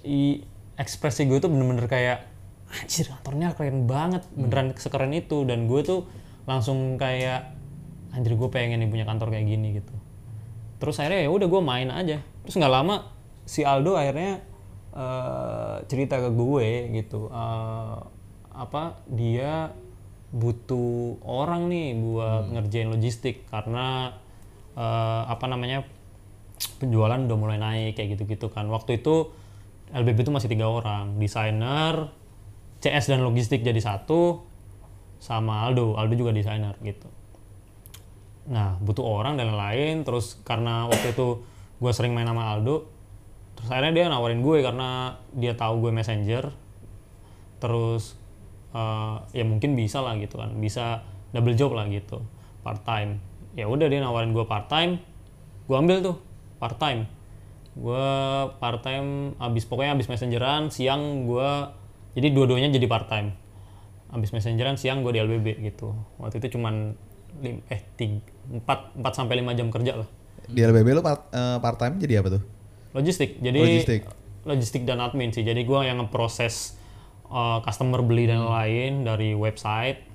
i, 0.00 0.38
ekspresi 0.74 1.26
gue 1.26 1.36
tuh 1.36 1.50
bener-bener 1.50 1.84
kayak 1.84 2.24
anjir 2.70 3.10
kantornya 3.10 3.50
keren 3.52 3.84
banget 3.84 4.22
beneran 4.32 4.70
sekeren 4.74 5.10
itu. 5.10 5.42
Dan 5.42 5.66
gue 5.66 5.82
tuh 5.82 6.06
langsung 6.46 6.94
kayak 6.96 7.50
anjir 8.10 8.34
gue 8.34 8.48
pengen 8.48 8.78
nih 8.78 8.88
punya 8.88 9.02
kantor 9.02 9.30
kayak 9.30 9.46
gini 9.46 9.82
gitu. 9.82 9.94
Terus 10.78 11.02
akhirnya 11.02 11.26
ya 11.26 11.30
udah 11.30 11.48
gue 11.50 11.60
main 11.60 11.90
aja. 11.90 12.22
Terus 12.46 12.54
nggak 12.54 12.72
lama 12.72 13.10
si 13.42 13.66
Aldo 13.66 13.98
akhirnya 13.98 14.38
eh, 14.94 15.76
cerita 15.84 16.22
ke 16.22 16.30
gue 16.30 16.66
gitu 16.94 17.26
eh, 17.26 17.98
apa 18.50 19.02
dia 19.06 19.74
butuh 20.30 21.18
orang 21.26 21.66
nih 21.66 21.98
buat 21.98 22.54
ngerjain 22.54 22.90
logistik 22.90 23.50
karena 23.50 24.14
eh, 24.78 25.22
apa 25.26 25.44
namanya 25.50 25.82
penjualan 26.78 27.18
udah 27.18 27.38
mulai 27.38 27.58
naik 27.58 27.98
kayak 27.98 28.18
gitu-gitu 28.18 28.52
kan. 28.52 28.68
Waktu 28.70 29.02
itu 29.02 29.32
LBB 29.90 30.22
itu 30.22 30.32
masih 30.32 30.48
tiga 30.52 30.70
orang 30.70 31.18
desainer 31.18 32.14
CS 32.80 33.10
dan 33.10 33.26
logistik 33.26 33.60
jadi 33.66 33.80
satu 33.80 34.46
sama 35.20 35.66
Aldo. 35.66 35.98
Aldo 35.98 36.14
juga 36.14 36.30
desainer 36.30 36.78
gitu. 36.80 37.08
Nah 38.48 38.78
butuh 38.80 39.04
orang 39.04 39.34
dan 39.36 39.52
lain-lain 39.52 40.06
terus 40.06 40.38
karena 40.46 40.86
waktu 40.86 41.12
itu 41.12 41.42
gue 41.80 41.92
sering 41.92 42.12
main 42.12 42.28
sama 42.28 42.52
Aldo 42.52 42.88
terus 43.56 43.68
akhirnya 43.68 43.92
dia 43.92 44.04
nawarin 44.08 44.40
gue 44.40 44.58
karena 44.64 45.20
dia 45.34 45.58
tahu 45.58 45.88
gue 45.88 45.92
messenger. 45.92 46.54
Terus 47.60 48.19
eh, 48.74 49.16
ya 49.34 49.44
mungkin 49.46 49.74
bisa 49.74 50.02
lah 50.02 50.16
gitu 50.18 50.38
kan 50.38 50.54
bisa 50.58 51.04
double 51.30 51.54
job 51.54 51.74
lah 51.74 51.86
gitu 51.90 52.22
part 52.62 52.82
time 52.84 53.22
ya 53.54 53.66
udah 53.66 53.86
dia 53.90 54.00
nawarin 54.02 54.30
gue 54.30 54.44
part 54.46 54.70
time 54.70 55.02
gue 55.66 55.76
ambil 55.76 56.02
tuh 56.02 56.16
part 56.58 56.76
time 56.78 57.06
gue 57.78 58.06
part 58.58 58.82
time 58.82 59.38
abis 59.38 59.64
pokoknya 59.66 59.94
abis 59.94 60.10
messengeran 60.10 60.68
siang 60.74 61.26
gue 61.26 61.50
jadi 62.18 62.34
dua-duanya 62.34 62.74
jadi 62.74 62.86
part 62.90 63.06
time 63.06 63.34
abis 64.10 64.34
messengeran 64.34 64.74
siang 64.74 65.06
gue 65.06 65.14
di 65.14 65.22
LBB 65.22 65.62
gitu 65.62 65.94
waktu 66.18 66.42
itu 66.42 66.58
cuman 66.58 66.98
lim, 67.38 67.62
eh 67.70 67.80
tiga, 67.94 68.26
empat 68.50 68.98
empat 68.98 69.12
sampai 69.14 69.38
lima 69.38 69.54
jam 69.54 69.70
kerja 69.70 70.02
lah 70.02 70.08
Di 70.50 70.66
LBB 70.66 70.98
lu 70.98 71.02
part, 71.02 71.30
eh, 71.30 71.58
part 71.62 71.78
time 71.78 72.02
jadi 72.02 72.18
apa 72.18 72.34
tuh? 72.34 72.42
Logistik. 72.90 73.38
Jadi 73.38 73.62
Logistik. 73.62 74.02
logistik 74.42 74.82
dan 74.82 74.98
admin 74.98 75.30
sih. 75.30 75.46
Jadi 75.46 75.62
gua 75.62 75.86
yang 75.86 76.02
ngeproses 76.02 76.74
uh, 77.30 77.58
customer 77.64 78.02
beli 78.02 78.28
dan 78.28 78.44
lain 78.44 79.06
dari 79.06 79.32
website. 79.32 80.10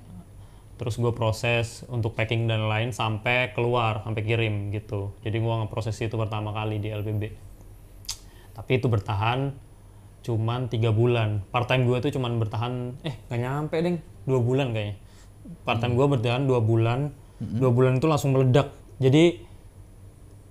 Terus 0.76 1.00
gue 1.00 1.08
proses 1.16 1.88
untuk 1.88 2.12
packing 2.12 2.44
dan 2.44 2.68
lain 2.68 2.92
sampai 2.92 3.56
keluar, 3.56 4.04
sampai 4.04 4.20
kirim 4.20 4.68
gitu. 4.76 5.16
Jadi 5.24 5.40
gua 5.40 5.64
ngeproses 5.64 5.96
itu 6.04 6.12
pertama 6.20 6.52
kali 6.52 6.76
di 6.76 6.92
LBB. 6.92 7.32
Tapi 8.52 8.70
itu 8.76 8.86
bertahan 8.86 9.56
cuman 10.20 10.68
tiga 10.68 10.92
bulan. 10.92 11.40
Part 11.48 11.72
time 11.72 11.88
gue 11.88 11.96
tuh 12.04 12.12
cuman 12.12 12.36
bertahan, 12.36 12.92
eh 13.08 13.16
gak 13.24 13.40
nyampe 13.40 13.76
deh, 13.80 13.96
dua 14.28 14.40
bulan 14.44 14.76
kayaknya. 14.76 15.00
Part 15.64 15.80
time 15.80 15.96
gue 15.96 16.06
bertahan 16.12 16.44
dua 16.44 16.60
bulan, 16.60 17.08
dua 17.40 17.70
bulan 17.72 17.96
itu 17.96 18.06
langsung 18.10 18.36
meledak. 18.36 18.68
Jadi 19.00 19.46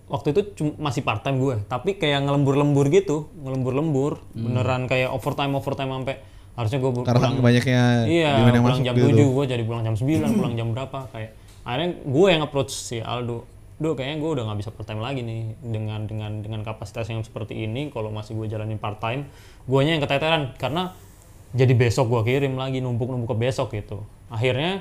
waktu 0.06 0.38
itu 0.38 0.42
masih 0.78 1.02
part 1.02 1.26
time 1.26 1.42
gue 1.42 1.66
tapi 1.66 1.98
kayak 1.98 2.30
ngelembur-lembur 2.30 2.94
gitu 2.94 3.34
ngelembur-lembur 3.42 4.22
beneran 4.38 4.86
kayak 4.86 5.10
overtime 5.10 5.58
overtime 5.58 5.90
sampai 5.90 6.22
harusnya 6.56 6.80
gue 6.80 6.92
Karena 7.04 7.22
kan 7.22 7.32
banyaknya 7.40 7.84
iya 8.08 8.32
pulang 8.40 8.64
masuk 8.64 8.84
jam 8.88 8.96
gitu. 8.96 9.12
7 9.12 9.36
gue 9.36 9.46
jadi 9.52 9.64
pulang 9.68 9.84
jam 9.84 9.96
9 9.96 10.40
pulang 10.40 10.54
jam 10.56 10.68
berapa 10.72 11.00
kayak 11.12 11.32
akhirnya 11.68 11.90
gue 12.04 12.28
yang 12.32 12.42
approach 12.44 12.72
si 12.72 13.00
Aldo. 13.04 13.48
Do 13.76 13.92
kayaknya 13.92 14.24
gue 14.24 14.30
udah 14.40 14.44
nggak 14.48 14.60
bisa 14.64 14.72
part 14.72 14.88
time 14.88 15.04
lagi 15.04 15.20
nih 15.20 15.52
dengan 15.60 16.08
dengan 16.08 16.40
dengan 16.40 16.64
kapasitas 16.64 17.12
yang 17.12 17.20
seperti 17.28 17.68
ini 17.68 17.92
kalau 17.92 18.08
masih 18.08 18.40
gue 18.40 18.48
jalanin 18.48 18.80
part 18.80 19.04
time 19.04 19.28
guanya 19.68 20.00
yang 20.00 20.04
keteteran. 20.04 20.56
Karena 20.56 20.96
jadi 21.52 21.76
besok 21.76 22.08
gue 22.08 22.22
kirim 22.24 22.56
lagi 22.56 22.80
numpuk 22.80 23.12
numpuk 23.12 23.36
ke 23.36 23.38
besok 23.52 23.76
gitu. 23.76 24.08
Akhirnya 24.32 24.80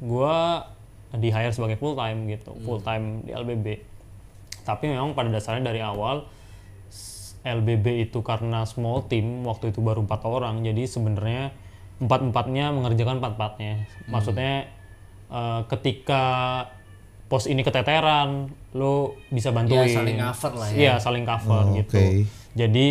gue 0.00 0.34
di 1.14 1.28
hire 1.30 1.54
sebagai 1.54 1.78
full 1.78 1.94
time 1.94 2.26
gitu 2.26 2.50
full 2.66 2.82
time 2.82 3.22
di 3.22 3.30
LBB 3.30 3.66
tapi 4.66 4.90
memang 4.90 5.14
pada 5.14 5.30
dasarnya 5.30 5.62
dari 5.62 5.78
awal 5.78 6.26
LBB 7.44 8.08
itu 8.08 8.24
karena 8.24 8.64
small 8.64 9.04
team 9.04 9.44
waktu 9.44 9.70
itu 9.70 9.78
baru 9.78 10.02
empat 10.02 10.24
orang 10.24 10.64
jadi 10.64 10.88
sebenarnya 10.88 11.52
empat 12.00 12.20
empatnya 12.24 12.72
mengerjakan 12.72 13.20
empat 13.20 13.32
empatnya 13.36 13.72
maksudnya 14.08 14.66
eh, 15.28 15.60
ketika 15.68 16.24
pos 17.24 17.44
ini 17.46 17.60
keteteran 17.60 18.52
lo 18.76 19.16
bisa 19.28 19.48
bantuin. 19.48 19.88
Ya, 19.88 19.96
saling 19.96 20.18
cover 20.18 20.52
lah 20.56 20.68
ya. 20.68 20.76
iya 20.76 20.94
saling 20.98 21.24
cover 21.24 21.62
Oh, 21.64 21.76
gitu. 21.76 21.96
oke. 21.96 22.06
jadi 22.52 22.86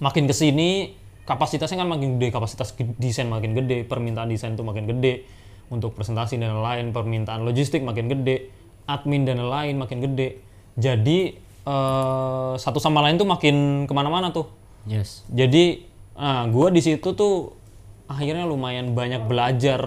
makin 0.00 0.24
ke 0.26 0.34
sini 0.34 0.96
kapasitasnya 1.24 1.78
kan 1.78 1.88
makin 1.88 2.18
gede 2.18 2.28
kapasitas 2.34 2.74
desain 2.98 3.30
makin 3.30 3.54
gede 3.54 3.86
permintaan 3.86 4.26
desain 4.26 4.54
itu 4.54 4.62
makin 4.62 4.86
gede. 4.86 5.26
Untuk 5.70 5.94
presentasi 5.94 6.34
dan 6.34 6.58
lain 6.58 6.90
permintaan 6.90 7.46
logistik 7.46 7.86
makin 7.86 8.10
gede 8.10 8.50
admin 8.90 9.22
dan 9.22 9.38
lain 9.38 9.78
makin 9.78 10.02
gede. 10.02 10.42
Jadi 10.74 11.38
eh, 11.70 12.52
satu 12.58 12.82
sama 12.82 13.06
lain 13.06 13.16
tuh 13.16 13.28
makin 13.28 13.86
ke 13.86 13.92
mana-mana 13.94 14.34
tuh. 14.34 14.50
Yes. 14.88 15.28
jadi 15.28 15.84
nah 16.16 16.48
gue 16.48 16.72
di 16.72 16.80
situ 16.80 17.12
tuh 17.12 17.52
akhirnya 18.08 18.48
lumayan 18.48 18.96
banyak 18.96 19.28
belajar 19.30 19.80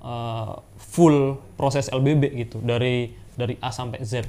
eh, 0.00 0.54
full 0.78 1.36
proses 1.58 1.92
LBB 1.92 2.32
gitu 2.48 2.64
dari 2.64 3.12
dari 3.36 3.54
A 3.60 3.68
sampai 3.68 4.00
Z. 4.02 4.24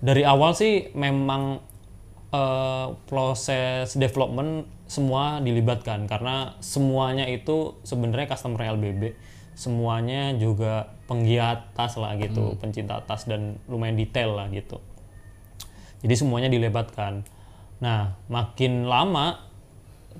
Dari 0.00 0.24
awal 0.24 0.56
sih 0.56 0.88
memang 0.96 1.60
eh, 2.32 2.88
proses 3.04 3.92
development 3.98 4.80
semua 4.90 5.38
dilibatkan 5.38 6.10
karena 6.10 6.58
semuanya 6.58 7.30
itu 7.30 7.78
sebenarnya 7.86 8.34
customer 8.34 8.74
LBB 8.74 9.14
semuanya 9.54 10.34
juga 10.34 10.98
penggiat 11.06 11.76
tas 11.78 11.94
lah 11.94 12.18
gitu 12.18 12.58
pencinta 12.58 12.98
tas 13.04 13.22
dan 13.28 13.60
lumayan 13.70 13.94
detail 13.94 14.34
lah 14.34 14.50
gitu 14.50 14.82
jadi 16.00 16.14
semuanya 16.16 16.48
dilebatkan. 16.48 17.24
Nah, 17.80 18.16
makin 18.28 18.88
lama 18.88 19.40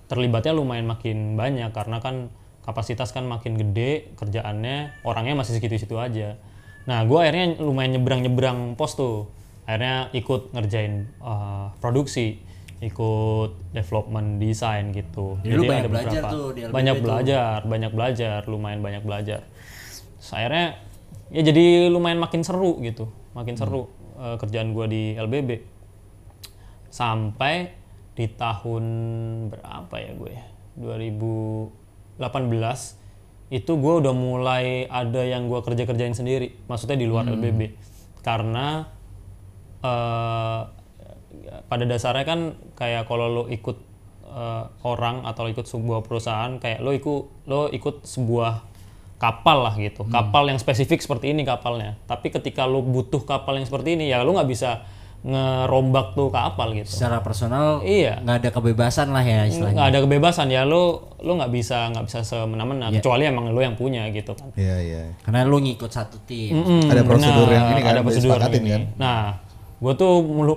terlibatnya 0.08 0.52
lumayan 0.56 0.86
makin 0.86 1.36
banyak 1.36 1.70
karena 1.72 1.98
kan 2.00 2.28
kapasitas 2.64 3.10
kan 3.16 3.24
makin 3.24 3.56
gede, 3.56 4.12
kerjaannya 4.16 5.04
orangnya 5.04 5.40
masih 5.40 5.56
segitu-situ 5.56 5.96
aja. 5.96 6.36
Nah, 6.84 7.04
gue 7.04 7.18
akhirnya 7.20 7.60
lumayan 7.60 8.00
nyebrang-nyebrang 8.00 8.76
pos 8.76 8.96
tuh. 8.96 9.28
Akhirnya 9.64 10.10
ikut 10.16 10.50
ngerjain 10.56 11.08
uh, 11.22 11.72
produksi, 11.78 12.42
ikut 12.80 13.76
development 13.76 14.40
desain 14.40 14.90
gitu. 14.90 15.40
Jadi 15.44 15.54
lu 15.54 15.64
banyak 15.68 15.88
belajar 15.88 16.22
tuh 16.32 16.46
di 16.56 16.60
LBB 16.64 16.72
banyak 16.74 16.96
tuh. 16.96 17.04
belajar, 17.04 17.58
banyak 17.64 17.92
belajar, 17.92 18.38
lumayan 18.48 18.80
banyak 18.80 19.02
belajar. 19.04 19.40
Terus 20.18 20.30
akhirnya 20.32 20.80
ya 21.30 21.42
jadi 21.46 21.92
lumayan 21.92 22.18
makin 22.18 22.42
seru 22.42 22.80
gitu, 22.82 23.12
makin 23.36 23.54
seru 23.54 23.99
eh, 24.20 24.36
kerjaan 24.36 24.76
gua 24.76 24.84
di 24.84 25.16
LBB. 25.16 25.50
Sampai 26.92 27.72
di 28.12 28.28
tahun 28.28 28.84
berapa 29.48 29.94
ya 29.96 30.12
gue? 30.12 30.34
2018 30.76 32.20
itu 33.50 33.72
gue 33.74 33.94
udah 34.04 34.14
mulai 34.14 34.86
ada 34.86 35.24
yang 35.26 35.48
gua 35.50 35.64
kerja 35.64 35.88
kerjain 35.88 36.14
sendiri, 36.14 36.54
maksudnya 36.70 36.94
di 37.00 37.06
luar 37.08 37.26
LBB, 37.26 37.74
karena 38.22 38.86
eh, 39.82 40.60
pada 41.66 41.84
dasarnya 41.86 42.24
kan 42.26 42.40
kayak 42.78 43.06
kalau 43.10 43.26
lo 43.26 43.42
ikut 43.50 43.76
eh, 44.30 44.64
orang 44.86 45.26
atau 45.26 45.50
ikut 45.50 45.66
sebuah 45.66 46.06
perusahaan 46.06 46.58
kayak 46.62 46.78
lo 46.82 46.90
ikut 46.94 47.22
lo 47.50 47.66
ikut 47.70 48.06
sebuah 48.06 48.69
kapal 49.20 49.62
lah 49.62 49.76
gitu 49.76 50.08
kapal 50.08 50.48
yang 50.48 50.56
spesifik 50.56 50.98
seperti 50.98 51.28
ini 51.28 51.44
kapalnya 51.44 52.00
tapi 52.04 52.28
ketika 52.28 52.64
lo 52.64 52.80
butuh 52.80 53.20
kapal 53.22 53.52
yang 53.52 53.62
seperti 53.62 53.92
ini 53.92 54.08
ya 54.08 54.20
lo 54.20 54.32
nggak 54.32 54.48
bisa 54.48 54.80
ngerombak 55.22 56.16
tuh 56.16 56.28
kapal 56.28 56.72
gitu 56.72 56.88
Secara 56.88 57.20
personal 57.20 57.84
Iya. 57.84 58.18
nggak 58.18 58.36
ada 58.38 58.50
kebebasan 58.50 59.12
lah 59.12 59.20
ya 59.22 59.44
istilahnya. 59.44 59.76
nggak 59.76 59.86
ada 59.86 59.98
kebebasan 60.00 60.46
ya 60.48 60.64
lo 60.64 60.82
lo 61.18 61.36
nggak 61.36 61.52
bisa 61.52 61.92
nggak 61.92 62.04
bisa 62.04 62.18
semena-mena 62.22 62.88
kecuali 62.90 63.22
emang 63.24 63.52
lo 63.52 63.60
yang 63.60 63.76
punya 63.76 64.08
gitu 64.08 64.32
kan 64.32 64.48
Iya, 64.56 64.76
iya. 64.80 65.02
Karena 65.20 65.44
lu 65.44 65.60
ngikut 65.60 65.88
satu 65.88 66.16
tim. 66.24 66.56
Mm, 66.56 66.88
Ada 66.88 67.02
prosedur 67.02 67.44
benar, 67.44 67.52
yang 67.52 67.64
ini 67.70 67.80
kan, 67.82 67.90
ada 67.90 68.00
prosedur 68.00 68.32
disepakatin 68.32 68.62
ini. 68.62 68.70
kan? 68.70 68.82
Nah, 68.96 69.20
gue 69.76 69.92
tuh 69.94 70.12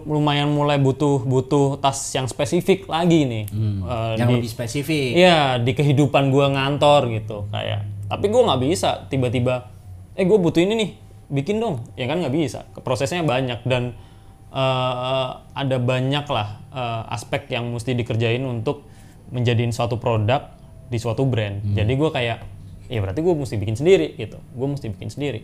lumayan 0.05 0.47
mulai 0.47 0.75
butuh 0.77 1.19
butuh 1.21 1.75
tas 1.77 1.99
yang 2.11 2.23
spesifik 2.25 2.87
lagi 2.87 3.23
nih. 3.25 3.43
Eh, 3.45 4.13
Yang 4.15 4.27
di- 4.29 4.35
lebih 4.37 4.49
spesifik. 4.49 5.11
Iya, 5.13 5.39
di 5.57 5.71
kehidupan 5.71 6.27
gua 6.29 6.47
ngantor 6.49 7.11
gitu 7.13 7.47
kayak. 7.49 7.92
Tapi 8.13 8.29
gua 8.29 8.53
nggak 8.53 8.61
bisa 8.61 9.09
tiba-tiba, 9.09 9.67
eh 10.13 10.25
gue 10.25 10.37
butuh 10.37 10.61
ini 10.61 10.73
nih, 10.77 10.89
bikin 11.33 11.57
dong. 11.57 11.81
Ya 11.97 12.05
kan 12.05 12.21
nggak 12.21 12.33
bisa. 12.33 12.69
Prosesnya 12.85 13.25
banyak 13.25 13.65
dan 13.65 13.97
eh, 14.53 15.29
ada 15.57 15.77
banyak 15.81 16.25
lah 16.29 16.61
eh, 16.69 17.15
aspek 17.15 17.49
yang 17.49 17.73
mesti 17.73 17.97
dikerjain 17.97 18.45
untuk 18.45 18.85
menjadiin 19.33 19.73
suatu 19.73 19.97
produk 19.97 20.53
di 20.93 21.01
suatu 21.01 21.25
brand. 21.25 21.57
Jadi 21.73 21.91
gua 21.97 22.13
kayak, 22.13 22.45
ya 22.85 22.99
berarti 23.01 23.25
gue 23.25 23.33
mesti 23.33 23.55
bikin 23.57 23.73
sendiri 23.73 24.13
gitu. 24.13 24.37
Gue 24.53 24.67
mesti 24.69 24.93
bikin 24.93 25.09
sendiri. 25.09 25.41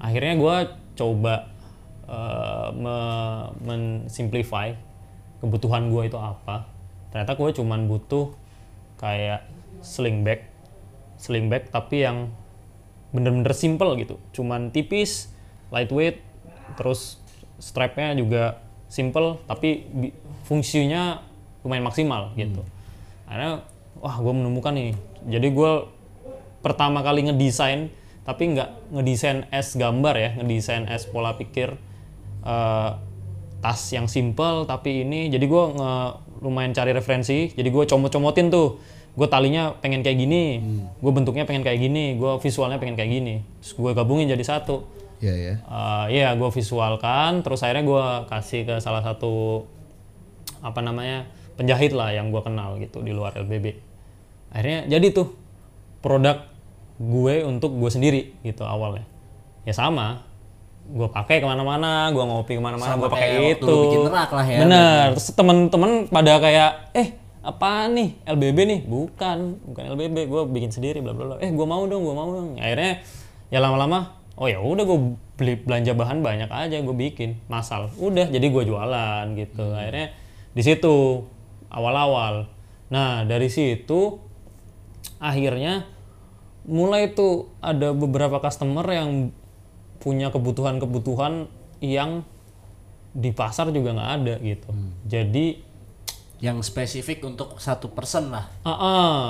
Akhirnya 0.00 0.34
gua 0.40 0.56
coba 0.96 1.52
eh, 2.08 2.68
me- 2.72 3.48
mensimplify 3.68 4.72
kebutuhan 5.44 5.92
gue 5.92 6.08
itu 6.08 6.18
apa. 6.18 6.66
Ternyata 7.12 7.36
gue 7.36 7.50
cuman 7.52 7.86
butuh 7.86 8.32
kayak 8.98 9.46
sling 9.80 10.26
bag, 10.26 10.42
sling 11.18 11.50
bag 11.50 11.68
tapi 11.68 12.06
yang 12.06 12.32
bener-bener 13.10 13.52
simple 13.52 13.98
gitu. 13.98 14.16
Cuman 14.32 14.70
tipis, 14.70 15.32
lightweight, 15.74 16.22
terus 16.78 17.20
strapnya 17.58 18.14
juga 18.14 18.62
simple 18.88 19.42
tapi 19.44 19.84
fungsinya 20.46 21.20
lumayan 21.66 21.84
maksimal 21.84 22.32
gitu. 22.38 22.64
Akhirnya 23.28 23.66
wah 24.00 24.16
gue 24.16 24.32
menemukan 24.32 24.72
nih. 24.72 24.92
Jadi 25.28 25.48
gue 25.52 25.72
pertama 26.62 27.02
kali 27.04 27.28
ngedesain 27.28 27.90
tapi 28.24 28.54
nggak 28.56 28.92
ngedesain 28.92 29.48
as 29.52 29.74
gambar 29.74 30.14
ya, 30.16 30.30
ngedesain 30.40 30.84
as 30.86 31.08
pola 31.08 31.34
pikir 31.36 31.74
eh, 32.44 32.90
tas 33.58 33.80
yang 33.90 34.06
simple 34.06 34.64
tapi 34.70 35.02
ini 35.02 35.26
jadi 35.34 35.42
gue 35.42 35.64
nge 35.74 35.92
lumayan 36.46 36.70
cari 36.70 36.94
referensi 36.94 37.50
jadi 37.50 37.66
gue 37.66 37.84
comot-comotin 37.90 38.46
tuh 38.54 38.78
gue 39.18 39.26
talinya 39.26 39.74
pengen 39.82 40.06
kayak 40.06 40.14
gini 40.14 40.62
gue 41.02 41.10
bentuknya 41.10 41.42
pengen 41.42 41.66
kayak 41.66 41.82
gini 41.82 42.14
gue 42.14 42.38
visualnya 42.38 42.78
pengen 42.78 42.94
kayak 42.94 43.10
gini. 43.10 43.42
Terus 43.58 43.74
gue 43.74 43.90
gabungin 43.90 44.30
jadi 44.30 44.44
satu. 44.46 44.86
Iya, 45.18 45.34
iya. 45.34 45.54
Eh, 45.58 46.06
iya 46.14 46.28
gue 46.38 46.46
visualkan 46.46 47.42
terus 47.42 47.66
akhirnya 47.66 47.82
gue 47.82 48.04
kasih 48.30 48.60
ke 48.62 48.74
salah 48.78 49.02
satu 49.02 49.66
apa 50.62 50.78
namanya 50.78 51.26
penjahit 51.58 51.90
lah 51.90 52.14
yang 52.14 52.30
gue 52.30 52.38
kenal 52.38 52.78
gitu 52.78 53.02
di 53.02 53.10
luar 53.10 53.34
LBB 53.34 53.74
akhirnya 54.54 54.86
jadi 54.86 55.06
tuh 55.10 55.34
produk 55.98 56.46
gue 57.02 57.34
untuk 57.42 57.74
gue 57.74 57.90
sendiri 57.90 58.38
gitu 58.46 58.62
awalnya. 58.62 59.02
Ya 59.66 59.74
sama 59.74 60.22
gue 60.88 61.08
pakai 61.10 61.44
ke 61.44 61.46
mana-mana 61.46 62.08
gue 62.14 62.24
ngopi 62.24 62.56
ke 62.56 62.62
mana-mana 62.64 62.96
gue 62.96 63.10
pakai 63.12 63.60
itu. 63.60 63.68
bikin 63.68 64.08
lah 64.08 64.46
ya, 64.48 64.58
bener 64.64 65.04
terus 65.12 65.28
temen-temen 65.36 66.08
pada 66.08 66.32
kayak 66.40 66.70
eh 66.96 67.08
apa 67.48 67.88
nih? 67.88 68.20
LBB 68.28 68.58
nih? 68.68 68.80
Bukan. 68.84 69.64
Bukan 69.64 69.82
LBB 69.96 70.28
gue 70.28 70.42
bikin 70.52 70.68
sendiri 70.68 71.00
bla 71.00 71.16
bla 71.16 71.24
bla. 71.24 71.36
Eh 71.40 71.48
gue 71.48 71.66
mau 71.66 71.88
dong 71.88 72.04
gue 72.04 72.12
mau 72.12 72.28
dong. 72.28 72.60
Akhirnya 72.60 73.00
ya 73.48 73.64
lama-lama 73.64 74.20
oh 74.36 74.46
ya 74.46 74.60
udah 74.60 74.84
gue 74.84 75.16
beli 75.40 75.54
belanja 75.56 75.96
bahan 75.96 76.20
banyak 76.20 76.52
aja 76.52 76.76
gue 76.76 76.96
bikin. 76.96 77.40
Masal. 77.48 77.88
Udah 77.96 78.28
jadi 78.28 78.44
gue 78.44 78.62
jualan 78.68 79.24
gitu. 79.32 79.64
Akhirnya 79.72 80.12
di 80.52 80.60
situ 80.60 81.24
awal-awal. 81.72 82.52
Nah 82.92 83.24
dari 83.24 83.48
situ 83.48 84.20
akhirnya 85.16 85.88
mulai 86.68 87.16
tuh 87.16 87.48
ada 87.64 87.96
beberapa 87.96 88.44
customer 88.44 88.84
yang 88.92 89.32
punya 90.04 90.28
kebutuhan-kebutuhan 90.28 91.48
yang 91.80 92.28
di 93.16 93.32
pasar 93.32 93.72
juga 93.72 93.96
nggak 93.96 94.12
ada 94.20 94.34
gitu. 94.44 94.68
Jadi 95.08 95.67
Yang 96.38 96.70
spesifik 96.70 97.24
untuk 97.26 97.58
satu 97.58 97.90
person 97.90 98.30
lah. 98.30 98.46
Ah, 98.62 98.70
ah. 98.70 99.22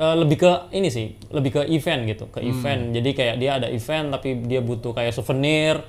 Eh, 0.00 0.14
lebih 0.16 0.40
ke 0.40 0.52
ini 0.72 0.88
sih, 0.88 1.12
lebih 1.28 1.60
ke 1.60 1.60
event 1.68 2.08
gitu, 2.08 2.24
ke 2.32 2.40
event. 2.40 2.88
Jadi 2.96 3.10
kayak 3.12 3.36
dia 3.36 3.60
ada 3.60 3.68
event 3.68 4.08
tapi 4.16 4.32
dia 4.48 4.64
butuh 4.64 4.96
kayak 4.96 5.12
souvenir, 5.12 5.84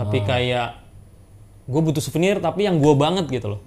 tapi 0.00 0.24
kayak 0.24 0.80
gue 1.70 1.80
butuh 1.84 2.02
souvenir 2.02 2.42
tapi 2.42 2.64
yang 2.66 2.80
gue 2.80 2.94
banget 2.96 3.28
gitu 3.28 3.52
loh. 3.52 3.60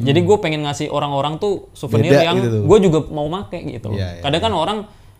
Jadi 0.00 0.24
gue 0.24 0.36
pengen 0.40 0.64
ngasih 0.64 0.88
orang-orang 0.88 1.36
tuh 1.36 1.68
souvenir 1.76 2.16
Beda 2.16 2.24
yang 2.26 2.36
gitu 2.40 2.64
gue 2.64 2.78
juga 2.88 2.98
mau 3.12 3.28
make 3.28 3.60
gitu 3.60 3.92
loh. 3.92 4.00
Iya, 4.00 4.08
iya, 4.18 4.22
Kadang 4.24 4.40
kan 4.40 4.52
orang 4.56 4.78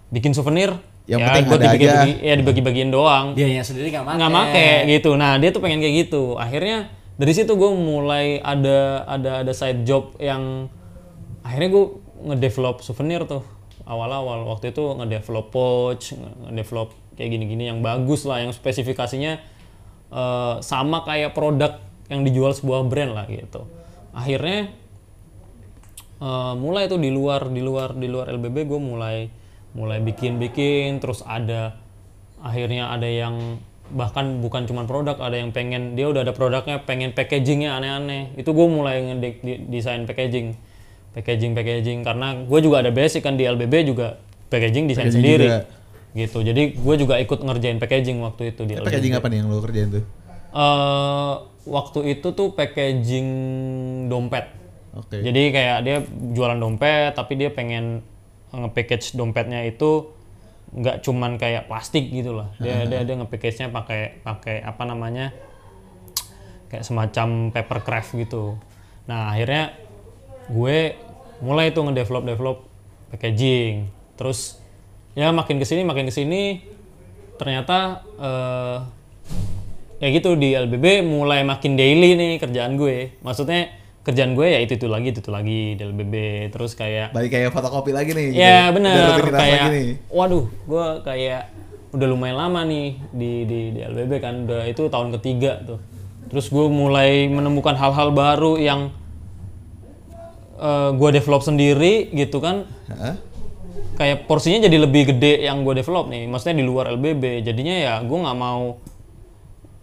bikin 0.09 0.33
souvenir, 0.33 0.73
Yang 1.07 1.21
ya 1.21 1.27
penting 1.29 1.45
ada 1.47 1.57
dibagi-bagi, 1.61 2.13
aja. 2.19 2.27
ya 2.27 2.35
dibagi-bagiin 2.41 2.91
doang 2.91 3.27
Dia 3.37 3.47
yang 3.47 3.63
sendiri 3.63 3.93
nggak 3.93 4.03
make. 4.03 4.17
nggak 4.17 4.33
make 4.33 4.67
gitu. 4.97 5.11
Nah 5.15 5.37
dia 5.37 5.51
tuh 5.53 5.61
pengen 5.61 5.79
kayak 5.79 6.09
gitu. 6.09 6.35
Akhirnya 6.41 6.89
dari 7.17 7.33
situ 7.33 7.57
gue 7.57 7.71
mulai 7.73 8.41
ada 8.41 9.09
ada 9.09 9.45
ada 9.45 9.53
side 9.57 9.89
job 9.89 10.17
yang 10.21 10.69
akhirnya 11.41 11.71
gue 11.73 11.87
ngedevelop 12.29 12.85
souvenir 12.85 13.25
tuh 13.25 13.45
awal-awal 13.87 14.45
waktu 14.51 14.75
itu 14.75 14.83
ngedevelop 14.99 15.47
pouch, 15.55 16.13
ngedevelop 16.51 16.91
kayak 17.15 17.31
gini-gini 17.39 17.71
yang 17.71 17.81
bagus 17.81 18.27
lah, 18.27 18.43
yang 18.43 18.51
spesifikasinya 18.51 19.39
eh, 20.11 20.55
sama 20.61 21.07
kayak 21.07 21.33
produk 21.33 21.79
yang 22.11 22.27
dijual 22.27 22.53
sebuah 22.53 22.87
brand 22.91 23.15
lah 23.15 23.25
gitu. 23.31 23.65
Akhirnya 24.11 24.75
eh, 26.21 26.55
mulai 26.59 26.91
tuh 26.91 26.99
di 26.99 27.15
luar 27.15 27.49
di 27.49 27.63
luar 27.63 27.95
di 27.95 28.11
luar 28.11 28.27
LBB 28.35 28.67
gue 28.67 28.81
mulai 28.83 29.17
mulai 29.73 30.03
bikin-bikin 30.03 30.99
terus 30.99 31.23
ada 31.23 31.79
akhirnya 32.41 32.91
ada 32.91 33.07
yang 33.07 33.61
bahkan 33.93 34.43
bukan 34.43 34.67
cuma 34.67 34.83
produk 34.85 35.15
ada 35.21 35.39
yang 35.39 35.51
pengen 35.51 35.95
dia 35.95 36.11
udah 36.11 36.27
ada 36.27 36.35
produknya 36.35 36.83
pengen 36.83 37.15
packagingnya 37.15 37.77
aneh-aneh. 37.77 38.35
Itu 38.35 38.51
gue 38.51 38.67
mulai 38.67 39.03
ngedesain 39.03 40.05
packaging. 40.05 40.57
Packaging 41.15 41.53
packaging. 41.55 41.99
Karena 42.03 42.35
gue 42.35 42.61
juga 42.61 42.83
ada 42.83 42.91
basic 42.91 43.23
kan 43.23 43.39
di 43.39 43.47
LBB 43.47 43.87
juga 43.87 44.19
packaging 44.49 44.91
desain 44.91 45.09
Packaging 45.09 45.23
sendiri. 45.23 45.47
juga. 45.47 45.61
gitu. 46.17 46.39
Jadi 46.41 46.63
gue 46.75 46.95
juga 46.97 47.15
ikut 47.21 47.39
ngerjain 47.45 47.77
packaging 47.77 48.19
waktu 48.25 48.57
itu 48.57 48.63
di 48.65 48.73
LBB 48.75 48.87
Packaging 48.89 49.15
apa 49.15 49.27
nih 49.29 49.37
yang 49.41 49.49
lo 49.53 49.61
kerjain 49.61 49.89
tuh? 49.93 50.05
Eh, 50.57 51.35
waktu 51.67 51.99
itu 52.09 52.29
tuh 52.33 52.49
packaging 52.57 53.29
dompet. 54.09 54.47
Oke. 54.97 55.21
jadi 55.21 55.43
kayak 55.53 55.79
dia 55.85 55.97
jualan 56.33 56.57
dompet 56.57 57.13
tapi 57.13 57.37
dia 57.37 57.53
pengen 57.53 58.01
nge-package 58.49 59.13
dompetnya 59.13 59.61
itu 59.69 60.09
nggak 60.75 61.07
cuman 61.07 61.39
kayak 61.39 61.71
plastik 61.71 62.11
gitu 62.11 62.35
lah. 62.35 62.51
Dia 62.59 62.89
dia 62.89 63.07
dia 63.07 63.15
nge-package-nya 63.19 63.71
pakai 63.71 64.23
pakai 64.25 64.65
apa 64.65 64.83
namanya? 64.83 65.31
kayak 66.67 66.85
semacam 66.85 67.55
paper 67.55 67.79
craft 67.83 68.11
gitu. 68.19 68.59
Nah, 69.07 69.31
akhirnya 69.31 69.75
gue 70.51 70.99
mulai 71.43 71.71
tuh 71.71 71.87
ngedevelop 71.87 72.25
develop 72.27 72.57
packaging. 73.15 73.87
Terus 74.19 74.59
ya 75.17 75.31
makin 75.33 75.57
ke 75.63 75.67
sini 75.67 75.83
makin 75.87 76.11
ke 76.11 76.15
sini 76.15 76.61
ternyata 77.37 78.05
eh 78.21 78.79
ya 79.97 80.09
gitu 80.13 80.37
di 80.37 80.53
LBB 80.53 81.01
mulai 81.05 81.41
makin 81.41 81.79
daily 81.79 82.19
nih 82.19 82.43
kerjaan 82.43 82.77
gue. 82.77 83.17
Maksudnya 83.23 83.71
kerjaan 84.07 84.39
gue 84.39 84.47
ya 84.47 84.63
itu 84.63 84.79
itu 84.79 84.87
lagi 84.87 85.11
itu 85.11 85.19
itu 85.19 85.33
lagi 85.35 85.75
di 85.75 85.83
LBB 85.83 86.15
terus 86.55 86.79
kayak 86.79 87.11
Balik 87.11 87.35
kayak 87.35 87.51
fotokopi 87.51 87.91
lagi 87.91 88.15
nih. 88.15 88.25
gitu. 88.31 88.39
ya 88.39 88.71
bener 88.71 88.95
rutinitas 89.19 89.41
kayak 89.43 89.59
lagi 89.59 89.71
nih. 89.75 89.89
waduh 90.15 90.45
gue 90.47 90.87
kayak 91.03 91.43
udah 91.91 92.07
lumayan 92.07 92.39
lama 92.39 92.63
nih 92.63 92.89
di 93.11 93.31
di 93.51 93.61
di 93.75 93.81
LBB 93.83 94.13
kan 94.23 94.35
udah 94.47 94.63
itu 94.71 94.87
tahun 94.87 95.11
ketiga 95.19 95.59
tuh 95.67 95.83
terus 96.31 96.47
gue 96.55 96.67
mulai 96.71 97.27
menemukan 97.27 97.75
hal-hal 97.75 98.15
baru 98.15 98.55
yang 98.63 98.95
eh, 100.55 100.91
gue 100.95 101.11
develop 101.11 101.43
sendiri 101.43 102.07
gitu 102.15 102.39
kan 102.39 102.63
Hah? 102.87 103.19
kayak 103.99 104.31
porsinya 104.31 104.71
jadi 104.71 104.87
lebih 104.87 105.17
gede 105.17 105.51
yang 105.51 105.67
gue 105.67 105.83
develop 105.83 106.07
nih 106.07 106.31
maksudnya 106.31 106.63
di 106.63 106.65
luar 106.69 106.95
LBB 106.95 107.43
jadinya 107.43 107.75
ya 107.75 107.95
gue 108.07 108.19
nggak 108.23 108.39
mau 108.39 108.79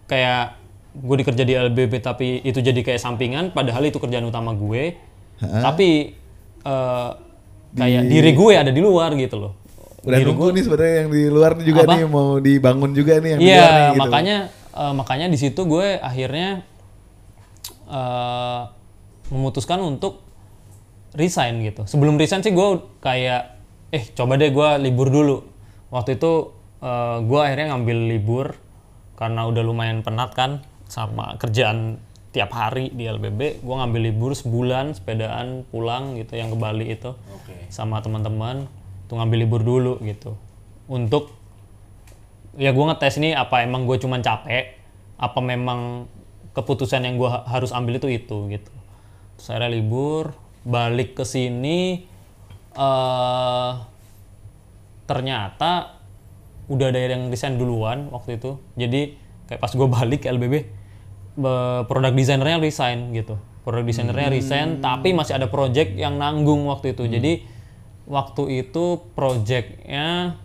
kayak 0.08 0.63
gue 0.94 1.16
dikerja 1.18 1.42
di 1.42 1.54
LBB 1.58 1.92
tapi 1.98 2.38
itu 2.46 2.62
jadi 2.62 2.78
kayak 2.78 3.02
sampingan 3.02 3.50
padahal 3.50 3.82
itu 3.82 3.98
kerjaan 3.98 4.22
utama 4.24 4.54
gue 4.54 4.94
tapi 5.42 6.14
eh, 6.62 7.10
kayak 7.74 8.02
diri 8.06 8.30
gue 8.32 8.52
ada 8.54 8.70
di 8.70 8.78
luar 8.78 9.12
gitu 9.18 9.36
loh 9.36 9.52
Udah 10.04 10.20
Diri 10.20 10.28
nunggu 10.28 10.46
nih 10.52 10.62
sebenarnya 10.68 10.94
yang 11.00 11.08
di 11.10 11.22
luar 11.32 11.52
juga 11.64 11.80
Apa? 11.88 11.92
nih 11.96 12.02
mau 12.04 12.36
dibangun 12.36 12.90
juga 12.92 13.12
nih 13.24 13.30
yang 13.34 13.40
di 13.40 13.48
luar 13.48 13.56
Iya, 13.56 13.64
nih, 13.64 13.88
gitu. 13.88 14.00
makanya 14.04 14.36
eh, 14.76 14.92
makanya 14.92 15.26
di 15.32 15.38
situ 15.40 15.60
gue 15.64 15.86
akhirnya 15.96 16.48
eh, 17.88 18.60
memutuskan 19.32 19.80
untuk 19.80 20.20
resign 21.16 21.64
gitu. 21.64 21.88
Sebelum 21.88 22.20
resign 22.20 22.44
sih 22.44 22.52
gue 22.52 22.68
kayak 23.00 23.56
eh 23.88 24.04
coba 24.12 24.36
deh 24.36 24.52
gue 24.52 24.68
libur 24.84 25.08
dulu. 25.08 25.40
Waktu 25.88 26.20
itu 26.20 26.52
eh, 26.84 27.16
gue 27.24 27.40
akhirnya 27.40 27.72
ngambil 27.72 27.98
libur 28.12 28.46
karena 29.16 29.48
udah 29.48 29.62
lumayan 29.64 30.04
penat 30.04 30.36
kan 30.36 30.60
sama 30.94 31.34
kerjaan 31.42 31.98
tiap 32.30 32.54
hari 32.54 32.94
di 32.94 33.10
LBB. 33.10 33.66
Gue 33.66 33.74
ngambil 33.74 34.14
libur 34.14 34.30
sebulan 34.38 34.94
sepedaan 34.94 35.66
pulang 35.74 36.14
gitu 36.14 36.38
yang 36.38 36.54
ke 36.54 36.58
Bali 36.58 36.94
itu 36.94 37.18
sama 37.66 37.98
teman-teman. 37.98 38.70
Tuh 39.10 39.18
ngambil 39.18 39.38
libur 39.42 39.66
dulu 39.66 39.98
gitu 40.06 40.38
untuk 40.88 41.32
ya 42.54 42.70
gue 42.70 42.84
ngetes 42.84 43.18
nih 43.18 43.34
apa 43.34 43.64
emang 43.64 43.88
gue 43.88 43.96
cuman 43.98 44.20
capek 44.20 44.78
apa 45.16 45.38
memang 45.40 46.06
keputusan 46.54 47.02
yang 47.02 47.16
gue 47.18 47.30
harus 47.30 47.74
ambil 47.74 47.98
itu 47.98 48.08
itu 48.12 48.36
gitu 48.52 48.72
terus 49.38 49.46
akhirnya 49.50 49.74
libur 49.74 50.36
balik 50.62 51.18
ke 51.18 51.24
sini 51.26 52.06
eh 52.74 53.72
ternyata 55.04 56.00
udah 56.64 56.86
ada 56.88 57.00
yang 57.12 57.28
resign 57.28 57.60
duluan 57.60 58.08
waktu 58.08 58.40
itu 58.40 58.56
jadi 58.78 59.12
kayak 59.50 59.60
pas 59.60 59.72
gue 59.74 59.88
balik 59.88 60.24
ke 60.24 60.32
LBB 60.32 60.54
produk 61.88 62.12
desainernya 62.14 62.62
resign 62.62 63.10
gitu. 63.14 63.38
Produk 63.66 63.82
desainernya 63.82 64.28
resign 64.30 64.78
tapi 64.78 65.16
masih 65.16 65.38
ada 65.38 65.50
project 65.50 65.96
yang 65.98 66.18
nanggung 66.20 66.66
waktu 66.70 66.94
itu. 66.94 67.06
Jadi 67.10 67.32
waktu 68.04 68.64
itu 68.64 69.00
projectnya 69.16 70.38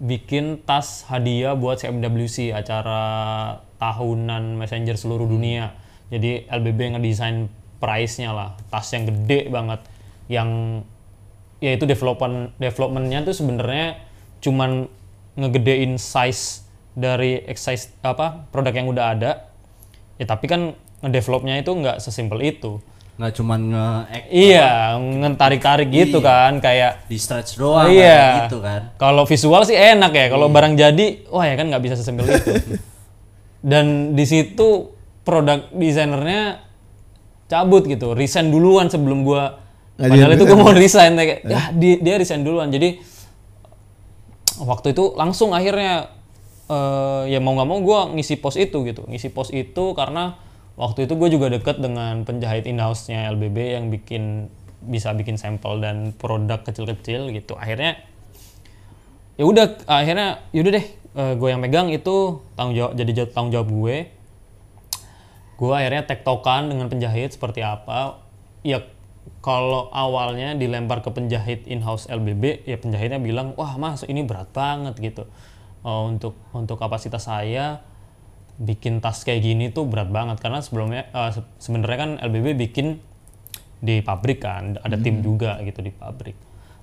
bikin 0.00 0.64
tas 0.64 1.04
hadiah 1.12 1.52
buat 1.52 1.76
CMWC 1.84 2.56
acara 2.56 3.02
tahunan 3.76 4.56
messenger 4.56 4.96
seluruh 4.96 5.28
dunia. 5.28 5.76
Jadi 6.08 6.48
LBB 6.48 6.96
ngedesain 6.96 7.46
price-nya 7.78 8.32
lah. 8.32 8.56
Tas 8.72 8.88
yang 8.90 9.06
gede 9.06 9.52
banget 9.52 9.80
yang 10.30 10.82
ya 11.60 11.76
itu 11.76 11.84
development 11.84 12.56
developmentnya 12.56 13.26
tuh 13.28 13.36
sebenarnya 13.36 14.00
cuman 14.40 14.88
ngegedein 15.36 16.00
size 16.00 16.64
dari 16.96 17.44
size 17.52 17.92
apa 18.00 18.48
produk 18.48 18.72
yang 18.72 18.88
udah 18.88 19.06
ada 19.12 19.49
ya 20.20 20.28
tapi 20.28 20.44
kan 20.44 20.76
ngedevelopnya 21.00 21.64
itu 21.64 21.72
nggak 21.72 21.96
sesimpel 22.04 22.36
itu. 22.44 22.76
Nggak 23.16 23.32
cuman 23.40 23.60
nge 23.72 23.86
iya 24.28 24.96
ngentarik-tarik 25.00 25.88
gitu 25.88 26.20
kan 26.20 26.60
kayak 26.60 27.08
di 27.08 27.16
stretch 27.16 27.56
doang 27.56 27.88
iya. 27.88 28.04
kayak 28.04 28.36
gitu 28.44 28.58
kan. 28.60 28.80
Kalau 29.00 29.24
visual 29.24 29.64
sih 29.64 29.76
enak 29.76 30.12
ya 30.12 30.26
kalau 30.28 30.52
barang 30.52 30.76
jadi 30.76 31.24
wah 31.32 31.48
ya 31.48 31.56
kan 31.56 31.72
nggak 31.72 31.82
bisa 31.88 31.96
sesimpel 31.96 32.28
itu. 32.28 32.52
Dan 33.70 34.12
di 34.12 34.24
situ 34.28 34.92
produk 35.24 35.68
desainernya 35.72 36.64
cabut 37.48 37.84
gitu 37.88 38.12
resign 38.12 38.52
duluan 38.52 38.92
sebelum 38.92 39.24
gua. 39.24 39.56
Nggak 39.96 40.08
padahal 40.12 40.32
itu 40.36 40.44
gua 40.44 40.52
resign. 40.52 40.64
mau 40.64 40.72
resign 40.76 41.12
kayak 41.20 41.40
ya 41.48 41.60
dia, 41.72 41.94
dia 41.96 42.14
resign 42.20 42.44
duluan. 42.44 42.68
Jadi 42.68 43.00
waktu 44.60 44.92
itu 44.92 45.16
langsung 45.16 45.56
akhirnya 45.56 46.19
eh, 46.70 47.22
ya 47.34 47.38
mau 47.42 47.58
nggak 47.58 47.68
mau 47.68 47.78
gua 47.82 48.00
ngisi 48.14 48.38
pos 48.38 48.54
itu 48.54 48.86
gitu. 48.86 49.02
Ngisi 49.10 49.34
pos 49.34 49.50
itu 49.50 49.92
karena 49.98 50.38
waktu 50.80 51.04
itu 51.04 51.12
gue 51.18 51.28
juga 51.28 51.52
deket 51.52 51.82
dengan 51.84 52.24
penjahit 52.24 52.64
in-house-nya 52.64 53.28
LBB 53.36 53.58
yang 53.76 53.92
bikin 53.92 54.48
bisa 54.80 55.12
bikin 55.12 55.36
sampel 55.36 55.76
dan 55.82 56.16
produk 56.16 56.64
kecil-kecil 56.64 57.28
gitu. 57.36 57.52
Akhirnya 57.58 58.00
ya 59.36 59.44
udah 59.44 59.84
akhirnya 59.84 60.40
yaudah 60.56 60.72
deh 60.80 60.86
gue 61.36 61.48
yang 61.52 61.60
megang 61.60 61.92
itu 61.92 62.40
tanggung 62.56 62.76
jawab 62.78 62.92
jadi 62.96 63.10
tanggung 63.28 63.52
jawab 63.52 63.68
gue. 63.68 63.96
Gue 65.60 65.72
akhirnya 65.76 66.08
tektokan 66.08 66.72
dengan 66.72 66.88
penjahit 66.88 67.36
seperti 67.36 67.60
apa. 67.60 68.24
Ya 68.64 68.80
kalau 69.44 69.92
awalnya 69.92 70.56
dilempar 70.56 71.04
ke 71.04 71.12
penjahit 71.12 71.68
in-house 71.68 72.08
LBB 72.08 72.64
ya 72.64 72.80
penjahitnya 72.80 73.20
bilang 73.20 73.52
wah 73.56 73.76
mas 73.76 74.04
ini 74.04 74.24
berat 74.24 74.52
banget 74.52 74.96
gitu 75.00 75.24
Oh, 75.80 76.08
untuk 76.08 76.36
untuk 76.52 76.76
kapasitas 76.76 77.24
saya 77.24 77.80
bikin 78.60 79.00
tas 79.00 79.24
kayak 79.24 79.40
gini 79.40 79.64
tuh 79.72 79.88
berat 79.88 80.12
banget. 80.12 80.36
Karena 80.40 80.60
sebelumnya 80.60 81.08
se- 81.32 81.46
sebenarnya 81.60 81.98
kan 81.98 82.10
LBB 82.20 82.56
bikin 82.68 83.00
di 83.80 84.04
pabrik 84.04 84.44
kan 84.44 84.76
ada 84.84 85.00
tim 85.00 85.24
juga 85.24 85.56
gitu 85.64 85.80
di 85.80 85.92
pabrik. 85.92 86.36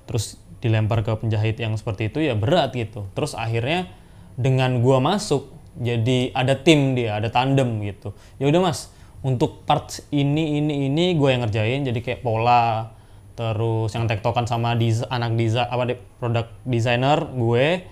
Terus 0.09 0.41
dilempar 0.57 1.05
ke 1.05 1.13
penjahit 1.13 1.61
yang 1.61 1.77
seperti 1.77 2.09
itu 2.09 2.25
ya 2.25 2.33
berat 2.33 2.73
gitu. 2.73 3.05
Terus 3.13 3.37
akhirnya 3.37 3.85
dengan 4.33 4.81
gua 4.81 4.97
masuk 4.97 5.53
jadi 5.77 6.33
ada 6.33 6.57
tim 6.57 6.97
dia 6.97 7.21
ada 7.21 7.29
tandem 7.29 7.85
gitu. 7.85 8.17
Ya 8.41 8.49
udah 8.49 8.73
mas 8.73 8.89
untuk 9.21 9.65
parts 9.65 10.05
ini 10.13 10.61
ini 10.61 10.89
ini 10.89 11.17
gue 11.17 11.29
yang 11.33 11.41
ngerjain 11.45 11.85
jadi 11.89 11.99
kayak 12.05 12.21
pola 12.21 12.93
terus 13.37 13.93
yang 13.93 14.09
tektokan 14.09 14.45
sama 14.49 14.73
dis- 14.77 15.05
anak 15.09 15.33
desain 15.37 15.65
apa 15.69 15.97
produk 16.17 16.45
designer 16.65 17.25
gue 17.33 17.85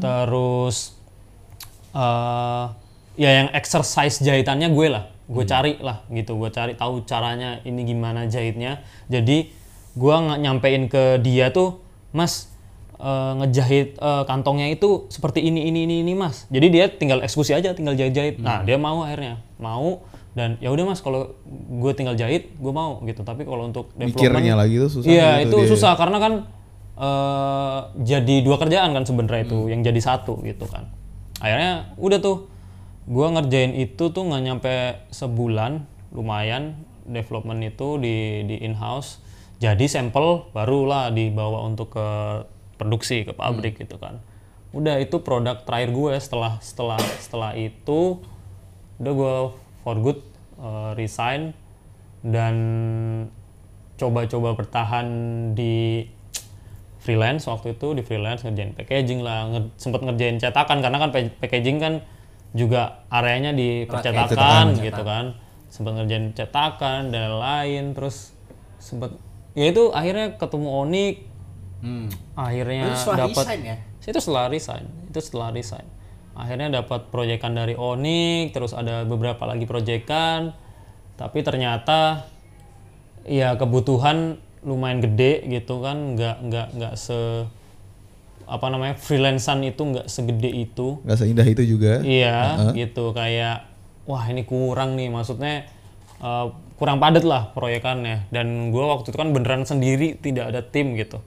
terus 0.00 0.96
eh 1.92 2.66
ya 3.18 3.30
yang 3.42 3.48
exercise 3.52 4.22
jahitannya 4.22 4.70
gue 4.70 4.86
lah. 4.88 5.04
Gue 5.28 5.44
cari 5.44 5.76
lah 5.82 6.06
gitu. 6.08 6.38
Gue 6.40 6.48
cari 6.48 6.72
tahu 6.78 7.04
caranya 7.04 7.60
ini 7.66 7.84
gimana 7.84 8.24
jahitnya. 8.30 8.80
Jadi 9.10 9.50
gue 9.98 10.14
nggak 10.14 10.38
nyampein 10.40 10.86
ke 10.86 11.18
dia 11.20 11.50
tuh 11.50 11.82
mas 12.14 12.48
eh, 12.96 13.32
ngejahit 13.42 13.98
eh, 13.98 14.24
kantongnya 14.24 14.70
itu 14.72 15.10
seperti 15.10 15.42
ini 15.44 15.68
ini 15.68 15.84
ini 15.84 15.96
ini 16.06 16.12
mas. 16.14 16.46
Jadi 16.48 16.66
dia 16.70 16.86
tinggal 16.88 17.20
eksekusi 17.20 17.52
aja 17.52 17.74
tinggal 17.74 17.98
jahit 17.98 18.14
jahit 18.14 18.34
nah 18.38 18.62
dia 18.62 18.78
mau 18.78 19.02
akhirnya. 19.04 19.42
Mau 19.58 20.06
dan 20.38 20.54
ya 20.62 20.70
udah 20.70 20.94
mas 20.94 21.02
kalau 21.02 21.34
gue 21.82 21.92
tinggal 21.98 22.14
jahit 22.14 22.54
gue 22.54 22.72
mau 22.72 23.02
gitu. 23.04 23.26
Tapi 23.26 23.42
kalau 23.42 23.68
untuk 23.68 23.90
development 23.98 24.16
Mikirnya 24.16 24.54
lagi 24.54 24.76
tuh 24.78 24.90
susah 25.02 25.08
iya 25.10 25.30
gitu 25.42 25.50
itu 25.50 25.56
dia. 25.66 25.70
susah. 25.74 25.92
Karena 25.98 26.18
kan 26.22 26.32
eh, 26.98 27.80
jadi 28.02 28.34
dua 28.42 28.58
kerjaan 28.58 28.90
kan 28.92 29.06
sebenarnya 29.06 29.46
itu 29.46 29.58
yang 29.70 29.80
jadi 29.86 30.00
satu 30.02 30.42
gitu 30.42 30.66
kan. 30.66 30.90
Akhirnya 31.38 31.94
udah 31.96 32.18
tuh 32.18 32.50
gua 33.06 33.32
ngerjain 33.38 33.72
itu 33.78 34.10
tuh 34.10 34.22
nggak 34.26 34.42
nyampe 34.42 34.74
sebulan 35.14 35.86
lumayan 36.12 36.82
development 37.08 37.62
itu 37.64 37.96
di 37.96 38.44
di 38.44 38.56
in 38.60 38.76
house 38.76 39.22
jadi 39.58 39.90
sampel 39.90 40.46
barulah 40.54 41.10
dibawa 41.10 41.66
untuk 41.66 41.98
ke 41.98 42.08
produksi 42.78 43.26
ke 43.26 43.34
pabrik 43.34 43.82
gitu 43.82 43.98
kan. 43.98 44.22
Udah 44.70 45.02
itu 45.02 45.18
produk 45.18 45.58
terakhir 45.66 45.90
gue 45.90 46.14
setelah 46.22 46.62
setelah 46.62 47.00
setelah 47.18 47.52
itu 47.58 48.22
udah 49.02 49.12
gue 49.14 49.36
for 49.82 49.96
good 49.98 50.22
eh, 50.62 50.90
resign 50.94 51.58
dan 52.22 52.54
coba-coba 53.98 54.54
bertahan 54.54 55.06
di 55.58 56.06
freelance 57.08 57.48
waktu 57.48 57.72
itu 57.72 57.96
di 57.96 58.04
freelance 58.04 58.44
ngerjain 58.44 58.76
packaging 58.76 59.24
lah 59.24 59.48
nge- 59.48 59.72
sempet 59.80 60.04
ngerjain 60.04 60.36
cetakan 60.36 60.84
karena 60.84 61.00
kan 61.00 61.08
pa- 61.08 61.32
packaging 61.40 61.80
kan 61.80 62.04
juga 62.52 63.00
areanya 63.08 63.50
di 63.50 63.88
percetakan 63.88 64.36
gitu 64.76 65.02
kan 65.02 65.24
sempet 65.68 65.96
ngerjain 65.96 66.36
cetakan 66.36 67.08
dan 67.08 67.32
lain 67.32 67.96
terus 67.96 68.36
sempet 68.76 69.16
ya 69.52 69.72
itu 69.72 69.88
akhirnya 69.90 70.36
ketemu 70.36 70.68
Onik 70.68 71.16
Hmm. 71.78 72.10
akhirnya 72.34 72.90
dapat 73.14 73.44
ya? 73.62 73.76
itu 74.02 74.18
setelah 74.18 74.50
resign 74.50 74.82
itu 75.06 75.20
setelah 75.22 75.54
resign 75.54 75.86
akhirnya 76.34 76.74
dapat 76.74 77.06
proyekan 77.08 77.54
dari 77.54 77.78
Onik 77.78 78.50
terus 78.50 78.74
ada 78.74 79.06
beberapa 79.06 79.46
lagi 79.46 79.62
proyekan 79.62 80.58
tapi 81.14 81.46
ternyata 81.46 82.26
ya 83.22 83.54
kebutuhan 83.54 84.42
lumayan 84.62 84.98
gede 84.98 85.46
gitu 85.46 85.78
kan 85.80 86.18
nggak 86.18 86.36
nggak 86.46 86.68
nggak 86.74 86.94
se 86.98 87.46
apa 88.48 88.66
namanya 88.72 88.96
freelancean 88.96 89.60
itu 89.60 89.84
nggak 89.84 90.08
segede 90.08 90.48
itu 90.48 90.98
nggak 91.04 91.18
seindah 91.20 91.44
itu 91.44 91.62
juga 91.76 92.00
Iya, 92.00 92.72
gitu 92.72 93.12
kayak 93.12 93.68
wah 94.08 94.24
ini 94.24 94.48
kurang 94.48 94.96
nih, 94.96 95.12
maksudnya 95.12 95.68
eh, 96.18 96.46
kurang 96.80 96.96
padat 96.96 97.28
lah 97.28 97.52
proyekannya. 97.52 98.32
Dan 98.32 98.72
gue 98.72 98.80
waktu 98.80 99.12
itu 99.12 99.18
kan 99.20 99.36
beneran 99.36 99.68
sendiri, 99.68 100.16
tidak 100.16 100.48
ada 100.48 100.64
tim 100.64 100.96
gitu. 100.96 101.20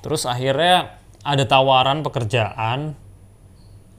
Terus 0.00 0.24
akhirnya 0.24 0.96
ada 1.20 1.44
tawaran 1.44 2.00
pekerjaan 2.00 2.96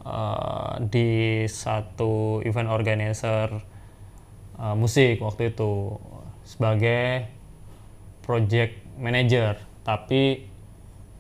eh, 0.01 0.74
di 0.89 1.09
satu 1.45 2.41
event 2.41 2.74
organizer 2.74 3.53
eh, 4.57 4.74
musik 4.74 5.22
waktu 5.22 5.53
itu 5.53 6.01
sebagai 6.41 7.30
project 8.28 8.84
manager, 8.99 9.55
tapi 9.88 10.43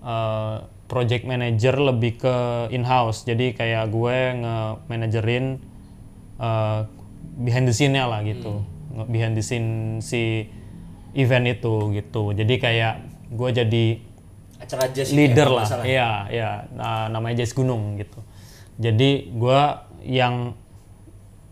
eh, 0.03 0.55
project 0.91 1.23
manager 1.23 1.79
lebih 1.79 2.19
ke 2.19 2.35
in-house. 2.75 3.23
Jadi 3.23 3.55
kayak 3.55 3.87
gue 3.89 4.17
nge-managerin 4.43 5.45
eh, 6.37 6.79
behind 7.39 7.65
the 7.65 7.75
scene-nya 7.75 8.05
lah 8.11 8.21
gitu. 8.27 8.61
Nge- 8.91 9.07
Behind 9.07 9.33
the 9.33 9.43
scene 9.45 10.03
si 10.03 10.51
event 11.15 11.47
itu 11.47 11.95
gitu. 11.95 12.35
Jadi 12.35 12.53
kayak 12.59 12.93
gue 13.31 13.49
jadi 13.55 13.85
Acara 14.57 14.89
jazz 14.89 15.13
leader 15.13 15.53
lah. 15.53 15.69
Iya, 15.85 16.09
iya. 16.33 16.51
Nah, 16.73 17.13
namanya 17.13 17.45
Jazz 17.45 17.53
Gunung 17.53 17.93
gitu. 18.01 18.19
Jadi 18.81 19.29
gue 19.29 19.61
yang 20.01 20.57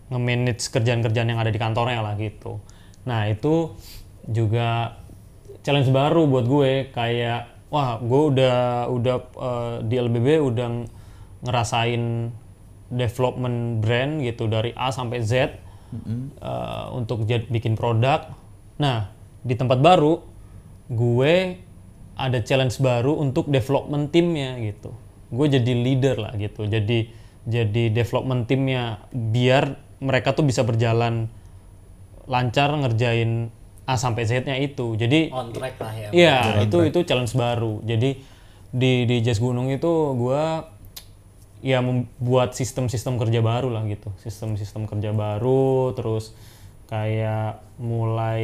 nge-manage 0.09 0.69
kerjaan-kerjaan 0.69 1.29
yang 1.33 1.37
ada 1.41 1.53
di 1.53 1.61
kantornya 1.61 2.01
lah 2.01 2.17
gitu. 2.17 2.61
Nah, 3.05 3.29
itu 3.29 3.73
juga 4.25 4.97
challenge 5.65 5.89
baru 5.89 6.29
buat 6.29 6.45
gue 6.45 6.93
kayak 6.93 7.73
wah, 7.73 7.97
gue 7.97 8.21
udah 8.37 8.87
udah 8.93 9.15
eh, 9.17 9.75
di 9.89 9.95
LBB 9.97 10.27
udah 10.45 10.67
ng- 10.69 10.87
ngerasain 11.41 12.29
development 12.93 13.81
brand 13.81 14.21
gitu 14.21 14.45
dari 14.45 14.69
A 14.77 14.93
sampai 14.93 15.19
Z 15.25 15.33
eh, 15.33 16.85
untuk 16.93 17.25
jad- 17.25 17.49
bikin 17.49 17.73
produk. 17.73 18.29
Nah, 18.77 19.09
di 19.41 19.57
tempat 19.57 19.81
baru 19.81 20.21
gue 20.85 21.33
ada 22.15 22.39
challenge 22.45 22.77
baru 22.79 23.17
untuk 23.17 23.49
development 23.49 24.13
timnya 24.13 24.61
gitu. 24.61 24.93
Gue 25.33 25.49
jadi 25.49 25.73
leader 25.73 26.15
lah 26.21 26.33
gitu. 26.37 26.69
Jadi 26.69 27.09
jadi 27.45 27.93
development 27.93 28.45
timnya 28.49 29.05
biar 29.13 29.77
mereka 30.01 30.33
tuh 30.33 30.45
bisa 30.45 30.61
berjalan 30.65 31.29
lancar 32.25 32.73
ngerjain 32.73 33.53
A 33.85 33.95
sampai 33.95 34.25
Z-nya 34.25 34.57
itu. 34.57 34.97
Jadi 34.97 35.29
On 35.29 35.53
track 35.53 35.77
lah 35.77 35.93
ya. 35.93 36.09
Iya, 36.09 36.37
itu 36.65 36.77
itu 36.89 36.99
challenge 37.05 37.37
baru. 37.37 37.81
Jadi 37.85 38.17
di 38.75 39.05
di 39.05 39.17
Jazz 39.21 39.37
Gunung 39.39 39.69
itu 39.69 39.87
gua 40.17 40.73
ya 41.65 41.81
membuat 41.81 42.53
sistem-sistem 42.53 43.17
kerja 43.21 43.39
baru 43.45 43.69
lah 43.69 43.85
gitu. 43.85 44.09
Sistem-sistem 44.21 44.89
kerja 44.89 45.13
baru 45.13 45.93
terus 45.93 46.33
kayak 46.89 47.61
mulai 47.81 48.43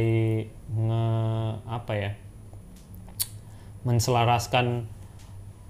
nge 0.70 1.06
apa 1.66 1.92
ya? 1.94 2.12
menselaraskan 3.82 4.86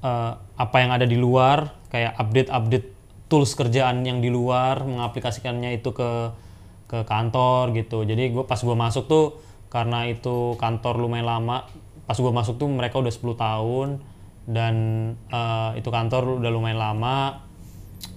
eh, 0.05 0.33
apa 0.37 0.77
yang 0.81 0.93
ada 0.93 1.09
di 1.09 1.17
luar, 1.17 1.73
kayak 1.89 2.13
update-update 2.21 2.89
tools 3.33 3.57
kerjaan 3.57 4.05
yang 4.05 4.21
di 4.21 4.29
luar, 4.29 4.85
mengaplikasikannya 4.85 5.81
itu 5.81 5.97
ke 5.97 6.11
ke 6.93 7.09
kantor 7.09 7.73
gitu. 7.73 8.05
Jadi 8.05 8.37
gue 8.37 8.45
pas 8.45 8.61
gue 8.61 8.77
masuk 8.77 9.09
tuh 9.09 9.41
karena 9.73 10.05
itu 10.05 10.61
kantor 10.61 11.01
lumayan 11.01 11.25
lama, 11.25 11.65
pas 12.05 12.13
gue 12.13 12.29
masuk 12.29 12.61
tuh 12.61 12.69
mereka 12.69 13.01
udah 13.01 13.09
10 13.09 13.25
tahun 13.41 13.89
dan 14.45 14.75
eh, 15.33 15.81
itu 15.81 15.89
kantor 15.89 16.45
udah 16.45 16.51
lumayan 16.53 16.77
lama. 16.77 17.41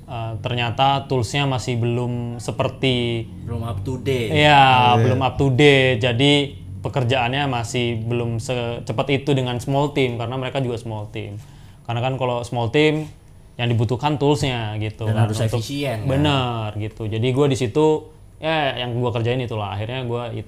Eh, 0.05 0.33
ternyata 0.43 1.07
toolsnya 1.07 1.47
masih 1.47 1.79
belum 1.79 2.43
seperti 2.43 3.23
Belum 3.47 3.63
up 3.63 3.79
to 3.87 4.03
date. 4.03 4.35
Iya, 4.35 4.99
belum 4.99 5.23
up 5.23 5.39
to 5.39 5.47
date. 5.55 6.03
Jadi 6.03 6.59
pekerjaannya 6.83 7.47
masih 7.47 8.03
belum 8.03 8.37
secepat 8.37 9.07
itu 9.15 9.31
dengan 9.31 9.57
small 9.63 9.95
team 9.95 10.19
karena 10.19 10.35
mereka 10.35 10.59
juga 10.59 10.75
small 10.75 11.07
team. 11.15 11.39
Karena 11.87 12.03
kan 12.03 12.19
kalau 12.19 12.43
small 12.43 12.67
team 12.67 13.07
yang 13.55 13.71
dibutuhkan 13.71 14.19
toolsnya 14.19 14.75
gitu. 14.83 15.07
Dan 15.07 15.15
kan, 15.15 15.23
harus 15.31 15.39
untuk- 15.39 15.63
efisien, 15.63 16.03
kan? 16.03 16.11
Bener 16.11 16.69
gitu. 16.83 17.07
Jadi 17.07 17.27
gue 17.31 17.45
di 17.47 17.57
situ 17.57 18.11
ya 18.43 18.75
yang 18.75 18.91
gue 18.91 19.09
kerjain 19.15 19.39
itulah. 19.39 19.71
Akhirnya 19.71 20.03
gue 20.03 20.43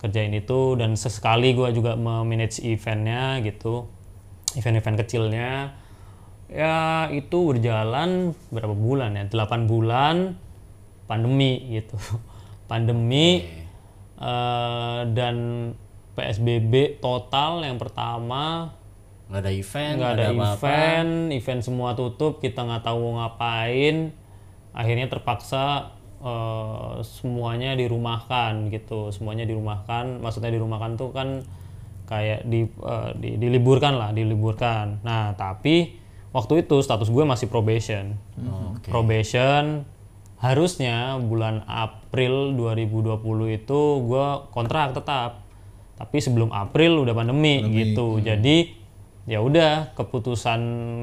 kerjain 0.00 0.32
itu 0.32 0.80
dan 0.80 0.96
sesekali 0.96 1.52
gue 1.52 1.68
juga 1.76 1.94
memanage 1.94 2.64
eventnya 2.64 3.36
gitu, 3.44 3.84
event-event 4.56 4.96
kecilnya. 5.04 5.76
Ya 6.50 7.06
itu 7.12 7.54
berjalan 7.54 8.34
berapa 8.50 8.74
bulan 8.74 9.14
ya? 9.14 9.24
8 9.28 9.70
bulan 9.70 10.40
pandemi 11.04 11.78
gitu. 11.78 12.00
Pandemi 12.70 13.44
eh, 14.18 15.00
dan 15.12 15.36
PSBB 16.16 16.98
total 16.98 17.62
yang 17.62 17.78
pertama 17.78 18.74
Nggak 19.30 19.46
ada 19.46 19.52
event, 19.54 19.94
nggak 19.94 20.12
ada 20.18 20.26
apa-apa. 20.34 20.50
event, 20.58 21.12
event 21.30 21.60
semua 21.62 21.94
tutup, 21.94 22.42
kita 22.42 22.66
nggak 22.66 22.82
tahu 22.82 22.98
mau 22.98 23.22
ngapain. 23.22 24.10
Akhirnya 24.74 25.06
terpaksa 25.06 25.94
eh, 26.20 26.94
semuanya 27.02 27.72
dirumahkan 27.72 28.68
gitu, 28.68 29.08
semuanya 29.10 29.42
dirumahkan. 29.42 30.20
Maksudnya 30.20 30.52
dirumahkan 30.52 30.94
tuh 30.94 31.10
kan 31.10 31.28
kayak 32.04 32.44
di, 32.44 32.66
eh, 32.66 33.10
di- 33.16 33.36
diliburkan 33.38 33.96
lah, 33.96 34.10
diliburkan. 34.10 35.00
Nah 35.00 35.32
tapi 35.32 35.96
waktu 36.30 36.62
itu 36.62 36.78
status 36.78 37.08
gue 37.08 37.24
masih 37.24 37.46
probation, 37.46 38.14
Oh, 38.38 38.76
oke. 38.76 38.86
probation. 38.86 39.84
harusnya 40.40 41.20
bulan 41.20 41.68
April 41.68 42.56
2020 42.56 43.20
itu 43.52 43.80
gue 44.00 44.26
kontrak 44.48 44.96
tetap 44.96 45.44
tapi 46.00 46.16
sebelum 46.16 46.48
April 46.48 47.04
udah 47.04 47.12
pandemi, 47.12 47.60
gitu 47.84 48.16
jadi 48.24 48.56
ya 49.28 49.44
udah 49.44 49.92
keputusan 49.92 50.60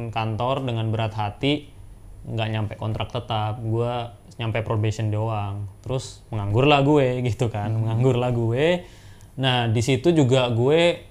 kantor 0.09 0.65
dengan 0.65 0.89
berat 0.89 1.13
hati 1.13 1.70
nggak 2.26 2.49
nyampe 2.49 2.74
kontrak 2.76 3.13
tetap 3.13 3.61
gue 3.61 3.93
nyampe 4.38 4.62
probation 4.62 5.10
doang. 5.10 5.70
Terus 5.82 6.26
menganggur 6.30 6.66
lah 6.70 6.82
gue 6.86 7.20
gitu 7.30 7.50
kan. 7.50 7.74
Menganggur 7.74 8.16
lah 8.18 8.32
gue. 8.32 8.86
Nah 9.38 9.70
di 9.70 9.82
situ 9.82 10.14
juga 10.14 10.50
gue 10.54 11.06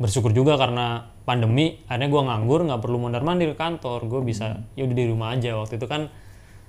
bersyukur 0.00 0.34
juga 0.34 0.56
karena 0.58 1.12
pandemi 1.28 1.78
akhirnya 1.86 2.08
gue 2.10 2.22
nganggur 2.26 2.60
nggak 2.66 2.80
perlu 2.82 2.98
mondar 2.98 3.22
mandir 3.22 3.54
ke 3.54 3.56
kantor. 3.58 4.06
Gue 4.10 4.20
bisa 4.26 4.66
ya 4.74 4.84
udah 4.84 4.96
di 4.98 5.06
rumah 5.06 5.34
aja. 5.34 5.56
Waktu 5.56 5.78
itu 5.78 5.86
kan 5.86 6.10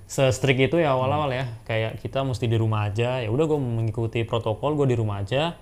se-strict 0.05 0.71
itu 0.71 0.77
ya 0.77 0.93
awal-awal 0.93 1.33
ya. 1.33 1.45
Kayak 1.65 1.99
kita 1.99 2.21
mesti 2.21 2.45
di 2.45 2.57
rumah 2.57 2.87
aja. 2.87 3.19
Ya 3.19 3.29
udah 3.33 3.45
gue 3.49 3.59
mengikuti 3.59 4.21
protokol 4.23 4.77
gue 4.77 4.93
di 4.93 4.97
rumah 4.97 5.25
aja. 5.25 5.57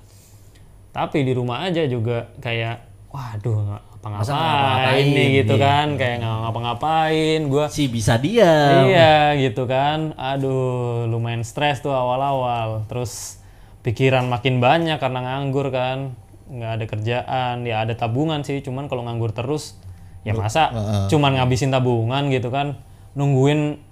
Tapi 0.89 1.21
di 1.23 1.33
rumah 1.37 1.63
aja 1.63 1.85
juga 1.85 2.33
kayak 2.41 2.89
waduh 3.09 3.88
ngapa-ngapain, 3.99 5.05
nih 5.11 5.27
gitu 5.43 5.59
iya. 5.59 5.65
kan 5.67 5.87
kayak 5.99 6.15
nggak 6.23 6.37
ngapa-ngapain 6.47 7.39
gue 7.51 7.65
Si 7.67 7.91
bisa 7.91 8.15
dia. 8.15 8.87
iya 8.87 9.35
gitu 9.35 9.67
kan. 9.67 10.15
Aduh 10.15 11.03
lumayan 11.11 11.43
stres 11.43 11.83
tuh 11.83 11.91
awal-awal. 11.91 12.87
Terus 12.87 13.43
pikiran 13.83 14.31
makin 14.31 14.63
banyak 14.63 14.95
karena 15.03 15.19
nganggur 15.19 15.67
kan. 15.67 16.15
Nggak 16.47 16.71
ada 16.79 16.85
kerjaan. 16.87 17.55
Ya 17.67 17.83
ada 17.83 17.91
tabungan 17.99 18.47
sih 18.47 18.63
cuman 18.63 18.87
kalau 18.87 19.03
nganggur 19.03 19.35
terus 19.35 19.75
ya 20.23 20.35
masa 20.35 20.71
cuman 21.11 21.35
ngabisin 21.35 21.67
tabungan 21.67 22.31
gitu 22.31 22.47
kan. 22.55 22.79
Nungguin 23.19 23.83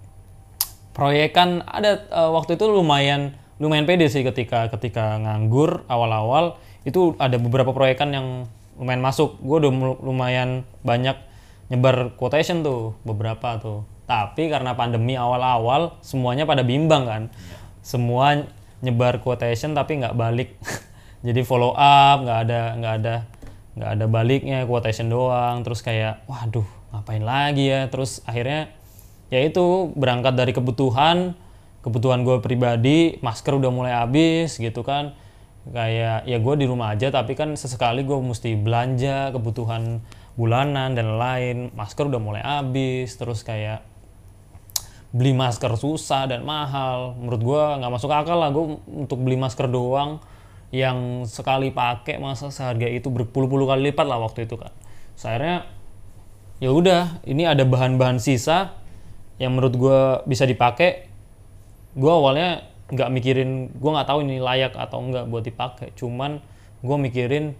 proyekan 0.96 1.68
ada 1.68 2.08
eh, 2.08 2.32
waktu 2.32 2.56
itu 2.56 2.64
lumayan 2.72 3.36
lumayan 3.60 3.84
pede 3.84 4.08
sih 4.08 4.24
ketika 4.24 4.72
ketika 4.72 5.20
nganggur 5.20 5.84
awal-awal. 5.92 6.56
Itu 6.88 7.20
ada 7.20 7.36
beberapa 7.36 7.76
proyekan 7.76 8.16
yang 8.16 8.28
lumayan 8.78 9.02
masuk. 9.02 9.38
Gue 9.42 9.58
udah 9.62 9.72
lumayan 10.02 10.64
banyak 10.82 11.18
nyebar 11.68 12.16
quotation 12.16 12.64
tuh 12.64 12.96
beberapa 13.04 13.58
tuh. 13.60 13.84
Tapi 14.08 14.48
karena 14.48 14.72
pandemi 14.78 15.20
awal-awal 15.20 16.00
semuanya 16.00 16.48
pada 16.48 16.64
bimbang 16.64 17.04
kan. 17.04 17.24
Semua 17.84 18.48
nyebar 18.80 19.20
quotation 19.20 19.76
tapi 19.76 20.00
nggak 20.00 20.16
balik. 20.16 20.56
Jadi 21.28 21.42
follow 21.44 21.76
up 21.76 22.24
nggak 22.24 22.40
ada 22.48 22.62
nggak 22.78 22.94
ada 23.04 23.16
nggak 23.78 23.90
ada 24.00 24.06
baliknya 24.08 24.58
quotation 24.64 25.12
doang. 25.12 25.66
Terus 25.66 25.84
kayak 25.84 26.24
waduh 26.30 26.66
ngapain 26.96 27.26
lagi 27.26 27.68
ya? 27.68 27.90
Terus 27.92 28.24
akhirnya 28.24 28.72
ya 29.28 29.44
itu 29.44 29.92
berangkat 29.98 30.40
dari 30.40 30.56
kebutuhan 30.56 31.36
kebutuhan 31.84 32.28
gue 32.28 32.44
pribadi 32.44 33.16
masker 33.24 33.56
udah 33.56 33.72
mulai 33.72 33.96
habis 33.96 34.60
gitu 34.60 34.84
kan 34.84 35.16
kayak 35.74 36.28
ya 36.28 36.38
gue 36.40 36.54
di 36.56 36.66
rumah 36.70 36.96
aja 36.96 37.12
tapi 37.12 37.36
kan 37.36 37.56
sesekali 37.56 38.08
gue 38.08 38.16
mesti 38.16 38.56
belanja 38.56 39.36
kebutuhan 39.36 40.00
bulanan 40.38 40.94
dan 40.94 41.18
lain 41.18 41.74
masker 41.74 42.08
udah 42.08 42.22
mulai 42.22 42.44
habis 42.46 43.18
terus 43.18 43.42
kayak 43.42 43.84
beli 45.16 45.32
masker 45.32 45.72
susah 45.80 46.28
dan 46.28 46.44
mahal. 46.44 47.16
Menurut 47.18 47.42
gue 47.42 47.64
nggak 47.80 47.92
masuk 47.92 48.12
akal 48.12 48.38
lah 48.38 48.52
gue 48.52 48.78
untuk 48.86 49.24
beli 49.24 49.40
masker 49.40 49.72
doang 49.72 50.20
yang 50.76 51.24
sekali 51.24 51.72
pakai 51.72 52.20
masa 52.20 52.52
seharga 52.52 52.92
itu 52.92 53.08
berpuluh-puluh 53.08 53.72
kali 53.72 53.92
lipat 53.92 54.04
lah 54.04 54.20
waktu 54.20 54.52
itu 54.52 54.60
kan 54.60 54.76
akhirnya 55.16 55.64
ya 56.60 56.76
udah 56.76 57.24
ini 57.24 57.48
ada 57.48 57.64
bahan-bahan 57.64 58.20
sisa 58.20 58.76
yang 59.40 59.56
menurut 59.56 59.74
gue 59.78 60.02
bisa 60.28 60.44
dipakai. 60.44 61.08
Gue 61.98 62.12
awalnya 62.14 62.67
nggak 62.88 63.10
mikirin 63.12 63.68
gue 63.76 63.92
nggak 63.92 64.08
tahu 64.08 64.24
ini 64.24 64.40
layak 64.40 64.74
atau 64.80 65.04
enggak 65.04 65.28
buat 65.28 65.44
dipakai. 65.44 65.92
Cuman 66.00 66.40
gue 66.80 66.98
mikirin 66.98 67.56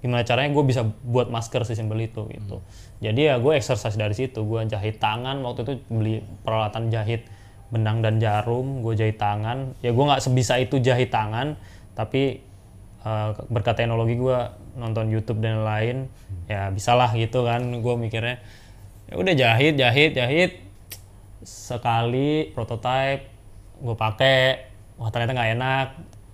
gimana 0.00 0.24
caranya 0.24 0.56
gue 0.56 0.64
bisa 0.64 0.88
buat 1.04 1.28
masker 1.28 1.68
sesimpel 1.68 2.08
itu 2.08 2.24
gitu. 2.32 2.64
Jadi 3.04 3.28
ya 3.28 3.36
gue 3.36 3.52
exercise 3.52 3.96
dari 3.96 4.16
situ. 4.16 4.40
Gue 4.48 4.64
jahit 4.64 4.96
tangan 4.96 5.44
waktu 5.44 5.68
itu 5.68 5.72
beli 5.92 6.24
peralatan 6.44 6.88
jahit 6.88 7.28
benang 7.68 8.00
dan 8.00 8.16
jarum 8.16 8.80
gue 8.80 8.96
jahit 8.96 9.20
tangan. 9.20 9.76
Ya 9.84 9.92
gue 9.92 10.04
nggak 10.04 10.24
sebisa 10.24 10.56
itu 10.56 10.80
jahit 10.80 11.12
tangan 11.12 11.60
tapi 11.92 12.40
eh, 13.04 13.30
berkat 13.52 13.84
teknologi 13.84 14.16
gue 14.16 14.38
nonton 14.80 15.12
YouTube 15.12 15.44
dan 15.44 15.60
lain 15.60 16.08
ya 16.48 16.72
bisalah 16.72 17.12
gitu 17.12 17.44
kan. 17.44 17.60
Gue 17.84 17.94
mikirnya 18.00 18.40
ya 19.12 19.20
udah 19.20 19.34
jahit 19.36 19.76
jahit 19.76 20.16
jahit. 20.16 20.52
Sekali 21.44 22.52
prototype 22.56 23.28
gue 23.80 23.96
pakai 23.96 24.69
wah 25.00 25.08
ternyata 25.08 25.32
nggak 25.32 25.50
enak. 25.56 25.86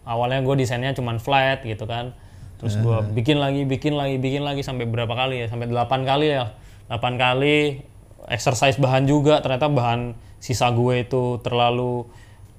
Awalnya 0.03 0.43
gue 0.43 0.55
desainnya 0.57 0.91
cuman 0.91 1.17
flat 1.17 1.63
gitu 1.63 1.87
kan. 1.87 2.11
Terus 2.59 2.75
gue 2.77 2.99
bikin 3.15 3.39
lagi 3.39 3.63
bikin 3.63 3.95
lagi 3.95 4.17
bikin 4.17 4.43
lagi 4.43 4.61
sampai 4.61 4.85
berapa 4.85 5.11
kali 5.11 5.43
ya? 5.43 5.47
Sampai 5.47 5.71
8 5.71 5.79
kali 6.03 6.27
ya. 6.35 6.51
8 6.89 6.99
kali 7.17 7.81
exercise 8.27 8.75
bahan 8.77 9.05
juga. 9.05 9.39
Ternyata 9.39 9.67
bahan 9.67 10.01
sisa 10.37 10.67
gue 10.71 11.01
itu 11.01 11.39
terlalu 11.41 12.07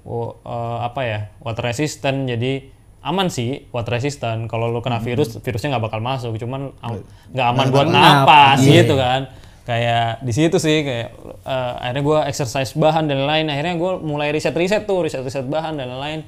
eh, 0.08 0.34
apa 0.82 1.02
ya 1.04 1.20
water 1.40 1.68
resistant. 1.68 2.24
Jadi 2.26 2.72
aman 3.02 3.28
sih 3.28 3.68
water 3.72 3.96
resistant. 3.96 4.48
Kalau 4.48 4.68
lo 4.68 4.80
kena 4.80 5.00
virus 5.00 5.40
virusnya 5.40 5.76
nggak 5.76 5.86
bakal 5.88 6.00
masuk. 6.00 6.36
Cuman 6.36 6.72
am- 6.80 7.04
nggak 7.32 7.48
aman 7.48 7.66
buat 7.68 7.88
napas 7.88 8.60
Iya. 8.62 8.84
gitu 8.84 8.96
kan 8.96 9.28
kayak 9.68 10.24
di 10.24 10.32
situ 10.32 10.56
sih 10.64 10.88
kayak 10.88 11.12
eh, 11.44 11.74
akhirnya 11.84 12.04
gue 12.08 12.20
exercise 12.32 12.72
bahan 12.72 13.12
dan 13.12 13.28
lain 13.28 13.52
akhirnya 13.52 13.76
gue 13.76 13.92
mulai 14.00 14.32
riset 14.32 14.56
riset 14.56 14.88
tuh 14.88 15.04
riset 15.04 15.20
riset 15.28 15.44
bahan 15.44 15.76
dan 15.76 15.92
lain 15.92 16.24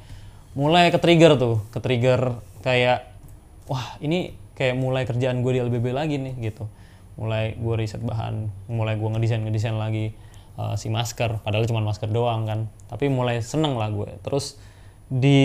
mulai 0.60 0.92
ke 0.92 1.00
trigger 1.00 1.40
tuh 1.40 1.64
ke 1.72 1.80
trigger 1.80 2.36
kayak 2.60 3.08
wah 3.72 3.96
ini 4.04 4.36
kayak 4.60 4.76
mulai 4.76 5.08
kerjaan 5.08 5.40
gue 5.40 5.56
di 5.56 5.60
LBB 5.64 5.96
lagi 5.96 6.20
nih 6.20 6.36
gitu. 6.52 6.68
Mulai 7.16 7.56
gue 7.56 7.76
riset 7.80 8.04
bahan 8.04 8.52
mulai 8.68 9.00
gue 9.00 9.08
ngedesain 9.08 9.40
ngedesain 9.40 9.80
lagi 9.80 10.12
eh, 10.60 10.76
si 10.76 10.92
masker. 10.92 11.40
Padahal 11.40 11.64
cuma 11.64 11.80
masker 11.80 12.12
doang 12.12 12.44
kan. 12.44 12.68
Tapi 12.92 13.08
mulai 13.08 13.40
seneng 13.40 13.80
lah 13.80 13.88
gue 13.88 14.20
terus 14.20 14.60
di 15.08 15.40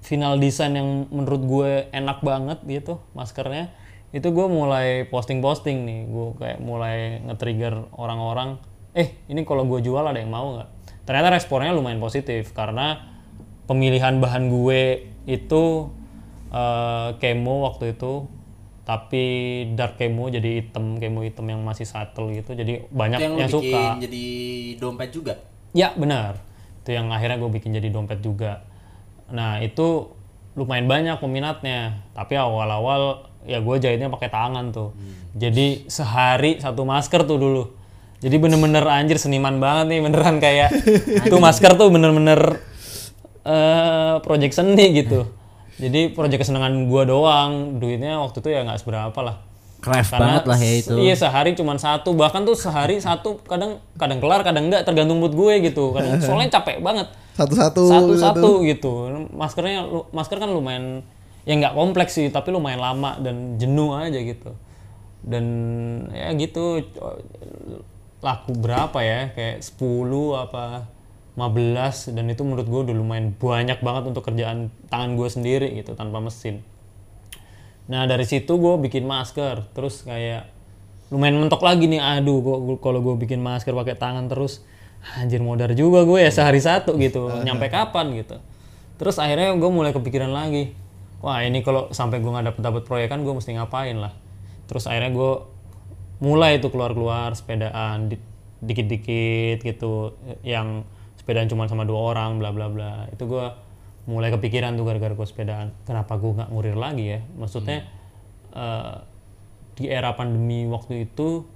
final 0.00 0.38
desain 0.38 0.72
yang 0.72 1.10
menurut 1.10 1.42
gue 1.44 1.70
enak 1.92 2.24
banget 2.24 2.58
gitu 2.64 3.04
maskernya 3.12 3.68
itu 4.10 4.28
gue 4.30 4.46
mulai 4.50 5.06
posting-posting 5.06 5.86
nih 5.86 6.00
gue 6.10 6.26
kayak 6.38 6.58
mulai 6.58 7.22
nge-trigger 7.30 7.94
orang-orang 7.94 8.58
eh 8.90 9.22
ini 9.30 9.46
kalau 9.46 9.62
gue 9.70 9.78
jual 9.86 10.02
ada 10.02 10.18
yang 10.18 10.34
mau 10.34 10.58
nggak 10.58 10.68
ternyata 11.06 11.28
responnya 11.30 11.70
lumayan 11.70 12.02
positif 12.02 12.50
karena 12.50 13.06
pemilihan 13.70 14.18
bahan 14.18 14.50
gue 14.50 15.14
itu 15.30 15.62
eh, 16.50 17.08
kemo 17.22 17.70
waktu 17.70 17.94
itu 17.94 18.26
tapi 18.90 19.24
dark 19.78 20.02
kemo 20.02 20.26
jadi 20.26 20.58
hitam 20.58 20.98
kemo 20.98 21.22
hitam 21.22 21.46
yang 21.46 21.62
masih 21.62 21.86
subtle 21.86 22.34
gitu 22.34 22.58
jadi 22.58 22.90
banyak 22.90 23.22
Itu 23.22 23.26
yang, 23.30 23.34
yang, 23.38 23.50
bikin 23.54 23.70
suka 23.70 23.82
jadi 24.02 24.24
dompet 24.82 25.08
juga. 25.14 25.34
Ya 25.70 25.94
benar. 25.94 26.42
Itu 26.82 26.90
yang 26.90 27.06
akhirnya 27.14 27.38
gue 27.38 27.50
bikin 27.54 27.70
jadi 27.70 27.86
dompet 27.94 28.18
juga. 28.18 28.66
Nah 29.30 29.62
itu 29.62 30.10
lumayan 30.58 30.90
banyak 30.90 31.22
peminatnya. 31.22 32.02
Tapi 32.18 32.34
awal-awal 32.34 33.29
ya 33.44 33.58
gue 33.58 33.76
jahitnya 33.78 34.08
pakai 34.08 34.28
tangan 34.28 34.70
tuh. 34.70 34.92
Jadi 35.32 35.86
sehari 35.86 36.58
satu 36.58 36.82
masker 36.82 37.24
tuh 37.24 37.38
dulu. 37.38 37.64
Jadi 38.20 38.36
bener-bener 38.36 38.84
anjir 38.84 39.16
seniman 39.16 39.56
banget 39.58 39.96
nih 39.96 40.00
beneran 40.04 40.36
kayak 40.38 40.68
tuh 41.32 41.40
masker 41.40 41.72
tuh 41.76 41.88
bener-bener 41.88 42.60
eh 43.44 44.14
project 44.20 44.52
seni 44.52 44.86
gitu. 45.00 45.24
Jadi 45.80 46.12
project 46.12 46.44
kesenangan 46.44 46.92
gue 46.92 47.02
doang. 47.08 47.80
Duitnya 47.80 48.20
waktu 48.20 48.44
itu 48.44 48.48
ya 48.52 48.60
nggak 48.68 48.84
seberapa 48.84 49.20
lah. 49.24 49.36
Craft 49.80 50.12
Karena 50.12 50.20
banget 50.36 50.44
lah 50.44 50.58
ya 50.60 50.72
itu. 50.76 50.92
Iya 51.00 51.14
sehari 51.16 51.56
cuma 51.56 51.72
satu, 51.80 52.12
bahkan 52.12 52.44
tuh 52.44 52.52
sehari 52.52 53.00
satu 53.00 53.40
kadang 53.48 53.80
kadang 53.96 54.20
kelar, 54.20 54.44
kadang 54.44 54.68
enggak 54.68 54.84
tergantung 54.84 55.24
mood 55.24 55.32
gue 55.32 55.72
gitu. 55.72 55.96
Kadang 55.96 56.20
soalnya 56.28 56.60
capek 56.60 56.84
banget. 56.84 57.08
Satu-satu. 57.32 57.88
Satu-satu 57.88 58.50
gitu. 58.68 59.08
Maskernya 59.32 59.88
lu- 59.88 60.04
masker 60.12 60.36
kan 60.36 60.52
lumayan 60.52 61.00
ya 61.48 61.52
nggak 61.56 61.74
kompleks 61.76 62.16
sih, 62.16 62.28
tapi 62.28 62.52
lumayan 62.52 62.80
lama 62.80 63.16
dan 63.20 63.56
jenuh 63.56 63.94
aja 63.96 64.18
gitu. 64.20 64.52
Dan 65.20 65.44
ya 66.12 66.32
gitu 66.36 66.80
laku 68.20 68.52
berapa 68.56 68.98
ya? 69.00 69.32
Kayak 69.32 69.64
10 69.64 70.36
apa 70.36 70.88
15 71.36 72.12
dan 72.12 72.28
itu 72.28 72.42
menurut 72.44 72.66
gue 72.68 72.80
udah 72.90 72.96
lumayan 72.96 73.32
banyak 73.32 73.80
banget 73.80 74.02
untuk 74.12 74.22
kerjaan 74.26 74.68
tangan 74.92 75.16
gue 75.16 75.28
sendiri 75.30 75.68
gitu 75.80 75.96
tanpa 75.96 76.20
mesin. 76.20 76.60
Nah 77.88 78.04
dari 78.04 78.22
situ 78.28 78.50
gue 78.60 78.74
bikin 78.86 79.08
masker, 79.08 79.66
terus 79.72 80.04
kayak 80.04 80.46
lumayan 81.10 81.42
mentok 81.42 81.64
lagi 81.64 81.90
nih. 81.90 81.98
Aduh, 81.98 82.38
gua- 82.38 82.78
kalau 82.78 83.02
gue 83.02 83.14
bikin 83.26 83.42
masker 83.42 83.74
pakai 83.74 83.98
tangan 83.98 84.30
terus, 84.30 84.62
anjir 85.18 85.42
modar 85.42 85.72
juga 85.74 86.06
gue 86.06 86.22
ya 86.22 86.30
sehari 86.30 86.60
satu 86.62 86.94
gitu. 87.00 87.26
Nyampe 87.46 87.66
kapan 87.72 88.14
gitu? 88.14 88.38
Terus 89.00 89.16
akhirnya 89.18 89.56
gue 89.56 89.70
mulai 89.72 89.90
kepikiran 89.96 90.30
lagi, 90.30 90.76
wah 91.20 91.44
ini 91.44 91.60
kalau 91.60 91.92
sampai 91.92 92.20
gue 92.24 92.30
nggak 92.32 92.46
dapet 92.52 92.62
dapet 92.64 92.82
proyek 92.88 93.08
kan 93.12 93.20
gue 93.20 93.32
mesti 93.32 93.56
ngapain 93.56 93.96
lah. 93.96 94.12
Terus 94.66 94.88
akhirnya 94.88 95.12
gue 95.12 95.32
mulai 96.20 96.60
itu 96.60 96.68
keluar 96.68 96.92
keluar 96.92 97.32
sepedaan 97.32 98.12
di- 98.12 98.20
dikit-dikit 98.60 99.64
gitu, 99.64 100.16
yang 100.44 100.84
sepeda 101.16 101.44
sepedaan 101.44 101.48
cuma 101.52 101.64
sama 101.70 101.86
dua 101.86 102.12
orang 102.16 102.40
bla 102.42 102.50
bla 102.50 102.66
bla. 102.66 102.92
Itu 103.12 103.28
gue 103.28 103.46
mulai 104.08 104.34
kepikiran 104.34 104.74
tuh 104.74 104.84
gara-gara 104.88 105.14
gue 105.14 105.28
sepedaan. 105.28 105.72
Kenapa 105.86 106.18
gue 106.18 106.32
nggak 106.34 106.48
ngurir 106.50 106.76
lagi 106.76 107.04
ya? 107.16 107.20
Maksudnya 107.38 107.86
eh, 108.52 108.94
di 109.78 109.86
era 109.88 110.12
pandemi 110.12 110.68
waktu 110.68 111.08
itu 111.08 111.46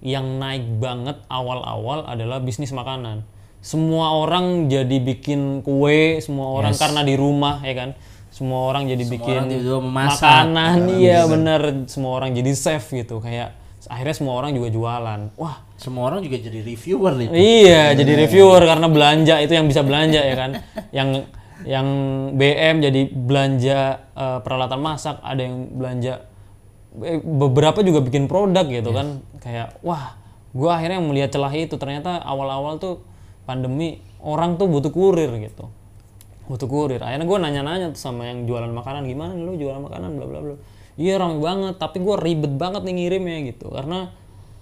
yang 0.00 0.40
naik 0.40 0.80
banget 0.80 1.20
awal-awal 1.28 2.08
adalah 2.08 2.40
bisnis 2.40 2.72
makanan. 2.72 3.24
Semua 3.60 4.16
orang 4.16 4.72
jadi 4.72 4.96
bikin 5.04 5.60
kue 5.60 6.16
semua 6.24 6.48
orang 6.56 6.72
karena 6.72 7.04
di 7.04 7.12
rumah 7.16 7.60
ya 7.60 7.76
kan 7.76 7.90
semua 8.30 8.70
orang 8.70 8.86
jadi 8.86 9.04
bikin 9.04 9.42
orang 9.50 9.82
memasak. 9.84 10.22
makanan 10.22 10.76
iya 10.96 11.26
bener 11.26 11.60
semua 11.90 12.16
orang 12.16 12.30
jadi 12.32 12.50
chef 12.54 12.88
gitu 12.94 13.18
kayak 13.18 13.58
akhirnya 13.90 14.14
semua 14.14 14.34
orang 14.38 14.54
juga 14.54 14.70
jualan 14.70 15.20
wah 15.34 15.66
Semua 15.80 16.12
orang 16.12 16.20
juga 16.20 16.36
jadi 16.36 16.60
reviewer 16.60 17.16
nih. 17.16 17.28
Iya, 17.32 17.96
jadi 17.96 18.12
reviewer 18.28 18.60
karena 18.68 18.84
belanja 18.92 19.40
itu 19.40 19.56
yang 19.56 19.64
bisa 19.64 19.80
belanja 19.80 20.20
ya 20.20 20.36
kan. 20.36 20.50
Yang 20.92 21.08
yang 21.64 21.88
BM 22.36 22.84
jadi 22.84 23.02
belanja 23.08 23.80
eh, 24.12 24.38
peralatan 24.44 24.76
masak, 24.76 25.24
ada 25.24 25.40
yang 25.40 25.72
belanja 25.72 26.20
eh, 27.00 27.24
beberapa 27.24 27.80
juga 27.80 28.04
bikin 28.04 28.28
produk 28.28 28.68
gitu 28.68 28.92
kan. 28.92 29.24
Kayak 29.40 29.80
wah, 29.80 30.20
gua 30.52 30.76
akhirnya 30.76 31.00
melihat 31.00 31.32
celah 31.32 31.52
itu 31.56 31.80
ternyata 31.80 32.20
awal-awal 32.28 32.76
tuh 32.76 33.00
pandemi 33.48 34.04
orang 34.20 34.60
tuh 34.60 34.68
butuh 34.68 34.92
kurir 34.92 35.32
gitu. 35.40 35.72
Butuh 36.50 36.66
kurir. 36.66 36.98
Akhirnya 36.98 37.30
gua 37.30 37.38
nanya-nanya 37.38 37.94
tuh 37.94 38.02
sama 38.02 38.26
yang 38.26 38.50
jualan 38.50 38.74
makanan, 38.74 39.06
gimana 39.06 39.38
nih 39.38 39.46
lu 39.46 39.54
jualan 39.54 39.78
makanan 39.86 40.18
bla 40.18 40.26
bla 40.26 40.40
bla. 40.42 40.56
Iya 40.98 41.22
ramai 41.22 41.38
banget, 41.38 41.78
tapi 41.78 42.02
gua 42.02 42.18
ribet 42.18 42.50
banget 42.58 42.82
nih 42.82 42.94
ngirimnya 42.98 43.38
gitu. 43.54 43.70
Karena 43.70 44.10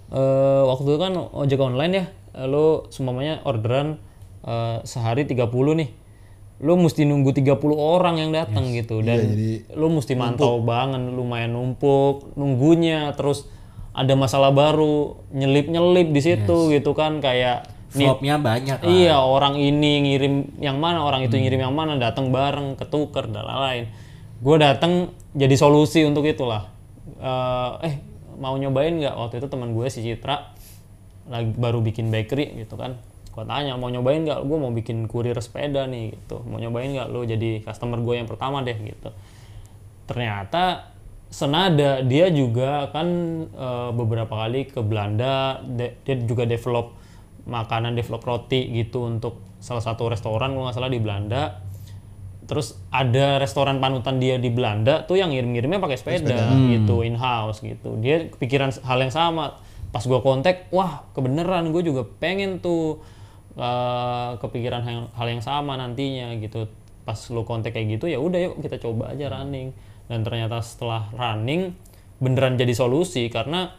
eh 0.09 0.63
waktu 0.65 0.85
itu 0.89 0.99
kan 1.01 1.13
ojek 1.17 1.61
online 1.61 1.93
ya 1.93 2.05
lo 2.49 2.89
semuanya 2.89 3.41
orderan 3.45 4.01
eh, 4.45 4.81
sehari 4.85 5.25
30 5.25 5.49
nih 5.53 5.89
lo 6.59 6.75
mesti 6.75 7.07
nunggu 7.07 7.31
30 7.31 7.55
orang 7.71 8.19
yang 8.19 8.31
datang 8.35 8.75
gitu 8.75 8.99
dan 8.99 9.31
lo 9.79 9.87
mesti 9.87 10.11
mantau 10.19 10.59
banget 10.59 10.99
lumayan 11.07 11.55
numpuk 11.55 12.35
nunggunya 12.35 13.15
terus 13.15 13.47
ada 13.95 14.11
masalah 14.19 14.51
baru 14.51 15.23
nyelip 15.31 15.71
nyelip 15.71 16.11
di 16.11 16.19
situ 16.19 16.71
gitu 16.75 16.91
kan 16.91 17.23
kayak 17.23 17.63
Flopnya 17.89 18.37
banyak 18.37 18.77
lah. 18.79 18.85
Iya, 18.85 19.17
orang 19.17 19.57
ini 19.57 20.05
ngirim 20.05 20.61
yang 20.61 20.77
mana, 20.77 21.01
orang 21.01 21.25
itu 21.25 21.33
ngirim 21.33 21.57
yang 21.57 21.73
mana, 21.73 21.97
datang 21.97 22.29
bareng, 22.29 22.77
ketuker 22.77 23.25
dan 23.33 23.49
lain-lain. 23.49 23.89
Gue 24.39 24.55
datang 24.61 25.09
jadi 25.33 25.57
solusi 25.57 26.05
untuk 26.05 26.23
itulah. 26.29 26.69
Eh, 27.17 27.71
eh, 27.89 27.95
mau 28.37 28.53
nyobain 28.55 28.93
nggak? 28.93 29.15
Waktu 29.17 29.41
itu 29.41 29.47
teman 29.49 29.73
gue 29.73 29.89
si 29.89 30.05
Citra 30.05 30.53
lagi 31.29 31.49
baru 31.57 31.81
bikin 31.81 32.13
bakery 32.13 32.61
gitu 32.61 32.77
kan. 32.77 33.01
Gue 33.33 33.43
tanya 33.49 33.73
mau 33.73 33.89
nyobain 33.89 34.21
nggak? 34.21 34.45
Gue 34.45 34.57
mau 34.61 34.69
bikin 34.69 35.09
kurir 35.09 35.35
sepeda 35.41 35.89
nih 35.89 36.13
gitu. 36.13 36.45
Mau 36.45 36.61
nyobain 36.61 36.93
nggak? 36.93 37.09
Lo 37.09 37.25
jadi 37.25 37.65
customer 37.65 37.97
gue 38.05 38.15
yang 38.21 38.29
pertama 38.29 38.61
deh 38.61 38.77
gitu. 38.77 39.09
Ternyata 40.05 40.93
senada 41.29 42.01
dia 42.05 42.29
juga 42.29 42.89
kan 42.93 43.07
eh, 43.49 43.89
beberapa 43.97 44.33
kali 44.45 44.69
ke 44.69 44.81
Belanda 44.85 45.57
de- 45.61 45.97
dia 46.05 46.15
juga 46.21 46.45
develop 46.45 46.97
makanan 47.49 47.97
develop 47.97 48.21
roti 48.23 48.69
gitu 48.71 49.09
untuk 49.09 49.41
salah 49.59 49.83
satu 49.83 50.07
restoran 50.07 50.55
kalau 50.55 50.69
nggak 50.69 50.77
salah 50.77 50.91
di 50.93 51.01
Belanda. 51.01 51.65
Terus 52.49 52.81
ada 52.89 53.37
restoran 53.37 53.77
panutan 53.77 54.17
dia 54.17 54.41
di 54.41 54.49
Belanda 54.49 55.05
tuh 55.05 55.21
yang 55.21 55.29
ngirim-ngirimnya 55.29 55.77
pakai 55.77 55.97
sepeda, 56.01 56.49
gitu 56.57 57.05
in 57.05 57.13
house 57.13 57.61
gitu. 57.61 57.93
Dia 58.01 58.25
kepikiran 58.29 58.73
hal 58.85 58.97
yang 59.05 59.13
sama. 59.13 59.61
Pas 59.93 60.01
gua 60.05 60.21
kontak 60.21 60.69
wah 60.73 61.05
kebeneran 61.13 61.69
gue 61.73 61.81
juga 61.85 62.05
pengen 62.05 62.57
tuh 62.57 63.01
eh, 63.53 64.31
kepikiran 64.41 64.81
hal, 64.81 64.97
hal 65.13 65.27
yang 65.29 65.45
sama 65.45 65.77
nantinya 65.77 66.33
gitu. 66.41 66.65
Pas 67.05 67.17
lo 67.29 67.45
kontak 67.45 67.77
kayak 67.77 67.97
gitu 68.01 68.09
ya 68.09 68.17
udah 68.17 68.37
yuk 68.41 68.65
kita 68.65 68.81
coba 68.81 69.13
aja 69.13 69.29
running. 69.29 69.69
Dan 70.09 70.25
ternyata 70.25 70.57
setelah 70.65 71.05
running 71.13 71.77
beneran 72.17 72.57
jadi 72.57 72.73
solusi 72.73 73.29
karena 73.29 73.77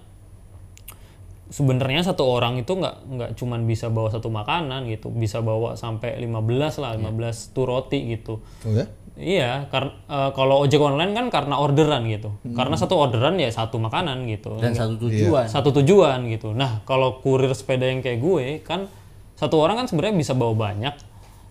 sebenarnya 1.51 2.07
satu 2.07 2.23
orang 2.25 2.63
itu 2.63 2.73
nggak 2.79 2.97
nggak 3.11 3.31
cuman 3.35 3.67
bisa 3.67 3.91
bawa 3.91 4.09
satu 4.09 4.31
makanan 4.31 4.87
gitu. 4.89 5.11
Bisa 5.11 5.43
bawa 5.43 5.75
sampai 5.75 6.17
15 6.23 6.83
lah 6.83 6.97
15 6.97 7.55
tuh 7.55 7.65
roti 7.67 7.99
gitu. 8.17 8.39
Oh 8.65 8.73
ya? 8.73 8.87
iya 9.21 9.69
karena 9.69 9.93
kalau 10.33 10.65
ojek 10.65 10.81
online 10.81 11.13
kan 11.13 11.27
karena 11.29 11.61
orderan 11.61 12.09
gitu. 12.09 12.33
Karena 12.57 12.75
satu 12.81 12.97
orderan 12.97 13.37
ya 13.37 13.53
satu 13.53 13.77
makanan 13.77 14.25
gitu. 14.31 14.57
Dan 14.57 14.73
satu 14.73 14.97
tujuan. 14.97 15.45
satu 15.45 15.69
tujuan 15.83 16.25
gitu. 16.33 16.57
Nah 16.57 16.81
kalau 16.89 17.21
kurir 17.21 17.53
sepeda 17.53 17.85
yang 17.85 18.01
kayak 18.01 18.19
gue 18.23 18.47
kan 18.65 18.89
satu 19.37 19.61
orang 19.61 19.85
kan 19.85 19.87
sebenarnya 19.91 20.17
bisa 20.17 20.33
bawa 20.33 20.57
banyak 20.57 20.95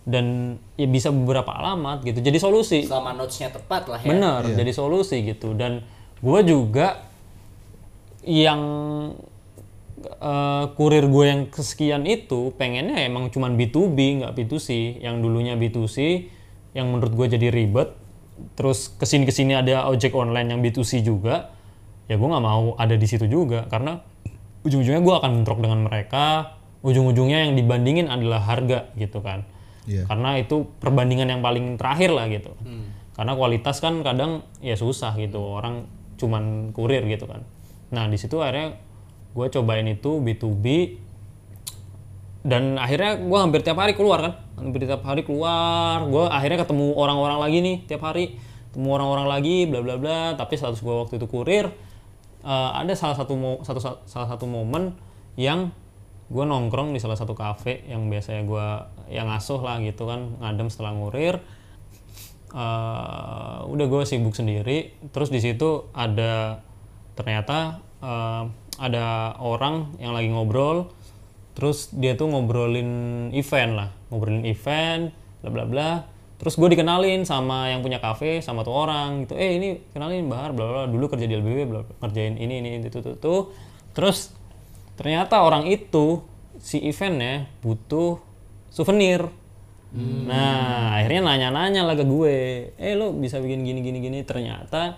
dan 0.09 0.57
ya 0.73 0.87
bisa 0.89 1.13
beberapa 1.13 1.53
alamat 1.53 2.01
gitu. 2.01 2.19
Jadi 2.25 2.37
solusi. 2.41 2.79
Selama 2.87 3.13
notes-nya 3.13 3.53
tepat 3.53 3.85
lah 3.85 4.01
ya. 4.01 4.09
Bener, 4.09 4.41
jadi 4.57 4.71
solusi 4.73 5.21
gitu. 5.21 5.53
Dan 5.53 5.85
gue 6.19 6.39
juga 6.47 7.05
yang 8.25 8.61
eh, 10.09 10.65
kurir 10.73 11.05
gue 11.05 11.25
yang 11.29 11.41
kesekian 11.47 12.09
itu 12.09 12.49
pengennya 12.57 13.05
emang 13.05 13.29
cuman 13.29 13.53
B2B 13.53 14.23
nggak 14.23 14.33
B2C. 14.33 14.99
Yang 14.99 15.15
dulunya 15.21 15.53
B2C, 15.53 16.27
yang 16.73 16.89
menurut 16.89 17.13
gue 17.13 17.27
jadi 17.37 17.47
ribet. 17.53 17.93
Terus 18.57 18.89
ke 18.89 19.05
sini 19.05 19.27
ke 19.27 19.33
sini 19.35 19.53
ada 19.53 19.85
ojek 19.87 20.15
online 20.17 20.49
yang 20.49 20.59
B2C 20.59 21.05
juga. 21.05 21.53
Ya 22.09 22.17
gue 22.17 22.25
nggak 22.27 22.43
mau 22.43 22.73
ada 22.75 22.97
di 22.97 23.05
situ 23.05 23.29
juga 23.29 23.69
karena 23.69 24.01
ujung-ujungnya 24.65 25.01
gue 25.05 25.15
akan 25.15 25.29
bentrok 25.41 25.59
dengan 25.61 25.85
mereka. 25.85 26.57
Ujung-ujungnya 26.79 27.45
yang 27.45 27.53
dibandingin 27.59 28.07
adalah 28.07 28.39
harga 28.39 28.87
gitu 28.95 29.19
kan 29.19 29.43
Iya. 29.89 30.05
karena 30.05 30.37
itu 30.37 30.69
perbandingan 30.77 31.27
yang 31.33 31.41
paling 31.41 31.73
terakhir 31.81 32.13
lah 32.13 32.29
gitu 32.29 32.53
karena 33.17 33.33
kualitas 33.33 33.81
kan 33.81 34.05
kadang 34.05 34.45
ya 34.61 34.77
susah 34.77 35.17
gitu 35.17 35.41
orang 35.41 35.89
cuman 36.21 36.69
kurir 36.77 37.01
gitu 37.09 37.25
kan 37.25 37.41
nah 37.89 38.05
di 38.05 38.13
situ 38.13 38.37
akhirnya 38.37 38.77
gue 39.33 39.45
cobain 39.53 39.85
itu 39.85 40.19
B2B 40.19 40.65
dan 42.39 42.79
akhirnya 42.79 43.19
gue 43.19 43.39
hampir 43.39 43.59
tiap 43.61 43.77
hari 43.83 43.93
keluar 43.93 44.23
kan? 44.23 44.33
Hampir 44.55 44.87
tiap 44.87 45.03
hari 45.03 45.27
keluar. 45.27 46.07
Gue 46.07 46.23
akhirnya 46.27 46.63
ketemu 46.63 46.95
orang-orang 46.95 47.39
lagi 47.39 47.57
nih 47.59 47.77
tiap 47.83 48.01
hari. 48.07 48.39
Ketemu 48.71 48.87
orang-orang 48.95 49.27
lagi 49.27 49.67
bla 49.67 49.83
bla 49.83 49.95
bla. 49.99 50.19
Tapi 50.39 50.55
status 50.55 50.79
gue 50.79 50.95
waktu 50.95 51.19
itu 51.19 51.27
kurir 51.27 51.67
eh, 52.47 52.69
ada 52.73 52.95
salah 52.95 53.19
satu 53.19 53.35
mo- 53.35 53.61
satu 53.67 53.79
salah 53.83 54.29
satu 54.31 54.47
momen 54.47 54.95
yang 55.35 55.75
gue 56.29 56.45
nongkrong 56.45 56.93
di 56.93 57.01
salah 57.01 57.17
satu 57.17 57.33
kafe 57.33 57.83
yang 57.89 58.05
biasanya 58.07 58.45
gue 58.45 58.67
yang 59.09 59.25
ngasuh 59.27 59.59
lah 59.65 59.81
gitu 59.83 60.07
kan 60.07 60.39
ngadem 60.39 60.71
setelah 60.71 60.95
ngurir. 60.95 61.43
Eh, 62.55 63.57
udah 63.67 63.85
gue 63.85 64.01
sibuk 64.07 64.31
sendiri. 64.31 64.95
Terus 65.11 65.27
di 65.27 65.43
situ 65.43 65.91
ada 65.91 66.63
ternyata 67.19 67.83
eh, 67.99 68.43
ada 68.79 69.35
orang 69.43 69.93
yang 69.99 70.15
lagi 70.15 70.31
ngobrol 70.31 70.89
terus 71.53 71.91
dia 71.91 72.15
tuh 72.15 72.31
ngobrolin 72.31 73.29
event 73.35 73.71
lah 73.75 73.89
ngobrolin 74.09 74.47
event 74.47 75.11
bla 75.43 75.49
bla 75.51 75.65
bla. 75.67 75.91
Terus 76.39 76.55
gue 76.55 76.71
dikenalin 76.71 77.27
sama 77.27 77.67
yang 77.67 77.83
punya 77.83 77.99
kafe 77.99 78.39
sama 78.39 78.63
tuh 78.63 78.71
orang 78.71 79.27
gitu. 79.27 79.35
Eh 79.35 79.59
ini 79.59 79.75
kenalin 79.91 80.31
Bahar 80.31 80.55
bla 80.55 80.71
bla 80.71 80.83
dulu 80.87 81.11
kerja 81.11 81.27
di 81.27 81.35
LBB 81.35 81.67
bla 81.67 81.83
bla, 81.83 81.93
ngerjain 81.99 82.39
ini 82.39 82.63
ini 82.63 82.69
itu 82.79 83.03
itu 83.03 83.11
itu 83.19 83.35
terus 83.91 84.31
ternyata 84.95 85.43
orang 85.43 85.67
itu 85.67 86.23
si 86.63 86.79
eventnya 86.79 87.51
butuh 87.59 88.23
souvenir. 88.71 89.27
Nah 89.91 90.95
akhirnya 90.95 91.27
nanya-nanya 91.27 91.83
lah 91.83 91.95
ke 91.99 92.07
gue. 92.07 92.37
Eh 92.79 92.95
lo 92.95 93.11
bisa 93.11 93.43
bikin 93.43 93.67
gini 93.67 93.83
gini 93.83 93.99
gini. 93.99 94.19
Ternyata 94.23 94.95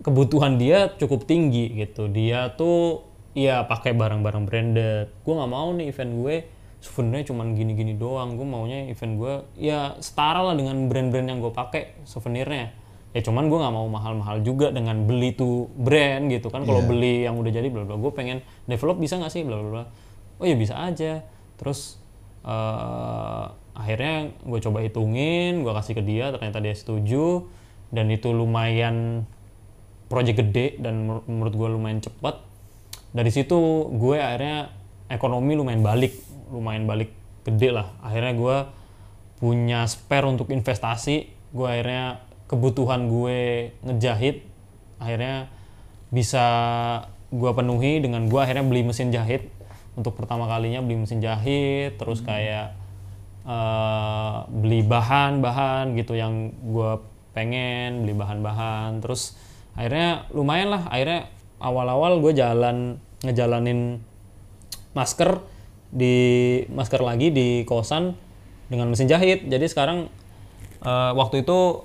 kebutuhan 0.00 0.56
dia 0.56 0.88
cukup 0.96 1.28
tinggi 1.28 1.68
gitu. 1.76 2.08
Dia 2.08 2.56
tuh 2.56 3.04
ya 3.36 3.68
pakai 3.68 3.92
barang-barang 3.92 4.44
branded. 4.48 5.06
Gue 5.24 5.34
nggak 5.36 5.50
mau 5.52 5.68
nih 5.76 5.92
event 5.92 6.12
gue 6.16 6.36
souvenirnya 6.82 7.24
cuman 7.28 7.46
gini-gini 7.52 7.94
doang. 7.94 8.34
Gue 8.40 8.46
maunya 8.48 8.88
event 8.88 9.14
gue 9.20 9.34
ya 9.60 9.94
setara 10.00 10.42
lah 10.42 10.54
dengan 10.56 10.88
brand-brand 10.88 11.28
yang 11.28 11.38
gue 11.44 11.52
pakai 11.52 12.02
souvenirnya. 12.08 12.72
Ya 13.12 13.20
cuman 13.20 13.52
gue 13.52 13.58
nggak 13.60 13.74
mau 13.76 13.86
mahal-mahal 13.92 14.40
juga 14.40 14.72
dengan 14.72 15.04
beli 15.04 15.36
tuh 15.36 15.68
brand 15.76 16.32
gitu 16.32 16.48
kan. 16.48 16.64
Kalau 16.64 16.80
beli 16.82 17.28
yang 17.28 17.36
udah 17.36 17.52
jadi 17.52 17.68
bla 17.68 17.84
bla 17.84 18.00
gue 18.00 18.12
pengen 18.16 18.40
develop 18.64 18.96
bisa 18.96 19.20
nggak 19.20 19.32
sih 19.32 19.44
bla 19.44 19.60
bla 19.60 19.70
bla 19.70 19.84
oh 20.42 20.46
ya 20.48 20.56
bisa 20.58 20.74
aja. 20.74 21.22
Terus 21.60 22.00
eh, 22.42 23.44
akhirnya 23.72 24.34
gue 24.42 24.60
coba 24.60 24.84
hitungin 24.84 25.62
gue 25.62 25.72
kasih 25.72 25.94
ke 25.96 26.02
dia 26.02 26.34
ternyata 26.34 26.58
dia 26.58 26.74
setuju. 26.74 27.46
Dan 27.92 28.08
itu 28.08 28.32
lumayan 28.32 29.28
project 30.12 30.36
gede 30.44 30.76
dan 30.76 31.08
menur- 31.08 31.24
menurut 31.24 31.54
gue 31.56 31.68
lumayan 31.72 32.04
cepat 32.04 32.44
dari 33.12 33.32
situ 33.32 33.88
gue 33.96 34.20
akhirnya 34.20 34.72
ekonomi 35.12 35.52
lumayan 35.56 35.80
balik 35.80 36.16
lumayan 36.52 36.84
balik 36.84 37.12
gede 37.44 37.68
lah. 37.72 37.92
Akhirnya 38.00 38.32
gue 38.36 38.56
punya 39.40 39.84
spare 39.84 40.28
untuk 40.28 40.48
investasi. 40.48 41.28
Gue 41.52 41.66
akhirnya 41.68 42.24
kebutuhan 42.48 43.08
gue 43.08 43.72
ngejahit 43.84 44.44
akhirnya 45.00 45.48
bisa 46.12 46.44
gue 47.32 47.50
penuhi 47.56 47.98
dengan 48.04 48.28
gue 48.28 48.40
akhirnya 48.40 48.64
beli 48.64 48.84
mesin 48.84 49.12
jahit. 49.12 49.48
Untuk 49.92 50.16
pertama 50.16 50.48
kalinya 50.48 50.80
beli 50.80 51.04
mesin 51.04 51.20
jahit 51.20 52.00
terus 52.00 52.24
kayak 52.24 52.72
eh, 53.44 54.36
beli 54.48 54.80
bahan-bahan 54.88 55.92
gitu 56.00 56.16
yang 56.16 56.52
gue 56.64 57.00
pengen 57.36 58.08
beli 58.08 58.16
bahan-bahan. 58.16 59.04
Terus 59.04 59.36
akhirnya 59.72 60.28
lumayan 60.36 60.68
lah 60.72 60.82
akhirnya 60.92 61.32
awal-awal 61.62 62.18
gue 62.18 62.32
jalan 62.34 62.98
ngejalanin 63.22 64.02
masker 64.92 65.40
di 65.92 66.16
masker 66.72 67.00
lagi 67.04 67.28
di 67.28 67.62
kosan 67.68 68.16
dengan 68.72 68.88
mesin 68.88 69.06
jahit. 69.06 69.44
Jadi 69.44 69.68
sekarang 69.68 70.08
eh, 70.82 71.12
waktu 71.12 71.44
itu 71.44 71.84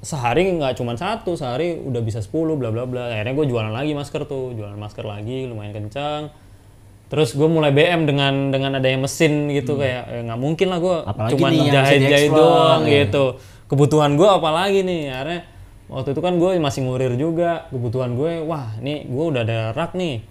sehari 0.00 0.48
nggak 0.56 0.80
cuma 0.80 0.96
satu 0.96 1.36
sehari 1.36 1.76
udah 1.76 2.00
bisa 2.00 2.24
10 2.24 2.56
bla 2.56 2.70
bla 2.72 2.86
bla. 2.86 3.12
Akhirnya 3.12 3.34
gue 3.36 3.46
jualan 3.50 3.72
lagi 3.74 3.92
masker 3.92 4.24
tuh 4.24 4.56
jualan 4.56 4.78
masker 4.78 5.04
lagi 5.04 5.50
lumayan 5.50 5.74
kencang. 5.76 6.32
Terus 7.10 7.34
gue 7.34 7.50
mulai 7.50 7.74
BM 7.74 8.06
dengan 8.06 8.54
dengan 8.54 8.78
adanya 8.78 9.02
mesin 9.02 9.50
gitu 9.50 9.74
kayak 9.76 10.02
eh, 10.08 10.22
nggak 10.24 10.40
mungkin 10.40 10.70
lah 10.70 10.78
gue 10.78 10.96
yang 11.58 11.74
jahit 11.74 12.00
jahit 12.06 12.30
doang 12.30 12.86
ya. 12.86 13.04
gitu. 13.04 13.36
Kebutuhan 13.66 14.14
gue 14.14 14.30
apalagi 14.30 14.86
nih? 14.86 15.10
Akhirnya 15.10 15.40
waktu 15.90 16.14
itu 16.14 16.22
kan 16.22 16.38
gue 16.38 16.56
masih 16.56 16.86
ngurir 16.86 17.18
juga 17.18 17.66
kebutuhan 17.68 18.14
gue 18.14 18.40
wah 18.40 18.78
ini 18.78 19.04
gue 19.04 19.24
udah 19.26 19.42
ada 19.42 19.58
rak 19.74 19.92
nih. 19.92 20.22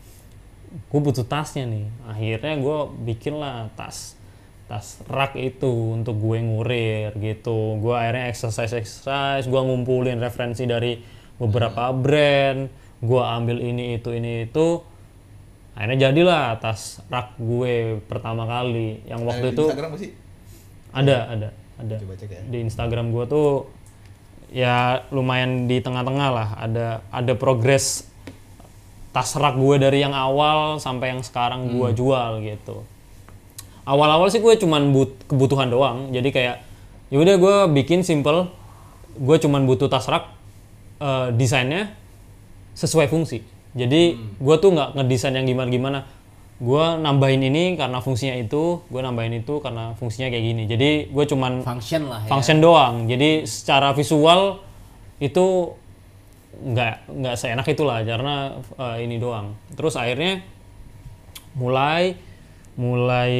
Gue 0.87 0.99
butuh 1.01 1.25
tasnya 1.25 1.65
nih. 1.65 1.85
Akhirnya 2.07 2.53
gue 2.57 2.77
bikin 3.05 3.35
lah 3.35 3.67
tas 3.75 4.15
tas 4.69 5.01
rak 5.09 5.33
itu 5.33 5.67
untuk 5.93 6.15
gue 6.15 6.39
ngurir 6.39 7.11
gitu. 7.17 7.75
Gue 7.77 7.93
akhirnya 7.93 8.29
exercise 8.29 8.71
exercise 8.71 9.45
gue 9.45 9.57
ngumpulin 9.59 10.17
referensi 10.17 10.63
dari 10.63 11.01
beberapa 11.35 11.89
brand 11.91 12.69
gue 12.99 13.21
ambil 13.23 13.57
ini 13.59 13.97
itu 13.97 14.13
ini 14.13 14.45
itu. 14.45 14.79
Akhirnya 15.73 16.11
jadilah 16.11 16.59
tas 16.59 17.01
rak 17.07 17.35
gue 17.35 17.97
pertama 18.05 18.45
kali. 18.45 19.01
Yang 19.09 19.21
waktu 19.25 19.45
Eh, 19.45 19.49
di 19.49 19.55
itu 19.55 19.63
Instagram 19.65 19.89
apa 19.89 19.97
sih? 19.97 20.11
ada 20.89 21.17
ada 21.29 21.49
ada. 21.79 21.95
Coba 21.97 22.13
cek 22.13 22.29
ya. 22.29 22.41
di 22.45 22.57
Instagram 22.61 23.05
gue 23.09 23.25
tuh 23.25 23.47
ya 24.49 25.05
lumayan 25.13 25.65
di 25.69 25.81
tengah-tengah 25.81 26.29
lah. 26.29 26.49
Ada 26.57 26.87
ada 27.09 27.33
progres 27.37 28.09
tas 29.09 29.33
rak 29.33 29.57
gue 29.57 29.75
dari 29.81 30.05
yang 30.05 30.13
awal 30.13 30.77
sampai 30.77 31.17
yang 31.17 31.21
sekarang 31.25 31.73
gue 31.73 31.89
jual 31.97 32.45
gitu. 32.45 32.85
Awal-awal 33.89 34.29
sih 34.29 34.37
gue 34.37 34.53
cuman 34.59 34.93
but 34.93 35.11
kebutuhan 35.25 35.73
doang. 35.73 36.13
Jadi 36.13 36.29
kayak 36.29 36.61
yaudah 37.09 37.35
gue 37.41 37.55
bikin 37.81 38.05
simple 38.05 38.53
gue 39.17 39.37
cuman 39.41 39.65
butuh 39.65 39.89
tas 39.89 40.05
rak 40.05 40.29
eh, 41.01 41.33
desainnya 41.33 41.93
sesuai 42.77 43.09
fungsi. 43.09 43.41
Jadi 43.73 44.17
gue 44.17 44.55
tuh 44.61 44.73
nggak 44.73 44.97
ngedesain 44.97 45.33
yang 45.33 45.45
gimana-gimana 45.45 46.05
gue 46.59 46.85
nambahin 46.99 47.39
ini 47.39 47.79
karena 47.79 48.03
fungsinya 48.03 48.35
itu 48.35 48.83
gue 48.91 49.01
nambahin 49.01 49.39
itu 49.39 49.63
karena 49.63 49.95
fungsinya 49.95 50.27
kayak 50.27 50.43
gini. 50.43 50.63
Jadi 50.67 50.91
gue 51.07 51.25
cuman 51.31 51.63
function 51.63 52.11
lah 52.11 52.27
ya. 52.27 52.29
function 52.29 52.59
doang. 52.59 53.07
Jadi 53.07 53.47
secara 53.47 53.95
visual 53.95 54.59
itu 55.23 55.71
nggak 56.59 56.95
nggak 57.07 57.35
seenak 57.39 57.67
itulah 57.71 58.03
karena 58.03 58.59
eh, 58.75 58.97
ini 59.07 59.15
doang. 59.15 59.55
Terus 59.71 59.95
akhirnya 59.95 60.43
mulai 61.55 62.19
mulai 62.75 63.33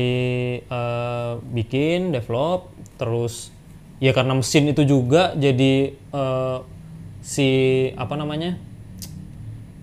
eh, 0.64 1.34
bikin 1.52 2.16
develop 2.16 2.72
terus 2.96 3.52
ya 4.00 4.16
karena 4.16 4.36
mesin 4.36 4.72
itu 4.72 4.88
juga 4.88 5.36
jadi 5.36 5.92
eh, 5.92 6.58
si 7.20 7.50
apa 8.00 8.16
namanya 8.16 8.56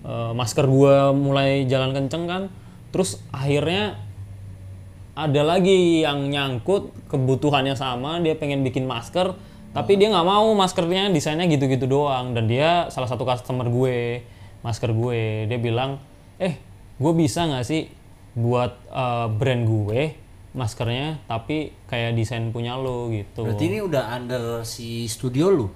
eh, 0.01 0.31
masker 0.33 0.65
gua 0.65 1.13
mulai 1.13 1.69
jalan 1.69 1.93
kenceng 1.93 2.25
kan 2.25 2.43
terus 2.91 3.19
akhirnya 3.33 3.99
ada 5.17 5.41
lagi 5.41 6.05
yang 6.05 6.29
nyangkut 6.29 6.93
kebutuhannya 7.09 7.73
sama 7.73 8.21
dia 8.21 8.37
pengen 8.37 8.61
bikin 8.61 8.85
masker 8.85 9.33
tapi 9.77 9.93
dia 9.93 10.09
nggak 10.09 10.25
mau 10.25 10.49
maskernya 10.57 11.13
desainnya 11.13 11.45
gitu-gitu 11.45 11.85
doang. 11.85 12.33
Dan 12.33 12.49
dia 12.49 12.89
salah 12.89 13.05
satu 13.05 13.29
customer 13.29 13.69
gue 13.69 14.25
masker 14.65 14.89
gue 14.89 15.45
dia 15.45 15.59
bilang 15.61 16.01
eh 16.41 16.57
gue 16.97 17.13
bisa 17.13 17.45
nggak 17.45 17.61
sih 17.61 17.85
buat 18.33 18.73
eh, 18.89 19.27
brand 19.29 19.63
gue 19.69 20.01
maskernya 20.57 21.21
tapi 21.29 21.69
kayak 21.85 22.17
desain 22.17 22.49
punya 22.49 22.73
lo 22.73 23.13
gitu. 23.13 23.45
Berarti 23.45 23.65
ini 23.69 23.79
udah 23.85 24.03
under 24.17 24.65
si 24.65 25.05
studio 25.05 25.53
lu? 25.53 25.67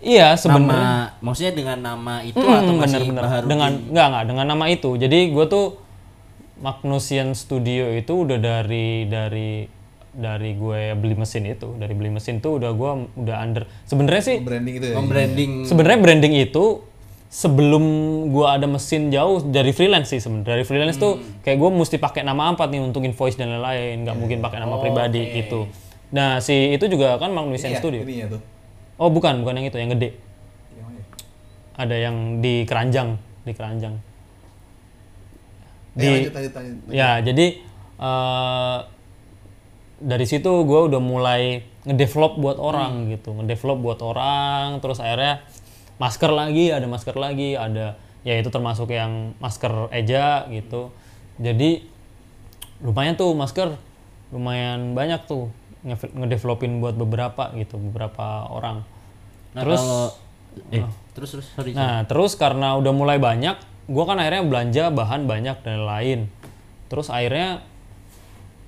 Iya 0.00 0.32
sebenarnya. 0.40 0.64
nama 0.64 1.20
maksudnya 1.20 1.52
dengan 1.52 1.78
nama 1.84 2.14
itu 2.24 2.40
Hmm, 2.40 2.56
atau 2.56 2.72
masih 2.72 3.12
baru 3.12 3.44
dengan 3.44 3.72
nggak 3.92 4.06
nggak 4.08 4.24
dengan 4.32 4.46
nama 4.48 4.64
itu. 4.72 4.96
Jadi 4.96 5.28
gue 5.28 5.44
tuh 5.44 5.76
Magnusian 6.60 7.32
Studio 7.32 7.88
itu 7.96 8.28
udah 8.28 8.36
dari 8.36 9.08
dari 9.08 9.64
dari 10.10 10.50
gue 10.58 10.92
beli 10.98 11.16
mesin 11.16 11.48
itu. 11.48 11.72
Dari 11.78 11.94
beli 11.96 12.12
mesin 12.12 12.44
tuh 12.44 12.60
udah 12.60 12.70
gue 12.76 12.90
udah 13.16 13.36
under. 13.40 13.64
Sebenarnya 13.88 14.22
sih 14.22 14.36
Branding 14.44 14.74
itu 14.76 14.86
ya. 14.92 14.94
membranding. 14.98 15.50
sebenarnya 15.64 15.98
branding 16.02 16.34
itu 16.36 16.84
sebelum 17.30 17.84
gue 18.34 18.42
ada 18.42 18.66
mesin 18.66 19.14
jauh 19.14 19.38
dari 19.40 19.70
freelance 19.72 20.10
sih 20.12 20.20
sebenarnya. 20.20 20.60
Dari 20.60 20.62
freelance 20.66 20.98
tuh 20.98 21.16
kayak 21.40 21.56
gue 21.56 21.70
mesti 21.70 21.96
pakai 21.96 22.26
nama 22.26 22.52
apa 22.52 22.66
nih 22.66 22.82
untuk 22.82 23.06
invoice 23.06 23.38
dan 23.38 23.54
lain-lain. 23.54 24.04
Nggak 24.04 24.16
mungkin 24.18 24.38
pakai 24.42 24.58
nama 24.60 24.76
pribadi 24.82 25.22
gitu. 25.40 25.70
Nah 26.10 26.42
si 26.42 26.74
itu 26.74 26.90
juga 26.90 27.16
kan 27.22 27.30
Magnusian 27.30 27.72
Iya, 27.72 27.78
Studio. 27.78 28.02
Ininya 28.02 28.36
tuh. 28.36 28.40
oh 29.00 29.08
bukan 29.08 29.40
bukan 29.40 29.62
yang 29.62 29.66
itu 29.70 29.78
yang 29.78 29.90
gede. 29.94 30.10
Yang 30.76 30.90
ya? 30.92 31.04
ada 31.78 31.96
yang 31.96 32.16
di 32.44 32.66
keranjang 32.66 33.16
di 33.46 33.52
keranjang 33.56 33.94
Eh, 35.98 36.30
lanjut, 36.30 36.32
lanjut, 36.34 36.52
lanjut. 36.54 36.92
ya 36.92 37.10
jadi 37.18 37.46
eh, 37.98 38.78
dari 40.00 40.24
situ 40.24 40.48
gue 40.64 40.80
udah 40.88 41.00
mulai 41.02 41.60
ngedevelop 41.84 42.36
buat 42.40 42.56
orang 42.56 43.08
gitu. 43.12 43.36
Ngedevelop 43.36 43.78
buat 43.80 44.00
orang 44.00 44.80
terus 44.80 45.00
akhirnya 45.00 45.44
masker 46.00 46.32
lagi 46.32 46.72
ada 46.72 46.88
masker 46.88 47.16
lagi 47.16 47.56
ada 47.56 47.96
ya 48.24 48.36
itu 48.36 48.48
termasuk 48.48 48.88
yang 48.92 49.36
masker 49.40 49.92
eja 49.92 50.48
gitu. 50.48 50.92
Jadi 51.40 51.84
lumayan 52.80 53.16
tuh 53.16 53.32
masker 53.36 53.76
lumayan 54.32 54.96
banyak 54.96 55.20
tuh 55.28 55.52
nge- 55.84 56.12
ngedevelopin 56.16 56.80
buat 56.80 56.96
beberapa 56.96 57.52
gitu 57.56 57.76
beberapa 57.76 58.48
orang. 58.48 58.84
Nah 59.52 59.60
terus 59.64 59.80
kalau 59.80 60.04
eh 60.72 60.84
terus 61.12 61.30
terus 61.36 61.46
sorry 61.52 61.70
Nah, 61.76 62.02
terus 62.08 62.32
karena 62.34 62.74
udah 62.74 62.92
mulai 62.92 63.18
banyak, 63.22 63.56
gua 63.90 64.04
kan 64.06 64.16
akhirnya 64.22 64.46
belanja 64.46 64.84
bahan 64.94 65.26
banyak 65.26 65.56
dan 65.66 65.82
lain. 65.82 66.20
Terus 66.86 67.10
akhirnya 67.10 67.66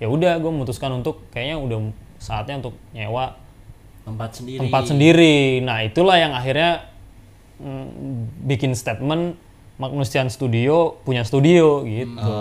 ya 0.02 0.10
udah 0.10 0.42
gue 0.42 0.50
memutuskan 0.50 0.90
untuk 0.98 1.22
kayaknya 1.30 1.62
udah 1.62 1.78
saatnya 2.18 2.58
untuk 2.58 2.74
nyewa 2.90 3.38
tempat 4.02 4.30
sendiri 4.34 4.58
tempat 4.58 4.82
sendiri. 4.90 5.36
Nah, 5.62 5.86
itulah 5.86 6.18
yang 6.18 6.34
akhirnya 6.34 6.90
mm, 7.62 7.86
bikin 8.50 8.74
statement 8.74 9.38
Magnusian 9.78 10.26
Studio 10.30 10.98
punya 11.02 11.22
studio 11.26 11.82
gitu. 11.86 12.34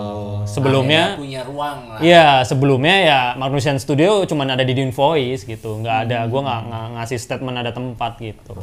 Sebelumnya 0.46 1.16
Akhirnya 1.16 1.22
punya 1.22 1.42
ruang 1.46 1.80
lah 1.90 1.98
Iya, 2.02 2.28
sebelumnya 2.46 2.96
ya 3.02 3.20
Magnusian 3.38 3.78
Studio 3.78 4.26
cuman 4.26 4.58
ada 4.58 4.66
di 4.66 4.74
Invoice 4.78 5.46
gitu. 5.46 5.82
nggak 5.82 5.98
ada 6.10 6.26
gua 6.30 6.42
nggak 6.46 6.62
nggak 6.66 6.86
ngasih 6.98 7.18
statement 7.22 7.58
ada 7.62 7.72
tempat 7.74 8.18
gitu. 8.18 8.58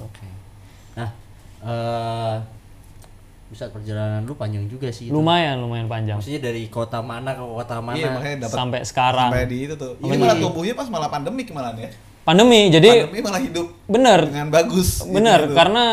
nah 0.99 1.11
eh 1.63 2.58
bisa 3.49 3.65
perjalanan 3.69 4.23
lu 4.23 4.33
panjang 4.33 4.65
juga 4.65 4.89
sih 4.89 5.09
itu. 5.09 5.13
Lumayan, 5.13 5.57
lumayan 5.59 5.87
panjang. 5.87 6.17
maksudnya 6.17 6.41
dari 6.43 6.69
kota 6.69 7.01
mana 7.01 7.33
ke 7.33 7.41
kota 7.41 7.81
mana 7.81 7.97
Iya, 7.97 8.09
makanya 8.13 8.37
dapat 8.45 8.55
Sampai 8.55 8.79
sekarang. 8.85 9.31
sampai 9.31 9.49
di 9.49 9.59
itu 9.65 9.75
tuh. 9.75 9.93
Ini 9.99 10.17
malah 10.17 10.37
tumbuhnya 10.37 10.75
pas 10.75 10.89
malah 10.89 11.09
pandemi 11.09 11.43
kemarin 11.43 11.77
ya. 11.79 11.91
pandemi 12.21 12.69
jadi 12.69 13.09
Pandemi 13.09 13.21
malah 13.23 13.41
hidup 13.41 13.67
bener 13.87 14.21
dengan 14.23 14.49
bagus. 14.49 15.01
gitu. 15.01 15.09
bener 15.11 15.41
karena 15.51 15.85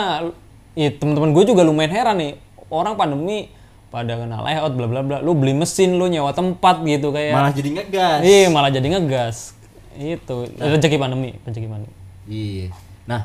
ya 0.73 0.91
teman-teman 0.91 1.31
gue 1.31 1.43
juga 1.45 1.63
lumayan 1.63 1.87
heran 1.89 2.15
nih 2.17 2.31
orang 2.67 2.93
pandemi 2.93 3.47
pada 3.87 4.19
kena 4.19 4.43
layout 4.43 4.75
bla 4.75 4.83
bla 4.85 4.99
bla 4.99 5.17
lu 5.19 5.31
beli 5.31 5.55
mesin 5.55 5.95
lu 5.95 6.05
nyewa 6.05 6.35
tempat 6.35 6.83
gitu 6.83 7.15
kayak 7.15 7.31
malah 7.31 7.55
jadi 7.55 7.69
ngegas 7.71 8.19
iya 8.21 8.51
malah 8.51 8.67
jadi 8.67 8.87
ngegas 8.89 9.55
itu 9.95 10.35
rezeki 10.53 10.97
pandemi 10.97 11.39
rezeki 11.41 11.67
pandemi 11.67 11.95
Iya. 12.25 12.67
Nah, 13.05 13.21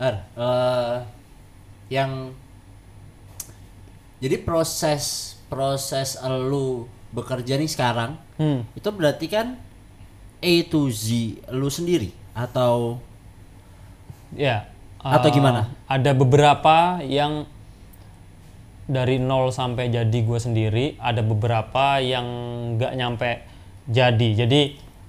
Ar, 0.00 0.14
eh, 0.34 0.96
yang 1.88 2.34
jadi 4.22 4.38
proses 4.38 5.34
proses 5.50 6.14
lu 6.22 6.86
bekerja 7.10 7.58
nih 7.58 7.68
sekarang 7.68 8.14
hmm. 8.38 8.78
itu 8.78 8.88
berarti 8.94 9.26
kan 9.26 9.58
A 10.38 10.54
to 10.70 10.86
Z 10.88 11.10
lu 11.50 11.66
sendiri 11.68 12.14
atau 12.32 13.02
ya 14.32 14.70
Atau 15.02 15.28
eh, 15.28 15.34
gimana? 15.34 15.66
ada 15.90 16.14
beberapa 16.14 17.02
yang 17.02 17.44
dari 18.86 19.18
nol 19.18 19.50
sampai 19.50 19.90
jadi 19.90 20.18
gue 20.22 20.38
sendiri 20.38 20.86
ada 21.02 21.20
beberapa 21.26 21.98
yang 21.98 22.26
nggak 22.78 22.92
nyampe 22.94 23.30
jadi 23.90 24.28
jadi 24.46 24.62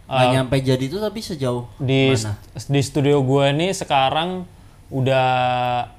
nggak 0.10 0.27
eh, 0.30 0.34
nyampe 0.34 0.56
jadi 0.61 0.84
itu 0.84 0.98
tapi 0.98 1.19
sejauh 1.22 1.69
di 1.77 2.14
mana? 2.14 2.34
di 2.57 2.81
studio 2.81 3.22
gue 3.22 3.45
nih 3.53 3.72
sekarang 3.73 4.49
udah 4.93 5.27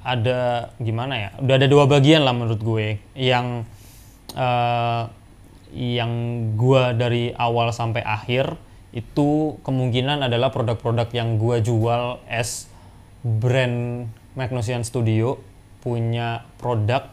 ada 0.00 0.40
gimana 0.78 1.14
ya 1.18 1.30
udah 1.36 1.54
ada 1.56 1.66
dua 1.66 1.84
bagian 1.84 2.22
lah 2.22 2.30
menurut 2.30 2.62
gue 2.62 2.86
yang 3.12 3.66
eh, 4.32 5.02
yang 5.74 6.12
gue 6.54 6.82
dari 6.94 7.34
awal 7.34 7.74
sampai 7.74 8.00
akhir 8.00 8.54
itu 8.94 9.58
kemungkinan 9.60 10.22
adalah 10.22 10.54
produk-produk 10.54 11.10
yang 11.10 11.34
gua 11.34 11.58
jual 11.58 12.22
as 12.30 12.70
brand 13.20 14.06
Magnesian 14.32 14.86
Studio 14.86 15.42
punya 15.82 16.46
produk 16.56 17.10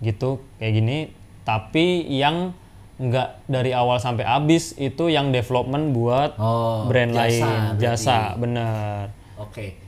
gitu 0.00 0.40
kayak 0.56 0.72
gini 0.74 0.98
tapi 1.44 2.08
yang 2.08 2.56
nggak 2.96 3.44
dari 3.44 3.70
awal 3.70 4.00
sampai 4.00 4.24
habis 4.24 4.72
itu 4.74 5.06
yang 5.06 5.28
development 5.28 5.92
buat 5.92 6.34
Oh, 6.34 6.88
brand 6.88 7.12
jasa 7.12 7.20
lain 7.20 7.44
berarti. 7.44 7.78
jasa 7.78 8.16
bener 8.34 9.04
Oke. 9.38 9.66
Nah, 9.68 9.87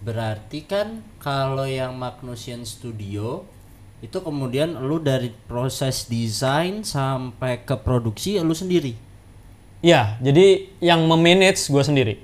berarti 0.00 0.64
kan 0.64 1.04
kalau 1.20 1.68
yang 1.68 1.92
Magnesian 1.96 2.64
Studio 2.64 3.44
itu 4.00 4.16
kemudian 4.16 4.80
lu 4.80 4.96
dari 4.96 5.28
proses 5.44 6.08
desain 6.08 6.80
sampai 6.80 7.60
ke 7.68 7.76
produksi 7.76 8.40
lu 8.40 8.56
sendiri. 8.56 8.96
ya 9.84 10.16
jadi 10.20 10.72
yang 10.80 11.04
memanage 11.04 11.68
gue 11.68 11.84
sendiri 11.84 12.14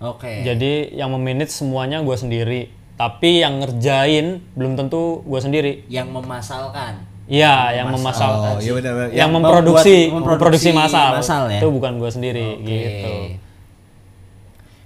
Oke. 0.00 0.44
jadi 0.44 0.92
yang 0.92 1.12
memanage 1.12 1.52
semuanya 1.52 2.00
gue 2.00 2.16
sendiri 2.16 2.60
tapi 2.96 3.44
yang 3.44 3.60
ngerjain 3.60 4.40
belum 4.56 4.76
tentu 4.76 5.20
gue 5.22 5.40
sendiri 5.40 5.72
yang 5.86 6.08
memasalkan. 6.10 7.04
Iya, 7.28 7.76
yang 7.84 7.92
memasal, 7.92 8.40
Oh, 8.40 8.56
iya 8.56 8.72
benar, 8.72 8.92
benar. 8.96 9.08
yang, 9.12 9.20
Yang 9.20 9.30
memproduksi, 9.36 9.96
memproduksi 10.08 10.16
memproduksi 10.16 10.70
masal, 10.72 11.08
masal 11.20 11.42
ya? 11.52 11.60
itu 11.60 11.68
bukan 11.68 11.92
gue 12.00 12.08
sendiri, 12.08 12.46
Oke. 12.56 12.64
gitu. 12.72 13.12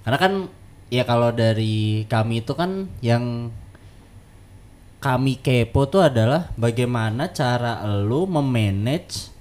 Karena 0.03 0.17
kan 0.19 0.33
ya 0.93 1.03
kalau 1.09 1.33
dari 1.33 2.05
kami 2.05 2.45
itu 2.45 2.53
kan 2.53 2.85
yang 3.01 3.49
kami 5.01 5.41
kepo 5.41 5.89
tuh 5.89 6.05
adalah 6.05 6.53
bagaimana 6.53 7.33
cara 7.33 7.81
lu 7.83 8.29
memanage 8.29 9.33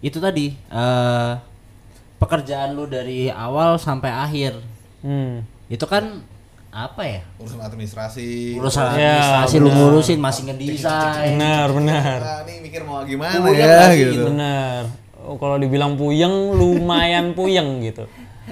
itu 0.00 0.22
tadi 0.22 0.54
eh 0.54 1.32
pekerjaan 2.22 2.78
lu 2.78 2.86
dari 2.86 3.26
awal 3.26 3.74
sampai 3.82 4.14
akhir. 4.14 4.54
Hmm. 5.02 5.42
Itu 5.66 5.90
kan 5.90 6.22
apa 6.70 7.02
ya? 7.02 7.20
Urusan 7.42 7.58
administrasi. 7.58 8.54
Urusan 8.54 8.94
Ya, 8.94 9.18
administrasi 9.18 9.56
lu 9.58 9.68
ngurusin 9.74 10.18
masih 10.22 10.42
ngedesain. 10.46 11.34
Benar, 11.36 11.68
benar, 11.74 12.18
Ah, 12.22 12.40
nih 12.46 12.62
mikir 12.62 12.86
mau 12.86 13.02
gimana 13.02 13.42
Puyeng 13.42 13.58
ya 13.66 13.90
gitu. 13.92 14.24
benar. 14.30 14.86
Oh, 15.22 15.34
kalau 15.38 15.58
dibilang 15.58 15.98
puyeng, 15.98 16.54
lumayan 16.54 17.34
puyeng 17.34 17.82
gitu. 17.82 18.06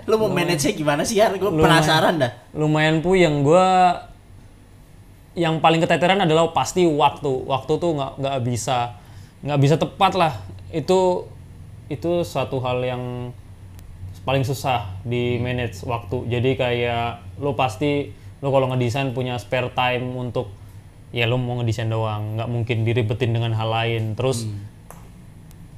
Lu 0.07 0.15
mau 0.19 0.31
manage 0.31 0.75
gimana 0.75 1.03
sih 1.03 1.19
ya? 1.19 1.31
Gue 1.35 1.51
penasaran 1.51 2.19
dah. 2.19 2.33
Lumayan 2.55 3.03
puyeng. 3.03 3.43
Gue 3.43 3.67
yang 5.39 5.63
paling 5.63 5.83
keteteran 5.83 6.23
adalah 6.23 6.51
pasti 6.55 6.87
waktu. 6.87 7.31
Waktu 7.47 7.73
tuh 7.79 7.91
nggak 7.99 8.13
nggak 8.23 8.39
bisa 8.47 8.99
nggak 9.43 9.61
bisa 9.61 9.75
tepat 9.79 10.13
lah. 10.15 10.33
Itu 10.71 11.27
itu 11.91 12.23
suatu 12.23 12.63
hal 12.63 12.87
yang 12.87 13.35
paling 14.23 14.47
susah 14.47 14.95
di 15.03 15.43
manage 15.43 15.83
waktu. 15.83 16.29
Jadi 16.31 16.51
kayak 16.55 17.41
lo 17.43 17.59
pasti 17.59 18.15
lo 18.41 18.55
kalau 18.55 18.71
ngedesain 18.73 19.11
punya 19.11 19.37
spare 19.37 19.75
time 19.75 20.15
untuk 20.17 20.55
ya 21.11 21.27
lo 21.27 21.37
mau 21.37 21.59
ngedesain 21.59 21.91
doang, 21.91 22.39
nggak 22.39 22.49
mungkin 22.49 22.87
diribetin 22.87 23.35
dengan 23.35 23.53
hal 23.59 23.69
lain. 23.69 24.15
Terus 24.15 24.47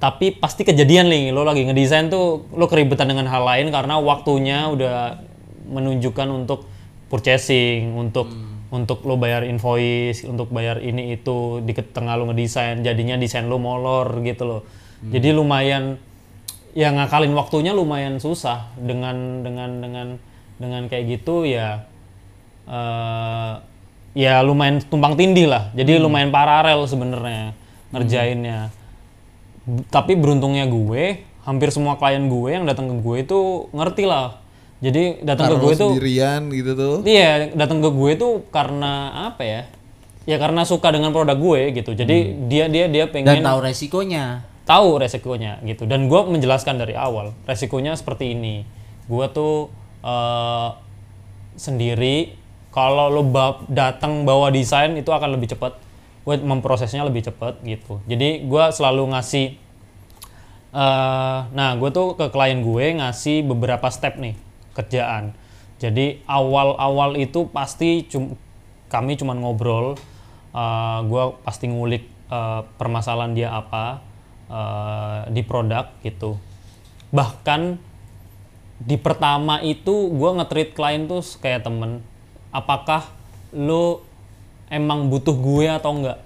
tapi 0.02 0.34
pasti 0.34 0.66
kejadian 0.66 1.06
nih 1.06 1.30
lo 1.30 1.46
lagi 1.46 1.62
ngedesain 1.62 2.10
tuh 2.10 2.50
lo 2.58 2.66
keribetan 2.66 3.06
dengan 3.06 3.30
hal 3.30 3.46
lain 3.46 3.70
karena 3.70 4.02
waktunya 4.02 4.66
udah 4.66 5.22
menunjukkan 5.70 6.26
untuk 6.26 6.66
purchasing, 7.06 7.94
untuk 7.94 8.26
untuk 8.74 9.06
lo 9.06 9.14
bayar 9.14 9.46
invoice, 9.46 10.26
untuk 10.26 10.50
bayar 10.50 10.82
ini 10.82 11.14
itu 11.14 11.62
di 11.62 11.70
tengah 11.70 12.18
lo 12.18 12.26
ngedesain, 12.34 12.82
jadinya 12.82 13.14
desain 13.14 13.46
lo 13.46 13.62
molor 13.62 14.18
gitu 14.26 14.42
loh. 14.42 14.62
Jadi 15.06 15.30
lumayan 15.30 16.02
ya 16.74 16.90
ngakalin 16.90 17.30
waktunya 17.38 17.70
lumayan 17.70 18.18
susah. 18.18 18.74
Dengan 18.74 19.46
dengan 19.46 19.70
dengan 19.78 20.06
dengan 20.58 20.82
kayak 20.90 21.04
gitu 21.20 21.46
ya 21.46 21.86
eh 22.66 23.52
ya 24.18 24.42
lumayan 24.42 24.82
tumpang 24.82 25.14
tindih 25.14 25.46
lah. 25.46 25.70
Jadi 25.78 26.02
lumayan 26.02 26.34
paralel 26.34 26.90
sebenarnya 26.90 27.54
ngerjainnya. 27.94 28.72
B- 28.72 28.81
tapi 29.90 30.18
beruntungnya 30.18 30.66
gue 30.66 31.22
hampir 31.42 31.68
semua 31.70 31.98
klien 31.98 32.26
gue 32.26 32.48
yang 32.50 32.64
datang 32.66 32.90
ke 32.90 32.96
gue 33.02 33.16
itu 33.22 33.40
ngerti 33.74 34.04
lah 34.06 34.42
jadi 34.82 35.22
datang 35.22 35.54
ke 35.54 35.56
gue 35.62 35.72
itu 35.78 35.88
sendirian 35.94 36.40
gitu 36.50 36.70
tuh. 36.74 36.96
Iya, 37.06 37.54
datang 37.54 37.78
ke 37.78 37.90
gue 37.94 38.12
tuh 38.18 38.42
karena 38.50 39.14
apa 39.30 39.42
ya? 39.46 39.62
Ya 40.26 40.42
karena 40.42 40.66
suka 40.66 40.90
dengan 40.90 41.14
produk 41.14 41.38
gue 41.38 41.70
gitu. 41.70 41.94
Jadi 41.94 42.50
dia 42.50 42.66
dia 42.66 42.90
dia 42.90 43.06
Dan 43.06 43.14
pengen 43.14 43.46
tahu 43.46 43.62
resikonya. 43.62 44.42
tahu 44.62 44.98
resikonya 44.98 45.62
gitu. 45.62 45.86
Dan 45.86 46.10
gue 46.10 46.20
menjelaskan 46.26 46.82
dari 46.82 46.98
awal 46.98 47.30
resikonya 47.46 47.94
seperti 47.94 48.34
ini. 48.34 48.66
Gue 49.06 49.30
tuh 49.30 49.70
eh, 50.02 50.68
sendiri 51.54 52.34
kalau 52.74 53.06
lo 53.06 53.22
datang 53.70 54.26
bawa 54.26 54.50
desain 54.50 54.98
itu 54.98 55.14
akan 55.14 55.38
lebih 55.38 55.54
cepat. 55.54 55.78
Gue 56.22 56.38
memprosesnya 56.38 57.02
lebih 57.02 57.26
cepat 57.26 57.58
gitu. 57.66 57.98
Jadi 58.06 58.46
gue 58.46 58.64
selalu 58.70 59.10
ngasih 59.10 59.58
eh 60.72 61.38
nah, 61.52 61.70
gue 61.76 61.90
tuh 61.92 62.16
ke 62.16 62.32
klien 62.32 62.64
gue 62.64 62.84
ngasih 62.96 63.44
beberapa 63.44 63.90
step 63.92 64.16
nih 64.16 64.38
kerjaan. 64.72 65.36
Jadi 65.82 66.22
awal-awal 66.24 67.18
itu 67.18 67.50
pasti 67.50 68.06
cum- 68.06 68.38
kami 68.86 69.18
cuman 69.18 69.42
ngobrol, 69.42 69.98
eh 70.54 70.98
gue 71.04 71.24
pasti 71.42 71.66
ngulik 71.68 72.06
eh, 72.30 72.60
permasalahan 72.78 73.32
dia 73.34 73.50
apa 73.52 74.00
eh, 74.48 75.18
di 75.34 75.42
produk 75.42 75.90
gitu. 76.06 76.38
Bahkan 77.12 77.90
di 78.82 78.96
pertama 78.98 79.62
itu 79.62 80.10
gue 80.10 80.30
nge-treat 80.38 80.70
klien 80.74 81.06
tuh 81.06 81.22
kayak 81.38 81.66
temen. 81.66 82.02
Apakah 82.50 83.06
lo 83.52 84.02
emang 84.72 85.12
butuh 85.12 85.36
gue 85.36 85.68
atau 85.68 85.92
enggak? 85.92 86.18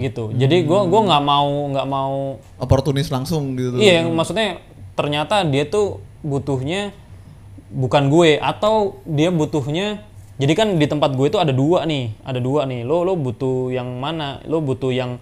Gitu. 0.00 0.32
Jadi 0.32 0.64
gue 0.64 0.80
gua 0.88 1.00
nggak 1.04 1.24
mau 1.28 1.50
nggak 1.76 1.88
mau 1.92 2.40
Oportunis 2.56 3.12
langsung 3.12 3.52
gitu. 3.52 3.76
Iya, 3.76 4.02
yang 4.02 4.16
maksudnya 4.16 4.64
ternyata 4.96 5.44
dia 5.44 5.68
tuh 5.68 6.00
butuhnya 6.24 6.90
bukan 7.68 8.08
gue 8.08 8.40
atau 8.40 8.96
dia 9.04 9.28
butuhnya 9.28 10.08
jadi 10.38 10.52
kan 10.54 10.68
di 10.78 10.86
tempat 10.86 11.18
gue 11.18 11.26
itu 11.28 11.36
ada 11.36 11.50
dua 11.50 11.82
nih, 11.82 12.14
ada 12.22 12.38
dua 12.38 12.64
nih. 12.64 12.86
Lo 12.86 13.02
lo 13.02 13.18
butuh 13.18 13.74
yang 13.74 13.98
mana? 13.98 14.38
Lo 14.46 14.62
butuh 14.62 14.94
yang 14.94 15.18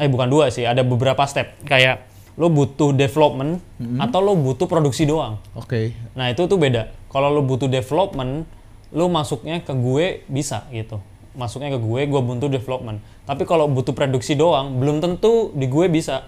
eh 0.00 0.08
bukan 0.08 0.32
dua 0.32 0.48
sih, 0.48 0.64
ada 0.64 0.80
beberapa 0.80 1.22
step. 1.28 1.60
Kayak 1.68 2.08
lo 2.40 2.48
butuh 2.48 2.96
development 2.96 3.60
atau 4.00 4.18
lo 4.24 4.32
butuh 4.34 4.64
produksi 4.64 5.04
doang. 5.04 5.36
Oke. 5.52 5.92
Nah, 6.16 6.32
itu 6.32 6.48
tuh 6.48 6.56
beda. 6.56 6.88
Kalau 7.12 7.28
lo 7.28 7.44
butuh 7.44 7.68
development, 7.68 8.48
lo 8.96 9.12
masuknya 9.12 9.60
ke 9.60 9.76
gue 9.76 10.24
bisa 10.24 10.64
gitu. 10.72 11.04
Masuknya 11.34 11.70
ke 11.74 11.78
gue, 11.78 12.00
gue 12.06 12.20
butuh 12.20 12.50
development. 12.50 12.98
Tapi 13.24 13.46
kalau 13.46 13.70
butuh 13.70 13.94
produksi 13.94 14.34
doang, 14.34 14.82
belum 14.82 14.98
tentu 14.98 15.54
di 15.54 15.70
gue 15.70 15.86
bisa. 15.86 16.26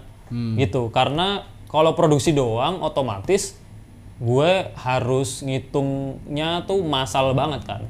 Gitu. 0.57 0.89
Karena 0.89 1.43
kalau 1.67 1.93
produksi 1.93 2.31
doang 2.31 2.81
otomatis 2.81 3.57
gue 4.21 4.71
harus 4.77 5.41
ngitungnya 5.43 6.63
tuh 6.63 6.79
masal 6.85 7.33
banget 7.35 7.65
kan. 7.65 7.81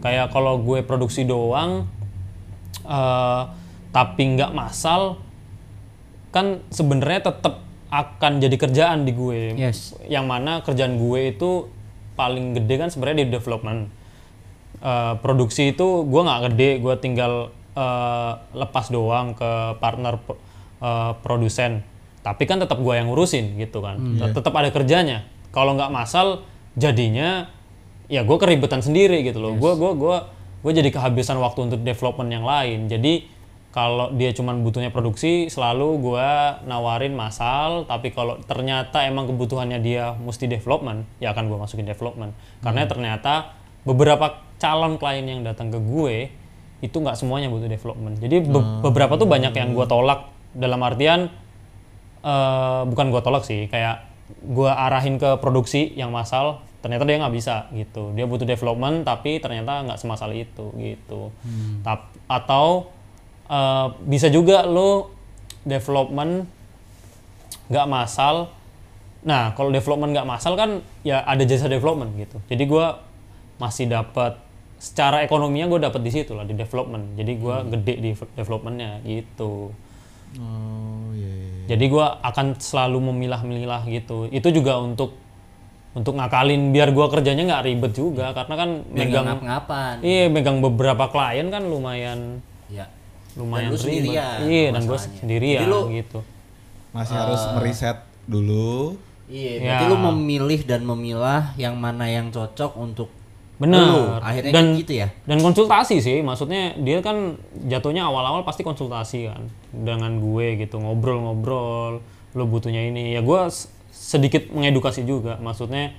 Kayak 0.00 0.32
kalau 0.32 0.58
gue 0.58 0.80
produksi 0.82 1.22
doang 1.22 1.86
eh, 2.86 3.42
tapi 3.92 4.22
nggak 4.34 4.56
masal 4.56 5.20
kan 6.32 6.64
sebenarnya 6.72 7.28
tetap 7.28 7.60
akan 7.92 8.40
jadi 8.40 8.56
kerjaan 8.56 9.04
di 9.04 9.12
gue 9.12 9.52
Yes. 9.52 9.92
yang 10.08 10.24
mana 10.24 10.64
kerjaan 10.64 10.96
gue 10.96 11.36
itu 11.36 11.68
paling 12.16 12.56
gede 12.56 12.74
kan 12.80 12.88
sebenarnya 12.88 13.28
di 13.28 13.36
development 13.36 13.92
Eh, 14.82 15.14
produksi 15.22 15.70
itu 15.70 16.02
gue 16.02 16.22
nggak 16.26 16.40
gede 16.50 16.70
gue 16.82 16.94
tinggal 16.98 17.54
eh, 17.78 18.32
lepas 18.50 18.90
doang 18.90 19.30
ke 19.38 19.78
partner 19.78 20.18
eh, 20.82 21.12
produsen. 21.22 21.86
Tapi 22.26 22.42
kan 22.50 22.58
tetap 22.58 22.82
gue 22.82 22.94
yang 22.98 23.06
ngurusin 23.06 23.62
gitu 23.62 23.78
kan. 23.78 23.98
Tetap 24.34 24.50
ada 24.58 24.74
kerjanya. 24.74 25.22
Kalau 25.54 25.78
nggak 25.78 25.94
masal 25.94 26.42
jadinya 26.74 27.46
ya 28.10 28.26
gue 28.26 28.38
keribetan 28.42 28.82
sendiri 28.82 29.22
gitu 29.22 29.38
loh. 29.38 29.54
Gue 29.54 29.78
gua 29.78 29.94
gua 29.94 30.18
gue 30.62 30.72
jadi 30.74 30.90
kehabisan 30.90 31.38
waktu 31.38 31.70
untuk 31.70 31.80
development 31.86 32.30
yang 32.34 32.42
lain. 32.42 32.90
Jadi 32.90 33.30
kalau 33.70 34.12
dia 34.12 34.34
cuman 34.36 34.66
butuhnya 34.66 34.90
produksi 34.90 35.46
selalu 35.46 36.02
gue 36.02 36.30
nawarin 36.66 37.14
masal. 37.14 37.86
Tapi 37.86 38.10
kalau 38.10 38.42
ternyata 38.50 39.06
emang 39.06 39.30
kebutuhannya 39.30 39.78
dia 39.78 40.18
mesti 40.18 40.50
development 40.50 41.06
ya 41.22 41.30
akan 41.30 41.46
gue 41.46 41.58
masukin 41.58 41.86
development. 41.86 42.34
Karena 42.62 42.82
ternyata 42.90 43.61
beberapa 43.82 44.38
calon 44.58 44.94
klien 44.94 45.26
yang 45.26 45.42
datang 45.42 45.74
ke 45.74 45.78
gue 45.78 46.30
itu 46.82 46.96
nggak 46.98 47.14
semuanya 47.14 47.46
butuh 47.46 47.66
development. 47.66 48.18
Jadi 48.18 48.42
be- 48.42 48.82
beberapa 48.82 49.14
tuh 49.14 49.26
banyak 49.26 49.54
yang 49.54 49.74
gue 49.74 49.86
tolak. 49.86 50.30
Dalam 50.52 50.82
artian 50.82 51.30
eh, 52.22 52.82
bukan 52.86 53.06
gue 53.10 53.22
tolak 53.22 53.42
sih 53.42 53.66
kayak 53.66 54.06
gue 54.42 54.70
arahin 54.70 55.18
ke 55.18 55.36
produksi 55.38 55.92
yang 55.94 56.10
masal 56.10 56.62
ternyata 56.82 57.06
dia 57.06 57.18
nggak 57.22 57.34
bisa 57.34 57.70
gitu. 57.74 58.10
Dia 58.14 58.26
butuh 58.26 58.46
development 58.46 59.06
tapi 59.06 59.38
ternyata 59.38 59.86
nggak 59.86 59.98
semasal 59.98 60.34
itu 60.34 60.74
gitu. 60.78 61.30
Tap- 61.82 62.10
atau 62.26 62.90
eh, 63.46 63.86
bisa 64.06 64.26
juga 64.30 64.66
lo 64.66 65.10
development 65.62 66.46
nggak 67.70 67.86
masal. 67.86 68.50
Nah 69.22 69.54
kalau 69.54 69.70
development 69.70 70.10
nggak 70.10 70.26
masal 70.26 70.58
kan 70.58 70.82
ya 71.06 71.22
ada 71.22 71.42
jasa 71.46 71.70
development 71.70 72.10
gitu. 72.18 72.42
Jadi 72.50 72.62
gua 72.66 72.98
masih 73.62 73.86
dapat 73.86 74.34
secara 74.76 75.22
ekonominya 75.22 75.66
gue 75.68 75.80
dapat 75.80 76.00
di 76.00 76.10
situ 76.10 76.34
lah 76.34 76.42
di 76.42 76.52
development 76.52 77.14
jadi 77.14 77.32
gua 77.36 77.62
gede 77.64 77.94
di 77.96 78.10
developmentnya 78.34 78.98
gitu 79.04 79.70
Oh 80.34 81.12
iya. 81.12 81.28
iya. 81.28 81.64
jadi 81.68 81.84
gua 81.86 82.18
akan 82.20 82.56
selalu 82.56 82.98
memilah-milah 83.06 83.84
gitu 83.86 84.26
itu 84.28 84.48
juga 84.50 84.80
untuk 84.80 85.12
untuk 85.92 86.16
ngakalin 86.16 86.72
biar 86.72 86.88
gua 86.90 87.06
kerjanya 87.06 87.44
nggak 87.46 87.64
ribet 87.64 87.92
juga 87.92 88.32
karena 88.32 88.54
kan 88.56 88.70
Biar 88.82 88.96
megang 89.06 89.26
ngap-ngapan. 89.28 89.94
iya 90.00 90.24
megang 90.26 90.58
beberapa 90.58 91.04
klien 91.06 91.46
kan 91.46 91.62
lumayan 91.62 92.40
Iya. 92.66 92.88
lumayan 93.34 93.68
Dan 93.68 93.70
lu 93.70 93.76
ribet. 93.76 93.84
sendirian 93.84 94.38
iya 94.42 94.66
dan 94.72 94.82
gue 94.82 94.98
sendirian 94.98 95.60
Jadi 95.60 95.68
lu- 95.70 95.86
gitu 95.94 96.18
Masih 96.90 97.14
harus 97.14 97.40
meriset 97.54 97.98
dulu. 98.24 98.96
Iya, 99.24 99.50
Ya. 99.50 99.60
berarti 99.62 99.84
lu 99.86 99.96
memilih 100.02 100.60
dan 100.62 100.82
memilah 100.82 101.56
yang 101.56 101.72
mana 101.74 102.04
yang 102.04 102.28
cocok 102.28 102.76
untuk 102.76 103.08
Bener. 103.62 103.78
lu. 103.78 104.02
Akhirnya 104.18 104.50
dan 104.50 104.64
gitu 104.74 104.92
ya. 104.98 105.08
dan 105.22 105.38
konsultasi 105.38 106.02
sih 106.02 106.18
maksudnya 106.26 106.74
dia 106.82 106.98
kan 106.98 107.38
jatuhnya 107.70 108.10
awal-awal 108.10 108.42
pasti 108.42 108.66
konsultasi 108.66 109.30
kan 109.30 109.46
dengan 109.70 110.18
gue 110.18 110.58
gitu 110.66 110.82
ngobrol-ngobrol 110.82 112.02
lo 112.34 112.44
butuhnya 112.50 112.90
ini 112.90 113.14
ya 113.14 113.22
gue 113.22 113.40
sedikit 113.94 114.50
mengedukasi 114.50 115.06
juga 115.06 115.38
maksudnya 115.38 115.94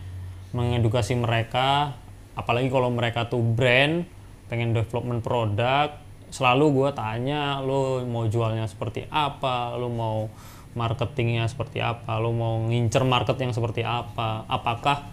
mengedukasi 0.52 1.16
mereka 1.16 1.96
apalagi 2.36 2.68
kalau 2.68 2.92
mereka 2.92 3.32
tuh 3.32 3.40
brand 3.40 4.04
pengen 4.52 4.76
development 4.76 5.24
produk 5.24 5.94
selalu 6.34 6.84
gue 6.84 6.90
tanya 6.98 7.62
lo 7.62 8.02
mau 8.04 8.26
jualnya 8.26 8.66
seperti 8.66 9.06
apa 9.08 9.78
lo 9.78 9.88
mau 9.88 10.28
marketingnya 10.74 11.46
seperti 11.46 11.80
apa 11.80 12.18
lo 12.18 12.34
mau 12.34 12.58
ngincer 12.66 13.06
market 13.06 13.38
yang 13.38 13.54
seperti 13.54 13.86
apa 13.86 14.44
apakah 14.50 15.13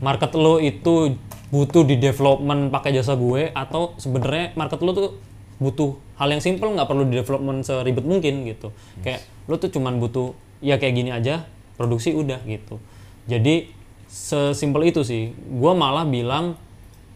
market 0.00 0.32
lo 0.36 0.60
itu 0.60 1.16
butuh 1.48 1.86
di 1.86 1.96
development 1.96 2.74
pakai 2.74 2.90
jasa 2.96 3.14
gue 3.14 3.54
atau 3.54 3.94
sebenarnya 3.96 4.52
market 4.58 4.80
lo 4.82 4.90
tuh 4.92 5.10
butuh 5.56 5.96
hal 6.20 6.28
yang 6.28 6.42
simple 6.44 6.68
nggak 6.68 6.88
perlu 6.88 7.08
di 7.08 7.16
development 7.20 7.64
seribet 7.64 8.04
mungkin 8.04 8.44
gitu. 8.44 8.72
Kayak 9.00 9.24
lo 9.48 9.56
tuh 9.56 9.72
cuman 9.72 9.96
butuh 10.02 10.36
ya 10.60 10.76
kayak 10.76 10.94
gini 10.96 11.10
aja 11.12 11.48
produksi 11.80 12.12
udah 12.12 12.42
gitu. 12.44 12.80
Jadi 13.28 13.72
sesimpel 14.08 14.92
itu 14.92 15.00
sih. 15.06 15.32
Gue 15.32 15.72
malah 15.72 16.04
bilang 16.04 16.60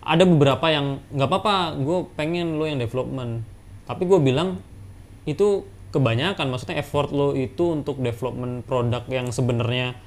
ada 0.00 0.24
beberapa 0.24 0.72
yang 0.72 1.04
nggak 1.12 1.28
apa-apa 1.28 1.76
gue 1.80 1.98
pengen 2.16 2.56
lo 2.56 2.64
yang 2.64 2.80
development. 2.80 3.44
Tapi 3.84 4.02
gue 4.08 4.20
bilang 4.22 4.62
itu 5.28 5.66
kebanyakan 5.90 6.48
maksudnya 6.48 6.80
effort 6.80 7.10
lo 7.10 7.34
itu 7.34 7.74
untuk 7.74 7.98
development 7.98 8.64
produk 8.64 9.04
yang 9.10 9.28
sebenarnya 9.34 9.98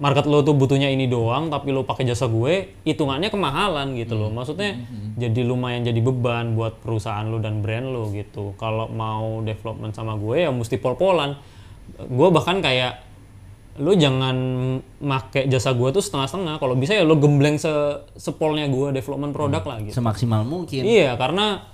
market 0.00 0.24
lo 0.24 0.40
tuh 0.40 0.56
butuhnya 0.56 0.88
ini 0.88 1.04
doang 1.04 1.52
tapi 1.52 1.68
lo 1.68 1.84
pakai 1.84 2.08
jasa 2.08 2.24
gue 2.26 2.80
hitungannya 2.88 3.28
kemahalan 3.28 3.92
gitu 3.96 4.16
loh. 4.16 4.32
Maksudnya 4.32 4.80
jadi 5.20 5.44
lumayan 5.44 5.84
jadi 5.84 6.00
beban 6.00 6.56
buat 6.56 6.80
perusahaan 6.80 7.28
lo 7.28 7.38
dan 7.38 7.60
brand 7.60 7.92
lo 7.92 8.08
gitu. 8.10 8.56
Kalau 8.56 8.88
mau 8.88 9.44
development 9.44 9.92
sama 9.92 10.16
gue 10.16 10.48
ya 10.48 10.50
mesti 10.50 10.80
pol-polan. 10.80 11.36
Gue 12.08 12.28
bahkan 12.32 12.64
kayak 12.64 13.12
lo 13.80 13.96
jangan 13.96 14.36
make 15.00 15.48
jasa 15.48 15.72
gue 15.76 15.88
tuh 15.92 16.04
setengah-setengah. 16.04 16.56
Kalau 16.56 16.76
bisa 16.76 16.96
ya 16.96 17.04
lo 17.04 17.16
gembleng 17.20 17.60
se 17.60 17.72
sepolnya 18.16 18.68
gue 18.72 18.96
development 18.96 19.32
produk 19.36 19.62
lah 19.64 19.78
gitu. 19.84 19.96
Semaksimal 19.96 20.44
mungkin. 20.44 20.84
Iya, 20.84 21.16
karena 21.20 21.68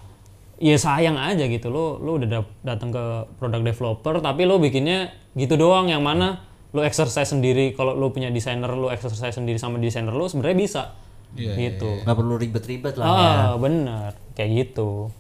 ya 0.59 0.75
sayang 0.75 1.19
aja 1.19 1.47
gitu. 1.47 1.71
Lo 1.71 2.03
lo 2.03 2.19
udah 2.19 2.43
datang 2.67 2.91
ke 2.91 3.05
produk 3.39 3.63
developer 3.63 4.19
tapi 4.19 4.43
lo 4.43 4.59
bikinnya 4.59 5.15
gitu 5.39 5.55
doang. 5.55 5.87
Yang 5.87 6.03
mana 6.03 6.29
lo 6.69 6.85
exercise 6.85 7.29
sendiri 7.29 7.73
kalau 7.73 7.93
lo 7.93 8.11
punya 8.11 8.29
desainer 8.29 8.69
lo 8.69 8.89
exercise 8.89 9.33
sendiri 9.33 9.57
sama 9.57 9.77
desainer 9.77 10.11
lo 10.11 10.27
sebenarnya 10.27 10.59
bisa 10.59 10.83
Iya, 11.29 11.53
gitu. 11.55 12.01
Nggak 12.03 12.17
perlu 12.17 12.35
ribet-ribet 12.35 12.95
lah 12.97 13.05
ya. 13.05 13.13
Ah, 13.13 13.49
bener 13.55 14.17
kayak 14.33 14.51
gitu. 14.65 15.13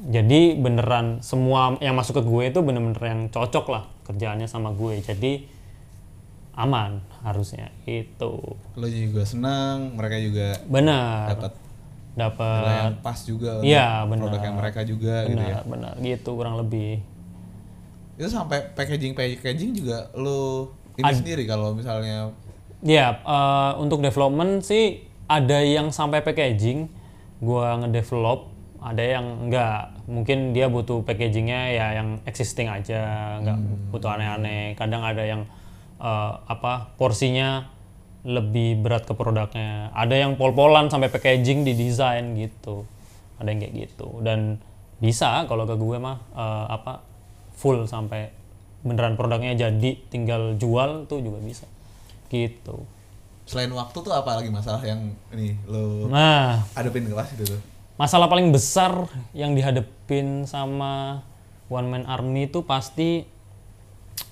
Jadi 0.00 0.56
beneran 0.56 1.20
semua 1.20 1.76
yang 1.76 1.92
masuk 1.92 2.16
ke 2.16 2.22
gue 2.24 2.42
itu 2.48 2.60
bener-bener 2.60 3.02
yang 3.04 3.20
cocok 3.28 3.66
lah 3.68 3.84
kerjaannya 4.04 4.48
sama 4.48 4.72
gue. 4.72 4.96
Jadi 4.98 5.44
aman 6.56 7.04
harusnya 7.20 7.68
itu. 7.84 8.32
Lo 8.74 8.86
juga 8.88 9.22
senang, 9.24 9.92
mereka 9.92 10.16
juga 10.16 10.56
Benar. 10.66 11.36
dapat 11.36 11.52
Dapat 12.10 12.62
yang 12.66 12.94
pas 13.00 13.18
juga 13.22 13.50
Iya, 13.60 14.02
benar. 14.04 14.24
produknya 14.26 14.52
mereka 14.52 14.80
juga 14.82 15.14
gitu 15.24 15.36
ya. 15.36 15.62
benar 15.62 15.64
benar 15.64 15.94
gitu 16.00 16.30
kurang 16.34 16.56
lebih 16.58 16.98
Itu 18.20 18.28
sampai 18.28 18.76
packaging 18.76 19.16
packaging 19.16 19.72
juga 19.72 20.12
lo 20.12 20.76
ini 21.00 21.08
sendiri 21.08 21.48
kalau 21.48 21.72
misalnya 21.72 22.28
ya 22.84 23.16
eh, 23.16 23.72
untuk 23.80 24.04
development 24.04 24.60
sih 24.60 25.08
ada 25.24 25.64
yang 25.64 25.88
sampai 25.88 26.20
packaging 26.20 26.92
gua 27.40 27.80
ngedevelop 27.80 28.52
ada 28.80 29.04
yang 29.04 29.48
enggak. 29.48 29.92
Mungkin 30.08 30.56
dia 30.56 30.66
butuh 30.72 31.04
packagingnya 31.04 31.60
ya 31.76 31.86
yang 32.00 32.08
existing 32.24 32.68
aja 32.68 33.36
nggak 33.44 33.58
butuh 33.92 34.16
aneh-aneh. 34.16 34.72
Kadang 34.76 35.04
ada 35.04 35.24
yang 35.24 35.44
eh, 36.00 36.32
apa 36.44 36.92
porsinya 36.96 37.68
lebih 38.24 38.80
berat 38.80 39.08
ke 39.08 39.16
produknya. 39.16 39.92
Ada 39.96 40.28
yang 40.28 40.36
pol-polan 40.36 40.92
sampai 40.92 41.08
packaging 41.12 41.64
di 41.64 41.72
desain 41.76 42.36
gitu. 42.36 42.84
Ada 43.40 43.48
yang 43.52 43.60
kayak 43.64 43.74
gitu. 43.88 44.08
Dan 44.24 44.60
bisa 45.00 45.44
kalau 45.48 45.64
ke 45.64 45.76
gue 45.76 45.96
mah 46.00 46.16
eh, 46.36 46.66
apa 46.72 47.09
full 47.60 47.84
sampai 47.84 48.32
beneran 48.80 49.20
produknya 49.20 49.52
jadi 49.68 49.90
tinggal 50.08 50.56
jual 50.56 51.04
tuh 51.04 51.20
juga 51.20 51.36
bisa 51.44 51.68
gitu 52.32 52.88
selain 53.44 53.68
waktu 53.76 53.98
tuh 54.00 54.14
apa 54.14 54.40
lagi 54.40 54.48
masalah 54.48 54.80
yang 54.80 55.12
ini 55.36 55.60
lo 55.68 56.08
nah 56.08 56.64
adepin 56.72 57.04
ke 57.04 57.12
pas 57.12 57.28
itu 57.28 57.44
tuh? 57.44 57.60
masalah 58.00 58.32
paling 58.32 58.48
besar 58.48 59.04
yang 59.36 59.52
dihadepin 59.52 60.48
sama 60.48 61.20
one 61.68 61.92
man 61.92 62.04
army 62.08 62.48
itu 62.48 62.64
pasti 62.64 63.28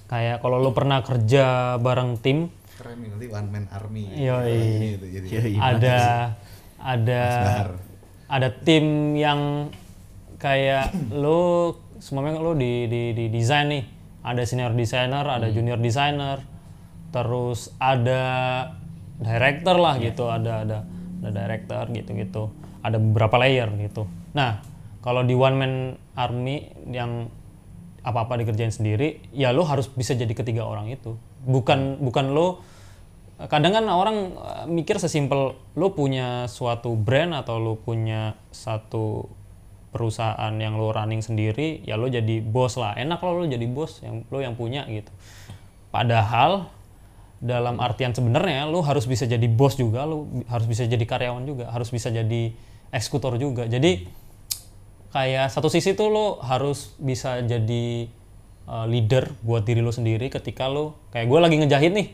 kayak 0.09 0.41
kalau 0.41 0.57
lo 0.57 0.73
pernah 0.73 1.05
kerja 1.05 1.77
bareng 1.77 2.17
tim 2.17 2.49
Keren 2.79 2.95
nih 3.03 3.09
nanti 3.11 3.27
one 3.27 3.49
man 3.51 3.65
army. 3.75 4.07
Yoi. 4.15 4.55
Ini 4.55 4.89
itu 5.03 5.07
jadi. 5.11 5.27
ada 5.59 5.99
ada 6.79 7.25
ada 8.31 8.49
tim 8.55 9.19
yang 9.19 9.67
kayak 10.39 10.95
lo 11.11 11.75
semuanya 11.99 12.41
lo 12.43 12.55
di 12.55 12.87
di 12.91 13.13
di 13.15 13.25
desain 13.31 13.69
nih. 13.71 13.85
Ada 14.19 14.43
senior 14.45 14.75
designer 14.75 15.25
ada 15.25 15.49
junior 15.49 15.79
designer 15.79 16.43
terus 17.15 17.73
ada 17.81 18.23
director 19.17 19.81
lah 19.81 19.97
gitu 19.97 20.29
ada 20.29 20.67
ada 20.67 20.79
ada 21.23 21.31
director 21.33 21.85
gitu 21.97 22.11
gitu 22.13 22.43
ada 22.83 22.99
beberapa 23.01 23.41
layer 23.41 23.71
gitu. 23.79 24.05
Nah 24.37 24.61
kalau 25.03 25.25
di 25.25 25.33
one 25.33 25.57
man 25.57 25.73
army 26.19 26.69
yang 26.91 27.31
apa-apa 28.03 28.41
dikerjain 28.41 28.73
sendiri, 28.73 29.21
ya 29.35 29.53
lo 29.53 29.67
harus 29.67 29.91
bisa 29.93 30.17
jadi 30.17 30.31
ketiga 30.33 30.65
orang 30.65 30.89
itu. 30.89 31.19
Bukan 31.45 32.03
bukan 32.03 32.35
lo 32.35 32.63
kadang 33.47 33.71
kan 33.71 33.87
orang 33.87 34.35
eh, 34.35 34.65
mikir 34.67 34.99
sesimpel 34.99 35.55
lo 35.79 35.87
punya 35.95 36.51
suatu 36.51 36.99
brand 36.99 37.39
atau 37.39 37.63
lo 37.63 37.79
punya 37.79 38.35
satu 38.51 39.31
perusahaan 39.89 40.53
yang 40.57 40.77
lo 40.77 40.93
running 40.93 41.25
sendiri, 41.25 41.83
ya 41.85 41.97
lo 41.97 42.09
jadi 42.09 42.45
bos 42.45 42.77
lah. 42.77 42.95
Enak 42.97 43.21
lo 43.25 43.43
lo 43.43 43.45
jadi 43.49 43.67
bos 43.67 44.05
yang 44.05 44.25
lo 44.29 44.39
yang 44.39 44.55
punya 44.55 44.85
gitu. 44.89 45.11
Padahal 45.89 46.69
dalam 47.39 47.79
artian 47.79 48.13
sebenarnya 48.13 48.67
lo 48.69 48.83
harus 48.83 49.07
bisa 49.07 49.25
jadi 49.25 49.47
bos 49.49 49.79
juga, 49.79 50.05
lo 50.05 50.29
harus 50.51 50.67
bisa 50.67 50.85
jadi 50.85 51.05
karyawan 51.05 51.45
juga, 51.49 51.71
harus 51.73 51.89
bisa 51.89 52.13
jadi 52.13 52.53
eksekutor 52.93 53.41
juga. 53.41 53.65
Jadi 53.65 54.09
kayak 55.13 55.49
satu 55.49 55.73
sisi 55.73 55.97
tuh 55.97 56.13
lo 56.13 56.27
harus 56.45 56.93
bisa 57.01 57.41
jadi 57.41 58.09
uh, 58.69 58.85
leader 58.85 59.33
buat 59.41 59.65
diri 59.65 59.81
lo 59.81 59.91
sendiri 59.91 60.29
ketika 60.29 60.69
lo 60.69 61.01
kayak 61.11 61.27
gue 61.27 61.39
lagi 61.41 61.57
ngejahit 61.65 61.93
nih 61.97 62.09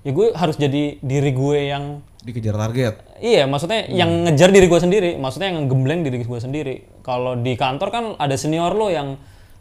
ya 0.00 0.10
gue 0.16 0.26
harus 0.32 0.56
jadi 0.56 0.96
diri 1.04 1.30
gue 1.36 1.58
yang 1.68 1.84
Dikejar 2.20 2.56
target. 2.56 2.94
iya 3.20 3.44
maksudnya 3.44 3.88
yang 3.88 4.28
ngejar 4.28 4.52
diri 4.52 4.66
gue 4.68 4.80
sendiri 4.80 5.10
maksudnya 5.20 5.52
yang 5.52 5.68
gembleng 5.68 6.00
diri 6.04 6.24
gue 6.24 6.40
sendiri 6.40 6.88
kalau 7.00 7.34
di 7.34 7.54
kantor 7.54 7.88
kan 7.88 8.04
ada 8.16 8.34
senior 8.34 8.72
lo 8.72 8.88
yang 8.88 9.16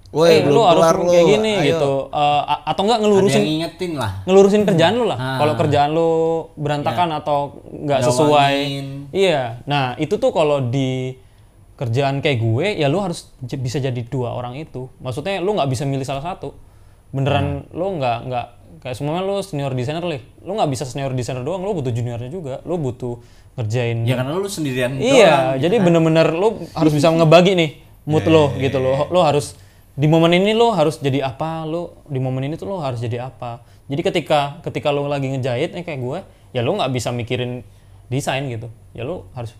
Woi, 0.09 0.25
eh 0.31 0.41
lo 0.41 0.65
harus 0.65 0.81
lo, 0.97 1.05
kayak 1.05 1.25
gini 1.29 1.51
ayo." 1.53 1.65
gitu 1.69 1.91
Uh, 2.09 2.41
a- 2.43 2.65
atau 2.65 2.81
enggak 2.81 2.97
Ada 2.97 3.05
ngelurusin 3.05 3.35
yang 3.35 3.45
ngingetin 3.47 3.91
lah. 3.93 4.11
ngelurusin 4.23 4.61
kerjaan 4.63 4.93
lu 4.95 5.05
lah. 5.05 5.15
Ah. 5.15 5.37
Kalau 5.37 5.53
kerjaan 5.55 5.89
lu 5.91 6.09
berantakan 6.55 7.09
atau 7.13 7.39
nggak 7.63 7.99
sesuai. 8.03 8.55
Iya. 9.09 9.61
Nah, 9.63 9.93
itu 9.95 10.15
tuh 10.15 10.29
kalau 10.29 10.63
di 10.63 11.13
kerjaan 11.75 12.19
kayak 12.19 12.37
gue 12.37 12.67
ya 12.75 12.87
lu 12.87 12.99
harus 12.99 13.31
j- 13.39 13.55
bisa 13.55 13.77
jadi 13.77 14.01
dua 14.03 14.33
orang 14.33 14.57
itu. 14.57 14.89
Maksudnya 14.97 15.39
lu 15.39 15.53
nggak 15.53 15.69
bisa 15.69 15.85
milih 15.85 16.03
salah 16.03 16.25
satu. 16.25 16.57
Beneran 17.09 17.69
lu 17.69 17.95
nggak 17.95 18.17
nggak 18.25 18.45
kayak 18.79 18.95
semuanya 18.95 19.21
lu 19.21 19.39
senior 19.39 19.71
designer 19.71 20.03
nih. 20.03 20.21
Lu 20.41 20.53
nggak 20.53 20.69
bisa 20.69 20.83
senior 20.83 21.13
designer 21.13 21.41
doang, 21.41 21.61
lu 21.61 21.71
butuh 21.71 21.89
juniornya 21.89 22.27
juga. 22.27 22.65
Lu 22.65 22.75
butuh 22.75 23.21
ngerjain. 23.57 24.05
Ya 24.05 24.15
karena 24.19 24.37
lu 24.37 24.49
sendirian 24.49 24.97
Iya, 24.99 25.55
doang. 25.57 25.61
jadi 25.63 25.75
bener-bener 25.81 26.27
lo 26.35 26.63
harus 26.75 26.93
bisa 26.93 27.09
ngebagi 27.09 27.53
nih 27.57 27.69
mood 28.05 28.25
lo 28.29 28.53
gitu 28.57 28.77
lo. 28.77 29.07
Lo 29.09 29.21
harus 29.25 29.57
di 29.99 30.07
momen 30.07 30.31
ini 30.31 30.55
lo 30.55 30.71
harus 30.71 30.95
jadi 31.03 31.27
apa 31.27 31.67
lo 31.67 31.99
di 32.07 32.23
momen 32.23 32.47
ini 32.47 32.55
tuh 32.55 32.69
lo 32.71 32.79
harus 32.79 33.03
jadi 33.03 33.27
apa. 33.27 33.59
Jadi 33.89 34.01
ketika 34.05 34.61
ketika 34.63 34.93
lo 34.93 35.09
lagi 35.09 35.27
ngejahit 35.27 35.75
nih 35.75 35.83
kayak 35.83 35.99
gue 35.99 36.19
ya 36.55 36.61
lo 36.63 36.77
nggak 36.79 36.91
bisa 36.93 37.11
mikirin 37.11 37.65
desain 38.07 38.47
gitu. 38.47 38.71
Ya 38.95 39.03
lo 39.03 39.27
harus 39.35 39.51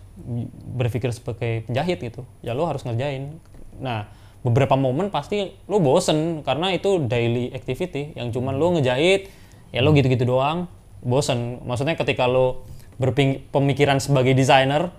berpikir 0.74 1.12
sebagai 1.12 1.68
penjahit 1.68 2.00
gitu. 2.00 2.24
Ya 2.40 2.56
lo 2.56 2.64
harus 2.64 2.82
ngerjain. 2.88 3.36
Nah 3.78 4.08
beberapa 4.40 4.72
momen 4.80 5.12
pasti 5.12 5.52
lo 5.68 5.76
bosen 5.84 6.40
karena 6.40 6.72
itu 6.72 7.04
daily 7.04 7.52
activity 7.52 8.16
yang 8.16 8.32
cuman 8.32 8.56
lo 8.56 8.72
ngejahit 8.80 9.28
ya 9.70 9.84
lo 9.84 9.92
gitu-gitu 9.92 10.24
doang 10.24 10.64
bosen. 11.04 11.60
Maksudnya 11.68 12.00
ketika 12.00 12.24
lo 12.24 12.64
berpemikiran 13.00 13.96
sebagai 13.96 14.36
desainer 14.36 14.92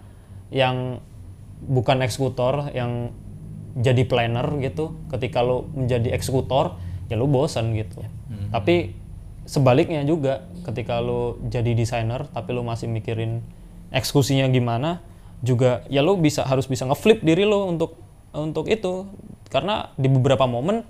yang 0.50 0.98
bukan 1.62 2.02
eksekutor 2.02 2.74
yang 2.74 3.14
jadi 3.78 4.04
planner 4.10 4.58
gitu. 4.60 4.98
Ketika 5.14 5.46
lo 5.46 5.70
menjadi 5.78 6.12
eksekutor 6.18 6.82
ya 7.08 7.16
lo 7.16 7.30
bosan 7.30 7.78
gitu. 7.78 8.02
Tapi 8.50 8.98
sebaliknya 9.46 10.02
juga 10.02 10.50
ketika 10.66 10.98
lo 11.00 11.38
jadi 11.48 11.78
desainer 11.78 12.26
tapi 12.34 12.52
lo 12.58 12.66
masih 12.66 12.90
mikirin 12.90 13.46
eksekusinya 13.94 14.50
gimana 14.50 15.02
juga 15.42 15.82
ya 15.90 16.06
lo 16.06 16.18
bisa 16.18 16.46
harus 16.46 16.70
bisa 16.70 16.86
ngeflip 16.90 17.22
diri 17.22 17.46
lo 17.46 17.70
untuk 17.70 17.96
untuk 18.34 18.66
itu. 18.68 19.06
Karena 19.54 19.94
di 19.94 20.10
beberapa 20.10 20.50
momen 20.50 20.82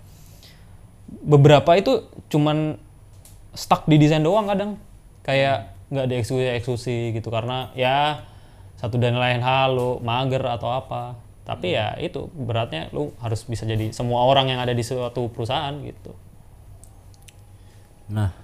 beberapa 1.11 1.75
itu 1.75 2.07
cuman 2.31 2.79
stuck 3.51 3.83
di 3.83 3.99
desain 3.99 4.23
doang 4.23 4.47
kadang. 4.47 4.79
Kayak 5.21 5.70
nggak 5.91 6.07
dieksekusi 6.07 6.47
eksekusi 6.57 6.97
gitu 7.13 7.27
karena 7.27 7.69
ya 7.75 8.23
satu 8.79 8.97
dan 8.97 9.19
lain 9.19 9.43
hal 9.43 9.75
lo 9.75 9.99
mager 9.99 10.41
atau 10.41 10.71
apa 10.71 11.19
tapi 11.43 11.75
ya 11.75 11.99
itu 11.99 12.31
beratnya 12.31 12.87
lu 12.95 13.11
harus 13.19 13.43
bisa 13.43 13.67
jadi 13.67 13.91
semua 13.91 14.23
orang 14.23 14.49
yang 14.49 14.59
ada 14.63 14.71
di 14.71 14.81
suatu 14.81 15.27
perusahaan 15.29 15.75
gitu 15.83 16.15
Nah, 18.11 18.35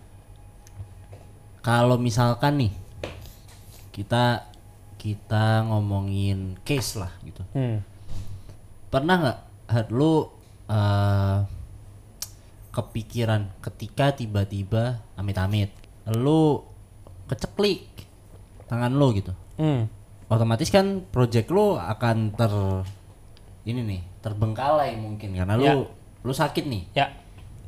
kalau 1.60 2.00
misalkan 2.00 2.56
nih 2.68 2.74
kita 3.92 4.48
kita 4.96 5.68
ngomongin 5.68 6.56
case 6.64 6.96
lah 6.96 7.12
gitu. 7.28 7.44
hmm. 7.52 7.84
Pernah 8.88 9.16
nggak 9.20 9.92
lu 9.92 10.32
eh, 10.72 11.38
kepikiran 12.72 13.52
ketika 13.60 14.16
tiba-tiba 14.16 15.04
amit-amit 15.20 15.76
lu 16.08 16.64
keceklik 17.28 17.88
tangan 18.66 18.92
lu 18.92 19.12
gitu. 19.14 19.32
Hmm. 19.56 19.88
Otomatis 20.28 20.68
kan 20.68 21.08
project 21.08 21.48
lu 21.48 21.76
akan 21.76 22.36
ter 22.36 22.52
ini 23.64 23.80
nih, 23.84 24.02
terbengkalai 24.20 24.96
mungkin 24.96 25.32
karena 25.32 25.56
lu 25.56 25.64
Ya. 25.64 25.74
lu 26.24 26.34
sakit 26.34 26.64
nih. 26.66 26.84
ya 26.94 27.08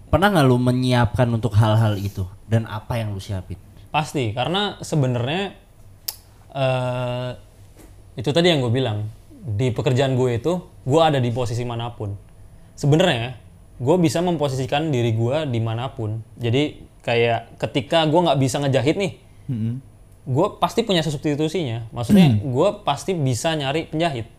Pernah 0.09 0.33
nggak 0.33 0.47
lu 0.47 0.57
menyiapkan 0.57 1.29
untuk 1.29 1.53
hal-hal 1.53 1.93
itu 1.95 2.25
dan 2.47 2.65
apa 2.65 2.97
yang 2.97 3.13
lu 3.13 3.19
siapin? 3.19 3.59
pasti 3.89 4.33
karena 4.33 4.77
sebenarnya 4.81 5.57
eh 6.49 7.29
itu 8.17 8.29
tadi 8.29 8.49
yang 8.49 8.61
gue 8.61 8.69
bilang 8.69 9.05
di 9.39 9.71
pekerjaan 9.71 10.13
gue 10.13 10.37
itu 10.37 10.53
gue 10.83 11.01
ada 11.01 11.17
di 11.17 11.29
posisi 11.29 11.63
mana 11.63 11.93
pun 11.93 12.13
sebenarnya 12.73 13.37
gue 13.79 13.95
bisa 13.97 14.19
memposisikan 14.19 14.91
diri 14.91 15.13
gue 15.13 15.45
di 15.47 15.57
mana 15.57 15.89
pun 15.89 16.21
jadi 16.35 16.77
kayak 17.01 17.57
ketika 17.57 18.05
gue 18.05 18.19
nggak 18.19 18.37
bisa 18.37 18.59
ngejahit 18.59 18.93
nih 18.93 19.11
gue 20.29 20.47
pasti 20.61 20.85
punya 20.85 21.01
substitusinya. 21.01 21.89
Maksudnya 21.89 22.37
gue 22.37 22.67
pasti 22.85 23.17
bisa 23.17 23.57
nyari 23.57 23.89
penjahit. 23.89 24.29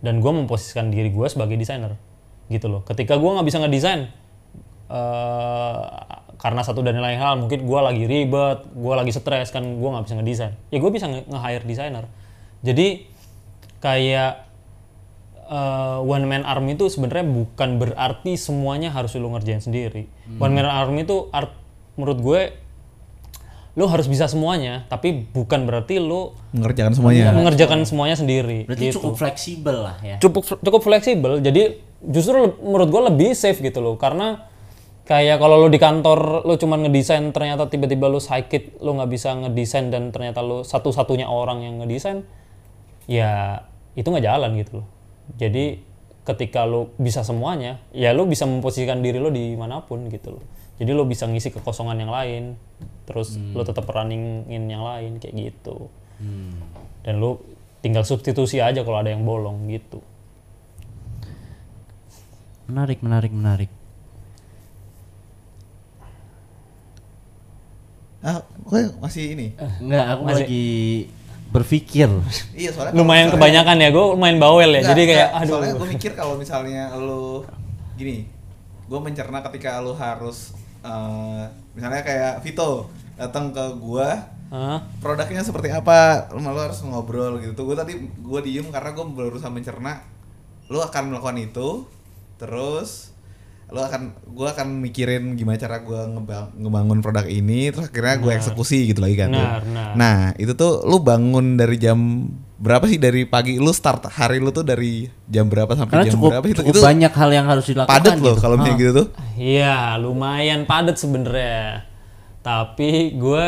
Dan 0.00 0.22
gue 0.22 0.32
memposisikan 0.32 0.88
diri 0.88 1.10
gue 1.10 1.26
sebagai 1.26 1.58
desainer. 1.58 1.98
Gitu 2.46 2.70
loh. 2.70 2.86
Ketika 2.86 3.18
gue 3.18 3.30
nggak 3.30 3.46
bisa 3.46 3.58
ngedesain 3.58 4.02
eh 4.90 5.82
karena 6.40 6.64
satu 6.64 6.80
dan 6.80 6.96
lain 6.98 7.20
hal 7.20 7.36
mungkin 7.36 7.68
gue 7.68 7.80
lagi 7.84 8.08
ribet 8.08 8.64
gue 8.72 8.94
lagi 8.96 9.12
stres 9.12 9.52
kan 9.52 9.60
gue 9.62 9.88
nggak 9.92 10.04
bisa 10.08 10.14
ngedesain. 10.16 10.52
Ya 10.72 10.78
gue 10.78 10.90
bisa 10.90 11.06
nge- 11.06 11.26
nge-hire 11.28 11.64
desainer. 11.68 12.04
Jadi 12.62 13.06
kayak 13.78 14.46
eh, 15.50 15.98
one 16.00 16.24
man 16.24 16.42
army 16.46 16.74
itu 16.74 16.88
sebenarnya 16.88 17.26
bukan 17.26 17.76
berarti 17.76 18.38
semuanya 18.38 18.88
harus 18.90 19.12
lu 19.14 19.28
ngerjain 19.30 19.60
sendiri. 19.60 20.06
One 20.38 20.54
man 20.54 20.64
army 20.64 21.02
itu 21.04 21.28
art 21.30 21.52
menurut 21.98 22.18
gue 22.18 22.40
lu 23.80 23.88
harus 23.88 24.04
bisa 24.04 24.28
semuanya 24.28 24.84
tapi 24.92 25.24
bukan 25.32 25.64
berarti 25.64 25.96
lu 25.96 26.36
mengerjakan 26.52 26.92
semuanya. 26.92 27.32
mengerjakan 27.32 27.88
semuanya 27.88 28.16
sendiri 28.20 28.68
Berarti 28.68 28.92
gitu 28.92 29.00
cukup 29.00 29.16
fleksibel 29.16 29.76
lah 29.80 29.96
ya. 30.04 30.16
cukup 30.20 30.44
cukup 30.60 30.80
fleksibel 30.84 31.40
jadi 31.40 31.80
justru 32.04 32.60
menurut 32.60 32.92
gue 32.92 33.02
lebih 33.08 33.30
safe 33.32 33.56
gitu 33.64 33.80
loh 33.80 33.96
karena 33.96 34.44
kayak 35.08 35.40
kalau 35.40 35.56
lo 35.64 35.72
di 35.72 35.80
kantor 35.80 36.44
lo 36.44 36.60
cuman 36.60 36.84
ngedesain 36.84 37.24
ternyata 37.32 37.72
tiba-tiba 37.72 38.12
lo 38.12 38.20
sakit 38.20 38.84
lo 38.84 39.00
nggak 39.00 39.10
bisa 39.10 39.32
ngedesain 39.32 39.88
dan 39.88 40.12
ternyata 40.12 40.44
lo 40.44 40.60
satu-satunya 40.60 41.24
orang 41.24 41.64
yang 41.64 41.80
ngedesain 41.80 42.28
ya 43.08 43.64
itu 43.96 44.06
nggak 44.06 44.22
jalan 44.28 44.50
gitu 44.60 44.84
loh 44.84 44.86
jadi 45.40 45.80
ketika 46.28 46.68
lo 46.68 46.92
bisa 47.00 47.24
semuanya 47.24 47.80
ya 47.96 48.12
lo 48.12 48.28
bisa 48.28 48.44
memposisikan 48.44 49.00
diri 49.00 49.16
lo 49.16 49.32
di 49.32 49.56
mana 49.56 49.80
pun 49.82 50.04
gitu 50.12 50.36
loh 50.36 50.44
jadi 50.80 50.90
lo 50.90 51.04
bisa 51.04 51.24
ngisi 51.24 51.52
kekosongan 51.52 51.98
yang 51.98 52.08
lain 52.08 52.56
terus 53.04 53.36
lo 53.52 53.60
tetap 53.60 53.84
runningin 53.84 54.64
yang 54.64 54.80
lain 54.80 55.16
kayak 55.16 55.34
gitu 55.52 55.92
dan 57.00 57.14
lo 57.16 57.44
tinggal 57.78 58.02
substitusi 58.02 58.58
aja 58.58 58.80
kalau 58.80 58.98
ada 58.98 59.08
yang 59.08 59.22
bolong 59.22 59.68
gitu 59.68 60.00
Menarik, 62.64 63.02
menarik, 63.02 63.32
menarik. 63.32 63.66
Ah, 68.20 68.38
gue 68.46 68.80
masih 69.00 69.24
ini. 69.32 69.46
Enggak, 69.80 70.06
aku 70.06 70.22
Masih- 70.22 70.36
lagi 70.38 70.68
berpikir. 71.50 72.08
Iya, 72.52 72.70
soalnya 72.70 72.94
lumayan 72.94 73.26
misalnya- 73.26 73.34
kebanyakan 73.34 73.76
ya 73.76 73.88
gue 73.90 74.04
lumayan 74.06 74.38
bawel 74.38 74.70
ya 74.70 74.76
Enggak, 74.76 74.86
jadi 74.86 75.02
kayak 75.02 75.18
enggak. 75.26 75.40
aduh 75.40 75.50
Soalnya 75.50 75.74
gue 75.74 75.88
mikir 75.90 76.12
kalau 76.14 76.34
misalnya 76.36 76.82
lu 76.94 77.42
gini, 77.96 78.16
gue 78.86 79.00
mencerna 79.00 79.38
ketika 79.42 79.80
lu 79.80 79.92
harus 79.94 80.54
eh, 80.80 81.44
misalnya 81.72 82.02
kayak 82.02 82.34
Vito 82.40 82.88
datang 83.14 83.52
ke 83.52 83.64
gua 83.76 84.16
Hah? 84.50 84.82
produknya 84.98 85.46
seperti 85.46 85.70
apa? 85.70 86.26
Lu 86.34 86.42
malu 86.42 86.58
harus 86.58 86.82
ngobrol 86.82 87.38
gitu. 87.38 87.62
Gue 87.62 87.78
tadi 87.78 87.94
gue 88.02 88.40
diem 88.42 88.66
karena 88.66 88.90
gue 88.90 89.04
berusaha 89.06 89.46
mencerna. 89.46 90.02
Lu 90.66 90.82
akan 90.82 91.14
melakukan 91.14 91.38
itu 91.38 91.86
terus 92.34 93.12
lu 93.70 93.78
akan 93.78 94.10
gue 94.34 94.48
akan 94.50 94.82
mikirin 94.82 95.38
gimana 95.38 95.54
cara 95.54 95.78
gue 95.78 96.00
ngebangun 96.58 96.98
produk 96.98 97.22
ini 97.22 97.70
terus 97.70 97.86
akhirnya 97.86 98.18
gue 98.18 98.32
eksekusi 98.34 98.90
gitu 98.90 98.98
lagi 98.98 99.14
kan 99.14 99.30
Benar, 99.30 99.62
benar. 99.62 99.90
nah 99.94 100.18
itu 100.42 100.58
tuh 100.58 100.82
lu 100.82 100.98
bangun 100.98 101.54
dari 101.54 101.78
jam 101.78 102.26
berapa 102.60 102.84
sih 102.84 102.96
dari 102.96 103.24
pagi 103.24 103.56
lu 103.56 103.72
start 103.72 104.12
hari 104.12 104.36
lu 104.36 104.52
tuh 104.52 104.60
dari 104.60 105.08
jam 105.24 105.48
berapa 105.48 105.72
sampai 105.72 105.90
Karena 105.90 106.04
jam 106.04 106.14
cukup, 106.14 106.30
berapa 106.30 106.46
itu 106.46 106.60
cukup 106.60 106.70
itu 106.70 106.80
banyak 106.82 107.12
hal 107.14 107.30
yang 107.32 107.46
harus 107.48 107.64
dilakukan 107.64 107.88
padat 107.90 108.14
loh 108.14 108.34
gitu. 108.36 108.42
kalau 108.44 108.54
misalnya 108.54 108.70
Ah. 108.70 108.78
gitu 108.78 108.92
tuh. 108.92 109.06
Iya 109.34 109.74
lumayan 109.96 110.60
padat 110.62 110.96
sebenarnya. 110.96 111.88
Tapi 112.40 112.90
gue 113.14 113.44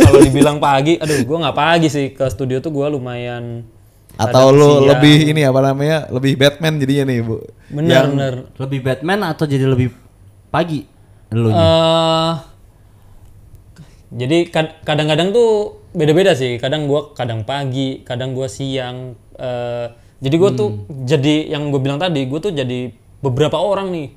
kalau 0.00 0.18
dibilang 0.20 0.58
pagi 0.58 0.94
aduh 0.94 1.18
gue 1.18 1.36
nggak 1.38 1.54
pagi 1.56 1.86
sih. 1.86 2.10
Ke 2.10 2.26
studio 2.26 2.58
tuh 2.58 2.70
gue 2.70 2.86
lumayan 2.88 3.62
atau 4.14 4.50
lu 4.50 4.82
siang. 4.82 4.90
lebih 4.90 5.16
ini 5.28 5.42
apa 5.42 5.60
namanya? 5.60 6.10
Lebih 6.10 6.34
Batman 6.34 6.74
jadinya 6.76 7.04
nih 7.06 7.18
bu. 7.20 7.38
Bener 7.68 7.94
Yang- 7.94 8.10
bener 8.10 8.34
Lebih 8.58 8.80
Batman 8.82 9.20
atau 9.24 9.44
jadi 9.44 9.64
lebih 9.64 9.94
pagi? 10.48 10.82
Lu 11.30 11.50
eh 11.50 12.32
jadi 14.08 14.48
kad- 14.48 14.80
kadang-kadang 14.84 15.32
tuh 15.36 15.80
beda-beda 15.92 16.32
sih. 16.32 16.56
Kadang 16.56 16.88
gua 16.88 17.12
kadang 17.12 17.44
pagi, 17.44 18.04
kadang 18.04 18.32
gua 18.32 18.48
siang. 18.48 19.16
eh 19.38 19.86
jadi 20.18 20.34
gua 20.34 20.50
tuh 20.50 20.82
jadi 21.06 21.54
yang 21.54 21.70
gue 21.70 21.78
bilang 21.78 22.02
tadi, 22.02 22.26
gue 22.26 22.40
tuh 22.42 22.50
jadi 22.50 22.90
beberapa 23.22 23.54
orang 23.54 23.94
nih. 23.94 24.08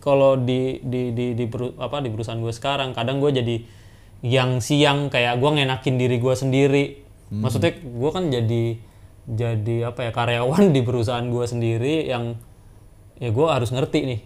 Kalau 0.00 0.40
di 0.40 0.80
di 0.80 1.12
di 1.12 1.36
di 1.36 1.44
peru- 1.44 1.76
apa 1.76 2.00
di 2.00 2.08
perusahaan 2.08 2.40
gue 2.40 2.54
sekarang, 2.54 2.96
kadang 2.96 3.20
gue 3.20 3.28
jadi 3.28 3.56
yang 4.24 4.64
siang 4.64 5.12
kayak 5.12 5.36
gua 5.36 5.52
ngenakin 5.58 6.00
diri 6.00 6.16
gua 6.16 6.32
sendiri. 6.32 7.04
Maksudnya 7.28 7.76
gua 7.92 8.10
kan 8.16 8.32
jadi 8.32 8.80
jadi 9.28 9.76
apa 9.92 10.08
ya 10.08 10.10
karyawan 10.16 10.72
di 10.72 10.80
perusahaan 10.80 11.26
gua 11.28 11.44
sendiri 11.44 12.08
yang 12.08 12.40
ya 13.20 13.28
gue 13.28 13.46
harus 13.46 13.68
ngerti 13.68 14.00
nih 14.08 14.20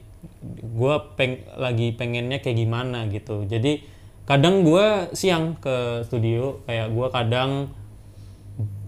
gue 0.64 0.94
peng 1.18 1.42
lagi 1.58 1.92
pengennya 1.92 2.38
kayak 2.40 2.56
gimana 2.62 3.10
gitu 3.10 3.44
jadi 3.44 3.82
kadang 4.24 4.64
gue 4.64 4.86
siang 5.12 5.56
ke 5.56 6.04
studio 6.04 6.64
kayak 6.64 6.88
gue 6.90 7.06
kadang 7.12 7.50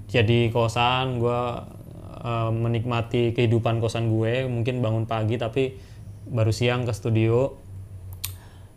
jadi 0.08 0.48
kosan 0.48 1.18
gue 1.18 1.40
eh, 2.22 2.50
menikmati 2.52 3.32
kehidupan 3.32 3.78
kosan 3.78 4.08
gue 4.08 4.46
mungkin 4.46 4.80
bangun 4.80 5.04
pagi 5.04 5.36
tapi 5.36 5.76
baru 6.26 6.50
siang 6.50 6.84
ke 6.84 6.92
studio 6.92 7.64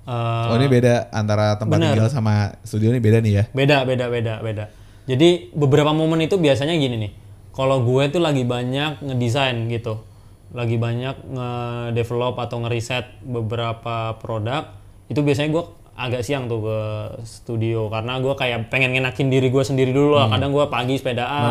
Eh, 0.10 0.46
oh 0.50 0.58
ini 0.58 0.66
beda 0.66 1.14
antara 1.14 1.54
tempat 1.54 1.78
bener. 1.78 1.94
tinggal 1.94 2.10
sama 2.10 2.58
studio 2.66 2.90
ini 2.90 2.98
beda 2.98 3.22
nih 3.22 3.34
ya 3.36 3.44
Beda, 3.54 3.86
beda, 3.86 4.10
beda, 4.10 4.42
beda. 4.42 4.66
Jadi 5.06 5.54
beberapa 5.54 5.94
momen 5.94 6.26
itu 6.26 6.42
biasanya 6.42 6.74
gini 6.74 6.98
nih. 6.98 7.12
Kalau 7.54 7.86
gue 7.86 8.10
tuh 8.10 8.18
lagi 8.18 8.42
banyak 8.42 9.06
ngedesain 9.06 9.70
gitu. 9.70 10.02
lagi 10.50 10.82
banyak 10.82 11.30
nge-develop 11.30 12.34
atau 12.42 12.58
ngeriset 12.66 13.22
beberapa 13.22 14.18
produk 14.18 14.66
itu 15.06 15.22
biasanya 15.22 15.54
gue 15.54 15.64
agak 16.00 16.24
siang 16.24 16.48
tuh 16.48 16.64
ke 16.64 16.80
studio. 17.28 17.92
Karena 17.92 18.24
gue 18.24 18.32
kayak 18.32 18.72
pengen 18.72 18.96
ngenakin 18.96 19.28
diri 19.28 19.52
gue 19.52 19.64
sendiri 19.68 19.92
dulu 19.92 20.16
lah. 20.16 20.32
Kadang 20.32 20.56
gue 20.56 20.66
pagi 20.72 20.96
sepedaan. 20.96 21.44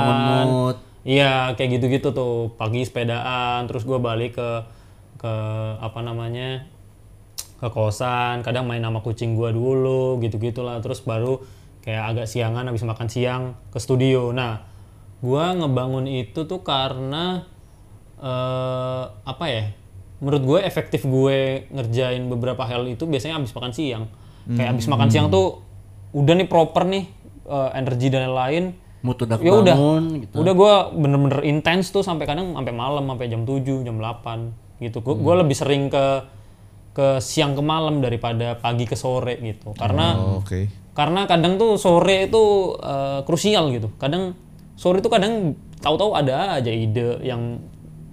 Iya 1.04 1.52
kayak 1.54 1.78
gitu-gitu 1.78 2.16
tuh. 2.16 2.56
Pagi 2.56 2.88
sepedaan 2.88 3.68
terus 3.68 3.84
gue 3.84 4.00
balik 4.00 4.40
ke 4.40 4.50
ke 5.20 5.34
apa 5.78 6.00
namanya 6.00 6.64
ke 7.60 7.68
kosan. 7.68 8.40
Kadang 8.40 8.64
main 8.64 8.80
sama 8.80 9.04
kucing 9.04 9.36
gue 9.36 9.52
dulu 9.52 10.16
gitu 10.24 10.40
gitulah 10.40 10.80
terus 10.80 11.04
baru 11.04 11.44
kayak 11.84 12.04
agak 12.16 12.26
siangan 12.26 12.64
habis 12.64 12.82
makan 12.88 13.08
siang 13.12 13.42
ke 13.68 13.78
studio. 13.78 14.32
Nah 14.32 14.64
gue 15.20 15.44
ngebangun 15.60 16.08
itu 16.08 16.48
tuh 16.48 16.64
karena 16.64 17.44
eh 18.18 19.04
apa 19.22 19.44
ya 19.46 19.70
menurut 20.18 20.42
gue 20.42 20.58
efektif 20.66 21.06
gue 21.06 21.70
ngerjain 21.70 22.26
beberapa 22.26 22.66
hal 22.66 22.90
itu 22.90 23.06
biasanya 23.06 23.38
habis 23.38 23.54
makan 23.54 23.70
siang 23.70 24.10
kayak 24.48 24.68
habis 24.72 24.86
makan 24.86 25.08
siang 25.08 25.28
tuh 25.28 25.60
udah 26.10 26.34
nih 26.34 26.46
proper 26.46 26.84
nih 26.84 27.04
eh, 27.44 27.70
energi 27.74 28.08
dan 28.08 28.28
lain-lain. 28.28 28.64
Mood 28.98 29.14
udah 29.20 29.38
ya 29.38 29.52
udah. 29.54 29.76
gitu. 30.18 30.34
udah 30.34 30.52
gue 30.52 30.74
bener-bener 30.98 31.40
intens 31.44 31.88
tuh 31.88 32.02
sampai 32.02 32.26
kadang 32.26 32.52
sampai 32.52 32.74
malam 32.74 33.06
sampai 33.06 33.26
jam 33.26 33.42
7 33.42 33.62
jam 33.82 33.94
8 33.94 34.80
gitu. 34.80 34.98
Gue 34.98 35.14
Hmm. 35.14 35.40
lebih 35.40 35.54
sering 35.54 35.86
ke 35.86 36.04
ke 36.90 37.22
siang 37.22 37.54
ke 37.54 37.62
malam 37.62 38.02
daripada 38.02 38.58
pagi 38.58 38.82
ke 38.82 38.94
sore 38.94 39.38
gitu. 39.38 39.70
Karena 39.72 40.18
Oh, 40.18 40.42
Oke. 40.42 40.66
karena 40.92 41.24
kadang 41.24 41.54
tuh 41.54 41.78
sore 41.78 42.26
itu 42.26 42.42
eh, 42.74 43.20
krusial 43.22 43.70
gitu. 43.70 43.94
Kadang 43.96 44.34
sore 44.74 44.98
itu 44.98 45.06
kadang 45.06 45.54
tahu-tahu 45.78 46.18
ada 46.18 46.58
aja 46.58 46.68
ide 46.68 47.22
yang 47.22 47.62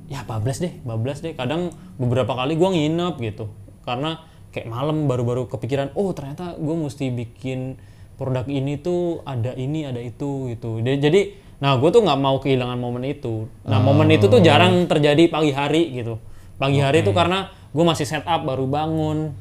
ya 0.06 0.22
bablas 0.22 0.62
deh 0.62 0.70
bablas 0.86 1.18
deh. 1.20 1.34
Kadang 1.34 1.74
beberapa 1.98 2.30
kali 2.30 2.54
gua 2.54 2.70
nginep 2.70 3.16
gitu. 3.26 3.50
Karena 3.82 4.22
kayak 4.56 4.72
malam 4.72 5.12
baru-baru 5.12 5.52
kepikiran 5.52 5.92
oh 6.00 6.16
ternyata 6.16 6.56
gue 6.56 6.76
mesti 6.80 7.12
bikin 7.12 7.76
produk 8.16 8.48
ini 8.48 8.80
tuh 8.80 9.20
ada 9.28 9.52
ini 9.60 9.84
ada 9.84 10.00
itu 10.00 10.56
gitu 10.56 10.80
jadi 10.80 11.36
nah 11.60 11.76
gue 11.76 11.90
tuh 11.92 12.00
nggak 12.00 12.20
mau 12.20 12.40
kehilangan 12.40 12.80
momen 12.80 13.04
itu 13.04 13.52
nah 13.68 13.84
momen 13.84 14.08
itu 14.16 14.32
tuh 14.32 14.40
jarang 14.40 14.88
terjadi 14.88 15.28
pagi 15.28 15.52
hari 15.52 15.92
gitu 15.92 16.24
pagi 16.56 16.80
hari 16.80 17.04
itu 17.04 17.12
karena 17.12 17.52
gue 17.76 17.84
masih 17.84 18.08
setup 18.08 18.48
baru 18.48 18.64
bangun 18.64 19.36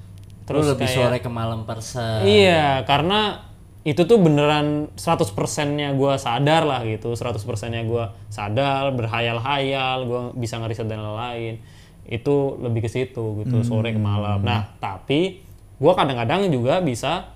Terus 0.45 0.69
terus 0.69 0.73
lebih 0.77 0.89
kayak 0.89 0.99
sore 1.01 1.19
ke 1.25 1.31
malam 1.33 1.61
persen. 1.65 2.21
Iya, 2.25 2.85
karena 2.85 3.49
itu 3.85 4.05
tuh 4.05 4.17
beneran 4.21 4.93
100%-nya 4.97 5.93
gue 5.97 6.13
sadar 6.21 6.63
lah 6.69 6.85
gitu. 6.85 7.17
100%-nya 7.17 7.85
gue 7.85 8.05
sadar, 8.29 8.93
berhayal-hayal, 8.93 9.99
gue 10.05 10.23
bisa 10.37 10.61
ngeriset 10.61 10.89
dan 10.89 11.01
lain-lain. 11.01 11.61
Itu 12.05 12.61
lebih 12.61 12.85
ke 12.85 12.91
situ 12.93 13.45
gitu, 13.45 13.65
sore 13.65 13.93
ke 13.93 14.01
malam. 14.01 14.45
Nah, 14.45 14.77
tapi 14.79 15.41
gue 15.75 15.93
kadang-kadang 15.93 16.47
juga 16.53 16.79
bisa 16.85 17.33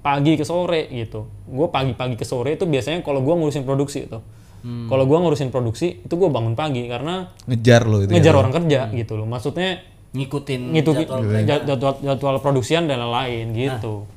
pagi 0.00 0.38
ke 0.38 0.46
sore 0.46 0.86
gitu. 0.94 1.26
Gue 1.50 1.66
pagi-pagi 1.66 2.14
ke 2.14 2.22
sore 2.22 2.54
itu 2.54 2.64
biasanya 2.64 3.02
kalau 3.02 3.22
gue 3.22 3.34
ngurusin 3.34 3.66
produksi 3.66 4.06
itu. 4.06 4.18
Kalau 4.66 5.04
gue 5.06 5.18
ngurusin 5.18 5.54
produksi 5.54 6.02
itu 6.02 6.14
gue 6.18 6.26
bangun 6.26 6.58
pagi 6.58 6.90
karena 6.90 7.30
Ngejar 7.46 7.86
lo 7.86 8.02
itu. 8.02 8.10
ngejar 8.10 8.34
ya, 8.34 8.38
orang 8.42 8.54
kerja 8.54 8.80
gitu 8.90 9.14
loh. 9.14 9.26
Maksudnya 9.30 9.78
Ngikutin 10.16 10.72
gitu 10.72 10.90
jadwal 10.96 11.22
jadwal, 11.28 11.62
jadwal, 11.68 11.94
jadwal 12.00 12.36
produksian 12.40 12.88
dan 12.88 13.04
lain-lain 13.04 13.52
gitu. 13.52 14.08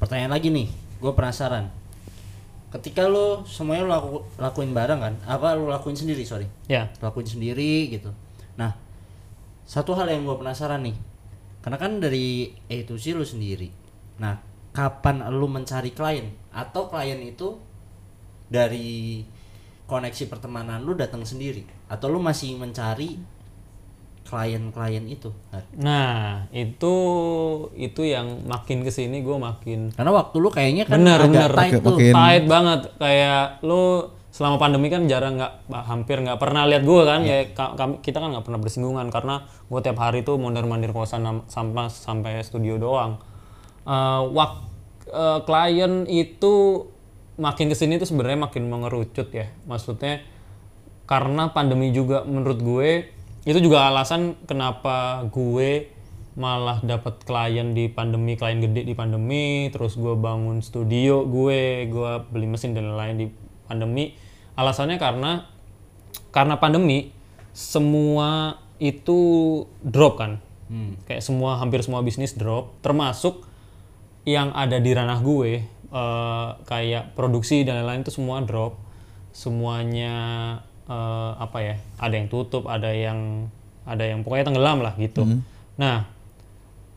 Pertanyaan 0.00 0.32
lagi 0.32 0.48
nih, 0.48 0.72
gue 0.72 1.12
penasaran. 1.12 1.68
Ketika 2.72 3.04
lo 3.06 3.44
semuanya 3.44 3.84
lo 3.86 3.90
laku, 3.92 4.08
lakuin 4.40 4.72
bareng 4.72 5.00
kan? 5.00 5.14
Apa 5.28 5.52
lo 5.54 5.68
lakuin 5.68 5.94
sendiri, 5.94 6.24
sorry? 6.24 6.48
Ya. 6.66 6.88
Lakuin 7.04 7.28
sendiri 7.28 7.92
gitu. 7.92 8.10
Nah, 8.56 8.72
satu 9.62 9.92
hal 9.92 10.08
yang 10.08 10.22
gue 10.22 10.36
penasaran 10.36 10.82
nih. 10.82 10.96
Karena 11.60 11.76
kan 11.76 11.98
dari 11.98 12.46
A 12.66 12.76
to 12.82 12.94
Z 12.94 13.12
lo 13.12 13.22
sendiri. 13.22 13.68
Nah, 14.16 14.38
kapan 14.70 15.26
lo 15.28 15.46
mencari 15.46 15.90
klien? 15.90 16.30
Atau 16.50 16.86
klien 16.86 17.18
itu 17.18 17.58
dari 18.46 19.20
koneksi 19.84 20.24
pertemanan 20.26 20.80
lu 20.80 20.94
datang 20.94 21.22
sendiri? 21.22 21.66
Atau 21.86 22.08
lu 22.08 22.18
masih 22.18 22.54
mencari 22.54 23.18
klien-klien 24.22 25.06
itu? 25.06 25.30
Nah, 25.76 26.46
itu 26.50 26.94
itu 27.72 28.02
yang 28.02 28.42
makin 28.42 28.82
ke 28.82 28.90
sini 28.90 29.22
gue 29.22 29.38
makin 29.38 29.94
Karena 29.94 30.10
waktu 30.12 30.36
lu 30.36 30.50
kayaknya 30.50 30.82
kan 30.82 30.98
bener 30.98 31.18
agak 31.20 31.30
bener 31.30 31.50
tight 31.52 31.72
tuh. 31.78 31.94
makin- 31.94 32.14
tight 32.14 32.44
banget 32.44 32.80
kayak 32.98 33.62
lu 33.62 33.82
selama 34.36 34.60
pandemi 34.60 34.92
kan 34.92 35.08
jarang 35.08 35.40
nggak 35.40 35.64
hampir 35.88 36.20
nggak 36.20 36.36
pernah 36.36 36.68
lihat 36.68 36.84
gue 36.84 37.02
kan 37.08 37.24
Iya. 37.24 37.32
ya 37.32 37.56
ka- 37.56 37.72
kami- 37.72 38.04
kita 38.04 38.20
kan 38.20 38.36
nggak 38.36 38.44
pernah 38.44 38.60
bersinggungan 38.60 39.08
karena 39.08 39.48
gue 39.72 39.80
tiap 39.80 39.96
hari 39.96 40.20
tuh 40.20 40.36
mondar 40.36 40.68
mandir 40.68 40.92
kosan 40.92 41.24
sampai 41.48 41.88
sampai 41.88 42.44
studio 42.44 42.76
doang. 42.76 43.16
Eh, 43.88 44.22
wak 44.36 44.52
eh, 45.08 45.40
klien 45.48 46.04
itu 46.04 46.84
makin 47.40 47.72
ke 47.72 47.76
sini 47.78 47.96
tuh 47.96 48.04
sebenarnya 48.04 48.44
makin 48.44 48.68
mengerucut 48.68 49.32
ya. 49.32 49.48
Maksudnya 49.64 50.20
karena 51.08 51.48
pandemi 51.48 51.96
juga 51.96 52.20
menurut 52.26 52.60
gue 52.60 52.90
itu 53.46 53.58
juga 53.62 53.88
alasan 53.88 54.36
kenapa 54.44 55.24
gue 55.30 55.88
malah 56.36 56.84
dapat 56.84 57.24
klien 57.24 57.72
di 57.72 57.88
pandemi 57.88 58.36
klien 58.36 58.60
gede 58.60 58.84
di 58.84 58.92
pandemi 58.92 59.72
terus 59.72 59.96
gue 59.96 60.12
bangun 60.12 60.60
studio 60.60 61.24
gue 61.24 61.88
gue 61.88 62.12
beli 62.28 62.44
mesin 62.44 62.76
dan 62.76 62.92
lain-lain 62.92 63.16
di 63.16 63.26
pandemi 63.64 64.12
alasannya 64.56 64.96
karena 64.96 65.46
karena 66.32 66.56
pandemi 66.56 67.12
semua 67.52 68.60
itu 68.76 69.20
drop 69.80 70.20
kan. 70.20 70.32
Kayak 71.06 71.22
semua 71.22 71.62
hampir 71.62 71.80
semua 71.80 72.02
bisnis 72.02 72.34
drop 72.34 72.74
termasuk 72.82 73.46
yang 74.26 74.50
ada 74.50 74.82
di 74.82 74.90
ranah 74.90 75.22
gue 75.22 75.62
eh, 75.92 76.48
kayak 76.66 77.14
produksi 77.14 77.62
dan 77.62 77.80
lain-lain 77.80 78.02
itu 78.02 78.12
semua 78.12 78.42
drop. 78.42 78.74
Semuanya 79.30 80.14
eh, 80.90 81.32
apa 81.38 81.58
ya 81.62 81.74
ada 82.02 82.14
yang 82.18 82.26
tutup 82.26 82.66
ada 82.66 82.90
yang 82.90 83.48
ada 83.86 84.02
yang 84.02 84.26
pokoknya 84.26 84.50
tenggelam 84.50 84.82
lah 84.82 84.98
gitu. 84.98 85.22
Nah 85.78 86.10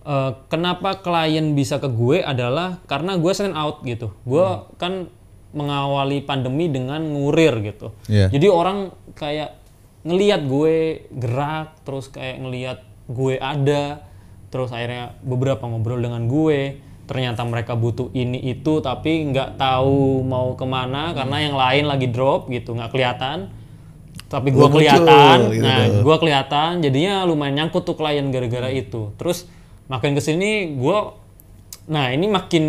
eh, 0.04 0.32
kenapa 0.50 1.00
klien 1.06 1.54
bisa 1.54 1.78
ke 1.78 1.88
gue 1.88 2.26
adalah 2.26 2.82
karena 2.90 3.16
gue 3.16 3.34
send 3.38 3.54
out 3.54 3.86
gitu. 3.86 4.12
Gue 4.26 4.66
kan 4.82 5.08
mengawali 5.52 6.22
pandemi 6.22 6.70
dengan 6.70 7.02
ngurir 7.02 7.54
gitu 7.66 7.94
Iya. 8.06 8.30
jadi 8.30 8.48
orang 8.54 8.94
kayak 9.18 9.58
ngelihat 10.06 10.42
gue 10.46 10.76
gerak 11.12 11.76
terus 11.84 12.08
kayak 12.08 12.38
ngelihat 12.40 12.80
gue 13.10 13.36
ada 13.42 14.06
terus 14.50 14.70
akhirnya 14.70 15.18
beberapa 15.26 15.66
ngobrol 15.66 16.00
dengan 16.00 16.26
gue 16.26 16.80
ternyata 17.10 17.42
mereka 17.42 17.74
butuh 17.74 18.14
ini 18.14 18.38
itu 18.54 18.86
tapi 18.86 19.34
nggak 19.34 19.58
tahu 19.58 20.22
mau 20.22 20.54
ke 20.54 20.66
mana 20.70 21.18
karena 21.18 21.38
yang 21.42 21.56
lain 21.58 21.84
lagi 21.90 22.08
drop 22.14 22.48
gitu 22.54 22.78
nggak 22.78 22.94
kelihatan 22.94 23.50
tapi 24.30 24.54
gue 24.54 24.68
kelihatan 24.70 25.38
gitu. 25.50 25.66
nah 25.66 25.90
gue 25.90 26.16
kelihatan 26.22 26.72
jadinya 26.86 27.26
lumayan 27.26 27.66
nyangkut 27.66 27.82
tuh 27.82 27.98
klien 27.98 28.30
gara-gara 28.30 28.70
itu 28.70 29.10
terus 29.18 29.50
makin 29.90 30.14
ke 30.14 30.22
sini 30.22 30.78
gue 30.78 30.98
nah 31.90 32.14
ini 32.14 32.30
makin 32.30 32.66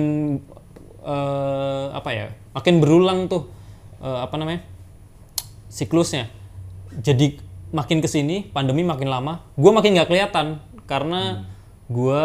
eh, 1.10 1.84
apa 1.90 2.10
ya 2.14 2.26
makin 2.54 2.78
berulang 2.78 3.26
tuh 3.26 3.50
eh, 3.98 4.18
apa 4.22 4.34
namanya 4.38 4.62
siklusnya. 5.70 6.30
Jadi 6.90 7.38
makin 7.70 8.02
ke 8.02 8.08
sini 8.10 8.50
pandemi 8.50 8.82
makin 8.82 9.06
lama 9.06 9.46
gue 9.54 9.70
makin 9.70 9.94
nggak 9.94 10.10
kelihatan 10.10 10.58
karena 10.90 11.46
gue 11.86 12.22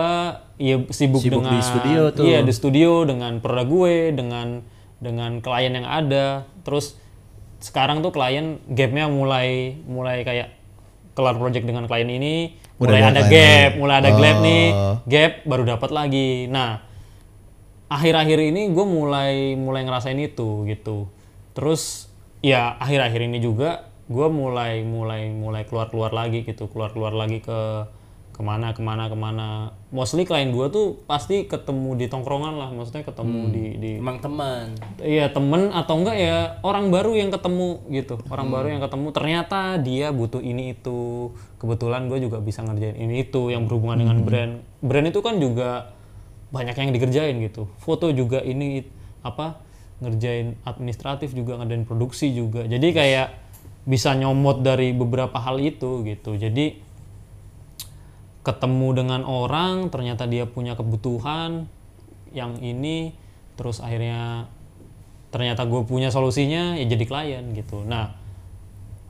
ya 0.58 0.78
sibuk, 0.90 1.22
Sibuk 1.22 1.42
dengan 1.46 1.54
di 1.54 1.62
studio 1.62 2.02
tuh. 2.10 2.26
iya 2.26 2.42
di 2.42 2.50
studio 2.54 3.06
dengan 3.06 3.38
produk 3.42 3.66
gue 3.66 3.96
dengan 4.14 4.62
dengan 5.02 5.38
klien 5.42 5.74
yang 5.74 5.86
ada. 5.86 6.46
Terus 6.66 6.98
sekarang 7.62 8.02
tuh 8.02 8.14
klien 8.14 8.58
gapnya 8.70 9.06
mulai 9.10 9.78
mulai 9.86 10.22
kayak 10.26 10.54
kelar 11.14 11.38
project 11.38 11.66
dengan 11.66 11.86
klien 11.90 12.10
ini 12.10 12.58
Udah 12.78 12.92
mulai 12.92 13.02
ada 13.08 13.22
gap 13.26 13.72
mulai 13.80 13.96
ada 14.04 14.12
gap 14.12 14.38
nih 14.44 14.66
Oh. 14.74 14.96
gap 15.06 15.34
baru 15.46 15.64
dapat 15.66 15.90
lagi. 15.94 16.50
Nah 16.50 16.85
akhir-akhir 17.88 18.40
ini 18.52 18.74
gue 18.74 18.86
mulai 18.86 19.54
mulai 19.54 19.86
ngerasain 19.86 20.18
itu 20.18 20.66
gitu. 20.70 21.10
Terus 21.54 22.10
ya 22.42 22.76
akhir-akhir 22.82 23.22
ini 23.30 23.38
juga 23.42 23.90
gue 24.06 24.28
mulai 24.30 24.86
mulai 24.86 25.34
mulai 25.34 25.66
keluar 25.66 25.90
keluar 25.94 26.12
lagi 26.14 26.46
gitu. 26.46 26.70
Keluar 26.70 26.94
keluar 26.94 27.14
lagi 27.14 27.42
ke 27.42 27.90
ke 28.36 28.44
mana 28.44 28.76
ke 28.76 28.84
mana 28.84 29.08
ke 29.08 29.16
mana. 29.16 29.72
Mostly 29.96 30.28
klien 30.28 30.52
gue 30.52 30.68
tuh 30.68 31.00
pasti 31.08 31.48
ketemu 31.48 31.96
di 31.96 32.12
tongkrongan 32.12 32.60
lah. 32.60 32.70
Maksudnya 32.76 33.08
ketemu 33.08 33.40
di 33.48 33.66
di 33.80 33.92
Emang 33.96 34.20
teman. 34.20 34.76
Iya 35.00 35.32
temen 35.32 35.72
atau 35.72 36.04
enggak 36.04 36.18
ya 36.20 36.60
orang 36.60 36.92
baru 36.92 37.16
yang 37.16 37.32
ketemu 37.32 37.80
gitu. 37.96 38.20
Orang 38.28 38.52
baru 38.52 38.76
yang 38.76 38.84
ketemu. 38.84 39.08
Ternyata 39.16 39.80
dia 39.80 40.12
butuh 40.12 40.44
ini 40.44 40.76
itu. 40.76 41.32
Kebetulan 41.56 42.12
gue 42.12 42.20
juga 42.20 42.44
bisa 42.44 42.60
ngerjain 42.60 43.00
ini 43.00 43.24
itu. 43.24 43.48
Yang 43.48 43.72
berhubungan 43.72 44.04
dengan 44.04 44.18
brand. 44.28 44.54
Brand 44.84 45.08
itu 45.08 45.24
kan 45.24 45.40
juga 45.40 45.95
banyak 46.56 46.76
yang 46.80 46.96
dikerjain 46.96 47.36
gitu. 47.44 47.68
Foto 47.84 48.08
juga 48.16 48.40
ini 48.40 48.88
apa 49.28 49.60
ngerjain 50.00 50.56
administratif 50.64 51.36
juga 51.36 51.60
ngerjain 51.60 51.84
produksi 51.84 52.32
juga. 52.32 52.64
Jadi 52.64 52.96
kayak 52.96 53.28
bisa 53.84 54.16
nyomot 54.16 54.64
dari 54.64 54.96
beberapa 54.96 55.36
hal 55.36 55.60
itu 55.60 56.08
gitu. 56.08 56.40
Jadi 56.40 56.80
ketemu 58.48 58.88
dengan 59.04 59.22
orang 59.28 59.92
ternyata 59.92 60.24
dia 60.24 60.48
punya 60.48 60.80
kebutuhan 60.80 61.68
yang 62.32 62.56
ini 62.64 63.12
terus 63.60 63.84
akhirnya 63.84 64.48
ternyata 65.34 65.68
gue 65.68 65.84
punya 65.84 66.14
solusinya 66.14 66.80
ya 66.80 66.86
jadi 66.88 67.04
klien 67.04 67.44
gitu. 67.52 67.84
Nah 67.84 68.16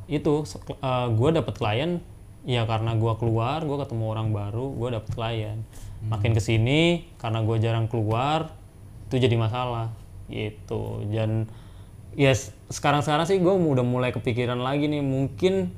itu 0.10 0.46
gue 1.14 1.30
dapet 1.34 1.56
klien 1.58 2.02
ya 2.46 2.64
karena 2.70 2.94
gue 2.94 3.14
keluar 3.18 3.66
gue 3.66 3.78
ketemu 3.82 4.04
orang 4.06 4.30
baru 4.30 4.70
gue 4.78 4.90
dapet 5.02 5.12
klien 5.18 5.58
makin 6.06 6.38
ke 6.38 6.42
sini 6.42 7.10
karena 7.18 7.42
gue 7.42 7.58
jarang 7.58 7.90
keluar 7.90 8.54
itu 9.10 9.18
jadi 9.22 9.36
masalah 9.38 9.94
gitu. 10.30 11.06
Dan 11.10 11.50
ya 12.16 12.34
sekarang 12.70 13.04
sekarang 13.04 13.26
sih 13.28 13.38
gue 13.42 13.54
udah 13.54 13.86
mulai 13.86 14.16
kepikiran 14.16 14.58
lagi 14.62 14.88
nih 14.88 15.04
mungkin 15.04 15.74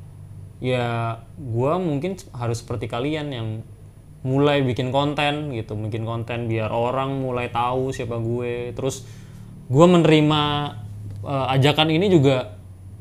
ya 0.57 1.19
gue 1.37 1.73
mungkin 1.77 2.17
harus 2.33 2.61
seperti 2.65 2.89
kalian 2.89 3.27
yang 3.31 3.47
mulai 4.25 4.63
bikin 4.63 4.91
konten 4.91 5.55
gitu. 5.55 5.75
Bikin 5.75 6.03
konten 6.03 6.51
biar 6.51 6.71
orang 6.71 7.23
mulai 7.23 7.51
tahu 7.51 7.95
siapa 7.95 8.19
gue. 8.19 8.71
Terus 8.75 9.07
gue 9.67 9.85
menerima 9.87 10.41
uh, 11.23 11.53
ajakan 11.55 11.91
ini 11.91 12.07
juga 12.07 12.55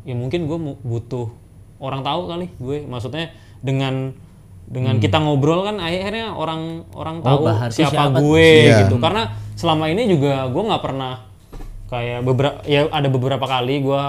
ya 0.06 0.14
mungkin 0.14 0.46
gue 0.46 0.58
butuh 0.82 1.30
orang 1.82 2.02
tahu 2.06 2.20
kali 2.30 2.46
gue. 2.58 2.78
Maksudnya 2.86 3.34
dengan 3.62 4.14
dengan 4.66 4.98
hmm. 4.98 5.02
kita 5.02 5.22
ngobrol 5.22 5.62
kan 5.62 5.78
akhirnya 5.78 6.34
orang 6.34 6.82
orang 6.90 7.22
oh, 7.22 7.24
tahu 7.24 7.42
siapa, 7.70 7.90
siapa 7.94 8.02
gue 8.18 8.48
iya. 8.66 8.78
gitu. 8.86 8.98
Karena 8.98 9.30
selama 9.54 9.86
ini 9.86 10.10
juga 10.10 10.50
gue 10.50 10.62
nggak 10.66 10.82
pernah 10.82 11.22
kayak 11.86 12.20
beberapa 12.26 12.58
ya 12.66 12.90
ada 12.90 13.08
beberapa 13.08 13.46
kali 13.46 13.78
gue 13.86 14.02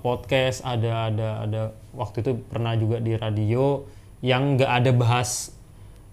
podcast 0.00 0.64
ada 0.64 1.12
ada 1.12 1.28
ada 1.44 1.62
waktu 1.92 2.24
itu 2.24 2.32
pernah 2.48 2.72
juga 2.80 2.96
di 2.96 3.12
radio 3.12 3.84
yang 4.24 4.56
nggak 4.56 4.72
ada 4.72 4.90
bahas 4.96 5.52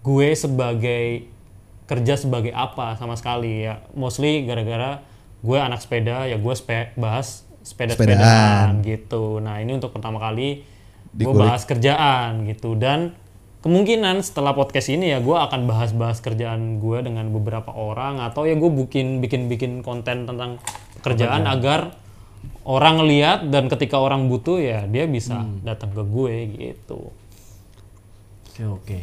gue 0.04 0.36
sebagai 0.36 1.32
kerja 1.88 2.20
sebagai 2.20 2.52
apa 2.52 3.00
sama 3.00 3.16
sekali. 3.16 3.64
Ya 3.72 3.80
mostly 3.96 4.44
gara-gara 4.44 5.00
gue 5.42 5.58
anak 5.58 5.80
sepeda 5.80 6.28
ya 6.28 6.36
gue 6.36 6.54
spe 6.60 6.92
bahas 7.00 7.48
sepeda 7.64 7.96
sepedaan. 7.96 8.84
gitu. 8.84 9.40
Nah 9.40 9.64
ini 9.64 9.80
untuk 9.80 9.96
pertama 9.96 10.20
kali 10.20 10.68
gue 11.16 11.34
bahas 11.34 11.64
kerjaan 11.64 12.44
gitu. 12.52 12.76
Dan 12.76 13.16
kemungkinan 13.62 14.26
setelah 14.26 14.58
podcast 14.58 14.90
ini 14.90 15.14
ya 15.14 15.22
gue 15.22 15.38
akan 15.38 15.70
bahas-bahas 15.70 16.18
kerjaan 16.18 16.82
gue 16.82 16.98
dengan 17.06 17.30
beberapa 17.30 17.70
orang 17.70 18.18
atau 18.18 18.50
ya 18.50 18.58
gue 18.58 18.72
bikin 18.86 19.22
bikin 19.22 19.48
bikin 19.54 19.86
konten 19.86 20.26
tentang 20.26 20.58
pekerjaan 20.98 21.46
agar 21.46 21.94
orang 22.66 23.06
lihat 23.06 23.50
dan 23.54 23.70
ketika 23.70 24.02
orang 24.02 24.30
butuh 24.30 24.58
ya 24.58 24.90
dia 24.90 25.06
bisa 25.06 25.46
hmm. 25.46 25.62
datang 25.62 25.94
ke 25.94 26.04
gue 26.06 26.36
gitu. 26.58 27.14
Oke 28.50 28.64
oke. 28.66 29.00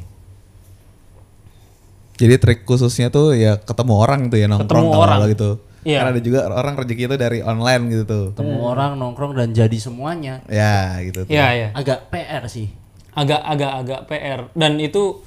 Jadi 2.19 2.35
trik 2.43 2.67
khususnya 2.67 3.15
tuh 3.15 3.39
ya 3.39 3.63
ketemu 3.63 3.95
orang 3.95 4.27
tuh 4.27 4.43
ya 4.43 4.51
nongkrong 4.51 4.91
ketemu 4.91 4.99
orang 4.99 5.21
gitu. 5.31 5.51
Iya. 5.87 6.03
Karena 6.03 6.11
ada 6.11 6.23
juga 6.23 6.41
orang 6.51 6.75
rezeki 6.83 7.03
itu 7.07 7.17
dari 7.17 7.39
online 7.47 7.83
gitu 7.95 8.05
tuh. 8.11 8.25
Ketemu 8.35 8.59
hmm. 8.59 8.71
orang 8.75 8.91
nongkrong 8.99 9.33
dan 9.39 9.55
jadi 9.55 9.79
semuanya. 9.79 10.43
Ya 10.51 10.99
gitu. 11.07 11.31
Iya 11.31 11.47
iya. 11.55 11.69
Agak 11.79 12.11
PR 12.11 12.43
sih. 12.51 12.88
Agak 13.17 13.41
agak 13.43 13.73
agak 13.85 14.01
PR 14.07 14.41
dan 14.55 14.79
itu 14.79 15.25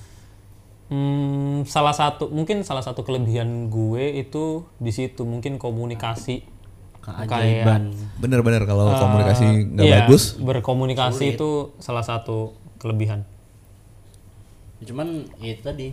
hmm, 0.91 1.65
salah 1.65 1.95
satu 1.95 2.29
mungkin 2.29 2.61
salah 2.61 2.83
satu 2.83 3.01
kelebihan 3.01 3.71
gue 3.71 4.21
itu 4.21 4.67
di 4.77 4.91
situ 4.93 5.23
mungkin 5.23 5.57
komunikasi 5.57 6.45
keajaiban. 7.01 7.91
Bener-bener 8.21 8.63
kalau 8.69 8.93
uh, 8.93 8.99
komunikasi 8.99 9.73
nggak 9.73 9.85
iya, 9.85 10.05
bagus. 10.05 10.37
Berkomunikasi 10.37 11.33
Sulit. 11.33 11.37
itu 11.39 11.49
salah 11.81 12.05
satu 12.05 12.53
kelebihan. 12.77 13.25
Cuman 14.85 15.25
itu 15.41 15.61
tadi 15.61 15.87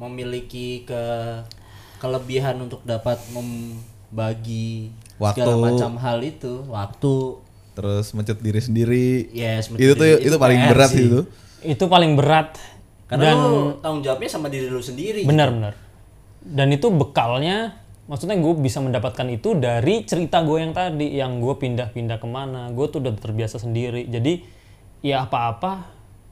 memiliki 0.00 0.88
ke 0.88 1.02
kelebihan 1.98 2.56
untuk 2.62 2.80
dapat 2.86 3.18
membagi 3.34 4.94
waktu 5.18 5.44
segala 5.44 5.74
macam 5.74 5.92
hal 5.98 6.18
itu, 6.22 6.64
waktu 6.70 7.12
terus 7.78 8.10
mencet 8.10 8.42
diri 8.42 8.58
sendiri. 8.58 9.08
Yes, 9.30 9.70
itu 9.70 9.94
tuh 9.94 10.18
itu, 10.18 10.26
itu 10.26 10.36
paling 10.42 10.58
berat 10.66 10.90
sih 10.90 11.06
itu. 11.06 11.20
Itu 11.62 11.86
paling 11.86 12.18
berat. 12.18 12.58
Karena 13.06 13.30
dan 13.30 13.36
lu 13.38 13.78
tanggung 13.78 14.02
jawabnya 14.02 14.30
sama 14.34 14.50
diri 14.50 14.66
lu 14.66 14.82
sendiri. 14.82 15.22
Benar, 15.22 15.54
gitu. 15.54 15.56
benar. 15.62 15.74
Dan 16.42 16.68
itu 16.74 16.90
bekalnya 16.90 17.78
maksudnya 18.10 18.34
gue 18.40 18.52
bisa 18.58 18.82
mendapatkan 18.82 19.28
itu 19.30 19.54
dari 19.54 20.02
cerita 20.08 20.42
gue 20.42 20.58
yang 20.58 20.72
tadi 20.72 21.12
yang 21.12 21.38
gue 21.44 21.54
pindah-pindah 21.60 22.16
ke 22.16 22.24
mana 22.24 22.72
gue 22.72 22.88
tuh 22.88 23.04
udah 23.04 23.12
terbiasa 23.12 23.60
sendiri 23.60 24.08
jadi 24.08 24.40
ya 25.04 25.28
apa-apa 25.28 25.84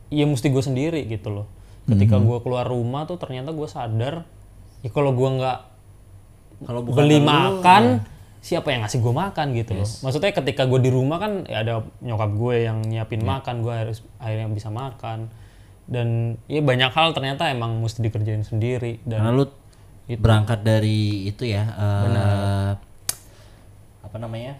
ya 0.09 0.24
mesti 0.24 0.48
gue 0.48 0.64
sendiri 0.64 1.05
gitu 1.05 1.28
loh 1.28 1.47
ketika 1.85 2.16
mm-hmm. 2.16 2.28
gue 2.32 2.39
keluar 2.40 2.64
rumah 2.64 3.05
tuh 3.05 3.20
ternyata 3.20 3.52
gue 3.52 3.68
sadar 3.68 4.24
ya 4.81 4.89
kalau 4.89 5.12
gue 5.12 5.28
nggak 5.36 5.59
kalau 6.64 6.81
beli 6.81 7.20
makan 7.20 8.01
ya. 8.01 8.15
Siapa 8.47 8.70
yang 8.70 8.86
ngasih 8.86 9.02
gue 9.02 9.10
makan 9.10 9.47
gitu 9.59 9.74
yes. 9.74 9.78
loh 9.82 9.90
maksudnya 10.06 10.31
ketika 10.31 10.62
gue 10.70 10.78
di 10.78 10.90
rumah 10.94 11.18
kan 11.18 11.43
ya 11.51 11.66
ada 11.66 11.82
nyokap 11.98 12.31
gue 12.31 12.55
yang 12.62 12.78
nyiapin 12.86 13.27
yeah. 13.27 13.31
makan 13.35 13.55
gue 13.66 13.74
harus 13.74 13.98
akhirnya 14.23 14.47
bisa 14.55 14.70
makan 14.70 15.27
dan 15.90 16.39
ya 16.47 16.62
banyak 16.62 16.94
hal 16.94 17.10
ternyata 17.10 17.51
emang 17.51 17.82
mesti 17.82 18.06
dikerjain 18.06 18.47
sendiri 18.47 19.02
dan 19.02 19.27
nah, 19.27 19.35
lu 19.35 19.51
itu. 20.06 20.23
berangkat 20.23 20.62
dari 20.62 21.27
itu 21.27 21.43
ya 21.43 21.66
uh, 21.74 22.70
apa 24.06 24.16
namanya 24.23 24.55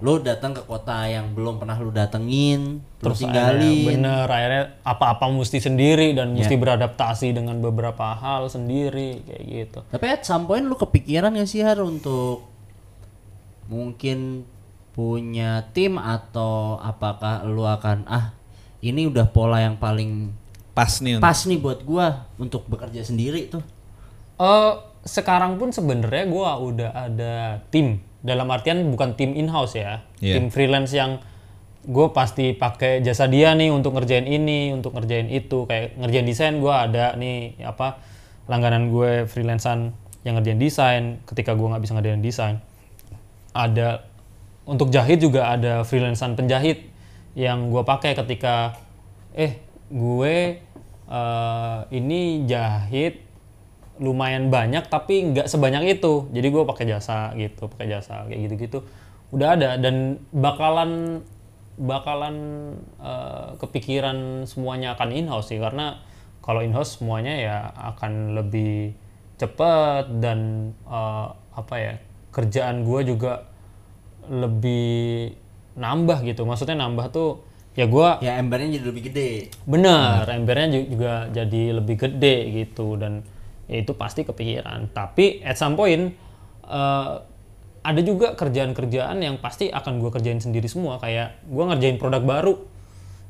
lu 0.00 0.16
datang 0.22 0.56
ke 0.56 0.62
kota 0.64 1.10
yang 1.10 1.36
belum 1.36 1.60
pernah 1.60 1.76
lu 1.76 1.92
datengin 1.92 2.80
terus 3.02 3.20
tinggalin 3.20 3.84
bener 3.84 4.24
akhirnya 4.24 4.78
apa-apa 4.80 5.28
mesti 5.28 5.58
sendiri 5.58 6.14
dan 6.14 6.32
yeah. 6.32 6.46
mesti 6.46 6.54
beradaptasi 6.54 7.34
dengan 7.34 7.58
beberapa 7.58 8.14
hal 8.14 8.46
sendiri 8.46 9.26
kayak 9.26 9.42
gitu 9.44 9.78
tapi 9.90 10.06
at 10.06 10.22
some 10.22 10.46
point 10.46 10.64
lu 10.64 10.78
kepikiran 10.78 11.34
gak 11.34 11.50
sih 11.50 11.60
Har 11.66 11.82
untuk 11.84 12.50
mungkin 13.70 14.44
punya 14.90 15.70
tim 15.70 15.96
atau 15.96 16.82
apakah 16.82 17.46
lu 17.46 17.62
akan 17.62 18.04
ah 18.10 18.34
ini 18.82 19.06
udah 19.06 19.30
pola 19.30 19.62
yang 19.62 19.78
paling 19.78 20.34
pas 20.74 20.98
nih 20.98 21.22
pas 21.22 21.38
nih 21.46 21.62
buat 21.62 21.86
gua 21.86 22.26
untuk 22.36 22.66
bekerja 22.66 23.06
sendiri 23.06 23.46
tuh 23.46 23.62
Uh, 24.40 24.72
sekarang 25.04 25.60
pun 25.60 25.68
sebenarnya 25.68 26.24
gue 26.24 26.48
udah 26.72 26.96
ada 26.96 27.60
tim 27.68 28.00
dalam 28.24 28.48
artian 28.48 28.88
bukan 28.88 29.12
tim 29.12 29.36
in 29.36 29.52
house 29.52 29.76
ya, 29.76 30.00
yeah. 30.16 30.32
tim 30.32 30.48
freelance 30.48 30.96
yang 30.96 31.20
gue 31.84 32.08
pasti 32.16 32.56
pakai 32.56 33.04
jasa 33.04 33.28
dia 33.28 33.52
nih 33.52 33.68
untuk 33.68 33.92
ngerjain 34.00 34.24
ini, 34.24 34.72
untuk 34.72 34.96
ngerjain 34.96 35.28
itu, 35.28 35.68
kayak 35.68 35.92
ngerjain 36.00 36.24
desain 36.24 36.56
gue 36.56 36.72
ada 36.72 37.20
nih 37.20 37.60
apa 37.68 38.00
langganan 38.48 38.88
gue 38.88 39.28
freelancean 39.28 39.92
yang 40.24 40.40
ngerjain 40.40 40.56
desain. 40.56 41.04
Ketika 41.28 41.52
gue 41.52 41.68
nggak 41.68 41.84
bisa 41.84 41.92
ngerjain 42.00 42.24
desain, 42.24 42.56
ada 43.52 44.06
untuk 44.68 44.92
jahit 44.94 45.18
juga 45.18 45.50
ada 45.50 45.82
freelancean 45.82 46.38
penjahit 46.38 46.86
yang 47.34 47.70
gue 47.70 47.82
pakai 47.82 48.14
ketika 48.14 48.78
eh 49.34 49.58
gue 49.90 50.36
uh, 51.10 51.78
ini 51.90 52.46
jahit 52.46 53.26
lumayan 54.00 54.48
banyak 54.48 54.86
tapi 54.88 55.34
nggak 55.34 55.46
sebanyak 55.50 56.00
itu. 56.00 56.30
Jadi 56.32 56.46
gue 56.48 56.62
pakai 56.64 56.84
jasa 56.88 57.34
gitu 57.36 57.68
pakai 57.68 57.86
jasa 57.90 58.26
kayak 58.26 58.40
gitu 58.48 58.54
gitu 58.56 58.78
udah 59.30 59.54
ada 59.54 59.78
dan 59.78 60.18
bakalan 60.34 61.22
bakalan 61.78 62.36
uh, 62.98 63.54
kepikiran 63.62 64.44
semuanya 64.46 64.94
akan 64.98 65.08
in 65.14 65.26
house 65.26 65.50
sih. 65.50 65.58
Karena 65.58 66.00
kalau 66.40 66.64
in 66.64 66.74
house 66.74 66.98
semuanya 66.98 67.34
ya 67.36 67.56
akan 67.94 68.34
lebih 68.38 68.94
cepat 69.40 70.20
dan 70.20 70.72
uh, 70.84 71.32
apa 71.56 71.74
ya 71.80 71.94
kerjaan 72.30 72.86
gue 72.86 73.00
juga 73.14 73.50
lebih 74.30 75.34
nambah 75.74 76.22
gitu. 76.26 76.46
Maksudnya 76.46 76.78
nambah 76.78 77.10
tuh 77.10 77.42
ya 77.78 77.86
gue 77.86 78.08
ya 78.22 78.38
embernya 78.38 78.78
jadi 78.78 78.86
lebih 78.90 79.02
gede. 79.10 79.30
Bener 79.66 80.26
nah. 80.26 80.34
embernya 80.34 80.66
juga 80.86 81.12
jadi 81.30 81.62
lebih 81.82 81.96
gede 81.98 82.36
gitu. 82.64 82.94
Dan 82.98 83.22
ya 83.66 83.82
itu 83.82 83.92
pasti 83.94 84.22
kepikiran. 84.22 84.94
Tapi 84.94 85.42
at 85.42 85.58
some 85.58 85.74
point 85.74 86.14
uh, 86.66 87.22
ada 87.80 88.00
juga 88.04 88.36
kerjaan-kerjaan 88.36 89.24
yang 89.24 89.40
pasti 89.40 89.72
akan 89.72 89.98
gue 89.98 90.10
kerjain 90.12 90.38
sendiri 90.38 90.68
semua. 90.70 91.02
Kayak 91.02 91.40
gue 91.46 91.64
ngerjain 91.66 91.96
produk 91.98 92.22
baru 92.22 92.54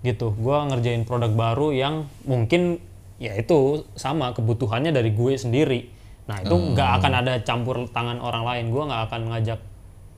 gitu. 0.04 0.32
Gue 0.36 0.58
ngerjain 0.68 1.04
produk 1.08 1.32
baru 1.32 1.72
yang 1.72 1.94
mungkin 2.28 2.80
ya 3.20 3.36
itu 3.36 3.84
sama 4.00 4.32
kebutuhannya 4.32 4.96
dari 4.96 5.12
gue 5.12 5.36
sendiri 5.36 5.99
nah 6.30 6.38
itu 6.38 6.54
nggak 6.54 6.88
hmm. 6.94 6.98
akan 7.02 7.12
ada 7.18 7.32
campur 7.42 7.90
tangan 7.90 8.22
orang 8.22 8.46
lain 8.46 8.64
gue 8.70 8.82
nggak 8.86 9.02
akan 9.10 9.20
ngajak 9.34 9.60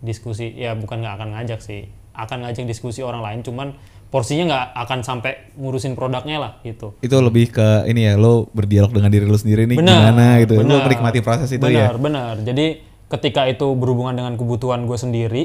diskusi 0.05 0.53
ya 0.53 0.77
bukan 0.77 1.01
nggak 1.01 1.15
akan 1.17 1.29
ngajak 1.41 1.65
sih 1.65 1.89
akan 2.13 2.45
ngajak 2.45 2.69
diskusi 2.69 3.01
orang 3.01 3.25
lain 3.25 3.41
cuman 3.41 3.73
porsinya 4.13 4.45
nggak 4.45 4.67
akan 4.77 4.99
sampai 5.01 5.57
ngurusin 5.57 5.97
produknya 5.97 6.37
lah 6.37 6.53
gitu. 6.61 6.93
Itu 7.01 7.17
lebih 7.25 7.49
ke 7.49 7.89
ini 7.89 8.13
ya, 8.13 8.21
lo 8.21 8.45
berdialog 8.53 8.93
dengan 8.93 9.09
diri 9.09 9.25
lo 9.25 9.41
sendiri 9.41 9.65
nih 9.65 9.81
bener, 9.81 10.13
gimana 10.13 10.25
gitu. 10.45 10.55
Bener, 10.61 10.69
lo 10.69 10.85
menikmati 10.85 11.25
proses 11.25 11.49
itu 11.49 11.65
bener, 11.65 11.73
ya. 11.73 11.89
Benar, 11.97 11.97
benar. 11.97 12.35
Jadi 12.45 12.67
ketika 13.09 13.49
itu 13.49 13.73
berhubungan 13.73 14.13
dengan 14.13 14.37
kebutuhan 14.37 14.85
gue 14.85 14.99
sendiri, 15.01 15.43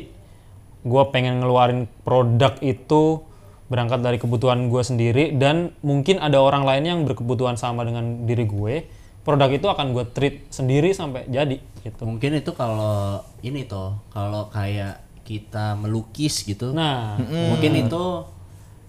gue 0.84 1.04
pengen 1.16 1.40
ngeluarin 1.40 1.88
produk 2.04 2.60
itu 2.60 3.24
berangkat 3.72 4.04
dari 4.04 4.20
kebutuhan 4.20 4.68
gue 4.68 4.84
sendiri 4.84 5.36
dan 5.36 5.72
mungkin 5.80 6.20
ada 6.20 6.40
orang 6.40 6.68
lain 6.68 6.84
yang 6.84 7.00
berkebutuhan 7.08 7.56
sama 7.56 7.88
dengan 7.88 8.28
diri 8.28 8.48
gue 8.48 8.88
produk 9.28 9.52
itu 9.52 9.68
akan 9.68 9.92
gue 9.92 10.06
treat 10.08 10.48
sendiri 10.48 10.90
sampai 10.90 11.28
jadi 11.28 11.60
gitu 11.84 12.04
Mungkin 12.04 12.32
itu 12.34 12.52
kalau 12.52 13.20
ini 13.42 13.64
toh, 13.64 14.00
kalau 14.08 14.48
kayak 14.48 15.04
kita 15.22 15.76
melukis 15.76 16.42
gitu. 16.42 16.72
nah 16.72 17.20
Mungkin 17.20 17.76
itu 17.78 18.24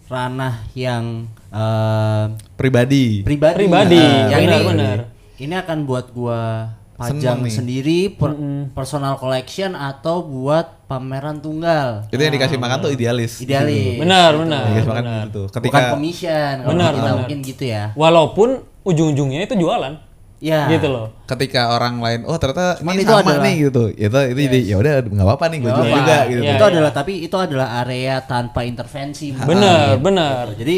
ranah 0.06 0.62
yang 0.72 1.26
eh, 1.50 2.24
Pribadi. 2.54 3.20
pribadi. 3.20 3.56
Pribadi, 3.58 3.98
yang 3.98 4.40
ini 4.40 4.48
benar-benar. 4.48 4.98
ini 5.36 5.54
akan 5.54 5.78
buat 5.82 6.06
gua 6.10 6.72
pajang 6.94 7.46
sendiri 7.46 8.10
per- 8.10 8.34
personal 8.72 9.14
collection 9.14 9.70
atau 9.72 10.18
buat 10.20 10.82
pameran 10.86 11.38
tunggal. 11.38 12.08
Itu 12.08 12.18
yang 12.18 12.32
dikasih 12.32 12.56
makan 12.56 12.78
tuh 12.80 12.90
idealis. 12.90 13.38
Idealis. 13.38 13.98
benar 13.98 14.34
benar 14.34 14.62
Dikasih 14.66 14.88
makan 14.88 15.04
benar. 15.04 15.24
gitu. 15.26 15.42
Bukan 15.44 15.54
Ketika 15.54 15.78
commission 15.92 16.54
kalau 16.56 16.70
Benar, 16.72 16.90
kita 16.90 17.02
benar. 17.04 17.16
mungkin 17.20 17.38
gitu 17.44 17.64
ya. 17.64 17.84
walaupun 17.94 18.48
ujung-ujungnya 18.82 19.44
itu 19.44 19.54
jualan 19.54 19.94
Ya. 20.38 20.70
gitu 20.70 20.86
loh 20.86 21.10
ketika 21.26 21.74
orang 21.74 21.98
lain 21.98 22.22
oh 22.22 22.38
ternyata 22.38 22.78
Cuman 22.78 22.94
ini 22.94 23.02
itu 23.02 23.10
sama 23.10 23.26
adalah- 23.26 23.42
nih 23.42 23.54
gitu. 23.60 23.82
Itu 23.90 24.18
itu 24.24 24.38
jadi 24.40 24.58
ya 24.64 24.76
udah 24.76 24.92
nggak 25.04 25.26
apa-apa 25.26 25.44
nih 25.44 25.58
gue 25.58 25.66
jual 25.66 25.74
apa-apa. 25.76 25.98
juga 25.98 26.16
gitu. 26.24 26.40
Iya, 26.40 26.52
itu 26.52 26.62
iya. 26.62 26.70
adalah 26.70 26.92
tapi 26.92 27.12
itu 27.20 27.36
adalah 27.36 27.68
area 27.80 28.14
tanpa 28.22 28.60
intervensi. 28.62 29.26
benar 29.34 29.98
benar 29.98 30.44
Jadi 30.54 30.76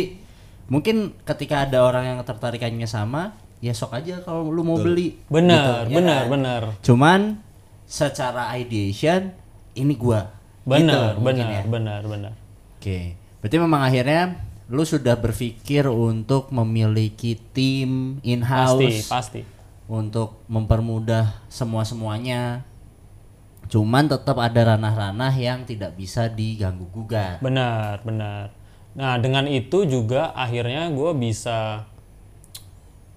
mungkin 0.67 0.97
ketika 1.21 1.67
ada 1.67 1.83
orang 1.83 2.05
yang 2.07 2.19
ketertarikannya 2.19 2.87
sama, 2.87 3.35
ya 3.59 3.71
sok 3.71 3.93
aja 3.95 4.23
kalau 4.23 4.47
lu 4.47 4.63
mau 4.63 4.77
beli. 4.77 5.21
benar 5.27 5.85
Gitu, 5.85 5.93
ya 5.93 5.97
benar 5.99 6.21
kan? 6.21 6.31
benar 6.31 6.63
Cuman 6.81 7.21
secara 7.85 8.55
ideation 8.55 9.35
ini 9.73 9.93
gua. 9.93 10.31
benar 10.63 11.15
Gitu 11.15 11.21
benar 11.21 11.49
ya. 11.51 11.63
benar 11.65 12.01
benar 12.03 12.33
Oke. 12.75 13.13
Berarti 13.39 13.57
memang 13.57 13.81
akhirnya 13.83 14.41
lu 14.71 14.87
sudah 14.87 15.19
berpikir 15.19 15.91
untuk 15.91 16.55
memiliki 16.55 17.35
tim 17.51 18.23
pasti 18.23 18.31
in-house 18.31 19.11
pasti 19.11 19.43
untuk 19.91 20.47
mempermudah 20.47 21.43
semua-semuanya. 21.51 22.63
Cuman 23.67 24.07
tetap 24.07 24.39
ada 24.39 24.75
ranah-ranah 24.75 25.35
yang 25.35 25.67
tidak 25.67 25.99
bisa 25.99 26.31
diganggu 26.31 26.87
gugat. 26.95 27.43
Benar, 27.43 27.99
benar. 28.07 28.55
Nah, 28.95 29.19
dengan 29.19 29.51
itu 29.51 29.83
juga 29.91 30.31
akhirnya 30.39 30.87
gue 30.95 31.11
bisa 31.19 31.91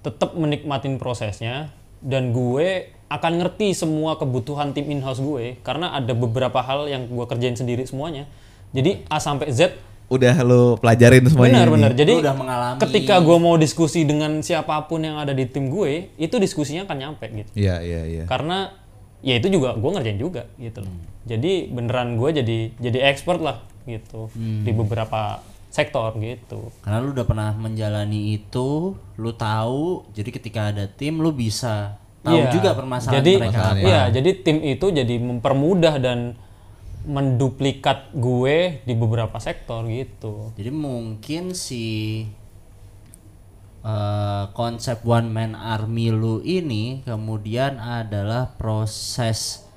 tetap 0.01 0.33
menikmatin 0.33 0.97
prosesnya 0.97 1.69
dan 2.01 2.33
gue 2.33 2.89
akan 3.13 3.33
ngerti 3.45 3.77
semua 3.77 4.17
kebutuhan 4.17 4.73
tim 4.73 4.89
in-house 4.89 5.21
gue 5.21 5.61
karena 5.61 5.93
ada 5.93 6.17
beberapa 6.17 6.57
hal 6.65 6.89
yang 6.89 7.05
gue 7.05 7.25
kerjain 7.29 7.53
sendiri 7.53 7.85
semuanya. 7.85 8.25
Jadi 8.73 9.05
A 9.05 9.21
sampai 9.21 9.53
Z 9.53 9.77
Udah 10.13 10.35
lo 10.39 10.77
pelajarin 10.77 11.25
semuanya. 11.25 11.53
benar 11.55 11.65
ini. 11.65 11.75
benar. 11.75 11.91
Jadi 11.93 12.11
Lu 12.11 12.21
udah 12.21 12.35
mengalami. 12.35 12.77
ketika 12.79 13.15
gue 13.17 13.37
mau 13.37 13.55
diskusi 13.55 13.99
dengan 14.03 14.31
siapa 14.39 14.77
pun 14.83 14.99
yang 14.99 15.17
ada 15.17 15.31
di 15.31 15.43
tim 15.43 15.67
gue, 15.67 16.13
itu 16.15 16.35
diskusinya 16.37 16.83
akan 16.83 16.97
nyampe 16.99 17.25
gitu. 17.27 17.51
Iya 17.55 17.81
iya 17.81 18.01
iya. 18.05 18.23
Karena 18.23 18.69
ya 19.19 19.33
itu 19.35 19.49
juga 19.49 19.73
gue 19.73 19.89
ngerjain 19.89 20.17
juga 20.17 20.45
gitu 20.55 20.79
loh. 20.79 20.87
Hmm. 20.87 21.09
Jadi 21.23 21.51
beneran 21.67 22.13
gue 22.13 22.29
jadi 22.33 22.57
jadi 22.77 22.99
expert 23.07 23.39
lah 23.39 23.57
gitu 23.83 24.29
Hmm. 24.29 24.61
di 24.61 24.71
beberapa 24.71 25.41
sektor 25.67 26.13
gitu. 26.15 26.69
Karena 26.79 27.01
lu 27.01 27.11
udah 27.11 27.25
pernah 27.25 27.49
menjalani 27.51 28.35
itu, 28.35 28.93
lu 29.15 29.31
tahu. 29.33 30.05
Jadi 30.11 30.29
ketika 30.31 30.69
ada 30.69 30.85
tim, 30.85 31.17
lu 31.17 31.31
bisa 31.31 31.97
tahu 32.21 32.37
Iya. 32.37 32.51
juga 32.51 32.69
permasalahan 32.71 33.19
jadi, 33.19 33.31
mereka 33.41 33.61
apa. 33.65 33.81
Iya, 33.81 34.01
jadi 34.13 34.29
tim 34.37 34.57
itu 34.61 34.85
jadi 34.87 35.15
mempermudah 35.17 35.97
dan 35.97 36.37
menduplikat 37.03 38.11
gue 38.11 38.79
di 38.81 38.93
beberapa 38.93 39.35
sektor 39.37 39.83
gitu. 39.85 40.55
Jadi 40.55 40.69
mungkin 40.69 41.51
si 41.51 42.23
eh, 43.83 44.43
konsep 44.51 45.03
one 45.03 45.27
man 45.27 45.51
army 45.53 46.09
lu 46.09 46.39
ini 46.39 47.03
kemudian 47.03 47.77
adalah 47.77 48.55
proses 48.55 49.67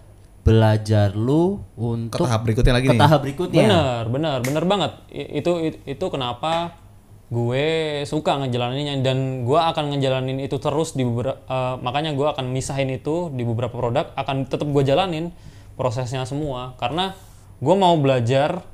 belajar 0.47 1.11
lu 1.11 1.59
Ke 1.75 1.83
untuk 1.83 2.23
tahap 2.23 2.47
berikutnya 2.47 2.75
lagi 2.79 2.87
ke 2.87 2.95
nih. 2.95 3.03
tahap 3.03 3.21
berikutnya. 3.21 3.67
Bener, 3.67 4.03
bener, 4.07 4.39
bener 4.41 4.65
banget. 4.65 4.93
I- 5.11 5.43
Itu 5.43 5.59
it- 5.59 5.83
itu 5.85 6.07
kenapa 6.07 6.79
gue 7.27 7.67
suka 8.07 8.39
ngejalaninnya 8.39 9.03
dan 9.03 9.43
gue 9.43 9.59
akan 9.59 9.91
ngejalanin 9.91 10.39
itu 10.39 10.63
terus 10.63 10.95
di 10.95 11.03
beberapa 11.03 11.35
makanya 11.83 12.15
gue 12.15 12.23
akan 12.23 12.55
misahin 12.55 12.87
itu 12.87 13.35
di 13.35 13.43
beberapa 13.43 13.75
produk 13.75 14.15
akan 14.15 14.47
tetap 14.47 14.71
gue 14.71 14.87
jalanin 14.87 15.35
prosesnya 15.77 16.25
semua 16.25 16.75
karena 16.81 17.15
gue 17.61 17.77
mau 17.77 17.97
belajar 18.01 18.65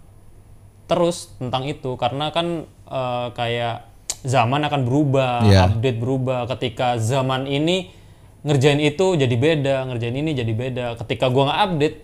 terus 0.87 1.31
tentang 1.39 1.67
itu 1.67 1.95
karena 1.99 2.31
kan 2.35 2.67
eh, 2.91 3.29
kayak 3.35 3.93
zaman 4.23 4.63
akan 4.71 4.87
berubah, 4.87 5.43
Iya. 5.43 5.67
update 5.67 5.99
berubah. 5.99 6.47
Ketika 6.47 6.95
zaman 6.99 7.51
ini 7.51 7.91
ngerjain 8.47 8.79
itu 8.79 9.19
jadi 9.19 9.37
beda, 9.39 9.77
ngerjain 9.91 10.15
ini 10.15 10.31
jadi 10.35 10.53
beda. 10.55 10.87
Ketika 10.99 11.27
gua 11.31 11.51
nggak 11.51 11.61
update, 11.67 11.97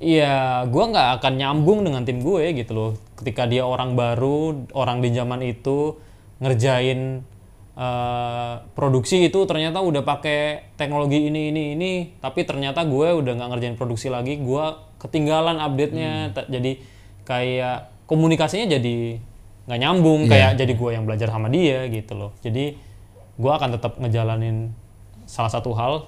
ya 0.00 0.64
gua 0.68 0.84
nggak 0.92 1.08
akan 1.20 1.32
nyambung 1.36 1.80
dengan 1.84 2.04
tim 2.04 2.20
gue 2.20 2.52
gitu 2.56 2.72
loh. 2.76 2.92
Ketika 3.16 3.48
dia 3.48 3.64
orang 3.64 3.96
baru, 3.96 4.68
orang 4.76 5.00
di 5.00 5.12
zaman 5.16 5.40
itu 5.44 5.96
ngerjain 6.44 7.24
eh, 7.76 8.54
produksi 8.72 9.22
itu 9.22 9.44
ternyata 9.44 9.78
udah 9.78 10.00
pakai 10.00 10.40
teknologi 10.74 11.28
ini 11.28 11.48
ini 11.48 11.62
ini, 11.72 11.92
tapi 12.18 12.42
ternyata 12.42 12.82
gue 12.82 13.08
udah 13.14 13.32
nggak 13.32 13.48
ngerjain 13.52 13.76
produksi 13.76 14.08
lagi, 14.08 14.36
gua 14.36 14.80
ketinggalan 14.96 15.60
update-nya. 15.60 16.32
Ta- 16.32 16.48
Jadi 16.48 16.80
kayak 17.22 17.78
komunikasinya 18.06 18.70
jadi 18.70 19.18
nggak 19.66 19.80
nyambung 19.82 20.30
kayak 20.30 20.54
jadi 20.56 20.72
gue 20.72 20.90
yang 20.94 21.04
belajar 21.04 21.26
sama 21.26 21.50
dia 21.50 21.90
gitu 21.90 22.14
loh 22.14 22.30
jadi 22.38 22.78
gue 23.34 23.50
akan 23.50 23.74
tetap 23.74 23.98
ngejalanin 23.98 24.70
salah 25.26 25.50
satu 25.50 25.74
hal 25.74 26.06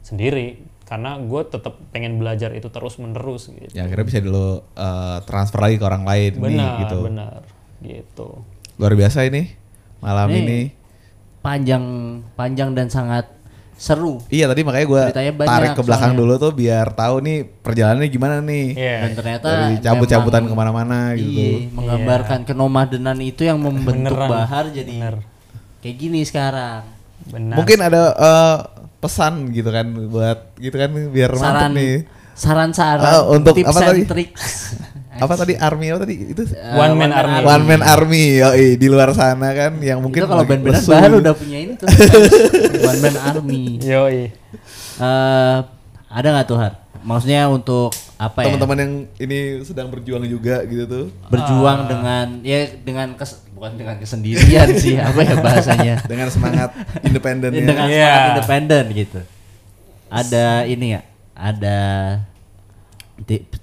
sendiri 0.00 0.64
karena 0.88 1.20
gue 1.20 1.44
tetap 1.44 1.76
pengen 1.92 2.16
belajar 2.16 2.56
itu 2.56 2.72
terus 2.72 2.96
menerus 2.96 3.52
gitu 3.52 3.68
Ya 3.74 3.84
akhirnya 3.84 4.06
bisa 4.06 4.24
dulu 4.24 4.64
eh, 4.72 5.18
transfer 5.28 5.60
lagi 5.60 5.76
ke 5.76 5.84
orang 5.84 6.08
lain 6.08 6.30
nih 6.32 6.40
benar 6.40 6.72
gitu. 6.80 6.96
benar 7.04 7.40
gitu 7.84 8.28
Luar 8.80 8.96
biasa 8.96 9.28
ini 9.28 9.52
malam 10.00 10.32
Nih. 10.32 10.40
ini. 10.40 10.60
Panjang 11.46 11.84
panjang 12.34 12.74
dan 12.74 12.90
sangat 12.90 13.30
seru. 13.72 14.18
Iya 14.26 14.48
tadi 14.48 14.64
makanya 14.64 14.86
gue 14.88 15.02
tarik 15.38 15.72
ke 15.72 15.82
belakang 15.84 16.10
soalnya. 16.10 16.20
dulu 16.24 16.34
tuh 16.40 16.50
biar 16.50 16.90
tahu 16.90 17.20
nih 17.20 17.38
perjalanannya 17.60 18.08
gimana 18.08 18.36
nih. 18.40 18.66
Iya. 18.72 18.96
Dan 18.98 19.12
ternyata 19.14 19.46
Dari 19.46 19.74
cabut-cabutan 19.78 20.42
ke 20.42 20.54
mana-mana 20.54 20.98
gitu. 21.12 21.28
Iya, 21.30 21.70
menggambarkan 21.70 22.40
kenomadenan 22.42 23.18
itu 23.20 23.42
yang 23.42 23.60
membentuk 23.60 24.10
Beneran. 24.12 24.32
Bahar 24.32 24.64
jadi 24.68 24.90
Bener. 24.90 25.14
kayak 25.78 25.96
gini 25.96 26.20
sekarang. 26.22 26.82
benar 27.26 27.54
Mungkin 27.54 27.78
ada 27.80 28.02
eh, 28.12 28.56
pesan 28.96 29.50
gitu 29.50 29.68
kan 29.68 29.86
buat 30.08 30.56
gitu 30.56 30.72
kan 30.72 30.90
biar 30.90 31.30
mantep 31.30 31.44
Saran 31.44 31.70
nih. 31.72 31.94
saran-saran 32.32 33.02
Ah, 33.02 33.22
untuk 33.28 33.54
tips 33.54 33.68
apa 33.68 33.78
and 33.78 33.88
tadi? 33.88 34.02
tricks. 34.04 34.44
Apa 35.18 35.34
tadi 35.34 35.54
army 35.54 35.86
apa 35.88 35.98
tadi 36.02 36.14
itu? 36.28 36.42
Eh, 36.46 36.74
One 36.74 36.94
man 36.94 37.10
army. 37.10 37.40
One 37.42 37.64
man 37.64 37.82
army 37.82 38.24
yoi, 38.36 38.76
di 38.76 38.86
luar 38.86 39.10
sana 39.10 39.48
kan 39.50 39.72
yang 39.80 39.98
mungkin 39.98 40.20
itu 40.20 40.26
kalau 40.26 40.44
lesu 40.44 40.88
Bahar 40.88 41.08
gitu. 41.08 41.20
udah 41.20 41.32
punya 41.32 41.58
ini 41.58 41.72
tuh. 41.74 41.88
One 42.90 43.00
man 43.00 43.16
army. 43.18 43.62
yoi 43.78 44.32
Eh, 44.96 45.56
ada 46.08 46.26
nggak 46.30 46.46
tuh 46.46 46.56
Har? 46.56 46.72
Maksudnya 47.00 47.46
untuk 47.46 47.94
apa 48.16 48.42
ya? 48.42 48.50
teman-teman 48.50 48.78
yang 48.78 48.92
ini 49.16 49.38
sedang 49.62 49.86
berjuang 49.88 50.24
juga 50.24 50.64
gitu 50.64 50.84
tuh. 50.84 51.06
Berjuang 51.28 51.86
dengan 51.86 52.26
ya 52.42 52.66
dengan 52.76 53.12
kes, 53.12 53.46
bukan 53.52 53.72
dengan 53.74 53.96
kesendirian 53.96 54.68
sih 54.74 54.96
apa 55.06 55.20
ya 55.20 55.34
bahasanya? 55.36 55.94
dengan 56.02 56.26
semangat 56.26 56.72
independennya. 57.00 57.62
dengan 57.62 57.86
Iya. 57.86 58.02
semangat 58.02 58.28
independen 58.32 58.84
gitu. 58.92 59.20
Ada 60.06 60.64
ini 60.64 60.86
ya, 60.92 61.00
ada 61.32 61.78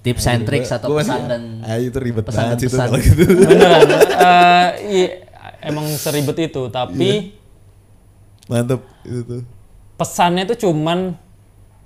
tips 0.02 0.24
and 0.26 0.42
tricks 0.42 0.68
atau 0.68 0.90
Gua 0.90 1.00
pesan 1.00 1.30
dan 1.30 1.42
ah, 1.62 1.78
itu 1.78 1.94
ribet 1.96 2.26
pesan 2.26 2.42
banget 2.50 2.58
sih 2.58 2.68
pesan. 2.68 2.86
kalau 2.90 2.98
gitu. 2.98 3.22
beneran 3.40 3.80
Eh, 4.10 4.68
iya, 4.90 5.08
emang 5.62 5.86
seribet 5.90 6.36
itu 6.42 6.62
tapi 6.68 7.38
Mantep 8.44 8.82
itu 9.02 9.20
tuh. 9.22 9.42
pesannya 9.94 10.44
tuh 10.44 10.58
cuman 10.60 11.14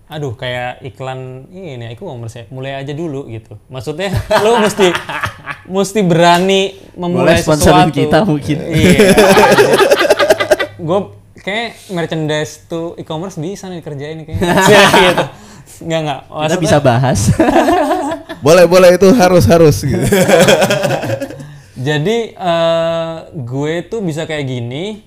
aduh 0.09 0.32
kayak 0.32 0.81
iklan 0.82 1.45
ini 1.53 1.93
aku 1.93 2.09
ngomong 2.09 2.32
mulai 2.49 2.73
aja 2.74 2.97
dulu 2.97 3.28
gitu 3.28 3.61
maksudnya 3.69 4.09
lu 4.45 4.57
mesti 4.57 4.89
mesti 5.69 6.01
berani 6.01 6.81
memulai 6.97 7.36
Boleh 7.36 7.45
sponsorin 7.45 7.93
sesuatu 7.93 7.93
kita 7.93 8.19
mungkin. 8.24 8.57
iya 8.65 9.12
gue 10.89 10.99
kayak 11.39 11.93
merchandise 11.93 12.65
tuh 12.65 12.97
e-commerce 12.97 13.36
bisa 13.36 13.69
nih 13.69 13.85
kerjain 13.85 14.24
kayaknya 14.24 14.57
gitu 14.97 15.24
nggak 15.78 16.00
nggak 16.05 16.20
kita 16.28 16.56
bisa 16.59 16.78
bahas. 16.82 17.20
Boleh 18.44 18.70
boleh 18.70 18.94
itu 18.94 19.10
harus 19.18 19.50
harus 19.50 19.82
gitu. 19.82 19.98
Jadi 21.88 22.38
eh, 22.38 23.16
gue 23.34 23.72
tuh 23.86 23.98
bisa 23.98 24.30
kayak 24.30 24.46
gini 24.46 25.02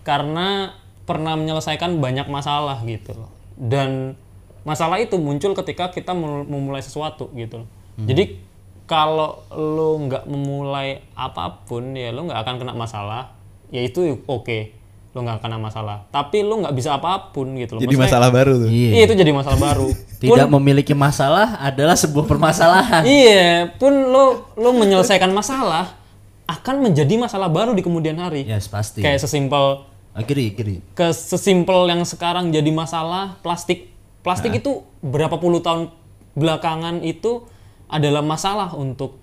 karena 0.00 0.72
pernah 1.04 1.36
menyelesaikan 1.36 2.00
banyak 2.00 2.24
masalah 2.32 2.80
gitu 2.88 3.12
loh. 3.12 3.28
Dan 3.60 4.16
masalah 4.64 4.96
itu 4.96 5.20
muncul 5.20 5.52
ketika 5.52 5.92
kita 5.92 6.16
mul- 6.16 6.48
memulai 6.48 6.80
sesuatu 6.80 7.28
gitu 7.36 7.64
loh. 7.64 7.68
Jadi 8.00 8.40
kalau 8.88 9.44
lu 9.54 10.08
nggak 10.08 10.24
memulai 10.26 11.04
apa 11.14 11.62
pun 11.68 11.94
ya 11.94 12.10
lu 12.10 12.26
nggak 12.26 12.42
akan 12.42 12.54
kena 12.58 12.74
masalah 12.74 13.30
ya 13.70 13.86
itu 13.86 14.18
oke 14.26 14.74
lu 15.10 15.20
nggak 15.20 15.38
kena 15.38 15.58
masalah 15.58 16.06
tapi 16.08 16.40
lu 16.40 16.62
nggak 16.62 16.70
bisa 16.70 16.94
apa 16.94 17.30
pun 17.30 17.50
gitu 17.52 17.74
loh 17.74 17.80
Jadi 17.80 17.90
Maksudnya- 17.90 18.06
masalah 18.06 18.28
baru 18.30 18.52
tuh. 18.56 18.68
Iya. 18.68 18.90
iya 18.92 19.02
itu 19.02 19.14
jadi 19.16 19.32
masalah 19.32 19.58
baru 19.58 19.88
Tidak 20.22 20.48
memiliki 20.48 20.94
masalah 20.94 21.58
adalah 21.58 21.96
sebuah 21.96 22.24
permasalahan. 22.24 23.02
iya 23.02 23.46
pun 23.72 23.90
lu 23.90 24.24
lu 24.54 24.70
menyelesaikan 24.72 25.28
masalah 25.30 25.98
akan 26.46 26.82
menjadi 26.84 27.14
masalah 27.16 27.46
baru 27.46 27.72
di 27.72 27.80
kemudian 27.80 28.14
hari 28.16 28.42
Yes, 28.42 28.66
pasti. 28.66 29.00
kayak 29.00 29.18
sesimpel 29.18 29.82
Agree, 30.12 30.50
agree. 30.50 30.78
ke 30.92 31.06
sesimpel 31.08 31.86
yang 31.86 32.02
sekarang 32.02 32.50
jadi 32.50 32.66
masalah 32.68 33.38
plastik. 33.38 33.94
Plastik 34.20 34.52
itu 34.52 34.82
berapa 35.00 35.32
puluh 35.34 35.58
tahun 35.58 35.94
belakangan 36.32 37.00
itu 37.00 37.46
adalah 37.86 38.20
masalah 38.20 38.74
untuk 38.74 39.16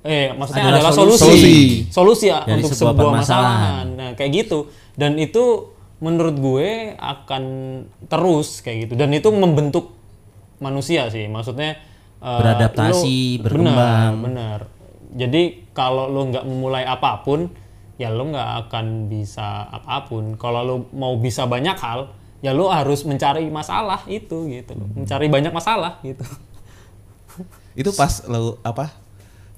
eh 0.00 0.30
maksudnya 0.30 0.68
Adalah 0.70 0.80
adalah, 0.84 0.94
solusi. 0.94 1.18
solusi. 1.18 1.56
Solusi 1.88 2.26
ya 2.26 2.44
untuk 2.46 2.68
sebuah 2.70 2.92
sebuah, 2.92 2.92
permasalahan. 2.94 3.56
masalahan. 3.56 3.86
Nah, 3.94 4.10
kayak 4.14 4.30
gitu. 4.36 4.58
Dan 4.94 5.18
itu 5.18 5.74
menurut 5.98 6.36
gue 6.36 6.68
akan 6.98 7.44
terus 8.06 8.60
kayak 8.60 8.90
gitu 8.90 8.94
dan 8.98 9.10
itu 9.14 9.28
membentuk 9.30 9.94
manusia 10.58 11.08
sih. 11.10 11.26
Maksudnya 11.26 11.78
eh, 12.20 12.38
Beradaptasi, 12.40 13.18
lu- 13.38 13.42
berkembang. 13.46 13.74
Benar, 13.74 14.10
benar. 14.20 14.60
Jadi 15.14 15.70
kalau 15.70 16.10
lo 16.10 16.26
nggak 16.26 16.44
memulai 16.46 16.82
apa 16.82 17.22
pun, 17.22 17.46
ya 17.94 18.10
lo 18.10 18.26
nggak 18.30 18.50
akan 18.66 19.06
bisa 19.06 19.66
apa 19.70 20.06
pun. 20.06 20.34
Kalau 20.34 20.60
lo 20.66 20.76
mau 20.90 21.14
bisa 21.18 21.46
banyak 21.46 21.78
hal, 21.78 22.10
ya 22.42 22.50
lo 22.50 22.70
harus 22.70 23.06
mencari 23.06 23.46
masalah 23.48 24.02
itu 24.10 24.50
gitu, 24.50 24.74
loh. 24.74 24.90
mencari 24.94 25.30
banyak 25.30 25.54
masalah 25.54 26.02
gitu. 26.02 26.26
Itu 27.74 27.90
pas 27.94 28.22
lu 28.30 28.58
apa 28.62 28.94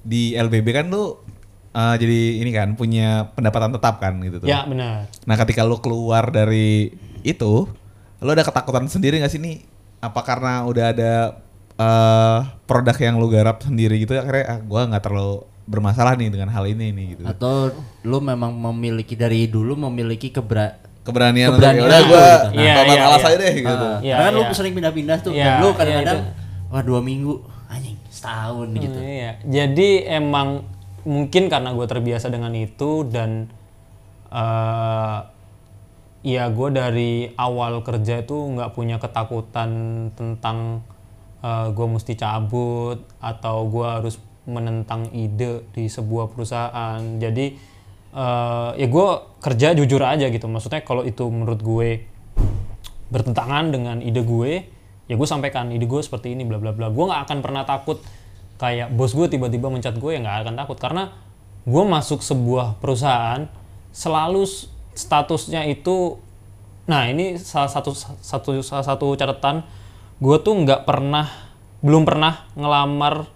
di 0.01 0.33
LBB 0.33 0.67
kan 0.73 0.85
lu 0.89 1.17
eh, 1.71 1.95
jadi 1.97 2.19
ini 2.39 2.51
kan 2.51 2.69
punya 2.73 3.31
pendapatan 3.33 3.73
tetap 3.73 3.99
kan 3.99 4.13
gitu 4.21 4.43
tuh. 4.43 4.47
Ya 4.47 4.63
benar. 4.63 5.07
Nah 5.25 5.35
ketika 5.35 5.65
lu 5.65 5.79
keluar 5.79 6.29
dari 6.29 6.93
itu, 7.21 7.67
lu 8.19 8.29
ada 8.29 8.43
ketakutan 8.45 8.87
sendiri 8.87 9.19
gak 9.19 9.31
sih 9.31 9.41
nih? 9.41 9.63
Apa 9.99 10.21
karena 10.21 10.63
udah 10.63 10.85
ada 10.93 11.13
eh, 11.75 12.39
produk 12.65 12.97
yang 12.97 13.15
lu 13.17 13.27
garap 13.27 13.61
sendiri 13.63 13.97
gitu 13.99 14.15
akhirnya 14.15 14.45
ah, 14.47 14.59
gua 14.61 14.85
nggak 14.85 15.03
terlalu 15.03 15.45
bermasalah 15.67 16.15
nih 16.15 16.31
dengan 16.31 16.47
hal 16.47 16.63
ini 16.63 16.95
nih 16.95 17.05
gitu. 17.17 17.23
Atau 17.27 17.75
lu 18.07 18.17
memang 18.23 18.55
memiliki 18.55 19.19
dari 19.19 19.51
dulu 19.51 19.75
memiliki 19.75 20.31
kebra 20.31 20.79
Keberanian, 21.07 21.55
Keberanian 21.55 21.87
untuk, 21.87 21.87
ya 21.87 21.87
udah 21.87 21.99
itu 22.03 22.09
gua 22.11 22.19
gitu. 22.27 22.47
Tobat 22.51 22.95
iya, 22.99 23.03
alas 23.07 23.21
iya. 23.23 23.27
aja 23.31 23.37
deh 23.39 23.53
gitu. 23.55 23.71
Ah, 23.87 23.97
Iya, 24.03 24.15
karena 24.19 24.27
kan 24.27 24.33
lu 24.35 24.43
sering 24.51 24.73
pindah-pindah 24.75 25.17
tuh. 25.23 25.31
Iya, 25.31 25.45
Dan 25.47 25.55
lu 25.63 25.69
kadang-kadang 25.71 26.19
itu. 26.19 26.31
wah 26.67 26.83
dua 26.83 26.99
minggu 26.99 27.33
anjing 27.71 27.95
setahun 28.11 28.67
gitu. 28.75 28.99
Hmm, 28.99 29.07
Iya. 29.07 29.31
Jadi 29.47 29.89
emang 30.03 30.47
mungkin 31.07 31.47
karena 31.47 31.71
gue 31.71 31.87
terbiasa 31.87 32.27
dengan 32.27 32.51
itu 32.51 33.07
dan 33.07 33.47
eh 34.27 35.19
ya 36.27 36.51
gue 36.51 36.69
dari 36.75 37.31
awal 37.39 37.79
kerja 37.79 38.19
itu 38.19 38.35
nggak 38.35 38.75
punya 38.75 38.99
ketakutan 38.99 39.71
tentang 40.19 40.83
gue 41.47 41.87
mesti 41.87 42.19
cabut 42.19 42.99
atau 43.23 43.71
gue 43.71 43.87
harus 43.87 44.19
menentang 44.43 45.07
ide 45.15 45.63
di 45.71 45.87
sebuah 45.87 46.27
perusahaan. 46.35 46.99
Jadi 46.99 47.45
eh 48.11 48.71
ya 48.75 48.87
gue 48.91 49.07
kerja 49.39 49.71
jujur 49.71 50.03
aja 50.03 50.27
gitu. 50.27 50.51
Maksudnya 50.51 50.83
kalau 50.83 51.07
itu 51.07 51.23
menurut 51.31 51.63
gue 51.63 52.03
bertentangan 53.07 53.71
dengan 53.71 54.03
ide 54.03 54.19
gue 54.27 54.51
ya 55.07 55.15
gue 55.15 55.27
sampaikan 55.27 55.71
ide 55.71 55.87
gue 55.87 56.01
seperti 56.03 56.35
ini 56.35 56.43
bla 56.43 56.59
bla 56.59 56.75
bla 56.75 56.91
gue 56.91 57.05
nggak 57.07 57.21
akan 57.23 57.37
pernah 57.39 57.63
takut 57.63 58.03
kayak 58.57 58.93
bos 58.93 59.13
gue 59.13 59.29
tiba-tiba 59.29 59.69
mencat 59.69 59.95
gue 59.97 60.11
ya 60.13 60.19
nggak 60.21 60.37
akan 60.45 60.55
takut. 60.57 60.77
Karena 60.77 61.13
gue 61.63 61.83
masuk 61.83 62.21
sebuah 62.21 62.77
perusahaan 62.77 63.49
selalu 63.93 64.45
statusnya 64.97 65.65
itu 65.69 66.17
nah 66.87 67.03
ini 67.03 67.35
salah 67.35 67.67
satu 67.67 67.91
satu 68.23 68.63
salah 68.63 68.85
satu 68.85 69.11
catatan 69.19 69.59
gue 70.23 70.37
tuh 70.39 70.55
nggak 70.55 70.87
pernah 70.87 71.27
belum 71.83 72.07
pernah 72.07 72.47
ngelamar 72.57 73.27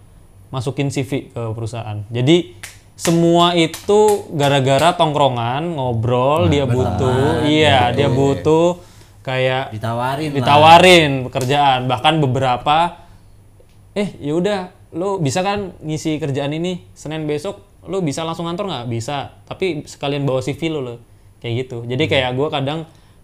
masukin 0.50 0.90
CV 0.90 1.32
ke 1.32 1.42
perusahaan. 1.54 2.04
Jadi 2.10 2.58
semua 2.98 3.58
itu 3.58 4.30
gara-gara 4.36 4.94
tongkrongan 4.94 5.74
ngobrol 5.74 6.52
dia 6.54 6.70
butuh 6.70 7.48
iya 7.50 7.90
dia 7.90 8.12
butuh 8.12 8.78
kayak 9.26 9.74
Ditawarin 9.74 10.30
lah. 10.30 10.38
ditawarin 10.38 11.12
pekerjaan. 11.30 11.80
Bahkan 11.90 12.14
beberapa 12.22 12.78
eh 13.98 14.16
ya 14.22 14.34
udah 14.38 14.60
lo 14.92 15.20
bisa 15.24 15.40
kan 15.42 15.76
ngisi 15.80 16.20
kerjaan 16.20 16.52
ini 16.52 16.84
senin 16.92 17.24
besok 17.24 17.64
lo 17.88 18.04
bisa 18.04 18.22
langsung 18.22 18.46
kantor 18.46 18.68
nggak? 18.70 18.86
Bisa. 18.92 19.42
Tapi 19.48 19.88
sekalian 19.90 20.28
bawa 20.28 20.44
cv 20.44 20.60
lo 20.70 20.80
lo 20.84 20.96
kayak 21.42 21.54
gitu. 21.66 21.78
Jadi 21.88 22.04
kayak 22.06 22.38
gue 22.38 22.48
kadang 22.52 22.80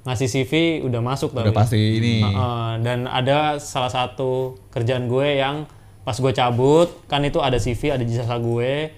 ngasih 0.07 0.27
cv 0.31 0.51
udah 0.87 1.01
masuk 1.03 1.35
Udah 1.35 1.51
tapi. 1.51 1.57
pasti 1.57 1.77
ini. 1.77 2.23
Heeh, 2.23 2.69
dan 2.81 3.05
ada 3.05 3.59
salah 3.59 3.91
satu 3.91 4.55
kerjaan 4.71 5.11
gue 5.11 5.37
yang 5.37 5.67
pas 6.07 6.15
gue 6.15 6.31
cabut 6.31 6.87
kan 7.11 7.19
itu 7.27 7.43
ada 7.43 7.59
cv 7.59 7.99
ada 7.99 8.03
jasa 8.07 8.39
gue. 8.39 8.95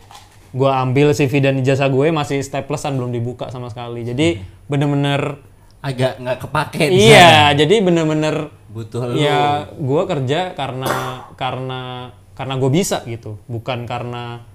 Gue 0.49 0.69
ambil 0.69 1.13
cv 1.13 1.33
dan 1.41 1.61
ijazah 1.61 1.89
gue 1.93 2.09
masih 2.09 2.41
staplesan 2.41 2.97
belum 2.97 3.13
dibuka 3.13 3.49
sama 3.53 3.69
sekali. 3.69 4.01
Jadi 4.05 4.41
bener-bener 4.69 5.49
Agak 5.79 6.19
nggak 6.19 6.37
kepake 6.43 6.91
di 6.91 7.07
sana. 7.07 7.55
Iya, 7.55 7.63
jadi 7.63 7.75
bener-bener 7.79 8.51
Butuh 8.67 9.15
lu. 9.15 9.15
ya 9.15 9.71
gue 9.71 10.03
kerja 10.11 10.51
karena 10.51 11.23
karena 11.39 12.11
karena 12.39 12.55
gue 12.55 12.71
bisa 12.71 13.03
gitu, 13.03 13.35
bukan 13.51 13.83
karena 13.83 14.47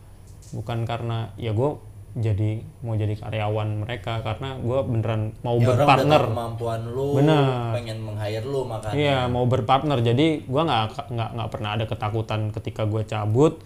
bukan 0.56 0.89
karena 0.89 1.36
ya 1.36 1.52
gue 1.52 1.77
jadi 2.15 2.62
mau 2.86 2.94
jadi 2.94 3.19
karyawan 3.19 3.85
mereka 3.85 4.23
karena 4.23 4.55
gue 4.56 4.78
beneran 4.86 5.35
mau 5.43 5.59
Ya, 5.59 5.66
berpartner. 5.74 6.23
kemampuan 6.31 6.81
lu, 6.89 7.19
Bener. 7.19 7.74
pengen 7.74 7.98
meng-hire 8.06 8.47
lu 8.47 8.62
makanya. 8.65 8.94
Iya, 8.94 9.19
mau 9.27 9.44
berpartner. 9.44 9.98
Jadi 9.98 10.47
gue 10.47 10.62
nggak 10.62 11.11
nggak 11.11 11.31
nggak 11.35 11.48
pernah 11.51 11.70
ada 11.74 11.85
ketakutan 11.85 12.55
ketika 12.55 12.86
gue 12.86 13.02
cabut, 13.05 13.59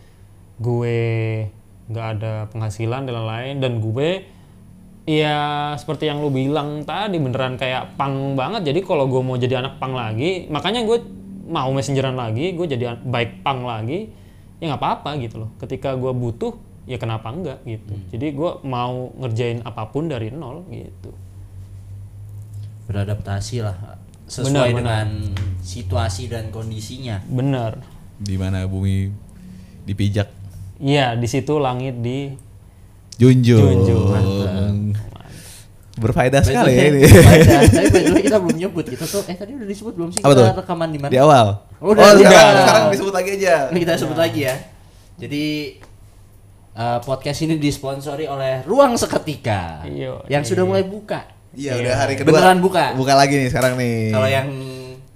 gue 0.59 0.97
nggak 1.93 2.07
ada 2.19 2.33
penghasilan 2.51 3.05
dan 3.07 3.15
lain-lain 3.15 3.57
dan 3.63 3.73
gue 3.79 4.11
Iya 5.09 5.73
seperti 5.81 6.05
yang 6.05 6.21
lu 6.21 6.29
bilang 6.29 6.85
tadi 6.85 7.17
beneran 7.17 7.57
kayak 7.57 7.97
pang 7.97 8.37
banget. 8.37 8.61
Jadi 8.69 8.85
kalau 8.85 9.09
gue 9.09 9.25
mau 9.25 9.41
jadi 9.41 9.65
anak 9.65 9.81
pang 9.81 9.97
lagi, 9.97 10.45
makanya 10.53 10.85
gue 10.85 11.01
mau 11.49 11.73
messengeran 11.73 12.15
lagi, 12.15 12.53
gue 12.53 12.67
jadi 12.69 13.01
baik 13.01 13.43
pang 13.43 13.65
lagi, 13.65 14.13
ya 14.61 14.71
nggak 14.71 14.81
apa-apa 14.81 15.17
gitu 15.19 15.43
loh. 15.43 15.51
Ketika 15.59 15.97
gue 15.97 16.13
butuh, 16.13 16.55
ya 16.85 17.01
kenapa 17.01 17.33
enggak 17.33 17.59
gitu. 17.65 17.95
Jadi 18.13 18.27
gue 18.37 18.51
mau 18.65 19.11
ngerjain 19.19 19.65
apa 19.65 19.89
pun 19.89 20.07
dari 20.07 20.29
nol 20.29 20.69
gitu. 20.69 21.11
Beradaptasi 22.89 23.65
lah 23.65 23.77
sesuai 24.29 24.77
benar. 24.77 24.77
dengan 24.77 25.09
situasi 25.65 26.29
dan 26.29 26.53
kondisinya. 26.53 27.25
Bener. 27.29 27.81
Di 28.21 28.37
mana 28.37 28.69
bumi 28.69 29.09
dipijak 29.89 30.39
Iya 30.79 31.19
di 31.19 31.27
situ 31.27 31.59
langit 31.59 31.99
di 31.99 32.31
junjung. 33.19 33.83
Junjung. 33.83 34.95
Berfaedah 35.99 36.41
sekali 36.41 36.73
ya 36.73 36.85
ini. 36.89 37.01
Tapi 37.05 37.87
by 37.89 38.01
the 38.01 38.13
way 38.13 38.23
kita 38.23 38.39
belum 38.39 38.57
nyebut 38.57 38.87
kita 38.87 39.05
tuh 39.05 39.23
eh 39.25 39.35
tadi 39.35 39.53
udah 39.53 39.67
disebut 39.67 39.93
belum 39.93 40.11
sih 40.11 40.23
Apa 40.23 40.31
kita 40.31 40.43
tuh? 40.45 40.57
rekaman 40.63 40.89
di 40.89 40.99
mana? 40.99 41.11
Di 41.11 41.19
awal. 41.19 41.47
Udah, 41.77 41.91
oh, 41.91 41.93
udah. 41.93 42.15
sekarang, 42.17 42.55
sekarang 42.57 42.85
disebut 42.91 43.15
lagi 43.15 43.31
aja. 43.35 43.55
Ini 43.69 43.79
kita 43.79 43.93
sebut 43.97 44.17
lagi 44.17 44.41
ya. 44.41 44.55
Jadi 45.19 45.45
eh, 46.73 46.99
podcast 47.01 47.39
ini 47.41 47.55
disponsori 47.57 48.25
oleh 48.25 48.63
Ruang 48.63 48.95
Seketika 48.95 49.83
yang 50.27 50.43
sudah 50.43 50.63
mulai 50.63 50.83
buka. 50.83 51.27
Iya, 51.51 51.75
udah 51.77 51.95
hari 51.97 52.15
kedua. 52.15 52.39
Beneran 52.39 52.61
buka. 52.61 52.95
Buka 52.95 53.13
lagi 53.13 53.35
nih 53.35 53.49
sekarang 53.49 53.75
nih. 53.75 54.13
Kalau 54.13 54.29
yang 54.29 54.49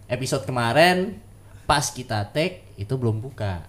episode 0.07 0.43
kemarin 0.43 1.23
pas 1.63 1.87
kita 1.87 2.27
tag 2.27 2.67
itu 2.75 2.91
belum 2.93 3.17
buka. 3.17 3.63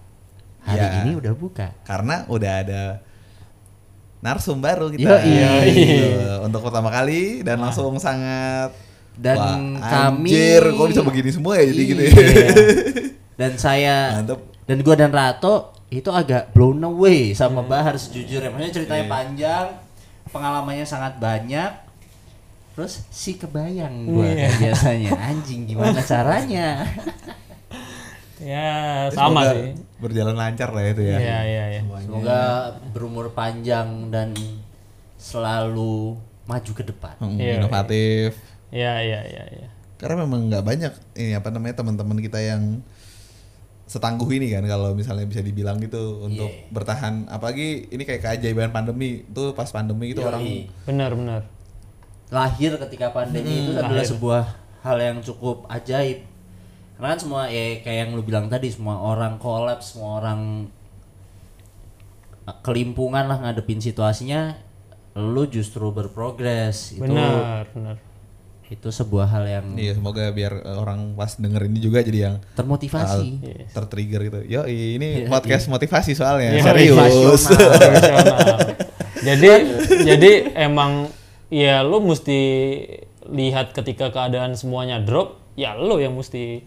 Hari 0.64 0.80
Iya. 0.80 0.98
ini 1.04 1.12
udah 1.14 1.32
buka. 1.32 1.76
karena 1.84 2.24
udah 2.24 2.52
ada 2.58 2.82
narsum 4.24 4.56
baru 4.56 4.88
kita. 4.88 5.20
Yoi. 5.20 5.68
Gitu. 5.68 6.08
Untuk 6.40 6.64
pertama 6.64 6.88
kali 6.88 7.44
dan 7.44 7.60
langsung 7.60 7.92
sangat 7.98 8.72
Dan 9.14 9.38
Wah, 9.78 10.10
kami 10.10 10.26
anjir, 10.26 10.62
kok 10.74 10.86
bisa 10.90 11.02
begini 11.04 11.30
semua 11.30 11.54
ya 11.54 11.70
jadi 11.70 11.82
gitu 11.86 12.00
ya. 12.02 12.10
Iya. 12.10 12.48
Dan 13.38 13.52
saya 13.54 13.96
Mantep. 14.18 14.38
dan 14.64 14.76
gua 14.80 14.94
dan 14.94 15.10
Rato 15.10 15.54
itu 15.86 16.10
agak 16.10 16.50
blown 16.50 16.82
away 16.82 17.30
sama 17.30 17.62
Bahar 17.62 17.94
sejujurnya. 17.94 18.50
Maksudnya 18.50 18.74
ceritanya 18.74 19.04
Iya. 19.04 19.12
panjang, 19.12 19.66
pengalamannya 20.30 20.82
sangat 20.82 21.18
banyak. 21.18 21.70
Terus 22.74 23.06
si 23.06 23.34
kebayang 23.34 24.08
gua 24.08 24.26
Iya. 24.26 24.34
kayak 24.34 24.54
biasanya 24.58 25.10
anjing 25.14 25.60
gimana 25.64 26.00
caranya? 26.02 26.82
ya 28.42 29.06
Terus 29.10 29.18
sama 29.18 29.40
sih. 29.50 29.74
Berjalan 30.02 30.34
lancar 30.34 30.74
lah 30.74 30.82
itu 30.84 31.02
ya. 31.02 31.18
Iya 31.18 31.38
iya 31.44 31.64
iya. 31.78 31.82
Semoga 32.02 32.40
berumur 32.90 33.30
panjang 33.30 34.10
dan 34.10 34.34
selalu 35.14 36.18
maju 36.44 36.72
ke 36.76 36.84
depan. 36.84 37.14
Hmm, 37.20 37.38
Iya, 37.40 37.62
setangguh 43.84 44.26
ini 44.32 44.48
kan 44.50 44.64
kalau 44.64 44.96
misalnya 44.96 45.28
bisa 45.28 45.44
dibilang 45.44 45.76
gitu 45.76 46.24
untuk 46.24 46.48
Iya. 46.48 46.72
bertahan 46.72 47.28
apalagi 47.28 47.86
ini 47.92 48.02
kayak 48.02 48.24
keajaiban 48.24 48.72
pandemi 48.72 49.22
itu 49.22 49.44
pas 49.52 49.68
pandemi 49.68 50.16
itu 50.16 50.24
Yoi. 50.24 50.28
orang 50.28 50.42
Benar 50.88 51.10
benar. 51.12 51.42
lahir 52.32 52.74
ketika 52.80 53.12
pandemi 53.12 53.68
itu 53.68 53.76
adalah 53.76 54.02
sebuah 54.02 54.42
hal 54.82 54.96
yang 54.98 55.18
cukup 55.20 55.68
ajaib 55.68 56.24
karena 57.04 57.12
kan 57.12 57.20
semua 57.20 57.42
ya 57.52 57.84
kayak 57.84 57.98
yang 58.00 58.10
lu 58.16 58.24
bilang 58.24 58.48
tadi 58.48 58.72
semua 58.72 58.96
orang 58.96 59.36
kolaps 59.36 59.92
semua 59.92 60.24
orang 60.24 60.72
eh, 62.48 62.56
kelimpungan 62.64 63.28
lah 63.28 63.44
ngadepin 63.44 63.76
situasinya 63.76 64.56
lu 65.12 65.44
justru 65.44 65.92
berprogres. 65.92 66.96
Itu 66.96 67.04
Benar 67.04 67.68
benar. 67.70 67.96
itu 68.64 68.88
sebuah 68.88 69.28
hal 69.28 69.44
yang 69.44 69.66
iya 69.76 69.92
semoga 69.92 70.32
biar 70.32 70.64
eh, 70.64 70.74
orang 70.74 71.12
pas 71.12 71.36
denger 71.36 71.68
ini 71.68 71.78
juga 71.78 72.00
jadi 72.00 72.32
yang 72.32 72.36
termotivasi. 72.56 73.28
uh, 73.36 73.68
tertrigger 73.70 74.20
gitu. 74.24 74.40
Yo 74.48 74.64
ini 74.64 75.28
podcast 75.28 75.68
motivasi 75.68 76.16
soalnya 76.16 76.56
Iya, 76.56 76.62
serius. 76.64 76.96
motivasional. 76.96 78.38
Jadi 79.28 79.50
jadi 80.02 80.32
emang 80.56 81.08
ya 81.48 81.80
lu 81.80 82.00
mesti 82.00 82.40
lihat 83.28 83.72
ketika 83.72 84.08
keadaan 84.08 84.52
semuanya 84.52 85.00
drop, 85.00 85.36
ya 85.52 85.76
lu 85.76 85.96
yang 85.96 86.12
mesti 86.12 86.64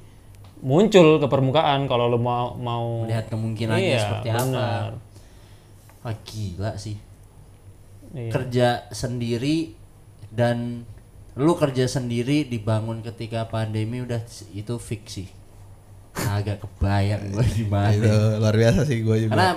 muncul 0.62 1.22
ke 1.22 1.28
permukaan 1.30 1.86
kalau 1.86 2.10
lu 2.10 2.18
mau 2.18 2.58
mau 2.58 3.06
melihat 3.06 3.30
kemungkinannya 3.30 3.94
Iya, 3.94 4.00
seperti 4.02 4.30
benar. 4.34 4.42
apa 4.42 4.66
Wah, 6.08 6.16
gila 6.24 6.72
sih. 6.80 6.98
Iya. 8.08 8.32
kerja 8.32 8.68
sendiri 8.90 9.76
dan 10.32 10.88
lu 11.36 11.54
kerja 11.60 11.86
sendiri 11.86 12.48
dibangun 12.48 13.04
ketika 13.04 13.46
pandemi 13.52 14.00
udah 14.00 14.24
itu 14.56 14.76
fix 14.80 15.20
sih. 15.22 15.30
Agak 16.18 16.64
kebayang 16.66 17.30
gue 17.30 17.46
gimana 17.54 17.94
itu 17.94 18.10
luar 18.42 18.56
biasa 18.56 18.88
sih 18.88 19.04
gue 19.06 19.28
juga. 19.28 19.32
Karena 19.36 19.52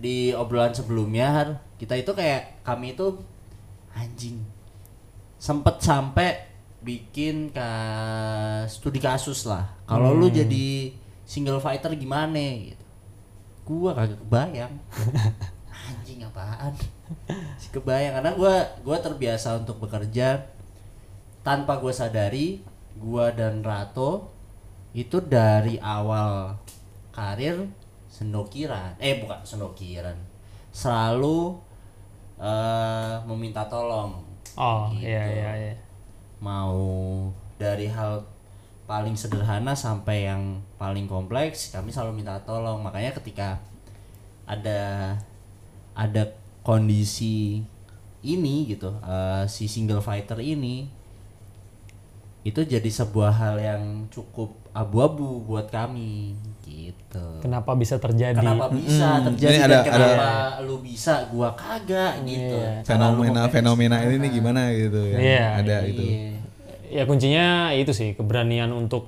di 0.00 0.32
obrolan 0.32 0.72
sebelumnya 0.72 1.26
Har, 1.28 1.48
kita 1.76 1.92
itu 1.98 2.14
kayak 2.16 2.64
kami 2.64 2.96
itu 2.96 3.20
anjing 3.92 4.40
sempet 5.36 5.76
sampai 5.82 6.49
bikin 6.80 7.52
ka 7.52 7.70
studi 8.66 8.98
kasus 8.98 9.44
lah. 9.44 9.68
Kalau 9.84 10.16
lu 10.16 10.32
jadi 10.32 10.92
single 11.24 11.60
fighter 11.60 11.92
gimana 11.94 12.40
gitu? 12.56 12.84
Gua 13.64 13.92
kagak 13.94 14.18
kebayang. 14.18 14.74
Anjing 15.90 16.24
apaan? 16.24 16.72
Si 17.60 17.68
kebayang. 17.70 18.18
Karena 18.18 18.32
gua 18.34 18.54
gua 18.80 18.96
terbiasa 18.98 19.60
untuk 19.60 19.78
bekerja 19.80 20.48
tanpa 21.40 21.80
gue 21.80 21.88
sadari 21.88 22.60
gua 23.00 23.32
dan 23.32 23.64
Rato 23.64 24.28
itu 24.92 25.20
dari 25.22 25.78
awal 25.78 26.56
karir 27.12 27.64
sendokiran. 28.10 28.96
Eh 28.98 29.20
bukan 29.22 29.40
sendokiran. 29.44 30.16
Selalu 30.72 31.54
eh 32.40 33.14
meminta 33.28 33.68
tolong. 33.68 34.16
Oh, 34.58 34.90
Gitu. 34.90 35.06
iya 35.06 35.22
iya 35.30 35.50
iya. 35.54 35.74
Mau 36.40 36.80
dari 37.60 37.86
hal 37.86 38.24
paling 38.90 39.14
sederhana 39.14 39.76
sampai 39.76 40.26
yang 40.26 40.58
paling 40.74 41.06
kompleks 41.06 41.70
kami 41.70 41.94
selalu 41.94 42.24
minta 42.24 42.40
tolong. 42.42 42.82
Makanya 42.82 43.14
ketika 43.14 43.62
ada 44.48 45.14
ada 45.94 46.32
kondisi 46.66 47.62
ini 48.20 48.68
gitu 48.68 48.92
eh, 49.04 49.44
si 49.46 49.70
single 49.70 50.02
fighter 50.04 50.40
ini 50.40 50.90
itu 52.40 52.64
jadi 52.64 52.88
sebuah 52.88 53.32
hal 53.36 53.56
yang 53.60 53.82
cukup 54.08 54.56
abu-abu 54.72 55.44
buat 55.44 55.68
kami 55.68 56.32
gitu 56.70 57.26
Kenapa 57.38 57.74
bisa 57.74 57.98
terjadi? 57.98 58.38
kenapa 58.38 58.70
bisa 58.70 59.08
Mm-mm. 59.10 59.26
terjadi 59.26 59.56
dan 59.56 59.66
ada- 59.66 59.82
kenapa 59.84 60.28
lu 60.62 60.78
bisa 60.78 61.26
gua 61.26 61.50
kagak 61.52 62.22
gitu 62.22 62.54
Iya. 62.54 62.80
Cara 62.80 63.10
lu 63.10 63.26
fenomena 63.50 63.98
ini 64.00 64.16
nih 64.16 64.30
gimana 64.32 64.70
gitu 64.70 65.00
ya 65.04 65.18
Iya, 65.18 65.44
ada 65.58 65.76
itu 65.82 66.02
Iya. 66.02 66.30
Ya 66.90 67.02
kuncinya 67.04 67.46
itu 67.72 67.90
sih 67.90 68.14
keberanian 68.14 68.70
untuk 68.70 69.06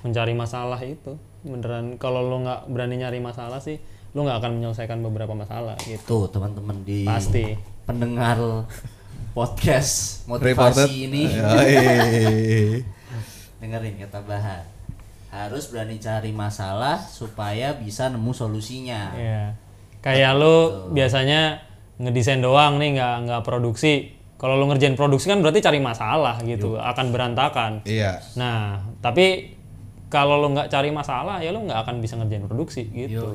mencari 0.00 0.32
masalah 0.32 0.78
itu. 0.80 1.18
Beneran 1.42 1.94
kalau 1.96 2.22
lu 2.22 2.42
nggak 2.42 2.66
berani 2.66 2.94
nyari 2.96 3.18
masalah 3.18 3.58
sih, 3.58 3.82
lu 4.12 4.22
nggak 4.22 4.38
akan 4.38 4.50
menyelesaikan 4.54 4.98
beberapa 5.00 5.30
masalah 5.32 5.74
gitu. 5.80 5.98
Tuh 6.06 6.24
teman-teman 6.28 6.82
di 6.82 7.02
Pasti. 7.02 7.58
pendengar 7.82 8.38
podcast 9.32 10.22
Reported. 10.24 10.54
motivasi 10.86 10.94
ini 11.04 11.22
Yoi. 11.28 11.74
dengerin 13.60 13.94
kata 13.98 14.20
Bahar 14.22 14.62
harus 15.30 15.68
berani 15.68 15.98
cari 15.98 16.30
masalah 16.30 16.96
supaya 17.00 17.74
bisa 17.76 18.08
nemu 18.08 18.32
solusinya. 18.32 19.12
Iya. 19.14 19.44
Kayak 20.00 20.32
lu 20.38 20.56
biasanya 20.94 21.60
ngedesain 21.98 22.38
doang 22.38 22.78
nih 22.78 22.96
nggak 22.96 23.14
nggak 23.26 23.42
produksi. 23.42 24.14
Kalau 24.36 24.54
lu 24.60 24.68
ngerjain 24.68 24.94
produksi 24.94 25.32
kan 25.32 25.40
berarti 25.40 25.64
cari 25.64 25.80
masalah 25.80 26.36
gitu, 26.44 26.76
akan 26.76 27.06
berantakan. 27.08 27.80
iya 27.88 28.20
Nah, 28.36 28.84
tapi 29.00 29.56
kalau 30.12 30.38
lu 30.44 30.52
nggak 30.52 30.68
cari 30.68 30.92
masalah 30.92 31.40
ya 31.40 31.50
lu 31.50 31.64
nggak 31.64 31.80
akan 31.88 32.04
bisa 32.04 32.20
ngerjain 32.20 32.44
produksi 32.44 32.84
gitu. 32.92 33.32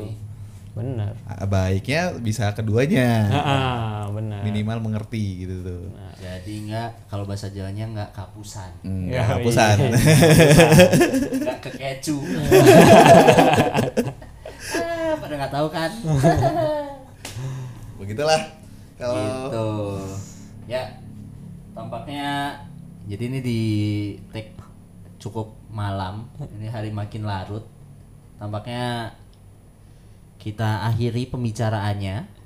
Bener. 0.72 1.12
Ah, 1.26 1.44
baiknya 1.44 2.16
bisa 2.18 2.48
keduanya 2.52 3.28
Ah, 3.30 4.08
bener. 4.08 4.40
minimal 4.42 4.80
mengerti 4.82 5.44
gitu 5.44 5.56
tuh 5.62 5.84
Jadi 6.16 6.66
nggak 6.66 7.12
kalau 7.12 7.28
bahasa 7.28 7.48
Jawanya 7.48 7.86
nggak 7.88 8.10
kapusan, 8.12 8.72
Enggak 8.82 9.20
Yoi. 9.20 9.32
hapusan 9.36 9.78
nggak 11.44 11.60
kekecu. 11.62 12.18
ah, 14.72 15.14
pada 15.18 15.34
nggak 15.36 15.52
tahu 15.52 15.68
kan? 15.70 15.92
begitulah 18.00 18.42
kalau 18.96 19.14
gitu 19.46 19.68
ya 20.66 20.84
tampaknya 21.72 22.58
jadi 23.06 23.24
ini 23.28 23.40
di 23.40 23.60
take 24.32 24.58
cukup 25.18 25.54
malam 25.68 26.26
ini 26.50 26.66
hari 26.66 26.90
makin 26.90 27.22
larut 27.22 27.62
tampaknya 28.36 29.14
kita 30.42 30.84
akhiri 30.84 31.30
pembicaraannya 31.30 32.42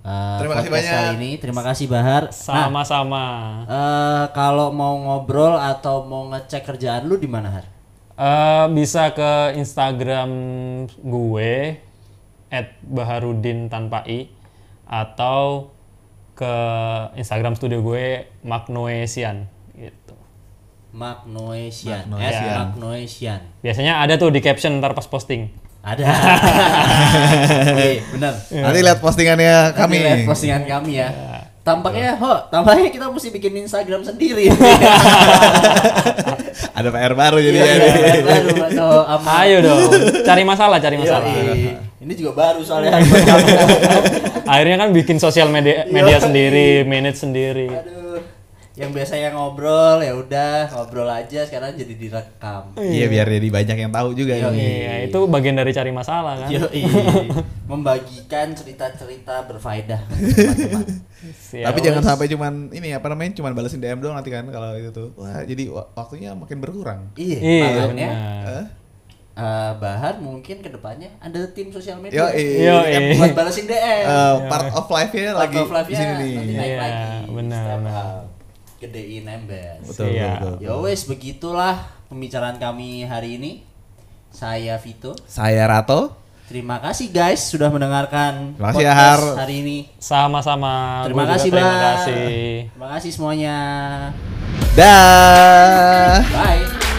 Eh, 0.00 0.38
Terima 0.40 0.56
kasih 0.56 0.72
banyak. 0.72 0.88
kali 0.90 1.10
ini 1.14 1.30
terima 1.36 1.60
kasih 1.60 1.84
Bahar 1.84 2.22
nah 2.24 2.32
Sama-sama. 2.32 3.24
eh, 3.68 4.24
kalau 4.32 4.72
mau 4.72 4.96
ngobrol 4.96 5.52
atau 5.54 6.08
mau 6.08 6.24
ngecek 6.26 6.64
kerjaan 6.64 7.04
lu 7.04 7.14
di 7.14 7.28
mana 7.28 7.52
Har 7.52 7.66
Eh, 8.16 8.66
bisa 8.72 9.12
ke 9.12 9.30
Instagram 9.54 10.30
gue 10.96 11.76
@baharudin 12.82 13.68
tanpa 13.68 14.00
i 14.06 14.32
atau 14.82 15.68
ke 16.32 16.54
Instagram 17.14 17.52
studio 17.52 17.78
gue 17.80 18.24
Magnoesian 18.40 19.44
gitu. 19.74 20.16
Magnoesian 20.90 22.08
Magnoesian 22.08 23.40
Biasanya 23.60 24.00
ada 24.00 24.16
tuh 24.16 24.28
di 24.28 24.40
caption 24.40 24.80
ntar 24.80 24.90
pas 24.90 25.04
posting. 25.04 25.52
Ada 25.80 26.04
Oke, 27.72 27.90
benar 28.16 28.32
nanti 28.52 28.78
lihat 28.84 28.98
postingannya 29.00 29.72
kami 29.72 29.96
Nanti 29.96 30.06
lihat 30.06 30.28
postingan 30.28 30.62
kami 30.68 30.92
ya. 31.00 31.08
Tampaknya, 31.60 32.16
ho, 32.16 32.48
tampaknya 32.48 32.88
kita 32.88 33.12
mesti 33.12 33.28
bikin 33.36 33.52
Instagram 33.68 34.00
sendiri. 34.00 34.48
ada 36.80 36.88
PR 36.88 37.12
baru 37.12 37.36
jadi 37.36 37.58
Iya, 37.60 37.68
ya 37.68 37.76
iya, 37.76 38.22
baru 38.24 38.48
atau. 38.64 38.90
Ayo 39.28 39.56
dong, 39.60 39.80
cari 40.24 40.42
masalah, 40.48 40.80
cari 40.80 40.96
masalah. 40.96 41.28
Yoi. 41.28 41.76
Ini 42.00 42.12
juga 42.16 42.32
baru 42.32 42.64
soalnya. 42.64 42.96
Akhirnya 44.50 44.76
kan 44.80 44.88
bikin 44.96 45.20
sosial 45.20 45.52
media 45.52 45.84
media 45.92 46.16
sendiri, 46.16 46.80
manage 46.88 47.20
sendiri. 47.20 47.68
Aduh, 47.68 48.24
yang 48.72 48.90
biasanya 48.90 49.30
ngobrol 49.30 49.98
ya 49.98 50.14
udah 50.14 50.70
ngobrol 50.70 51.04
aja 51.04 51.42
sekarang 51.42 51.74
jadi 51.74 51.90
direkam. 51.92 52.70
iya 52.78 53.06
biar 53.06 53.26
jadi 53.28 53.48
banyak 53.48 53.76
yang 53.78 53.90
tahu 53.90 54.14
juga 54.14 54.32
ini 54.32 54.62
Iya, 54.80 54.94
itu 55.04 55.18
bagian 55.26 55.54
dari 55.54 55.70
cari 55.70 55.90
masalah 55.90 56.38
kan. 56.38 56.48
Yoi. 56.48 56.82
Membagikan 57.70 58.50
cerita-cerita 58.50 59.44
berfaedah 59.44 60.00
tapi 61.52 61.78
jangan 61.80 62.02
sampai 62.04 62.26
cuman 62.26 62.70
ini 62.70 62.90
apa 62.90 63.06
namanya 63.06 63.36
cuman 63.36 63.52
balesin 63.52 63.78
DM 63.78 63.98
doang 63.98 64.14
nanti 64.14 64.28
kan 64.28 64.46
kalau 64.46 64.72
itu 64.72 64.88
tuh 64.90 65.12
wah 65.14 65.42
jadi 65.42 65.68
wa- 65.68 65.90
waktunya 65.92 66.32
makin 66.32 66.58
berkurang 66.58 67.12
Iya, 67.12 67.38
Iya. 67.38 67.66
Eh? 67.92 68.64
eh, 69.36 69.72
Bahar 69.76 70.16
mungkin 70.18 70.58
ke 70.58 70.68
depannya 70.68 71.12
ada 71.18 71.44
tim 71.50 71.68
sosial 71.68 71.98
media 71.98 72.24
Yo, 72.24 72.26
Yo, 72.32 72.76
yang 72.86 73.04
eh. 73.04 73.16
buat 73.16 73.34
balesin 73.34 73.66
DM. 73.66 73.76
Eh, 74.02 74.34
part 74.46 74.66
of 74.70 74.86
life-nya 74.86 75.30
Part 75.30 75.42
lagi 75.44 75.58
of 75.58 75.70
life-nya 75.70 75.92
di 75.92 76.00
sini 76.00 76.14
nih 76.14 76.32
nanti 76.32 76.54
naik 76.54 76.66
Iya, 76.66 76.78
lagi. 76.78 77.28
benar, 77.30 77.66
benar. 77.76 78.14
Gedein 78.80 79.28
embes. 79.28 79.84
betul, 79.86 80.08
Iya. 80.08 80.32
betul, 80.34 80.50
betul. 80.50 80.64
Ya 80.64 80.72
wes 80.80 81.00
begitulah 81.04 81.74
pembicaraan 82.08 82.56
kami 82.56 83.04
hari 83.04 83.36
ini. 83.36 83.52
Saya 84.30 84.76
Vito. 84.76 85.16
saya 85.26 85.66
Rato 85.66 86.14
Terima 86.46 86.78
kasih 86.78 87.10
guys 87.10 87.46
sudah 87.46 87.66
mendengarkan 87.66 88.54
Terima 88.54 88.70
kasih, 88.70 88.80
ya, 88.80 88.90
podcast 88.90 89.22
Har. 89.22 89.38
hari 89.38 89.54
ini. 89.60 89.78
Sama-sama. 89.98 90.74
Terima 91.06 91.22
Gua 91.22 91.30
kasih, 91.34 91.48
Terima 91.48 91.62
Bang. 91.62 91.78
kasih. 91.78 92.26
Terima 92.66 92.88
kasih 92.90 93.10
semuanya. 93.12 93.56
dah 94.72 96.89